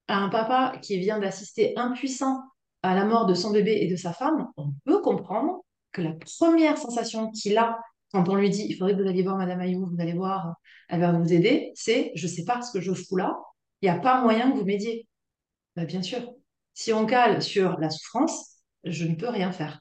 un 0.09 0.27
papa 0.27 0.77
qui 0.81 0.99
vient 0.99 1.17
d'assister 1.17 1.73
impuissant 1.77 2.43
à 2.83 2.95
la 2.95 3.05
mort 3.05 3.27
de 3.27 3.33
son 3.33 3.51
bébé 3.51 3.77
et 3.79 3.87
de 3.87 3.95
sa 3.95 4.11
femme. 4.11 4.47
On 4.57 4.73
peut 4.83 5.01
comprendre 5.01 5.63
que 5.93 6.01
la 6.01 6.11
première 6.37 6.77
sensation 6.77 7.31
qu'il 7.31 7.57
a 7.57 7.79
quand 8.11 8.27
on 8.27 8.35
lui 8.35 8.49
dit 8.49 8.65
il 8.69 8.75
faudrait 8.75 8.95
que 8.95 9.01
vous 9.01 9.07
alliez 9.07 9.23
voir 9.23 9.37
Madame 9.37 9.61
Ayou, 9.61 9.85
vous 9.85 10.01
allez 10.01 10.13
voir, 10.13 10.55
elle 10.89 10.99
va 10.99 11.13
vous 11.13 11.33
aider, 11.33 11.71
c'est 11.75 12.11
je 12.15 12.27
ne 12.27 12.31
sais 12.31 12.43
pas 12.43 12.61
ce 12.61 12.71
que 12.71 12.81
je 12.81 12.93
fous 12.93 13.15
là, 13.15 13.37
il 13.81 13.89
n'y 13.89 13.95
a 13.95 13.99
pas 13.99 14.21
moyen 14.21 14.51
que 14.51 14.57
vous 14.57 14.65
m'aidiez. 14.65 15.07
Ben, 15.77 15.85
bien 15.85 16.01
sûr, 16.01 16.21
si 16.73 16.91
on 16.93 17.05
cale 17.05 17.41
sur 17.41 17.79
la 17.79 17.89
souffrance, 17.89 18.57
je 18.83 19.05
ne 19.05 19.15
peux 19.15 19.29
rien 19.29 19.51
faire. 19.51 19.79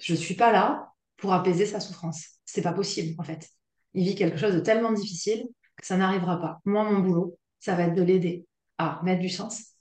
Je 0.00 0.12
ne 0.12 0.18
suis 0.18 0.34
pas 0.34 0.52
là 0.52 0.92
pour 1.16 1.32
apaiser 1.32 1.66
sa 1.66 1.80
souffrance. 1.80 2.24
C'est 2.44 2.62
pas 2.62 2.72
possible, 2.72 3.14
en 3.18 3.24
fait. 3.24 3.48
Il 3.94 4.04
vit 4.04 4.14
quelque 4.14 4.36
chose 4.36 4.54
de 4.54 4.60
tellement 4.60 4.92
difficile 4.92 5.46
que 5.76 5.86
ça 5.86 5.96
n'arrivera 5.96 6.40
pas. 6.40 6.60
Moi, 6.64 6.84
mon 6.90 7.00
boulot, 7.00 7.38
ça 7.60 7.74
va 7.74 7.84
être 7.84 7.94
de 7.94 8.02
l'aider 8.02 8.46
à 8.78 9.00
mettre 9.02 9.20
du 9.20 9.28
sens. 9.28 9.74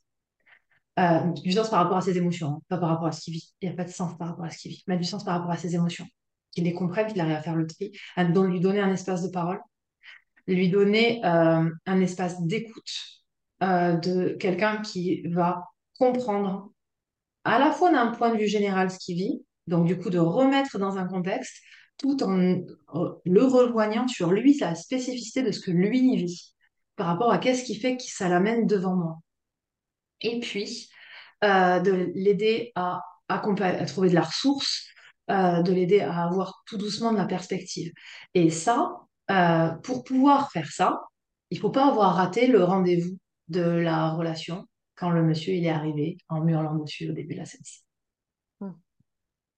Euh, 1.00 1.32
du 1.44 1.52
sens 1.52 1.70
par 1.70 1.84
rapport 1.84 1.98
à 1.98 2.02
ses 2.02 2.18
émotions, 2.18 2.50
hein, 2.50 2.62
pas 2.70 2.78
par 2.78 2.90
rapport 2.90 3.08
à 3.08 3.12
ce 3.12 3.22
qu'il 3.22 3.34
vit. 3.34 3.54
Il 3.62 3.68
n'y 3.68 3.74
a 3.74 3.76
pas 3.76 3.84
de 3.84 3.90
sens 3.90 4.16
par 4.18 4.30
rapport 4.30 4.46
à 4.46 4.52
ce 4.52 4.60
qu'il 4.60 4.72
vit. 4.72 4.84
Mettre 4.88 5.02
du 5.02 5.08
sens 5.08 5.24
par 5.24 5.36
rapport 5.36 5.52
à 5.52 5.58
ses 5.58 5.74
émotions. 5.74 6.06
Qu'il 6.52 6.66
les 6.66 6.74
comprenne, 6.74 7.08
qu'il 7.08 7.20
arrive 7.20 7.36
à 7.36 7.42
faire 7.42 7.56
le 7.56 7.66
tri, 7.66 7.92
à 8.16 8.24
lui 8.24 8.60
donner 8.60 8.80
un 8.80 8.92
espace 8.92 9.24
de 9.24 9.30
parole, 9.30 9.60
lui 10.48 10.70
donner 10.70 11.24
euh, 11.26 11.68
un 11.86 12.02
espace 12.02 12.40
d'écoute 12.42 12.92
euh, 13.64 13.94
de 13.94 14.38
quelqu'un 14.40 14.82
qui 14.82 15.28
va 15.30 15.64
comprendre 15.98 16.72
à 17.44 17.60
la 17.60 17.72
fois 17.72 17.92
d'un 17.92 18.08
point 18.08 18.34
de 18.34 18.38
vue 18.38 18.48
général 18.48 18.92
ce 18.92 19.00
qu'il 19.00 19.16
vit, 19.16 19.44
donc, 19.68 19.86
du 19.86 19.98
coup, 19.98 20.10
de 20.10 20.20
remettre 20.20 20.78
dans 20.78 20.98
un 20.98 21.08
contexte 21.08 21.56
tout 21.98 22.22
en 22.24 22.38
euh, 22.40 22.60
le 23.24 23.44
rejoignant 23.44 24.08
sur 24.08 24.32
lui, 24.32 24.56
sa 24.56 24.76
spécificité 24.76 25.44
de 25.44 25.52
ce 25.52 25.60
que 25.60 25.72
lui 25.72 26.18
vit, 26.18 26.54
par 26.96 27.08
rapport 27.08 27.32
à 27.32 27.38
qu'est-ce 27.38 27.64
qui 27.64 27.76
fait 27.76 27.98
que 27.98 28.04
ça 28.04 28.30
l'amène 28.30 28.68
devant 28.68 28.96
moi. 28.96 29.20
Et 30.22 30.40
puis, 30.40 30.90
euh, 31.44 31.80
de 31.80 32.12
l'aider 32.16 32.72
à, 32.76 33.02
trouver 33.88 34.10
de 34.10 34.16
la 34.16 34.22
ressource, 34.22 34.88
euh, 35.30 35.62
de 35.62 35.72
l'aider 35.72 36.02
à 36.02 36.26
avoir 36.26 36.64
tout 36.68 36.78
doucement 36.78 37.12
de 37.12 37.18
la 37.18 37.26
perspective. 37.26 37.92
Et 38.34 38.50
ça, 38.50 38.92
pour 39.84 40.04
pouvoir 40.04 40.52
faire 40.52 40.72
ça, 40.72 41.00
il 41.50 41.58
ne 41.58 41.62
faut 41.62 41.72
pas 41.72 41.88
avoir 41.88 42.16
raté 42.16 42.48
le 42.48 42.64
rendez-vous 42.64 43.18
de 43.48 43.62
la 43.62 44.12
relation 44.12 44.68
quand 44.96 45.10
le 45.10 45.24
monsieur 45.24 45.54
est 45.54 45.70
arrivé 45.70 46.18
en 46.30 46.48
hurlant 46.48 46.76
dessus 46.76 47.10
au 47.10 47.14
début 47.14 47.34
de 47.34 47.40
la 47.40 47.46
scène. 47.46 47.62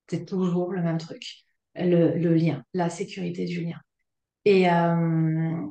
C'est 0.10 0.26
toujours 0.26 0.72
le 0.72 0.82
même 0.82 0.98
truc, 0.98 1.24
le, 1.76 2.34
lien, 2.34 2.64
la 2.74 2.90
sécurité 2.90 3.46
du 3.46 3.64
lien. 3.64 3.80
Et, 4.46 4.70
euh, 4.70 5.68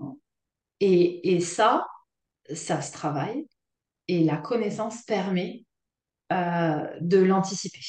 et, 0.81 1.35
et, 1.35 1.41
ça, 1.41 1.87
ça 2.53 2.83
se 2.83 2.93
travaille 2.93 3.47
et 4.09 4.25
la 4.25 4.37
connaissance 4.37 5.03
permet 5.03 5.65
euh, 6.33 6.87
de 7.01 7.19
l'anticiper. 7.19 7.81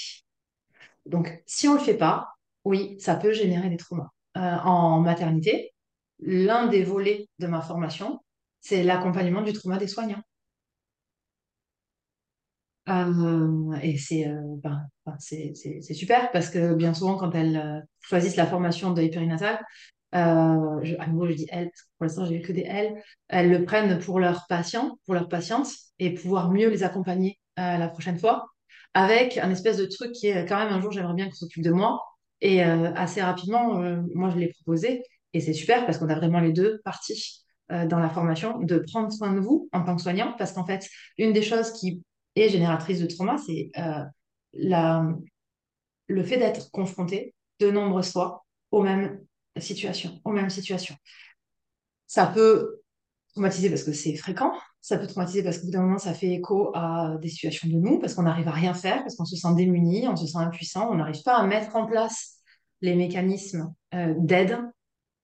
Donc, 1.06 1.42
si 1.46 1.68
on 1.68 1.74
ne 1.74 1.80
le 1.80 1.84
fait 1.84 1.98
pas, 1.98 2.30
oui, 2.64 2.98
ça 3.00 3.16
peut 3.16 3.34
générer 3.34 3.70
des 3.70 3.78
traumas. 3.78 4.10
Euh, 4.38 4.40
en 4.40 5.00
maternité, 5.02 5.74
l'un 6.20 6.68
des 6.68 6.84
volets 6.84 7.28
de 7.40 7.48
ma 7.48 7.62
formation, 7.62 8.22
c'est 8.60 8.84
l'accompagnement 8.84 9.42
du 9.42 9.54
trauma 9.54 9.78
des 9.78 9.88
soignants. 9.88 10.22
Euh, 12.88 13.74
et 13.82 13.98
c'est 13.98 14.28
euh, 14.28 14.40
ben, 14.64 14.86
c'est 15.20 15.54
super 15.94 16.32
parce 16.32 16.50
que 16.50 16.76
bien 16.76 16.94
souvent, 16.94 17.18
quand 17.18 17.32
elles 17.34 17.58
euh, 17.58 17.80
choisissent 18.02 18.36
la 18.36 18.46
formation 18.46 18.92
de 18.92 19.08
périnatal, 19.08 19.60
je, 20.14 20.18
à 21.00 21.06
je 21.06 21.34
dis 21.34 21.48
elles, 21.50 21.72
pour 21.98 22.06
l'instant, 22.06 22.26
j'ai 22.26 22.38
vu 22.38 22.42
que 22.42 22.52
des 22.52 22.62
elles, 22.62 22.94
elles 23.28 23.50
le 23.50 23.66
prennent 23.66 24.00
pour 24.00 24.20
leurs 24.20 24.46
patients, 24.48 24.98
pour 25.06 25.14
leurs 25.16 25.28
patientes 25.28 25.68
et 26.00 26.14
pouvoir 26.14 26.52
mieux 26.52 26.70
les 26.70 26.84
accompagner 26.84 27.40
la 27.58 27.88
prochaine 27.90 28.18
fois 28.18 28.46
avec 28.94 29.38
un 29.38 29.50
espèce 29.50 29.78
de 29.78 29.86
truc 29.86 30.14
qui 30.14 30.28
est 30.28 30.46
quand 30.46 30.58
même 30.58 30.72
un 30.72 30.80
jour, 30.80 30.92
j'aimerais 30.92 31.16
bien 31.16 31.26
qu'on 31.26 31.36
s'occupe 31.36 31.64
de 31.64 31.72
moi. 31.72 32.02
Et 32.40 32.62
assez 32.62 33.22
rapidement, 33.22 33.82
moi, 34.14 34.30
je 34.30 34.38
l'ai 34.38 34.48
proposé 34.48 35.04
et 35.34 35.42
c'est 35.42 35.54
super 35.54 35.86
parce 35.86 35.98
qu'on 35.98 36.08
a 36.08 36.16
vraiment 36.16 36.40
les 36.40 36.54
deux 36.54 36.80
parties 36.86 37.44
dans 37.70 38.00
la 38.00 38.10
formation 38.10 38.60
de 38.60 38.78
prendre 38.78 39.12
soin 39.12 39.34
de 39.34 39.40
vous 39.42 39.68
en 39.74 39.84
tant 39.84 39.98
que 39.98 40.02
soignant 40.02 40.34
parce 40.38 40.54
qu'en 40.54 40.66
fait, 40.66 40.88
une 41.18 41.34
des 41.34 41.42
choses 41.42 41.74
qui 41.74 42.04
et 42.36 42.50
génératrice 42.50 43.00
de 43.00 43.08
trauma, 43.08 43.38
c'est 43.38 43.72
euh, 43.78 44.04
le 46.08 46.24
fait 46.24 46.38
d'être 46.38 46.72
confronté 46.72 47.34
de 47.60 47.72
nombreuses 47.72 48.12
fois 48.12 48.46
aux 48.72 48.84
mêmes 48.84 49.22
situations, 49.58 50.20
aux 50.26 50.32
mêmes 50.32 50.50
situations. 50.50 50.96
Ça 52.08 52.28
peut 52.28 52.82
traumatiser 53.30 53.70
parce 53.70 53.84
que 53.84 53.94
c'est 53.94 54.16
fréquent. 54.16 54.52
Ça 54.82 54.98
peut 54.98 55.08
traumatiser 55.08 55.44
parce 55.44 55.58
qu'au 55.58 55.66
bout 55.66 55.72
d'un 55.72 55.82
moment, 55.82 55.98
ça 55.98 56.14
fait 56.14 56.32
écho 56.32 56.72
à 56.76 57.16
des 57.22 57.30
situations 57.30 57.68
de 57.68 57.74
nous, 57.74 58.00
parce 58.00 58.14
qu'on 58.14 58.24
n'arrive 58.24 58.48
à 58.48 58.52
rien 58.52 58.74
faire, 58.74 59.02
parce 59.02 59.16
qu'on 59.16 59.26
se 59.26 59.36
sent 59.36 59.56
démuni, 59.56 60.08
on 60.08 60.16
se 60.16 60.28
sent 60.28 60.38
impuissant, 60.38 60.92
on 60.92 60.96
n'arrive 60.96 61.24
pas 61.24 61.38
à 61.38 61.48
mettre 61.48 61.76
en 61.76 61.86
place 61.86 62.40
les 62.82 62.96
mécanismes 62.96 63.74
euh, 63.94 64.14
d'aide 64.18 64.60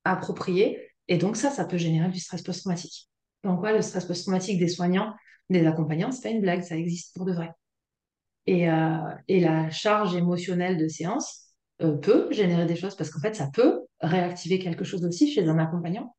appropriés. 0.03 0.89
Et 1.07 1.17
donc 1.17 1.37
ça, 1.37 1.51
ça 1.51 1.65
peut 1.65 1.77
générer 1.77 2.09
du 2.09 2.19
stress 2.19 2.41
post-traumatique. 2.41 3.10
Donc 3.43 3.61
ouais, 3.61 3.73
le 3.73 3.81
stress 3.81 4.05
post-traumatique 4.05 4.59
des 4.59 4.67
soignants, 4.67 5.13
des 5.49 5.65
accompagnants, 5.65 6.11
c'est 6.11 6.21
pas 6.23 6.29
une 6.29 6.41
blague, 6.41 6.63
ça 6.63 6.77
existe 6.77 7.15
pour 7.15 7.25
de 7.25 7.33
vrai. 7.33 7.51
Et, 8.47 8.69
euh, 8.69 8.97
la 9.27 9.69
charge 9.69 10.15
émotionnelle 10.15 10.77
de 10.77 10.87
séance 10.87 11.47
euh, 11.81 11.97
peut 11.97 12.31
générer 12.31 12.65
des 12.65 12.75
choses 12.75 12.95
parce 12.95 13.09
qu'en 13.09 13.19
fait, 13.19 13.35
ça 13.35 13.49
peut 13.53 13.81
réactiver 14.01 14.59
quelque 14.59 14.83
chose 14.83 15.05
aussi 15.05 15.31
chez 15.31 15.47
un 15.47 15.59
accompagnant. 15.59 16.15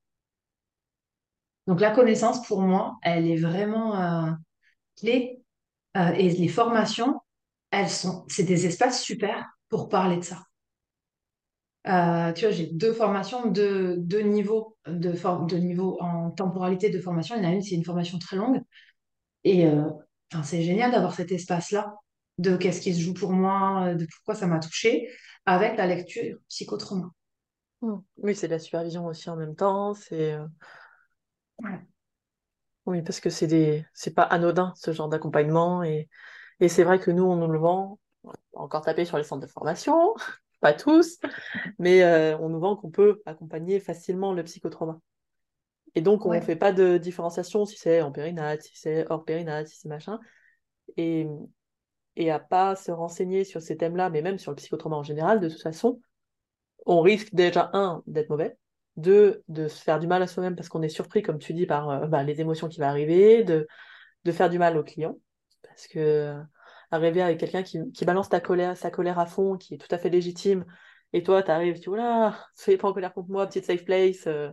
Donc 1.66 1.80
la 1.80 1.90
connaissance, 1.90 2.46
pour 2.46 2.60
moi, 2.60 2.96
elle 3.02 3.26
est 3.28 3.36
vraiment 3.36 4.00
euh, 4.00 4.30
clé. 4.98 5.38
Et 5.94 6.30
les 6.30 6.48
formations, 6.48 7.20
elles 7.70 7.90
sont, 7.90 8.24
c'est 8.26 8.44
des 8.44 8.64
espaces 8.64 9.02
super 9.02 9.46
pour 9.68 9.90
parler 9.90 10.16
de 10.16 10.22
ça. 10.24 10.42
Euh, 11.88 12.32
tu 12.32 12.42
vois, 12.44 12.52
j'ai 12.52 12.66
deux 12.68 12.92
formations, 12.92 13.50
deux, 13.50 13.96
deux 13.98 14.20
niveaux 14.20 14.76
de, 14.86 15.12
for- 15.14 15.46
de 15.46 15.56
niveau 15.56 15.98
en 16.00 16.30
temporalité 16.30 16.90
de 16.90 17.00
formation. 17.00 17.36
Il 17.36 17.42
y 17.42 17.46
en 17.46 17.50
a 17.50 17.52
une, 17.54 17.62
c'est 17.62 17.74
une 17.74 17.84
formation 17.84 18.18
très 18.18 18.36
longue. 18.36 18.60
Et 19.44 19.66
euh, 19.66 19.84
c'est 20.44 20.62
génial 20.62 20.92
d'avoir 20.92 21.14
cet 21.14 21.32
espace-là 21.32 21.94
de 22.38 22.56
qu'est-ce 22.56 22.80
qui 22.80 22.94
se 22.94 23.00
joue 23.00 23.14
pour 23.14 23.32
moi, 23.32 23.94
de 23.94 24.06
pourquoi 24.16 24.34
ça 24.34 24.46
m'a 24.46 24.60
touché, 24.60 25.08
avec 25.46 25.76
la 25.76 25.86
lecture 25.86 26.38
psychotrauma. 26.48 27.10
Hmm. 27.80 27.98
Oui, 28.18 28.34
c'est 28.36 28.46
de 28.48 28.52
la 28.52 28.58
supervision 28.58 29.06
aussi 29.06 29.28
en 29.30 29.36
même 29.36 29.56
temps. 29.56 29.94
C'est 29.94 30.32
euh, 30.34 30.46
Ouais. 31.58 31.86
oui, 32.86 33.02
parce 33.02 33.20
que 33.20 33.30
c'est 33.30 33.46
des, 33.46 33.86
c'est 33.94 34.14
pas 34.14 34.22
anodin 34.24 34.72
ce 34.76 34.92
genre 34.92 35.08
d'accompagnement 35.08 35.82
et, 35.84 36.08
et 36.60 36.68
c'est 36.68 36.84
vrai 36.84 36.98
que 37.00 37.10
nous 37.10 37.24
on 37.24 37.36
nous 37.36 37.48
le 37.52 37.58
vend. 37.58 37.98
Encore 38.54 38.82
taper 38.82 39.04
sur 39.04 39.18
les 39.18 39.24
centres 39.24 39.42
de 39.46 39.52
formation, 39.52 40.14
pas 40.62 40.74
tous, 40.74 41.20
mais 41.78 42.04
euh, 42.04 42.38
on 42.38 42.50
nous 42.50 42.60
vend 42.60 42.76
qu'on 42.76 42.90
peut 42.90 43.22
accompagner 43.26 43.80
facilement 43.80 44.34
le 44.34 44.44
psychotrauma. 44.44 45.00
Et 45.94 46.00
donc 46.02 46.26
on 46.26 46.30
Ouais. 46.30 46.40
fait 46.40 46.56
pas 46.56 46.72
de 46.72 46.98
différenciation 46.98 47.64
si 47.66 47.76
c'est 47.78 48.02
en 48.02 48.12
périnate, 48.12 48.62
si 48.62 48.72
c'est 48.74 49.06
hors 49.10 49.24
périnate, 49.24 49.68
si 49.68 49.78
c'est 49.80 49.88
machin. 49.88 50.20
Et, 50.96 51.26
et 52.16 52.30
à 52.30 52.38
pas 52.38 52.76
se 52.76 52.90
renseigner 52.90 53.44
sur 53.44 53.62
ces 53.62 53.76
thèmes-là, 53.76 54.10
mais 54.10 54.22
même 54.22 54.38
sur 54.38 54.52
le 54.52 54.56
psychotrauma 54.56 54.96
en 54.96 55.02
général, 55.02 55.40
de 55.40 55.48
toute 55.48 55.62
façon, 55.62 56.00
on 56.86 57.00
risque 57.00 57.34
déjà, 57.34 57.70
un, 57.74 58.02
d'être 58.06 58.30
mauvais, 58.30 58.56
deux, 58.96 59.42
de 59.48 59.68
se 59.68 59.82
faire 59.82 59.98
du 60.00 60.06
mal 60.06 60.22
à 60.22 60.26
soi-même 60.26 60.56
parce 60.56 60.68
qu'on 60.68 60.82
est 60.82 60.88
surpris, 60.88 61.22
comme 61.22 61.38
tu 61.38 61.54
dis, 61.54 61.66
par 61.66 61.90
euh, 61.90 62.06
bah, 62.06 62.22
les 62.24 62.40
émotions 62.40 62.68
qui 62.68 62.80
vont 62.80 62.86
arriver, 62.86 63.44
de, 63.44 63.66
de 64.24 64.32
faire 64.32 64.50
du 64.50 64.58
mal 64.58 64.76
au 64.78 64.84
client. 64.84 65.18
Parce 65.62 65.88
que 65.88 66.36
arriver 66.92 67.22
avec 67.22 67.38
quelqu'un 67.40 67.62
qui, 67.62 67.78
qui 67.92 68.04
balance 68.04 68.28
ta 68.28 68.40
colère, 68.40 68.76
sa 68.76 68.90
colère 68.90 69.18
à 69.18 69.26
fond, 69.26 69.56
qui 69.56 69.74
est 69.74 69.78
tout 69.78 69.92
à 69.94 69.98
fait 69.98 70.10
légitime, 70.10 70.64
et 71.12 71.22
toi, 71.22 71.42
t'arrives, 71.42 71.74
tu 71.74 71.80
dis, 71.82 71.88
oula, 71.88 72.38
soyez 72.54 72.78
pas 72.78 72.88
en 72.88 72.92
colère 72.92 73.12
contre 73.12 73.30
moi, 73.30 73.46
petite 73.46 73.64
safe 73.66 73.84
place, 73.84 74.26
euh, 74.26 74.50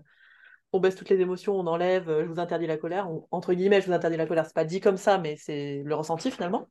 on 0.73 0.79
baisse 0.79 0.95
toutes 0.95 1.09
les 1.09 1.19
émotions, 1.19 1.55
on 1.55 1.67
enlève, 1.67 2.09
euh, 2.09 2.23
je 2.25 2.29
vous 2.29 2.39
interdis 2.39 2.67
la 2.67 2.77
colère. 2.77 3.09
On- 3.09 3.27
entre 3.31 3.53
guillemets, 3.53 3.81
je 3.81 3.87
vous 3.87 3.93
interdis 3.93 4.17
la 4.17 4.27
colère. 4.27 4.45
C'est 4.45 4.53
pas 4.53 4.65
dit 4.65 4.79
comme 4.81 4.97
ça, 4.97 5.17
mais 5.17 5.35
c'est 5.37 5.81
le 5.83 5.95
ressenti 5.95 6.29
finalement. 6.31 6.67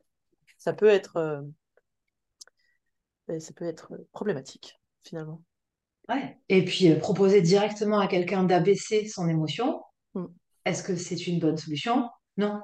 Ça 0.56 0.72
peut 0.72 0.86
être, 0.88 1.16
euh, 1.16 1.40
ça 3.40 3.52
peut 3.54 3.64
être 3.64 3.92
problématique 4.12 4.78
finalement. 5.04 5.42
Ouais. 6.08 6.38
Et 6.48 6.64
puis, 6.64 6.94
proposer 6.94 7.42
directement 7.42 7.98
à 7.98 8.06
quelqu'un 8.06 8.44
d'abaisser 8.44 9.06
son 9.06 9.28
émotion, 9.28 9.82
Mm, 10.14 10.26
est-ce 10.64 10.82
que 10.82 10.96
c'est 10.96 11.26
une 11.26 11.38
bonne 11.38 11.58
solution? 11.58 12.08
Non. 12.38 12.62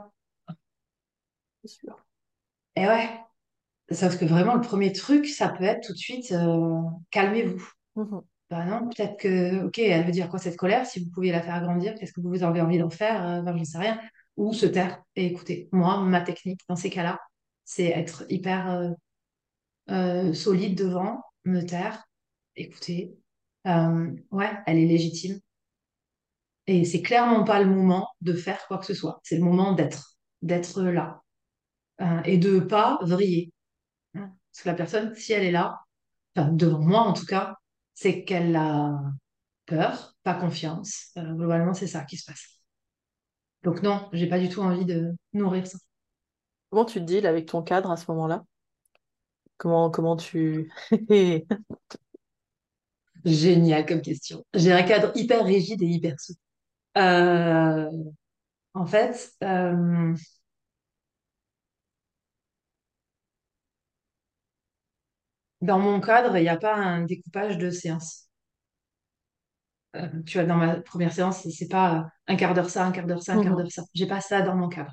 c'est 1.63 1.69
sûr. 1.69 2.04
Et 2.77 2.87
ouais. 2.87 3.09
Sauf 3.93 4.19
que 4.19 4.25
vraiment, 4.25 4.55
le 4.55 4.61
premier 4.63 4.93
truc, 4.93 5.27
ça 5.27 5.51
peut 5.51 5.65
être 5.65 5.87
tout 5.87 5.93
de 5.93 5.99
suite, 5.99 6.33
euh, 6.33 6.81
calmez-vous. 7.11 7.71
Bah 8.51 8.65
non, 8.65 8.89
peut-être 8.89 9.19
que, 9.19 9.65
ok, 9.67 9.79
elle 9.79 10.07
veut 10.07 10.13
dire 10.13 10.29
quoi 10.29 10.39
cette 10.39 10.57
colère? 10.57 10.87
Si 10.87 11.05
vous 11.05 11.11
pouviez 11.11 11.33
la 11.33 11.43
faire 11.43 11.63
grandir, 11.63 11.95
qu'est-ce 11.95 12.13
que 12.13 12.21
vous 12.21 12.43
avez 12.43 12.61
envie 12.61 12.79
d'en 12.79 12.91
faire? 12.91 13.43
Ben, 13.43 13.57
j'en 13.57 13.65
sais 13.65 13.79
rien. 13.79 14.01
Ou 14.37 14.53
se 14.53 14.67
taire 14.67 15.03
et 15.17 15.27
écouter. 15.27 15.69
Moi, 15.73 16.01
ma 16.03 16.21
technique 16.23 16.61
dans 16.69 16.77
ces 16.77 16.91
cas-là, 16.91 17.21
c'est 17.65 17.87
être 17.89 18.25
hyper 18.31 18.71
euh, 18.71 18.91
euh, 19.91 20.33
solide 20.35 20.77
devant, 20.79 21.23
me 21.45 21.63
taire, 21.63 22.05
écouter. 22.57 23.17
Ouais, 23.67 24.51
elle 24.67 24.79
est 24.79 24.87
légitime. 24.87 25.41
Et 26.67 26.85
c'est 26.85 27.03
clairement 27.03 27.45
pas 27.45 27.63
le 27.63 27.71
moment 27.71 28.09
de 28.21 28.35
faire 28.35 28.67
quoi 28.67 28.79
que 28.79 28.87
ce 28.87 28.95
soit. 28.95 29.21
C'est 29.23 29.37
le 29.37 29.45
moment 29.45 29.73
d'être, 29.73 30.17
d'être 30.43 30.83
là. 30.83 31.24
Euh, 32.01 32.23
et 32.25 32.39
de 32.39 32.59
pas 32.61 32.99
vriller. 33.03 33.53
hein. 34.15 34.33
Parce 34.53 34.63
que 34.65 34.69
la 34.71 34.75
personne, 34.75 35.15
si 35.17 35.33
elle 35.35 35.45
est 35.45 35.53
là, 35.53 35.81
enfin, 36.37 36.51
devant 36.53 36.81
moi 36.81 37.01
en 37.03 37.13
tout 37.15 37.27
cas, 37.27 37.57
c'est 37.95 38.25
qu'elle 38.25 38.57
a 38.57 39.01
peur, 39.67 40.17
pas 40.25 40.35
confiance. 40.35 41.11
Euh, 41.19 41.35
globalement, 41.35 41.75
c'est 41.75 41.87
ça 41.89 42.05
qui 42.05 42.17
se 42.19 42.27
passe. 42.27 42.61
Donc 43.65 43.83
non, 43.83 44.09
j'ai 44.13 44.29
pas 44.29 44.39
du 44.39 44.49
tout 44.49 44.61
envie 44.63 44.85
de 44.85 45.13
nourrir 45.33 45.67
ça. 45.67 45.79
Comment 46.71 46.85
tu 46.85 47.01
te 47.01 47.05
deals 47.05 47.27
avec 47.27 47.47
ton 47.47 47.63
cadre 47.63 47.91
à 47.91 47.97
ce 47.97 48.11
moment-là? 48.11 48.45
Comment, 49.57 49.91
comment 49.91 50.17
tu... 50.17 50.71
Génial 53.25 53.87
comme 53.87 54.03
question. 54.03 54.45
J'ai 54.55 54.73
un 54.73 54.83
cadre 54.83 55.13
hyper 55.17 55.45
rigide 55.45 55.83
et 55.83 55.87
hyper 55.87 56.19
souple. 56.21 56.41
Euh, 56.99 57.91
en 58.75 58.87
fait, 58.87 59.33
euh, 59.45 60.15
dans 65.65 65.79
mon 65.81 66.01
cadre, 66.01 66.37
il 66.37 66.43
n'y 66.43 66.49
a 66.49 66.57
pas 66.57 66.75
un 66.77 67.03
découpage 67.03 67.59
de 67.59 67.71
séances. 67.71 68.29
Euh, 69.97 70.09
tu 70.27 70.39
vois, 70.39 70.47
dans 70.47 70.57
ma 70.57 70.81
première 70.81 71.13
séance, 71.13 71.47
c'est 71.51 71.69
pas 71.69 72.09
un 72.27 72.37
quart 72.37 72.55
d'heure 72.55 72.69
ça, 72.71 72.85
un 72.85 72.91
quart 72.93 73.07
d'heure 73.07 73.23
ça, 73.23 73.35
un 73.35 73.41
quart 73.41 73.53
Mhm. 73.53 73.57
d'heure 73.57 73.71
ça. 73.71 73.83
J'ai 73.95 74.07
pas 74.07 74.21
ça 74.21 74.43
dans 74.43 74.57
mon 74.57 74.69
cadre. 74.69 74.93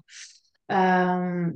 Euh, 0.71 1.51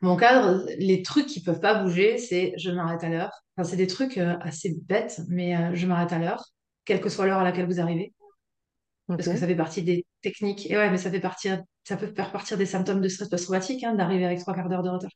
mon 0.00 0.16
cadre, 0.16 0.66
les 0.78 1.02
trucs 1.02 1.26
qui 1.26 1.42
peuvent 1.42 1.60
pas 1.60 1.82
bouger, 1.82 2.18
c'est 2.18 2.52
je 2.56 2.70
m'arrête 2.70 3.02
à 3.04 3.08
l'heure. 3.08 3.30
Enfin, 3.56 3.68
c'est 3.68 3.76
des 3.76 3.86
trucs 3.86 4.18
euh, 4.18 4.36
assez 4.40 4.76
bêtes, 4.86 5.20
mais 5.28 5.74
je 5.74 5.86
m'arrête 5.86 6.12
à 6.12 6.18
l'heure, 6.18 6.44
quelle 6.84 7.00
que 7.00 7.08
soit 7.08 7.26
l'heure 7.26 7.38
à 7.38 7.44
laquelle 7.44 7.66
vous 7.66 7.80
arrivez, 7.80 8.12
parce 9.08 9.28
que 9.28 9.36
ça 9.36 9.46
fait 9.46 9.56
partie 9.56 9.82
des 9.82 10.06
techniques. 10.22 10.70
Et 10.70 10.76
ouais, 10.76 10.90
mais 10.90 10.98
ça 10.98 11.10
fait 11.10 11.20
partir, 11.20 11.62
ça 11.84 11.96
peut 11.96 12.12
faire 12.14 12.32
partir 12.32 12.58
des 12.58 12.66
symptômes 12.66 13.00
de 13.00 13.08
stress 13.08 13.28
post-traumatique, 13.28 13.84
hein, 13.84 13.94
d'arriver 13.94 14.26
avec 14.26 14.40
trois 14.40 14.54
quarts 14.54 14.68
d'heure 14.68 14.82
de 14.82 14.90
retard. 14.90 15.10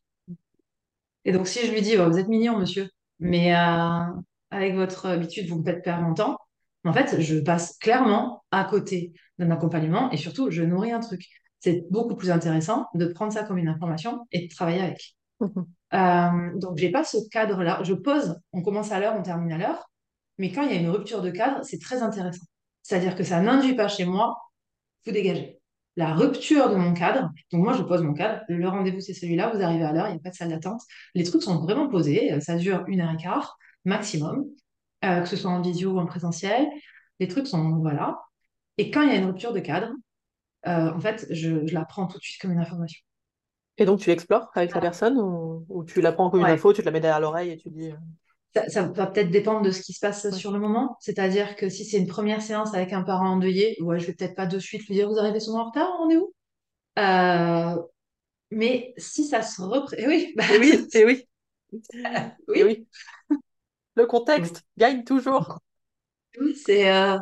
Et 1.24 1.32
donc, 1.32 1.46
si 1.46 1.66
je 1.66 1.72
lui 1.72 1.82
dis, 1.82 1.96
Oh, 1.98 2.08
vous 2.08 2.18
êtes 2.18 2.28
mignon, 2.28 2.58
monsieur, 2.58 2.88
mais 3.18 3.54
euh, 3.54 4.04
avec 4.50 4.74
votre 4.74 5.06
habitude, 5.06 5.48
vous 5.48 5.58
me 5.58 5.64
faites 5.64 5.82
perdre 5.82 6.02
mon 6.02 6.14
temps, 6.14 6.38
en 6.84 6.92
fait, 6.92 7.20
je 7.20 7.38
passe 7.38 7.78
clairement 7.78 8.44
à 8.50 8.64
côté 8.64 9.12
d'un 9.38 9.50
accompagnement 9.50 10.10
et 10.10 10.16
surtout, 10.16 10.50
je 10.50 10.62
nourris 10.62 10.92
un 10.92 11.00
truc. 11.00 11.22
C'est 11.60 11.84
beaucoup 11.90 12.16
plus 12.16 12.30
intéressant 12.30 12.86
de 12.94 13.06
prendre 13.06 13.32
ça 13.32 13.44
comme 13.44 13.58
une 13.58 13.68
information 13.68 14.26
et 14.32 14.48
de 14.48 14.52
travailler 14.52 14.80
avec. 14.82 15.14
Mhm. 15.40 15.66
Euh, 15.94 16.58
donc, 16.58 16.78
j'ai 16.78 16.90
pas 16.90 17.04
ce 17.04 17.18
cadre-là. 17.30 17.82
Je 17.84 17.94
pose, 17.94 18.36
on 18.52 18.62
commence 18.62 18.90
à 18.90 18.98
l'heure, 18.98 19.14
on 19.16 19.22
termine 19.22 19.52
à 19.52 19.58
l'heure, 19.58 19.90
mais 20.38 20.50
quand 20.50 20.62
il 20.62 20.72
y 20.72 20.76
a 20.76 20.80
une 20.80 20.90
rupture 20.90 21.22
de 21.22 21.30
cadre, 21.30 21.64
c'est 21.64 21.78
très 21.78 22.02
intéressant. 22.02 22.46
C'est-à-dire 22.82 23.14
que 23.14 23.22
ça 23.22 23.40
n'induit 23.40 23.76
pas 23.76 23.88
chez 23.88 24.04
moi 24.04 24.36
vous 25.04 25.12
dégagez. 25.12 25.61
La 25.96 26.14
rupture 26.14 26.70
de 26.70 26.76
mon 26.76 26.94
cadre, 26.94 27.30
donc 27.52 27.64
moi 27.64 27.74
je 27.74 27.82
pose 27.82 28.02
mon 28.02 28.14
cadre, 28.14 28.40
le 28.48 28.66
rendez-vous 28.66 29.00
c'est 29.00 29.12
celui-là, 29.12 29.52
vous 29.54 29.62
arrivez 29.62 29.84
à 29.84 29.92
l'heure, 29.92 30.06
il 30.06 30.12
n'y 30.12 30.16
a 30.16 30.20
pas 30.20 30.30
de 30.30 30.34
salle 30.34 30.48
d'attente. 30.48 30.80
Les 31.14 31.24
trucs 31.24 31.42
sont 31.42 31.58
vraiment 31.58 31.88
posés, 31.88 32.32
euh, 32.32 32.40
ça 32.40 32.56
dure 32.56 32.84
une 32.86 33.02
heure 33.02 33.12
et 33.12 33.22
quart 33.22 33.58
maximum, 33.84 34.46
euh, 35.04 35.20
que 35.20 35.28
ce 35.28 35.36
soit 35.36 35.50
en 35.50 35.60
visio 35.60 35.90
ou 35.90 35.98
en 35.98 36.06
présentiel. 36.06 36.66
Les 37.20 37.28
trucs 37.28 37.46
sont, 37.46 37.78
voilà. 37.78 38.18
Et 38.78 38.90
quand 38.90 39.02
il 39.02 39.08
y 39.08 39.12
a 39.12 39.16
une 39.16 39.26
rupture 39.26 39.52
de 39.52 39.60
cadre, 39.60 39.90
euh, 40.66 40.92
en 40.92 41.00
fait, 41.00 41.26
je, 41.28 41.66
je 41.66 41.74
la 41.74 41.84
prends 41.84 42.06
tout 42.06 42.16
de 42.16 42.22
suite 42.22 42.40
comme 42.40 42.52
une 42.52 42.60
information. 42.60 43.00
Et 43.76 43.84
donc 43.84 44.00
tu 44.00 44.10
explores 44.10 44.50
avec 44.54 44.74
la 44.74 44.80
personne 44.80 45.18
ou, 45.18 45.66
ou 45.68 45.84
tu 45.84 46.00
la 46.00 46.12
prends 46.12 46.30
comme 46.30 46.40
une 46.40 46.46
info, 46.46 46.72
tu 46.72 46.80
te 46.80 46.86
la 46.86 46.92
mets 46.92 47.00
derrière 47.00 47.20
l'oreille 47.20 47.50
et 47.50 47.56
tu 47.56 47.68
dis... 47.70 47.92
Ça, 48.54 48.68
ça 48.68 48.82
va 48.82 49.06
peut-être 49.06 49.30
dépendre 49.30 49.62
de 49.62 49.70
ce 49.70 49.80
qui 49.80 49.92
se 49.94 50.00
passe 50.00 50.26
ouais. 50.30 50.32
sur 50.32 50.52
le 50.52 50.58
moment. 50.60 50.96
C'est-à-dire 51.00 51.56
que 51.56 51.68
si 51.70 51.84
c'est 51.84 51.98
une 51.98 52.06
première 52.06 52.42
séance 52.42 52.74
avec 52.74 52.92
un 52.92 53.02
parent 53.02 53.30
endeuillé, 53.30 53.76
ouais, 53.80 53.98
je 53.98 54.06
vais 54.06 54.12
peut-être 54.14 54.34
pas 54.36 54.46
de 54.46 54.58
suite 54.58 54.86
lui 54.88 54.94
dire, 54.94 55.08
vous 55.08 55.18
arrivez 55.18 55.40
souvent 55.40 55.60
en 55.62 55.66
retard, 55.66 55.90
on 56.00 56.10
est 56.10 56.16
où? 56.16 56.34
Euh, 56.98 57.76
Mais 58.50 58.94
si 58.98 59.24
ça 59.26 59.42
se 59.42 59.62
représente... 59.62 60.08
Oui, 60.08 60.34
bah, 60.36 60.44
Et 60.54 60.58
oui, 60.58 60.88
et 60.94 61.04
oui, 61.04 61.28
et 62.54 62.62
oui, 62.62 62.62
oui. 62.64 62.86
Le 63.96 64.04
contexte 64.04 64.64
gagne 64.76 65.02
toujours. 65.02 65.58
oui, 66.40 66.54
c'est... 66.56 66.90
euh, 66.90 67.18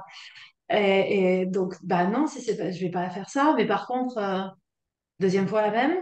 et, 0.71 1.43
et 1.43 1.47
donc, 1.47 1.77
bah 1.85 2.07
non, 2.07 2.27
si 2.27 2.43
c'est 2.43 2.57
pas, 2.57 2.71
je 2.73 2.81
vais 2.81 2.91
pas 2.91 3.11
faire 3.11 3.31
ça. 3.31 3.55
Mais 3.57 3.67
par 3.67 3.87
contre, 3.87 4.19
euh, 4.19 4.45
deuxième 5.21 5.49
fois 5.49 5.63
la 5.63 5.71
même, 5.73 5.99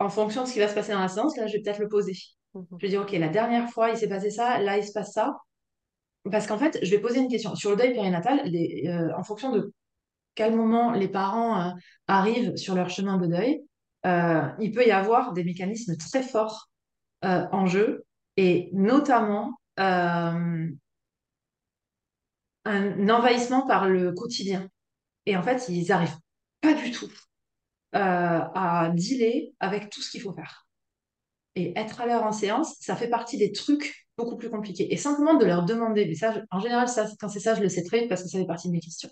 en 0.00 0.08
fonction 0.08 0.42
de 0.42 0.48
ce 0.48 0.54
qui 0.54 0.58
va 0.58 0.66
se 0.68 0.74
passer 0.74 0.90
dans 0.92 0.98
la 1.00 1.06
séance, 1.08 1.36
là, 1.36 1.46
je 1.46 1.52
vais 1.54 1.62
peut-être 1.62 1.78
le 1.78 1.88
poser. 1.88 2.14
Mhm. 2.54 2.66
Je 2.72 2.86
vais 2.86 2.88
dire, 2.88 3.02
OK, 3.02 3.12
la 3.12 3.28
dernière 3.28 3.68
fois, 3.70 3.90
il 3.90 3.96
s'est 3.96 4.08
passé 4.08 4.30
ça, 4.30 4.58
là, 4.60 4.78
il 4.78 4.84
se 4.84 4.92
passe 4.92 5.12
ça. 5.12 5.36
parce 6.30 6.46
qu'en 6.46 6.58
fait, 6.58 6.78
je 6.82 6.90
vais 6.90 7.00
poser 7.00 7.20
une 7.20 7.28
question. 7.28 7.54
Sur 7.54 7.70
le 7.70 7.76
deuil 7.76 7.94
périnatal, 7.94 8.40
euh, 8.46 9.10
en 9.16 9.22
fonction 9.22 9.50
de 9.52 9.72
quel 10.34 10.54
moment 10.54 10.92
les 10.92 11.08
parents 11.08 11.60
euh, 11.60 11.70
arrivent 12.06 12.56
sur 12.56 12.74
leur 12.74 12.90
chemin 12.90 13.16
de 13.18 13.26
deuil, 13.26 13.62
il 14.60 14.72
peut 14.72 14.86
y 14.86 14.90
avoir 14.90 15.32
des 15.32 15.44
mécanismes 15.44 15.96
très 15.96 16.22
forts 16.22 16.70
en 17.22 17.66
jeu, 17.66 18.04
et 18.36 18.70
notamment 18.72 19.58
un 19.76 20.70
envahissement 22.64 23.66
par 23.66 23.88
le 23.88 24.12
quotidien. 24.12 24.68
Et 25.26 25.36
en 25.36 25.42
fait, 25.42 25.68
ils 25.68 25.86
n'arrivent 25.88 26.18
pas 26.60 26.74
du 26.74 26.90
tout 26.90 27.10
à 27.92 28.90
dealer 28.94 29.52
avec 29.60 29.90
tout 29.90 30.00
ce 30.00 30.10
qu'il 30.10 30.20
faut 30.22 30.32
faire 30.32 30.67
et 31.58 31.78
être 31.78 32.00
à 32.00 32.06
l'heure 32.06 32.24
en 32.24 32.32
séance, 32.32 32.76
ça 32.80 32.96
fait 32.96 33.08
partie 33.08 33.36
des 33.36 33.52
trucs 33.52 34.06
beaucoup 34.16 34.36
plus 34.36 34.50
compliqués. 34.50 34.92
Et 34.92 34.96
simplement 34.96 35.34
de 35.34 35.44
leur 35.44 35.64
demander, 35.64 36.06
mais 36.06 36.14
ça, 36.14 36.34
en 36.50 36.60
général, 36.60 36.88
ça, 36.88 37.06
quand 37.20 37.28
c'est 37.28 37.40
ça, 37.40 37.54
je 37.54 37.62
le 37.62 37.68
sais 37.68 37.82
très 37.84 38.00
vite 38.00 38.08
parce 38.08 38.22
que 38.22 38.28
ça 38.28 38.38
fait 38.38 38.46
partie 38.46 38.68
de 38.68 38.72
mes 38.72 38.80
questions. 38.80 39.10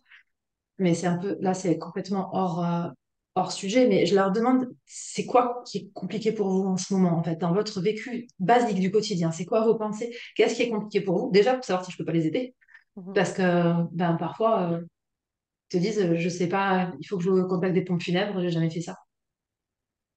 Mais 0.79 0.95
c'est 0.95 1.07
un 1.07 1.17
peu, 1.17 1.37
là, 1.41 1.55
c'est 1.55 1.79
complètement 1.79 2.31
hors, 2.35 2.65
euh, 2.65 2.89
hors 3.35 3.53
sujet, 3.53 3.89
mais 3.89 4.07
je 4.07 4.15
leur 4.15 4.33
demande, 4.33 4.69
c'est 4.85 5.25
quoi 5.25 5.63
qui 5.67 5.79
est 5.79 5.91
compliqué 5.95 6.33
pour 6.33 6.49
vous 6.49 6.65
en 6.65 6.77
ce 6.77 6.93
moment, 6.95 7.17
en 7.17 7.23
fait, 7.23 7.37
dans 7.37 7.53
votre 7.53 7.81
vécu 7.81 8.29
basique 8.39 8.81
du 8.81 8.91
quotidien? 8.91 9.31
C'est 9.31 9.45
quoi 9.47 9.65
vos 9.65 9.77
pensées? 9.77 10.15
Qu'est-ce 10.37 10.55
qui 10.55 10.63
est 10.63 10.71
compliqué 10.71 11.01
pour 11.01 11.19
vous? 11.19 11.31
Déjà, 11.33 11.55
pour 11.55 11.65
savoir 11.65 11.85
si 11.85 11.93
je 11.93 11.97
peux 11.97 12.05
pas 12.05 12.13
les 12.13 12.27
aider. 12.27 12.55
Mhm. 12.97 13.13
Parce 13.15 13.33
que, 13.33 13.43
ben, 13.93 14.15
parfois, 14.17 14.73
euh, 14.73 14.81
ils 15.71 15.79
te 15.79 15.83
disent, 15.83 16.15
je 16.15 16.29
sais 16.29 16.49
pas, 16.49 16.93
il 17.01 17.07
faut 17.07 17.19
que 17.19 17.25
je 17.25 17.43
contacte 17.43 17.75
des 17.75 17.85
pompes 17.85 18.03
funèbres, 18.03 18.41
j'ai 18.41 18.51
jamais 18.51 18.71
fait 18.71 18.81
ça. 18.83 18.97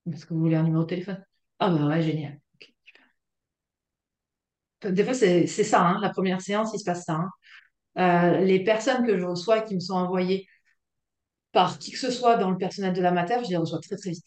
Parce 0.05 0.25
que 0.25 0.33
vous 0.33 0.41
voulez 0.41 0.55
un 0.55 0.63
numéro 0.63 0.83
de 0.83 0.89
téléphone. 0.89 1.23
Ah 1.59 1.69
bah 1.69 1.85
ouais, 1.87 2.01
génial. 2.01 2.39
Des 4.83 5.03
fois, 5.03 5.13
c'est 5.13 5.45
ça, 5.47 5.81
hein, 5.81 5.99
la 6.01 6.09
première 6.09 6.41
séance, 6.41 6.71
il 6.73 6.79
se 6.79 6.85
passe 6.85 7.03
ça. 7.05 7.15
Hein. 7.15 7.29
Euh, 7.97 8.39
les 8.45 8.63
personnes 8.63 9.05
que 9.05 9.17
je 9.19 9.25
reçois 9.25 9.61
qui 9.61 9.75
me 9.75 9.79
sont 9.79 9.95
envoyées 9.95 10.47
par 11.51 11.77
qui 11.79 11.91
que 11.91 11.97
ce 11.99 12.09
soit 12.11 12.37
dans 12.37 12.49
le 12.51 12.57
personnel 12.57 12.93
de 12.93 13.01
la 13.01 13.11
mater, 13.11 13.43
je 13.43 13.49
les 13.49 13.57
reçois 13.57 13.79
très 13.79 13.95
très 13.97 14.11
vite. 14.11 14.25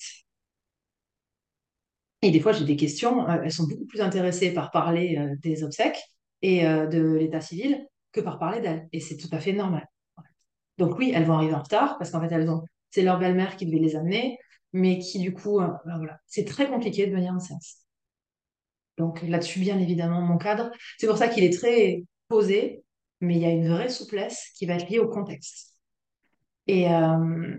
Et 2.23 2.31
des 2.31 2.41
fois, 2.41 2.53
j'ai 2.53 2.65
des 2.65 2.77
questions, 2.77 3.29
euh, 3.29 3.43
elles 3.45 3.53
sont 3.53 3.67
beaucoup 3.67 3.87
plus 3.87 4.01
intéressées 4.01 4.53
par 4.55 4.71
parler 4.71 5.17
euh, 5.19 5.35
des 5.43 5.65
obsèques 5.65 6.01
et 6.43 6.65
de 6.65 7.15
l'état 7.15 7.41
civil 7.41 7.87
que 8.11 8.21
par 8.21 8.39
parler 8.41 8.61
d'elles. 8.61 8.89
Et 8.93 8.99
c'est 8.99 9.17
tout 9.17 9.29
à 9.31 9.39
fait 9.39 9.53
normal. 9.53 9.87
Donc 10.79 10.99
oui, 10.99 11.13
elles 11.15 11.25
vont 11.25 11.35
arriver 11.35 11.55
en 11.55 11.63
retard 11.63 11.99
parce 11.99 12.11
qu'en 12.11 12.21
fait, 12.21 12.35
ont, 12.49 12.65
c'est 12.91 13.03
leur 13.03 13.19
belle-mère 13.21 13.57
qui 13.57 13.67
devait 13.67 13.79
les 13.79 13.95
amener 13.95 14.39
mais 14.73 14.99
qui 14.99 15.19
du 15.19 15.33
coup, 15.35 15.61
euh, 15.61 15.69
ben 15.87 15.99
voilà, 15.99 16.19
c'est 16.27 16.45
très 16.45 16.69
compliqué 16.69 17.07
de 17.07 17.13
venir 17.15 17.33
en 17.33 17.41
séance. 17.41 17.79
Donc 18.99 19.23
là-dessus, 19.23 19.61
bien 19.61 19.79
évidemment, 19.79 20.21
mon 20.21 20.39
cadre, 20.39 20.71
c'est 20.99 21.07
pour 21.07 21.17
ça 21.17 21.29
qu'il 21.29 21.45
est 21.45 21.53
très 21.53 22.05
posé, 22.29 22.85
mais 23.21 23.37
il 23.37 23.41
y 23.41 23.47
a 23.47 23.51
une 23.51 23.69
vraie 23.69 23.89
souplesse 23.89 24.51
qui 24.55 24.67
va 24.67 24.75
être 24.75 24.89
liée 24.89 24.99
au 24.99 25.09
contexte. 25.09 25.77
Et, 26.67 26.91
euh, 26.91 27.59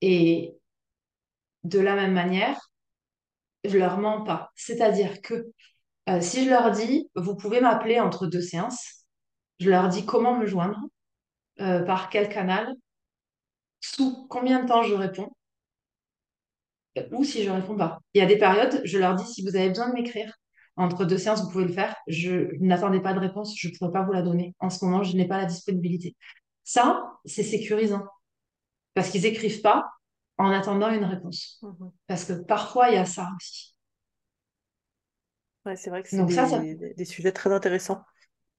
et 0.00 0.54
de 1.64 1.78
la 1.78 1.94
même 1.94 2.12
manière, 2.12 2.70
je 3.64 3.78
leur 3.78 3.98
mens 3.98 4.22
pas. 4.22 4.50
C'est-à-dire 4.56 5.20
que 5.22 5.52
euh, 6.08 6.20
si 6.20 6.44
je 6.44 6.50
leur 6.50 6.70
dis, 6.72 7.08
vous 7.14 7.36
pouvez 7.36 7.60
m'appeler 7.60 8.00
entre 8.00 8.26
deux 8.26 8.40
séances, 8.40 9.04
je 9.60 9.70
leur 9.70 9.88
dis 9.88 10.04
comment 10.04 10.36
me 10.36 10.46
joindre, 10.46 10.80
par 11.58 12.08
quel 12.10 12.28
canal, 12.28 12.74
sous 13.80 14.26
combien 14.28 14.62
de 14.62 14.68
temps 14.68 14.82
je 14.82 14.94
réponds, 14.94 15.30
ou 17.12 17.24
si 17.24 17.42
je 17.42 17.50
réponds 17.50 17.76
pas. 17.76 18.00
Il 18.14 18.18
y 18.18 18.22
a 18.22 18.26
des 18.26 18.38
périodes, 18.38 18.80
je 18.84 18.98
leur 18.98 19.14
dis 19.14 19.26
si 19.26 19.42
vous 19.42 19.56
avez 19.56 19.68
besoin 19.68 19.88
de 19.88 19.94
m'écrire 19.94 20.34
entre 20.76 21.04
deux 21.04 21.18
séances, 21.18 21.42
vous 21.42 21.50
pouvez 21.50 21.64
le 21.64 21.72
faire. 21.72 21.96
Je 22.06 22.48
n'attendais 22.60 23.00
pas 23.00 23.12
de 23.12 23.18
réponse, 23.18 23.54
je 23.58 23.68
ne 23.68 23.74
pourrais 23.76 23.92
pas 23.92 24.02
vous 24.02 24.12
la 24.12 24.22
donner. 24.22 24.54
En 24.58 24.70
ce 24.70 24.84
moment, 24.84 25.02
je 25.02 25.16
n'ai 25.16 25.26
pas 25.26 25.38
la 25.38 25.46
disponibilité. 25.46 26.16
Ça, 26.64 27.02
c'est 27.24 27.42
sécurisant 27.42 28.04
parce 28.94 29.10
qu'ils 29.10 29.26
écrivent 29.26 29.60
pas 29.60 29.90
en 30.38 30.50
attendant 30.50 30.90
une 30.90 31.04
réponse. 31.04 31.58
Mhm. 31.62 31.90
Parce 32.06 32.24
que 32.24 32.32
parfois, 32.32 32.88
il 32.88 32.94
y 32.94 32.98
a 32.98 33.04
ça 33.04 33.30
aussi. 33.36 33.74
Ouais, 35.64 35.76
c'est 35.76 35.90
vrai 35.90 36.02
que 36.02 36.08
c'est 36.08 36.24
des, 36.24 36.94
des, 36.94 37.04
sujets 37.04 37.30
très 37.30 37.52
intéressants. 37.52 38.02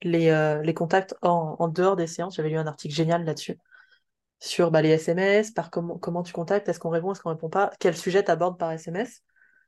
Les, 0.02 0.30
euh, 0.30 0.62
les 0.62 0.74
contacts 0.74 1.16
en, 1.22 1.58
en 1.60 1.68
dehors 1.68 1.96
des 1.98 2.08
séances, 2.08 2.36
j'avais 2.38 2.50
lu 2.50 2.58
un 2.58 2.68
article 2.68 2.94
génial 2.94 3.26
là-dessus 3.26 3.58
sur 4.44 4.72
bah, 4.72 4.82
les 4.82 4.90
SMS, 4.90 5.52
par 5.52 5.72
comment, 5.72 5.98
comment 5.98 6.22
tu 6.22 6.34
contactes, 6.34 6.68
est-ce 6.68 6.78
qu'on 6.78 6.90
répond, 6.90 7.14
est-ce 7.14 7.22
qu'on 7.22 7.30
répond 7.30 7.50
pas, 7.50 7.72
quel 7.80 7.96
sujet 7.96 8.24
tu 8.26 8.30
abordes 8.30 8.60
par 8.60 8.74
SMS, 8.74 9.22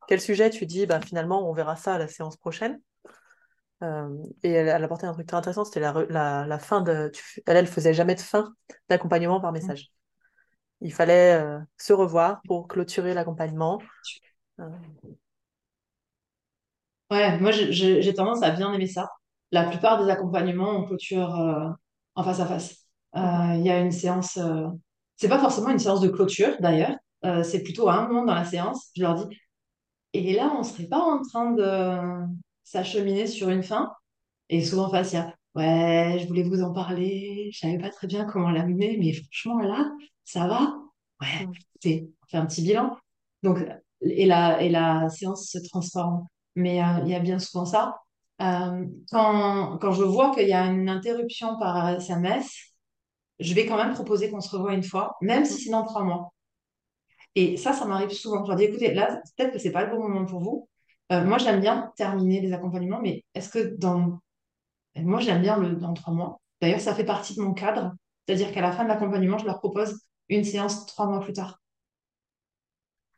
quel 0.06 0.20
sujet 0.20 0.50
tu 0.50 0.66
dis, 0.66 0.86
bah, 0.86 1.00
finalement, 1.00 1.50
on 1.50 1.54
verra 1.54 1.78
ça 1.78 1.96
à 1.96 1.98
la 1.98 2.10
séance 2.10 2.36
prochaine. 2.36 2.82
Euh, 3.84 4.10
et 4.44 4.52
elle, 4.52 4.68
a 4.70 4.76
apporté 4.76 5.06
un 5.06 5.14
truc 5.14 5.28
très 5.28 5.38
intéressant, 5.38 5.64
c'était 5.64 5.80
la, 5.80 6.46
la, 6.46 6.60
fin 6.60 6.82
de. 6.82 7.10
elle, 7.46 7.56
elle 7.56 7.68
faisait 7.68 7.94
jamais 7.94 8.16
de 8.16 8.20
fin 8.20 8.54
d'accompagnement 8.90 9.40
par 9.40 9.54
message. 9.54 9.92
Il 10.82 10.94
fallait 10.94 11.42
euh, 11.42 11.58
se 11.78 11.94
revoir 11.94 12.42
pour 12.46 12.68
clôturer 12.68 13.14
l'accompagnement. 13.14 13.82
Euh. 14.60 14.70
Ouais, 17.12 17.40
moi 17.40 17.52
j'ai 17.52 18.14
tendance 18.14 18.44
à 18.44 18.52
bien 18.52 18.74
aimer 18.74 18.88
ça. 18.88 19.10
La 19.52 19.70
plupart 19.70 20.04
des 20.04 20.12
accompagnements, 20.12 20.72
on 20.72 20.86
clôture 20.86 21.30
en 22.16 22.24
face 22.24 22.40
à 22.42 22.46
face. 22.46 22.85
Euh, 23.18 23.56
il 23.56 23.66
y 23.66 23.70
a 23.70 23.80
une 23.80 23.92
séance, 23.92 24.38
euh, 24.38 24.68
c'est 25.16 25.30
pas 25.30 25.40
forcément 25.40 25.70
une 25.70 25.80
séance 25.80 26.02
de 26.02 26.10
clôture 26.10 26.56
d'ailleurs, 26.60 26.96
euh, 27.26 27.44
c'est 27.44 27.64
plutôt 27.64 27.88
à 27.90 27.96
un 27.96 28.08
moment 28.08 28.26
dans 28.26 28.36
la 28.36 28.46
séance, 28.46 28.90
je 28.96 29.02
leur 29.02 29.16
dis, 29.16 29.38
et 30.14 30.34
là, 30.34 30.54
on 30.58 30.64
serait 30.64 30.88
pas 30.88 31.00
en 31.02 31.22
train 31.22 31.52
de 31.52 32.26
s'acheminer 32.64 33.28
sur 33.28 33.50
une 33.50 33.64
fin? 33.64 33.92
Et 34.50 34.64
souvent, 34.66 34.90
face, 34.90 35.14
il 35.14 35.16
y 35.18 35.20
a, 35.20 35.36
ouais, 35.56 36.20
je 36.22 36.28
voulais 36.28 36.44
vous 36.44 36.62
en 36.64 36.74
parler, 36.74 37.50
je 37.54 37.60
savais 37.60 37.78
pas 37.80 37.90
très 37.90 38.08
bien 38.08 38.26
comment 38.26 38.52
l'amener, 38.52 38.98
mais 39.00 39.14
franchement, 39.14 39.60
là, 39.60 39.92
ça 40.26 40.48
va? 40.48 40.76
Ouais, 41.22 41.48
c'est, 41.82 42.08
on 42.24 42.28
fait 42.30 42.38
un 42.38 42.46
petit 42.48 42.64
bilan. 42.64 42.98
Donc, 43.44 43.60
et 44.02 44.26
la, 44.26 44.62
et 44.62 44.70
la 44.70 45.10
séance 45.10 45.50
se 45.50 45.60
transforme. 45.70 46.28
Mais 46.56 46.78
il 47.04 47.10
y 47.10 47.16
a 47.16 47.20
bien 47.20 47.40
souvent 47.40 47.66
ça. 47.66 47.98
quand, 48.40 49.78
quand 49.80 49.92
je 49.92 50.04
vois 50.04 50.34
qu'il 50.36 50.48
y 50.48 50.54
a 50.54 50.66
une 50.68 50.90
interruption 50.90 51.58
par 51.60 51.90
SMS, 51.90 52.75
je 53.40 53.54
vais 53.54 53.66
quand 53.66 53.78
même 53.78 53.94
proposer 53.94 54.30
qu'on 54.32 54.42
se 54.42 54.56
revoie 54.56 54.74
une 54.74 54.84
fois, 54.84 55.16
même 55.22 55.46
si 55.46 55.62
c'est 55.62 55.72
dans 55.72 55.86
trois 55.86 56.04
mois. 56.04 56.34
Et 57.36 57.58
ça, 57.58 57.74
ça 57.74 57.86
m'arrive 57.86 58.12
souvent. 58.12 58.44
Je 58.44 58.50
leur 58.50 58.58
dis, 58.58 58.64
écoutez, 58.64 58.94
là, 58.94 59.22
peut-être 59.38 59.52
que 59.54 59.60
c'est 59.60 59.72
pas 59.72 59.84
le 59.86 59.92
bon 59.96 60.02
moment 60.02 60.26
pour 60.26 60.42
vous. 60.42 60.70
Euh, 61.12 61.24
moi, 61.24 61.38
j'aime 61.38 61.60
bien 61.60 61.92
terminer 61.98 62.42
les 62.42 62.54
accompagnements, 62.54 63.02
mais 63.02 63.24
est-ce 63.34 63.50
que 63.50 63.76
dans... 63.78 64.20
Moi, 64.96 65.20
j'aime 65.20 65.42
bien 65.42 65.58
le 65.58 65.76
dans 65.76 65.94
trois 65.94 66.14
mois. 66.14 66.40
D'ailleurs, 66.62 66.80
ça 66.80 66.96
fait 66.96 67.04
partie 67.04 67.36
de 67.36 67.42
mon 67.42 67.54
cadre. 67.54 67.94
C'est-à-dire 68.26 68.54
qu'à 68.54 68.62
la 68.62 68.72
fin 68.72 68.84
de 68.84 68.90
l'accompagnement, 68.90 69.38
je 69.38 69.46
leur 69.46 69.60
propose 69.60 70.00
une 70.30 70.44
séance 70.44 70.86
trois 70.86 71.08
mois 71.08 71.20
plus 71.20 71.34
tard. 71.34 71.60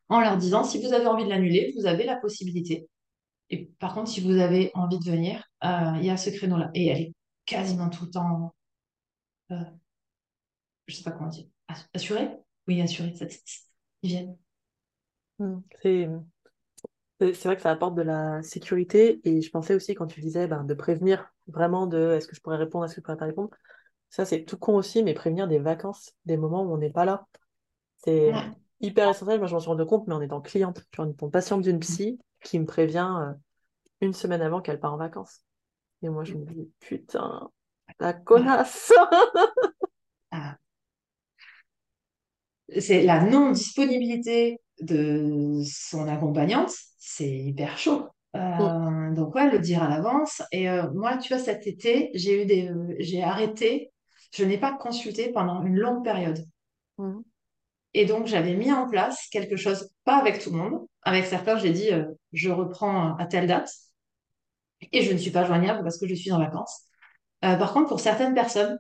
En 0.10 0.20
leur 0.20 0.38
disant, 0.38 0.64
si 0.64 0.82
vous 0.82 0.94
avez 0.94 1.06
envie 1.06 1.26
de 1.26 1.30
l'annuler, 1.30 1.74
vous 1.78 1.86
avez 1.86 2.06
la 2.06 2.16
possibilité. 2.16 2.90
Et 3.50 3.68
par 3.80 3.94
contre, 3.94 4.10
si 4.10 4.22
vous 4.22 4.38
avez 4.40 4.72
envie 4.74 5.00
de 5.00 5.10
venir, 5.10 5.44
euh, 5.64 5.94
il 5.98 6.06
y 6.06 6.10
a 6.10 6.18
ce 6.18 6.30
créneau-là. 6.30 6.72
Et 6.74 6.88
elle 6.88 7.02
est 7.02 7.14
quasiment 7.46 7.90
tout 7.90 8.06
le 8.06 8.12
temps 8.12 8.54
euh, 9.52 9.56
je 10.88 10.96
sais 10.96 11.04
pas 11.04 11.12
comment 11.12 11.30
dire, 11.30 11.46
assuré? 11.94 12.30
Oui, 12.68 12.82
assuré, 12.82 13.14
ils 14.04 14.10
viennent. 14.10 14.38
Hmm, 15.40 15.60
c'est 15.82 16.10
c'est 17.20 17.46
vrai 17.46 17.56
que 17.56 17.62
ça 17.64 17.72
apporte 17.72 17.96
de 17.96 18.04
la 18.04 18.44
sécurité 18.44 19.22
et 19.24 19.42
je 19.42 19.50
pensais 19.50 19.74
aussi 19.74 19.96
quand 19.96 20.06
tu 20.06 20.22
disais 20.22 20.48
ben, 20.48 20.64
de 20.64 20.74
prévenir 20.76 21.34
vraiment 21.48 21.88
de 21.88 22.14
est-ce 22.14 22.28
que 22.28 22.36
je 22.36 22.42
pourrais 22.42 22.58
répondre, 22.58 22.86
est-ce 22.86 22.94
que 22.94 23.02
je 23.02 23.06
pourrais 23.06 23.18
pas 23.18 23.26
répondre. 23.26 23.50
Ça, 24.10 24.24
c'est 24.24 24.44
tout 24.44 24.58
con 24.58 24.76
aussi, 24.76 25.04
mais 25.04 25.14
prévenir 25.14 25.48
des 25.48 25.60
vacances, 25.60 26.14
des 26.26 26.38
moments 26.38 26.64
où 26.64 26.72
on 26.72 26.78
n'est 26.78 26.92
pas 26.92 27.06
là. 27.06 27.26
C'est 27.98 28.32
hyper 28.80 29.10
essentiel. 29.10 29.40
Moi, 29.40 29.48
je 29.48 29.54
m'en 29.54 29.60
suis 29.60 29.70
rendu 29.70 29.86
compte, 29.86 30.08
mais 30.08 30.14
en 30.14 30.22
étant 30.22 30.42
cliente, 30.42 30.84
genre 30.96 31.08
une 31.08 31.32
patiente 31.32 31.62
d'une 31.62 31.80
psy 31.80 32.20
qui 32.44 32.60
me 32.60 32.66
prévient 32.66 33.12
euh, 33.20 33.34
une 34.02 34.14
semaine 34.14 34.42
avant 34.42 34.62
qu'elle 34.62 34.80
part 34.80 34.94
en 34.94 34.98
vacances. 34.98 35.42
Et 36.04 36.10
moi, 36.10 36.24
je 36.24 36.36
me 36.36 36.46
dis, 36.46 36.72
putain, 36.80 37.50
la 38.00 38.14
connasse 38.14 38.94
ah 40.32 40.56
c'est 42.80 43.04
la 43.04 43.22
non-disponibilité 43.22 44.60
de 44.82 45.62
son 45.66 46.08
accompagnante, 46.08 46.72
c'est 46.98 47.30
hyper 47.30 47.78
chaud. 47.78 48.08
Euh. 48.36 49.14
Donc 49.14 49.34
ouais, 49.36 49.50
le 49.50 49.60
dire 49.60 49.82
à 49.84 49.90
l'avance. 49.90 50.42
Et 50.52 50.70
euh, 50.70 50.90
moi, 50.94 51.18
tu 51.18 51.34
vois, 51.34 51.44
cet 51.44 51.68
été, 51.68 52.12
j'ai 52.14 52.44
eu 52.44 52.46
des, 52.46 52.70
j'ai 53.00 53.24
arrêté. 53.24 53.92
Je 54.34 54.44
n'ai 54.44 54.58
pas 54.58 54.74
consulté 54.74 55.32
pendant 55.32 55.64
une 55.64 55.78
longue 55.78 56.04
période. 56.04 56.46
Et 57.94 58.06
donc 58.06 58.28
j'avais 58.28 58.56
mis 58.56 58.72
en 58.72 58.88
place 58.90 59.28
quelque 59.32 59.56
chose, 59.56 59.90
pas 60.04 60.18
avec 60.18 60.40
tout 60.40 60.52
le 60.52 60.58
monde. 60.58 60.86
Avec 61.04 61.26
certains, 61.26 61.58
j'ai 61.58 61.72
dit, 61.72 61.92
euh, 61.92 62.06
je 62.34 62.50
reprends 62.50 63.16
à 63.16 63.26
telle 63.26 63.48
date. 63.48 63.72
Et 64.92 65.02
je 65.02 65.14
ne 65.14 65.18
suis 65.18 65.32
pas 65.32 65.46
joignable 65.46 65.82
parce 65.84 65.98
que 65.98 66.08
je 66.08 66.14
suis 66.14 66.32
en 66.32 66.40
vacances. 66.40 66.84
par 67.42 67.74
contre, 67.74 67.88
pour 67.88 68.00
certaines 68.00 68.36
personnes, 68.36 68.78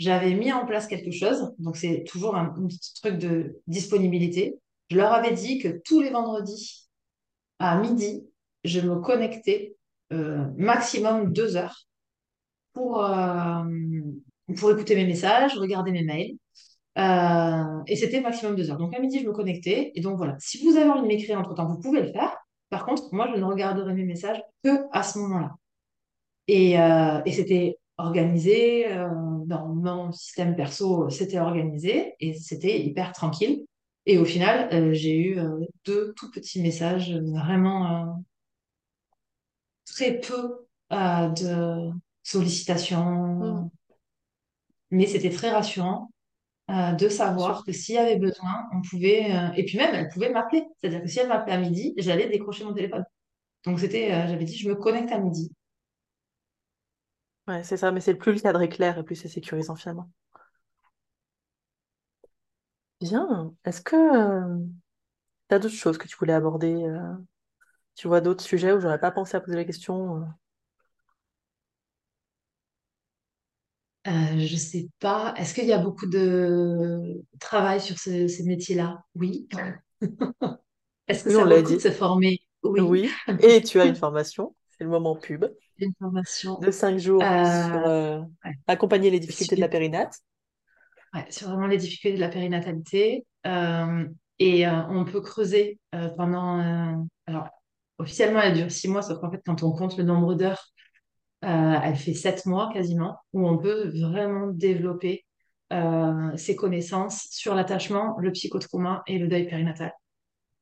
j'avais 0.00 0.32
mis 0.32 0.50
en 0.50 0.64
place 0.64 0.86
quelque 0.86 1.10
chose, 1.10 1.52
donc 1.58 1.76
c'est 1.76 2.04
toujours 2.08 2.34
un, 2.34 2.56
truc 3.02 3.18
de 3.18 3.60
disponibilité. 3.66 4.58
Je 4.90 4.96
leur 4.96 5.12
avais 5.12 5.32
dit 5.32 5.58
que 5.58 5.68
tous 5.84 6.00
les 6.00 6.08
vendredis 6.08 6.88
à 7.58 7.78
midi, 7.78 8.26
je 8.64 8.80
me 8.80 8.96
connectais 8.96 9.76
euh, 10.14 10.46
maximum 10.56 11.34
deux 11.34 11.54
heures 11.56 11.86
pour, 12.72 13.06
pour 14.56 14.70
écouter 14.70 14.96
mes 14.96 15.04
messages, 15.04 15.58
regarder 15.58 15.92
mes 15.92 16.02
mails. 16.02 16.38
et 17.86 17.96
c'était 17.96 18.22
maximum 18.22 18.56
deux 18.56 18.70
heures. 18.70 18.78
Donc 18.78 18.94
à 18.96 19.00
midi, 19.00 19.20
je 19.20 19.26
me 19.26 19.32
connectais. 19.32 19.92
Et 19.94 20.00
donc 20.00 20.16
voilà, 20.16 20.34
si 20.38 20.64
vous 20.64 20.78
avez 20.78 20.88
envie 20.88 21.02
de 21.02 21.08
m'écrire 21.08 21.38
entre-temps, 21.38 21.68
vous 21.68 21.80
pouvez 21.80 22.00
le 22.00 22.10
faire. 22.10 22.34
Par 22.70 22.86
contre, 22.86 23.12
moi, 23.12 23.28
je 23.34 23.38
ne 23.38 23.44
regarderai 23.44 23.92
mes 23.92 24.04
messages 24.04 24.42
que 24.64 24.70
à 24.92 25.02
ce 25.02 25.18
moment-là. 25.18 25.56
Et, 26.48 26.72
et 27.26 27.32
c'était 27.32 27.76
organisé, 28.04 28.86
dans 29.46 29.68
mon 29.68 30.12
système 30.12 30.56
perso, 30.56 31.08
c'était 31.10 31.38
organisé 31.38 32.14
et 32.20 32.34
c'était 32.34 32.80
hyper 32.80 33.12
tranquille. 33.12 33.64
Et 34.06 34.18
au 34.18 34.24
final, 34.24 34.92
j'ai 34.94 35.18
eu 35.18 35.38
deux 35.84 36.12
tout 36.14 36.30
petits 36.30 36.62
messages, 36.62 37.12
vraiment 37.12 38.22
très 39.84 40.18
peu 40.18 40.66
de 40.90 41.90
sollicitations. 42.22 43.04
Mm. 43.04 43.70
Mais 44.92 45.06
c'était 45.06 45.30
très 45.30 45.50
rassurant 45.50 46.10
de 46.68 47.08
savoir 47.08 47.64
que 47.64 47.72
s'il 47.72 47.96
y 47.96 47.98
avait 47.98 48.18
besoin, 48.18 48.68
on 48.72 48.80
pouvait. 48.82 49.30
et 49.56 49.64
puis 49.64 49.76
même, 49.78 49.94
elle 49.94 50.08
pouvait 50.08 50.30
m'appeler. 50.30 50.64
C'est-à-dire 50.78 51.02
que 51.02 51.08
si 51.08 51.18
elle 51.18 51.28
m'appelait 51.28 51.54
à 51.54 51.58
midi, 51.58 51.94
j'allais 51.96 52.28
décrocher 52.28 52.64
mon 52.64 52.72
téléphone. 52.72 53.04
Donc 53.64 53.80
c'était, 53.80 54.08
j'avais 54.28 54.44
dit, 54.44 54.56
je 54.56 54.68
me 54.68 54.74
connecte 54.74 55.12
à 55.12 55.18
midi. 55.18 55.52
Ouais, 57.50 57.62
c'est 57.64 57.76
ça, 57.76 57.92
mais 57.92 58.00
c'est 58.00 58.14
plus 58.14 58.32
le 58.32 58.40
cadre 58.40 58.62
est 58.62 58.68
clair 58.70 58.96
et 58.98 59.02
plus 59.04 59.14
c'est 59.16 59.28
sécurisant 59.28 59.76
finalement. 59.76 60.10
Bien. 63.00 63.54
Est-ce 63.64 63.80
que 63.82 63.96
tu 65.48 65.54
as 65.54 65.58
d'autres 65.58 65.74
choses 65.74 65.98
que 65.98 66.08
tu 66.08 66.16
voulais 66.16 66.32
aborder 66.32 66.72
euh, 66.74 67.14
Tu 67.96 68.08
vois 68.08 68.20
d'autres 68.22 68.44
sujets 68.44 68.72
où 68.72 68.80
j'aurais 68.80 69.00
pas 69.00 69.12
pensé 69.12 69.36
à 69.36 69.40
poser 69.40 69.56
la 69.56 69.64
question 69.64 70.18
euh? 70.22 70.26
Euh, 74.06 74.38
je 74.46 74.56
sais 74.56 74.88
pas. 74.98 75.34
Est-ce 75.36 75.52
qu'il 75.54 75.66
y 75.66 75.72
a 75.72 75.78
beaucoup 75.78 76.06
de 76.06 77.22
travail 77.38 77.80
sur 77.80 77.98
ce- 77.98 78.28
ces 78.28 78.44
métiers-là? 78.44 79.02
Oui. 79.14 79.46
Est-ce 81.08 81.24
que 81.24 81.28
Oui, 81.28 81.36
on 81.36 81.44
ça 81.44 81.46
vaut 81.46 81.56
l'a 81.56 81.60
le 81.60 81.62
coup 81.62 81.74
de 81.74 81.78
dit. 81.78 81.80
se 81.80 81.90
former? 81.90 82.40
Oui. 82.62 82.80
Oui. 82.86 83.18
Et 83.38 83.62
tu 83.62 83.80
as 83.80 83.86
une 83.86 83.96
formation, 83.96 84.54
c'est 84.70 84.84
le 84.84 84.90
moment 84.90 85.16
pub, 85.16 85.44
Une 85.80 85.94
formation 85.98 86.58
de 86.58 86.70
cinq 86.70 86.98
jours 86.98 87.22
sur 87.22 87.86
euh, 87.86 87.88
euh, 87.88 88.20
ouais, 88.44 88.54
accompagner 88.66 89.10
les 89.10 89.20
difficultés 89.20 89.56
de 89.56 89.60
sur, 89.60 89.64
la 89.64 89.68
périnate. 89.68 90.14
ouais, 91.14 91.26
sur 91.30 91.48
vraiment 91.48 91.66
les 91.66 91.78
difficultés 91.78 92.16
de 92.16 92.20
la 92.20 92.28
périnatalité. 92.28 93.26
Euh, 93.46 94.06
et 94.38 94.66
euh, 94.66 94.82
on 94.88 95.04
peut 95.04 95.20
creuser 95.20 95.78
euh, 95.94 96.08
pendant... 96.16 96.60
euh, 96.60 96.96
alors, 97.26 97.48
officiellement, 97.98 98.40
elle 98.40 98.54
dure 98.54 98.70
six 98.70 98.88
mois, 98.88 99.02
sauf 99.02 99.20
qu'en 99.20 99.30
fait, 99.30 99.40
quand 99.44 99.62
on 99.62 99.72
compte 99.72 99.96
le 99.96 100.04
nombre 100.04 100.34
d'heures, 100.34 100.64
euh, 101.44 101.78
elle 101.82 101.96
fait 101.96 102.14
sept 102.14 102.46
mois 102.46 102.70
quasiment, 102.72 103.16
où 103.32 103.48
on 103.48 103.58
peut 103.58 103.88
vraiment 103.98 104.48
développer 104.48 105.24
euh, 105.72 106.36
ses 106.36 106.56
connaissances 106.56 107.28
sur 107.30 107.54
l'attachement, 107.54 108.16
le 108.18 108.32
psychotrauma 108.32 109.02
et 109.06 109.18
le 109.18 109.28
deuil 109.28 109.46
périnatal. 109.46 109.92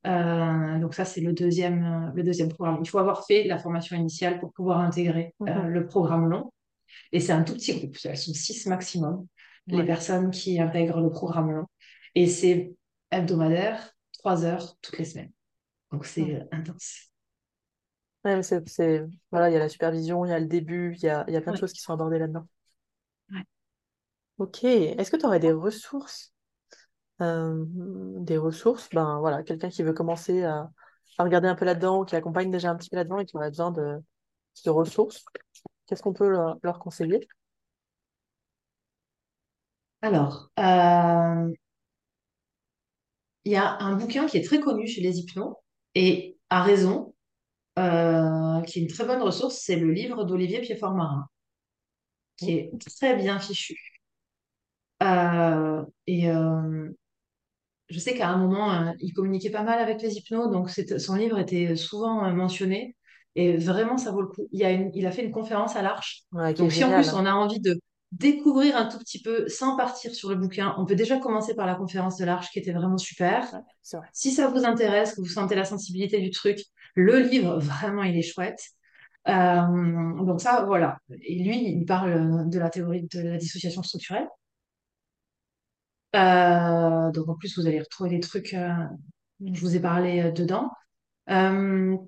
Euh, 0.06 0.78
donc 0.78 0.94
ça, 0.94 1.04
c'est 1.04 1.20
le 1.20 1.32
deuxième, 1.32 1.84
euh, 1.84 2.12
le 2.14 2.22
deuxième 2.22 2.48
programme. 2.48 2.78
Il 2.82 2.88
faut 2.88 2.98
avoir 2.98 3.26
fait 3.26 3.44
la 3.44 3.58
formation 3.58 3.96
initiale 3.96 4.38
pour 4.40 4.52
pouvoir 4.52 4.80
intégrer 4.80 5.34
euh, 5.42 5.52
Mhm. 5.52 5.68
le 5.68 5.86
programme 5.86 6.28
long. 6.28 6.52
Et 7.12 7.20
c'est 7.20 7.32
un 7.32 7.42
tout 7.44 7.54
petit 7.54 7.78
groupe. 7.78 7.96
Elles 8.04 8.16
sont 8.16 8.34
six 8.34 8.66
maximum, 8.66 9.26
les 9.66 9.84
personnes 9.84 10.30
qui 10.30 10.60
intègrent 10.60 11.00
le 11.00 11.10
programme 11.10 11.50
long. 11.52 11.66
Et 12.14 12.26
c'est 12.26 12.74
hebdomadaire, 13.10 13.94
trois 14.14 14.44
heures 14.44 14.76
toutes 14.82 14.98
les 14.98 15.04
semaines. 15.04 15.32
Donc 15.92 16.06
c'est 16.06 16.36
euh, 16.36 16.44
intense. 16.52 17.10
Ouais, 18.24 18.36
mais 18.36 18.42
c'est, 18.42 19.04
voilà, 19.30 19.48
il 19.50 19.52
y 19.52 19.56
a 19.56 19.60
la 19.60 19.68
supervision, 19.68 20.24
il 20.24 20.30
y 20.30 20.32
a 20.32 20.38
le 20.40 20.46
début, 20.46 20.94
il 20.96 21.02
y 21.02 21.08
a, 21.08 21.24
y 21.28 21.36
a 21.36 21.40
plein 21.40 21.52
de 21.52 21.58
choses 21.58 21.72
qui 21.72 21.80
sont 21.80 21.92
abordées 21.92 22.18
là-dedans. 22.18 22.46
Ouais. 23.30 23.44
Ok. 24.38 24.64
Est-ce 24.64 25.10
que 25.10 25.16
tu 25.16 25.26
aurais 25.26 25.40
des 25.40 25.52
ressources 25.52 26.32
euh, 27.20 27.64
des 27.68 28.38
ressources, 28.38 28.88
ben 28.90 29.18
voilà, 29.18 29.42
quelqu'un 29.42 29.70
qui 29.70 29.82
veut 29.82 29.92
commencer 29.92 30.44
à, 30.44 30.70
regarder 31.18 31.48
un 31.48 31.56
peu 31.56 31.64
là-dedans, 31.64 32.04
qui 32.04 32.14
accompagne 32.14 32.50
déjà 32.50 32.70
un 32.70 32.76
petit 32.76 32.90
peu 32.90 32.96
là-dedans 32.96 33.18
et 33.18 33.26
qui 33.26 33.36
aurait 33.36 33.50
besoin 33.50 33.72
de, 33.72 34.00
ressources, 34.66 35.24
qu'est-ce 35.86 36.02
qu'on 36.02 36.12
peut 36.12 36.28
leur, 36.28 36.78
conseiller? 36.78 37.26
Alors, 40.00 40.50
euh, 40.60 41.52
il 43.44 43.52
y 43.52 43.56
a 43.56 43.78
un 43.80 43.96
bouquin 43.96 44.26
qui 44.26 44.36
est 44.36 44.44
très 44.44 44.60
connu 44.60 44.86
chez 44.86 45.00
les 45.00 45.18
hypnos 45.18 45.56
et 45.96 46.38
à 46.50 46.62
raison, 46.62 47.14
euh, 47.80 48.60
qui 48.62 48.78
est 48.78 48.82
une 48.82 48.88
très 48.88 49.04
bonne 49.04 49.22
ressource, 49.22 49.56
c'est 49.58 49.76
le 49.76 49.90
livre 49.90 50.22
d'Olivier 50.22 50.60
Piedfort-Marin, 50.60 51.26
qui 52.36 52.52
est 52.52 52.70
très 52.96 53.16
bien 53.16 53.40
fichu. 53.40 53.76
Et 56.06 56.28
je 57.88 57.98
sais 57.98 58.14
qu'à 58.14 58.28
un 58.28 58.36
moment, 58.38 58.72
euh, 58.72 58.92
il 59.00 59.12
communiquait 59.12 59.50
pas 59.50 59.62
mal 59.62 59.78
avec 59.78 60.02
les 60.02 60.16
hypnos, 60.16 60.50
donc 60.50 60.70
son 60.70 61.14
livre 61.14 61.38
était 61.38 61.76
souvent 61.76 62.24
euh, 62.26 62.32
mentionné. 62.32 62.96
Et 63.34 63.56
vraiment, 63.56 63.96
ça 63.98 64.10
vaut 64.10 64.22
le 64.22 64.28
coup. 64.28 64.48
Il 64.52 64.64
a 64.64 64.70
une- 64.72 64.90
il 64.94 65.06
a 65.06 65.12
fait 65.12 65.24
une 65.24 65.30
conférence 65.30 65.76
à 65.76 65.82
l'Arche. 65.82 66.22
Ouais, 66.32 66.54
Donc, 66.54 66.72
si 66.72 66.82
en 66.84 66.92
plus 66.92 67.08
hein. 67.08 67.14
on 67.16 67.26
a 67.26 67.32
envie 67.32 67.60
de 67.60 67.78
découvrir 68.10 68.76
un 68.76 68.86
tout 68.86 68.98
petit 68.98 69.20
peu 69.22 69.48
sans 69.48 69.76
partir 69.76 70.14
sur 70.14 70.30
le 70.30 70.36
bouquin, 70.36 70.74
on 70.78 70.86
peut 70.86 70.94
déjà 70.94 71.18
commencer 71.18 71.54
par 71.54 71.66
la 71.66 71.74
conférence 71.74 72.16
de 72.16 72.24
l'Arche 72.24 72.50
qui 72.50 72.58
était 72.58 72.72
vraiment 72.72 72.98
super. 72.98 73.42
Ouais, 73.52 73.60
c'est 73.82 73.96
vrai. 73.98 74.06
Si 74.12 74.32
ça 74.32 74.48
vous 74.48 74.64
intéresse, 74.64 75.14
que 75.14 75.20
vous 75.20 75.28
sentez 75.28 75.54
la 75.54 75.64
sensibilité 75.64 76.20
du 76.20 76.30
truc, 76.30 76.58
le 76.94 77.20
livre, 77.20 77.58
vraiment, 77.60 78.02
il 78.02 78.16
est 78.16 78.22
chouette. 78.22 78.60
Euh, 79.28 80.24
donc 80.24 80.40
ça, 80.40 80.64
voilà. 80.66 80.98
Et 81.22 81.42
lui, 81.42 81.70
il 81.70 81.84
parle 81.84 82.48
de 82.48 82.58
la 82.58 82.70
théorie 82.70 83.06
de 83.12 83.20
la 83.20 83.36
dissociation 83.36 83.82
structurelle. 83.82 84.26
Euh, 86.16 87.10
donc 87.12 87.28
en 87.28 87.34
plus, 87.34 87.58
vous 87.58 87.66
allez 87.66 87.80
retrouver 87.80 88.10
des 88.10 88.20
trucs 88.20 88.54
euh, 88.54 88.72
dont 89.40 89.54
je 89.54 89.60
vous 89.60 89.76
ai 89.76 89.80
parlé 89.80 90.22
euh, 90.22 90.30
dedans. 90.30 90.70
Un 91.26 91.98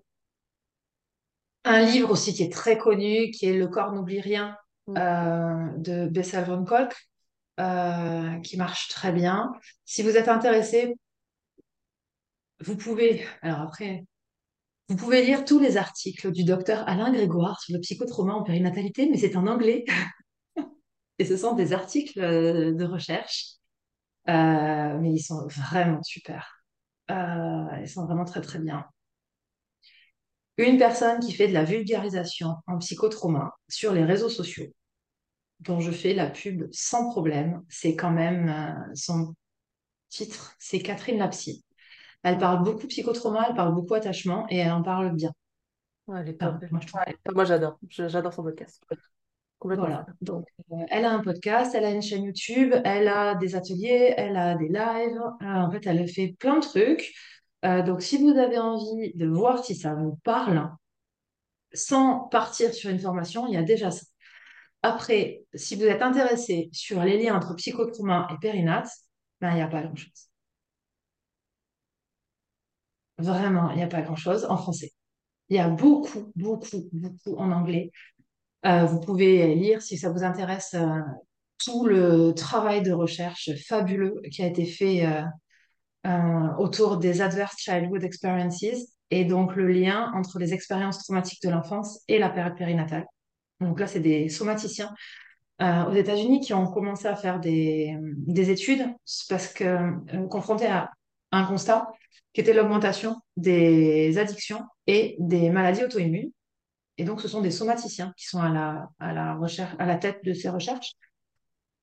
livre 1.84 2.10
aussi 2.10 2.32
qui 2.32 2.42
est 2.42 2.52
très 2.52 2.78
connu, 2.78 3.30
qui 3.30 3.46
est 3.46 3.52
Le 3.52 3.68
corps 3.68 3.92
n'oublie 3.92 4.20
rien 4.20 4.56
Mm. 4.90 5.82
de 5.82 6.08
Bessel 6.08 6.44
von 6.44 6.64
Kolk, 6.64 6.94
qui 8.42 8.56
marche 8.56 8.88
très 8.88 9.12
bien. 9.12 9.52
Si 9.84 10.02
vous 10.02 10.16
êtes 10.16 10.28
intéressé, 10.28 10.96
vous 12.60 12.76
pouvez, 12.76 13.24
alors 13.42 13.60
après, 13.60 14.04
vous 14.88 14.96
pouvez 14.96 15.24
lire 15.24 15.44
tous 15.44 15.58
les 15.60 15.76
articles 15.76 16.32
du 16.32 16.44
docteur 16.44 16.86
Alain 16.88 17.12
Grégoire 17.12 17.60
sur 17.60 17.74
le 17.74 17.80
psychotrauma 17.80 18.34
en 18.34 18.42
périnatalité, 18.42 19.08
mais 19.08 19.18
c'est 19.18 19.36
en 19.36 19.46
anglais. 19.46 19.84
Et 21.18 21.24
ce 21.24 21.36
sont 21.36 21.54
des 21.54 21.72
articles 21.72 22.18
de 22.20 22.84
recherche, 22.84 23.59
euh, 24.30 24.98
mais 25.00 25.12
ils 25.14 25.20
sont 25.22 25.46
vraiment 25.48 26.02
super. 26.02 26.62
Euh, 27.10 27.66
ils 27.82 27.88
sont 27.88 28.06
vraiment 28.06 28.24
très 28.24 28.40
très 28.42 28.58
bien. 28.60 28.86
Une 30.58 30.78
personne 30.78 31.20
qui 31.20 31.32
fait 31.32 31.48
de 31.48 31.52
la 31.54 31.64
vulgarisation 31.64 32.56
en 32.66 32.78
psychotrauma 32.78 33.54
sur 33.68 33.92
les 33.92 34.04
réseaux 34.04 34.28
sociaux, 34.28 34.66
dont 35.60 35.80
je 35.80 35.92
fais 35.92 36.14
la 36.14 36.28
pub 36.30 36.68
sans 36.72 37.10
problème, 37.10 37.62
c'est 37.68 37.96
quand 37.96 38.10
même 38.12 38.48
euh, 38.48 38.94
son 38.94 39.34
titre, 40.10 40.54
c'est 40.58 40.80
Catherine 40.82 41.18
Lapsy. 41.18 41.64
Elle 42.24 42.38
parle 42.38 42.64
beaucoup 42.64 42.86
psychotrauma, 42.88 43.46
elle 43.50 43.56
parle 43.56 43.74
beaucoup 43.74 43.94
attachement 43.94 44.46
et 44.50 44.58
elle 44.58 44.72
en 44.72 44.82
parle 44.82 45.14
bien. 45.14 45.32
Ouais, 46.08 46.20
elle 46.20 46.28
est 46.30 46.34
je. 46.34 46.60
Moi, 47.34 47.44
j'adore. 47.46 47.78
Je- 47.90 48.08
J'adore 48.08 48.32
son 48.34 48.42
podcast. 48.44 48.82
Voilà, 49.62 50.06
donc 50.22 50.46
euh, 50.72 50.76
elle 50.88 51.04
a 51.04 51.12
un 51.12 51.20
podcast, 51.20 51.74
elle 51.74 51.84
a 51.84 51.90
une 51.90 52.00
chaîne 52.00 52.24
YouTube, 52.24 52.74
elle 52.84 53.08
a 53.08 53.34
des 53.34 53.54
ateliers, 53.56 54.14
elle 54.16 54.36
a 54.36 54.54
des 54.54 54.68
lives, 54.68 55.20
Euh, 55.42 55.46
en 55.46 55.70
fait 55.70 55.86
elle 55.86 56.08
fait 56.08 56.34
plein 56.38 56.56
de 56.56 56.62
trucs. 56.62 57.12
Euh, 57.66 57.82
donc 57.82 58.00
si 58.02 58.16
vous 58.16 58.38
avez 58.38 58.58
envie 58.58 59.12
de 59.14 59.26
voir 59.26 59.62
si 59.62 59.74
ça 59.74 59.94
vous 59.94 60.16
parle, 60.24 60.70
sans 61.72 62.20
partir 62.28 62.72
sur 62.74 62.90
une 62.90 62.98
formation, 62.98 63.46
il 63.46 63.54
y 63.54 63.56
a 63.56 63.62
déjà 63.62 63.90
ça. 63.90 64.04
Après, 64.82 65.44
si 65.54 65.76
vous 65.76 65.84
êtes 65.84 66.02
intéressé 66.02 66.70
sur 66.72 67.02
les 67.04 67.22
liens 67.22 67.36
entre 67.36 67.54
psychotrauma 67.56 68.28
et 68.32 68.38
périnate, 68.40 68.88
ben, 69.40 69.50
il 69.52 69.56
n'y 69.56 69.62
a 69.62 69.68
pas 69.68 69.82
grand-chose. 69.82 70.30
Vraiment, 73.18 73.70
il 73.70 73.76
n'y 73.76 73.82
a 73.82 73.86
pas 73.86 74.02
grand-chose 74.02 74.46
en 74.46 74.56
français. 74.56 74.92
Il 75.50 75.56
y 75.56 75.60
a 75.60 75.68
beaucoup, 75.68 76.32
beaucoup, 76.36 76.88
beaucoup 76.92 77.36
en 77.36 77.52
anglais. 77.52 77.92
Euh, 78.66 78.84
vous 78.84 79.00
pouvez 79.00 79.54
lire 79.54 79.80
si 79.80 79.96
ça 79.96 80.10
vous 80.10 80.22
intéresse 80.22 80.74
euh, 80.74 81.00
tout 81.58 81.86
le 81.86 82.32
travail 82.32 82.82
de 82.82 82.92
recherche 82.92 83.50
fabuleux 83.66 84.20
qui 84.30 84.42
a 84.42 84.46
été 84.46 84.64
fait 84.66 85.06
euh, 86.06 86.48
autour 86.58 86.98
des 86.98 87.22
Adverse 87.22 87.56
Childhood 87.58 88.04
Experiences 88.04 88.64
et 89.10 89.24
donc 89.24 89.56
le 89.56 89.66
lien 89.66 90.12
entre 90.14 90.38
les 90.38 90.54
expériences 90.54 91.02
traumatiques 91.04 91.42
de 91.42 91.50
l'enfance 91.50 92.02
et 92.08 92.18
la 92.18 92.30
période 92.30 92.56
périnatale. 92.56 93.06
Donc 93.60 93.80
là, 93.80 93.86
c'est 93.86 94.00
des 94.00 94.28
somaticiens 94.28 94.94
aux 95.60 95.92
États-Unis 95.92 96.40
qui 96.40 96.54
ont 96.54 96.66
commencé 96.66 97.06
à 97.06 97.14
faire 97.14 97.38
des, 97.38 97.94
des 98.00 98.50
études 98.50 98.86
parce 99.28 99.52
que 99.52 100.26
confrontés 100.28 100.68
à 100.68 100.90
un 101.32 101.44
constat 101.44 101.86
qui 102.32 102.40
était 102.40 102.54
l'augmentation 102.54 103.16
des 103.36 104.16
addictions 104.16 104.62
et 104.86 105.16
des 105.18 105.50
maladies 105.50 105.84
auto-immunes. 105.84 106.30
Et 107.00 107.04
donc, 107.04 107.22
ce 107.22 107.28
sont 107.28 107.40
des 107.40 107.50
somaticiens 107.50 108.12
qui 108.14 108.26
sont 108.26 108.42
à 108.42 108.50
la, 108.50 108.90
à 108.98 109.14
la, 109.14 109.34
recherche, 109.34 109.74
à 109.78 109.86
la 109.86 109.96
tête 109.96 110.22
de 110.22 110.34
ces 110.34 110.50
recherches. 110.50 110.92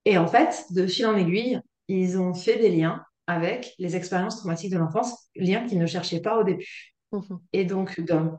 Et 0.06 0.20
en 0.20 0.28
fait, 0.28 0.66
de 0.70 0.86
fil 0.86 1.08
en 1.08 1.16
aiguille, 1.16 1.60
ils 1.88 2.20
ont 2.20 2.36
fait 2.36 2.60
des 2.60 2.70
liens 2.70 3.04
avec 3.26 3.74
les 3.80 3.96
expériences 3.96 4.38
traumatiques 4.38 4.72
de 4.72 4.78
l'enfance, 4.78 5.32
liens 5.36 5.66
qu'ils 5.66 5.80
ne 5.80 5.88
cherchaient 5.88 6.22
pas 6.22 6.40
au 6.40 6.44
début. 6.44 6.94
Mhm. 7.12 7.40
Et 7.52 7.66
donc, 7.66 8.00
d'un 8.00 8.38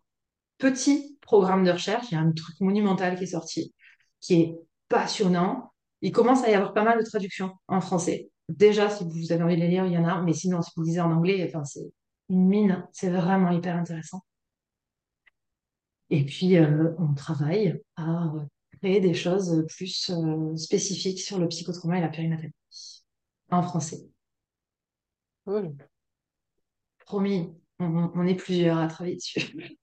petit 0.59 1.19
programme 1.21 1.65
de 1.65 1.73
recherche, 1.73 2.07
il 2.13 2.15
y 2.15 2.17
a 2.17 2.21
un 2.21 2.31
truc 2.31 2.61
monumental 2.61 3.19
qui 3.19 3.25
est 3.25 3.27
sorti, 3.27 3.75
qui 4.21 4.35
est 4.35 4.55
passionnant. 4.89 5.73
Il 6.01 6.13
commence 6.13 6.45
à 6.45 6.51
y 6.51 6.55
avoir 6.55 6.75
pas 6.75 6.85
mal 6.85 7.01
de 7.01 7.05
traductions 7.05 7.55
en 7.67 7.81
français. 7.81 8.31
Déjà, 8.49 8.89
si 8.89 9.03
vous 9.03 9.33
avez 9.33 9.43
envie 9.43 9.57
de 9.57 9.63
les 9.63 9.69
lire, 9.69 9.85
il 9.85 9.95
y 9.95 9.99
en 9.99 10.07
a, 10.07 10.23
mais 10.23 10.33
sinon, 10.33 10.63
si 10.63 10.71
vous 10.77 10.85
lisez 10.85 11.01
en 11.01 11.11
anglais, 11.11 11.45
enfin, 11.49 11.65
c'est 11.65 11.91
une 12.29 12.47
mine, 12.47 12.87
c'est 12.93 13.11
vraiment 13.11 13.51
hyper 13.51 13.75
intéressant. 13.75 14.23
Et 16.11 16.25
puis, 16.25 16.57
euh, 16.57 16.95
on 16.99 17.15
travaille 17.15 17.81
à 17.97 18.33
créer 18.79 19.01
des 19.01 19.15
choses 19.15 19.67
plus 19.69 20.11
euh, 20.11 20.57
spécifiques 20.57 21.21
sur 21.21 21.39
le 21.39 21.49
psychotrauma 21.49 21.99
et 21.99 22.01
la 22.01 22.09
périnatalité 22.09 22.57
en 23.51 23.63
français. 23.63 24.01
Oui. 25.47 25.63
Promis, 27.07 27.51
on, 27.79 28.27
est 28.27 28.35
plusieurs 28.35 28.79
à 28.79 28.87
travailler 28.87 29.17
dessus. 29.17 29.79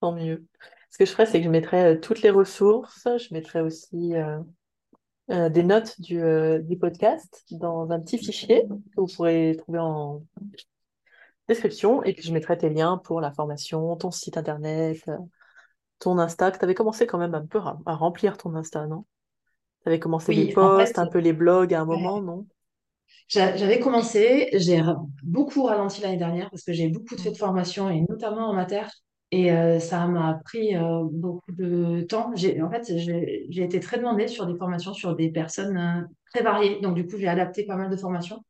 Tant 0.00 0.12
mieux. 0.12 0.46
Ce 0.90 0.98
que 0.98 1.04
je 1.04 1.10
ferais, 1.10 1.26
c'est 1.26 1.38
que 1.38 1.44
je 1.44 1.50
mettrais 1.50 1.94
euh, 1.94 2.00
toutes 2.00 2.22
les 2.22 2.30
ressources. 2.30 3.04
Je 3.04 3.34
mettrais 3.34 3.60
aussi 3.60 4.14
des 5.28 5.62
notes 5.62 6.00
du, 6.00 6.20
du, 6.62 6.76
podcast 6.76 7.44
dans 7.52 7.90
un 7.90 8.00
petit 8.00 8.18
fichier 8.18 8.64
que 8.68 9.00
vous 9.00 9.06
pourrez 9.06 9.56
trouver 9.56 9.78
en 9.78 10.22
description. 11.48 12.02
Et 12.04 12.12
puis, 12.12 12.22
je 12.22 12.32
mettrai 12.32 12.56
tes 12.56 12.70
liens 12.70 12.98
pour 12.98 13.20
la 13.20 13.32
formation, 13.32 13.96
ton 13.96 14.10
site 14.10 14.36
internet, 14.36 15.04
ton 15.98 16.18
Insta, 16.18 16.50
que 16.50 16.58
tu 16.58 16.64
avais 16.64 16.74
commencé 16.74 17.06
quand 17.06 17.18
même 17.18 17.34
un 17.34 17.46
peu 17.46 17.58
à, 17.58 17.94
remplir 17.94 18.36
ton 18.36 18.54
Insta, 18.54 18.86
non? 18.86 19.04
Tu 19.82 19.88
avais 19.88 19.98
commencé 19.98 20.32
les 20.32 20.52
posts, 20.52 20.98
un 20.98 21.06
peu 21.06 21.18
les 21.18 21.32
blogs 21.32 21.74
à 21.74 21.80
un 21.80 21.84
moment, 21.84 22.20
non? 22.20 22.46
J'avais 23.28 23.80
commencé, 23.80 24.50
j'ai 24.52 24.82
beaucoup 25.22 25.64
ralenti 25.64 26.02
l'année 26.02 26.18
dernière 26.18 26.50
parce 26.50 26.64
que 26.64 26.72
j'ai 26.72 26.88
beaucoup 26.88 27.16
de 27.16 27.20
faits 27.20 27.32
de 27.32 27.38
formation 27.38 27.88
et 27.88 28.02
notamment 28.08 28.48
en 28.48 28.52
mater. 28.52 28.82
Et 29.30 29.50
euh, 29.50 29.78
ça 29.78 30.06
m'a 30.06 30.40
pris 30.44 30.76
euh, 30.76 31.04
beaucoup 31.10 31.52
de 31.52 32.02
temps. 32.02 32.30
En 32.34 32.70
fait, 32.70 32.92
j'ai 32.98 33.62
été 33.62 33.80
très 33.80 33.96
demandée 33.96 34.28
sur 34.28 34.46
des 34.46 34.54
formations 34.56 34.92
sur 34.92 35.16
des 35.16 35.30
personnes 35.30 35.78
euh, 35.78 36.02
très 36.32 36.42
variées. 36.42 36.80
Donc, 36.82 36.94
du 36.94 37.06
coup, 37.06 37.16
j'ai 37.16 37.28
adapté 37.28 37.64
pas 37.64 37.76
mal 37.76 37.88
de 37.88 37.96
formations. 37.96 38.44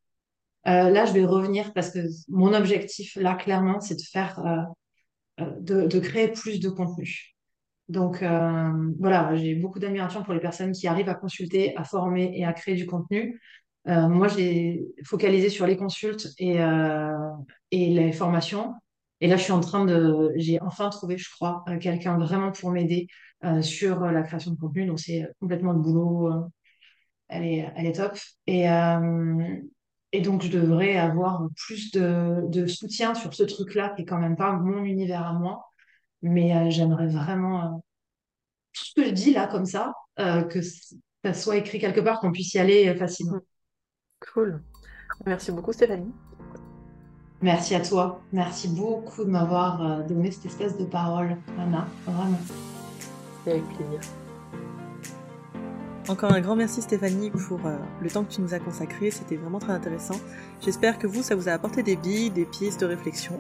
Là, 0.64 1.04
je 1.04 1.12
vais 1.12 1.24
revenir 1.24 1.72
parce 1.72 1.90
que 1.90 2.00
mon 2.28 2.52
objectif, 2.54 3.16
là, 3.16 3.34
clairement, 3.34 3.80
c'est 3.80 3.96
de 3.96 4.02
faire, 4.02 4.40
de, 5.38 5.86
de, 5.86 6.00
créer 6.00 6.28
plus 6.28 6.60
de 6.60 6.68
contenu. 6.68 7.32
Donc 7.88 8.22
euh, 8.22 8.72
voilà, 8.98 9.36
j'ai 9.36 9.54
beaucoup 9.54 9.78
d'admiration 9.78 10.22
pour 10.22 10.34
les 10.34 10.40
personnes 10.40 10.72
qui 10.72 10.86
arrivent 10.88 11.08
à 11.10 11.14
consulter, 11.14 11.76
à 11.76 11.84
former 11.84 12.32
et 12.34 12.44
à 12.44 12.52
créer 12.52 12.74
du 12.74 12.86
contenu. 12.86 13.40
Euh, 13.88 14.08
moi, 14.08 14.28
j'ai 14.28 14.84
focalisé 15.04 15.50
sur 15.50 15.66
les 15.66 15.76
consultes 15.76 16.28
et, 16.38 16.60
euh, 16.62 17.12
les 17.72 18.12
formations. 18.12 18.74
Et 19.20 19.28
là, 19.28 19.36
je 19.36 19.42
suis 19.42 19.52
en 19.52 19.60
train 19.60 19.84
de, 19.84 20.32
j'ai 20.36 20.60
enfin 20.62 20.88
trouvé, 20.90 21.18
je 21.18 21.30
crois, 21.30 21.64
quelqu'un 21.80 22.18
vraiment 22.18 22.50
pour 22.52 22.70
m'aider 22.70 23.06
sur 23.60 24.00
la 24.00 24.22
création 24.22 24.52
de 24.52 24.56
contenu. 24.58 24.86
Donc 24.86 25.00
c'est 25.00 25.28
complètement 25.40 25.72
le 25.72 25.80
boulot. 25.80 26.30
elle 27.28 27.44
est, 27.44 27.72
elle 27.76 27.86
est 27.86 27.92
top. 27.92 28.16
Et, 28.46 28.66
et 30.12 30.20
donc, 30.20 30.42
je 30.42 30.50
devrais 30.50 30.96
avoir 30.96 31.48
plus 31.56 31.90
de, 31.92 32.46
de 32.48 32.66
soutien 32.66 33.14
sur 33.14 33.32
ce 33.32 33.42
truc-là, 33.42 33.94
qui 33.96 34.02
est 34.02 34.04
quand 34.04 34.18
même 34.18 34.36
pas 34.36 34.52
mon 34.52 34.84
univers 34.84 35.26
à 35.26 35.32
moi. 35.32 35.64
Mais 36.20 36.54
euh, 36.54 36.70
j'aimerais 36.70 37.08
vraiment, 37.08 37.64
euh, 37.64 37.68
tout 38.72 38.84
ce 38.84 38.94
que 38.94 39.04
je 39.06 39.10
dis 39.10 39.32
là, 39.32 39.46
comme 39.46 39.64
ça, 39.64 39.94
euh, 40.20 40.42
que 40.42 40.60
ça 40.60 41.32
soit 41.32 41.56
écrit 41.56 41.78
quelque 41.78 42.00
part, 42.00 42.20
qu'on 42.20 42.30
puisse 42.30 42.52
y 42.52 42.58
aller 42.58 42.94
facilement. 42.94 43.40
Cool. 44.32 44.62
Merci 45.24 45.50
beaucoup, 45.50 45.72
Stéphanie. 45.72 46.12
Merci 47.40 47.74
à 47.74 47.80
toi. 47.80 48.20
Merci 48.32 48.68
beaucoup 48.68 49.24
de 49.24 49.30
m'avoir 49.30 50.04
donné 50.06 50.30
cette 50.30 50.46
espèce 50.46 50.76
de 50.76 50.84
parole, 50.84 51.36
Anna. 51.58 51.88
Vraiment. 52.06 52.38
Avec 53.46 53.64
plaisir. 53.76 54.00
Encore 56.08 56.32
un 56.32 56.40
grand 56.40 56.56
merci 56.56 56.82
Stéphanie 56.82 57.30
pour 57.30 57.60
le 58.00 58.10
temps 58.10 58.24
que 58.24 58.32
tu 58.32 58.40
nous 58.40 58.54
as 58.54 58.58
consacré, 58.58 59.12
c'était 59.12 59.36
vraiment 59.36 59.60
très 59.60 59.72
intéressant. 59.72 60.16
J'espère 60.60 60.98
que 60.98 61.06
vous, 61.06 61.22
ça 61.22 61.36
vous 61.36 61.48
a 61.48 61.52
apporté 61.52 61.82
des 61.82 61.94
billes, 61.94 62.30
des 62.30 62.44
pistes 62.44 62.80
de 62.80 62.86
réflexion. 62.86 63.38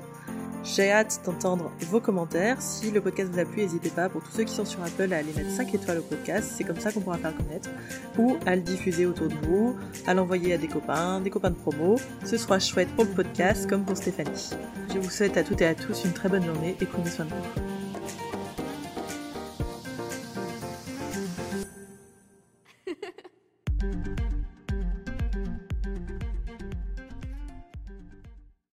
J'ai 0.64 0.92
hâte 0.92 1.20
d'entendre 1.26 1.72
vos 1.90 2.00
commentaires. 2.00 2.62
Si 2.62 2.92
le 2.92 3.00
podcast 3.00 3.32
vous 3.32 3.40
a 3.40 3.44
plu, 3.44 3.62
n'hésitez 3.62 3.90
pas, 3.90 4.08
pour 4.08 4.22
tous 4.22 4.30
ceux 4.30 4.44
qui 4.44 4.54
sont 4.54 4.64
sur 4.64 4.80
Apple, 4.84 5.12
à 5.12 5.16
aller 5.16 5.32
mettre 5.32 5.50
5 5.50 5.74
étoiles 5.74 5.98
au 5.98 6.02
podcast. 6.02 6.52
C'est 6.56 6.62
comme 6.62 6.78
ça 6.78 6.92
qu'on 6.92 7.00
pourra 7.00 7.18
faire 7.18 7.36
connaître. 7.36 7.68
Ou 8.16 8.36
à 8.46 8.54
le 8.54 8.62
diffuser 8.62 9.06
autour 9.06 9.26
de 9.26 9.34
vous, 9.44 9.74
à 10.06 10.14
l'envoyer 10.14 10.54
à 10.54 10.58
des 10.58 10.68
copains, 10.68 11.20
des 11.20 11.30
copains 11.30 11.50
de 11.50 11.56
promo. 11.56 11.96
Ce 12.24 12.36
sera 12.36 12.60
chouette 12.60 12.94
pour 12.94 13.04
le 13.04 13.10
podcast 13.10 13.68
comme 13.68 13.84
pour 13.84 13.96
Stéphanie. 13.96 14.50
Je 14.94 15.00
vous 15.00 15.10
souhaite 15.10 15.36
à 15.36 15.42
toutes 15.42 15.62
et 15.62 15.66
à 15.66 15.74
tous 15.74 16.04
une 16.04 16.12
très 16.12 16.28
bonne 16.28 16.44
journée 16.44 16.76
et 16.80 16.86
prenez 16.86 17.10
soin 17.10 17.24
de 17.24 17.30
vous. 17.30 17.81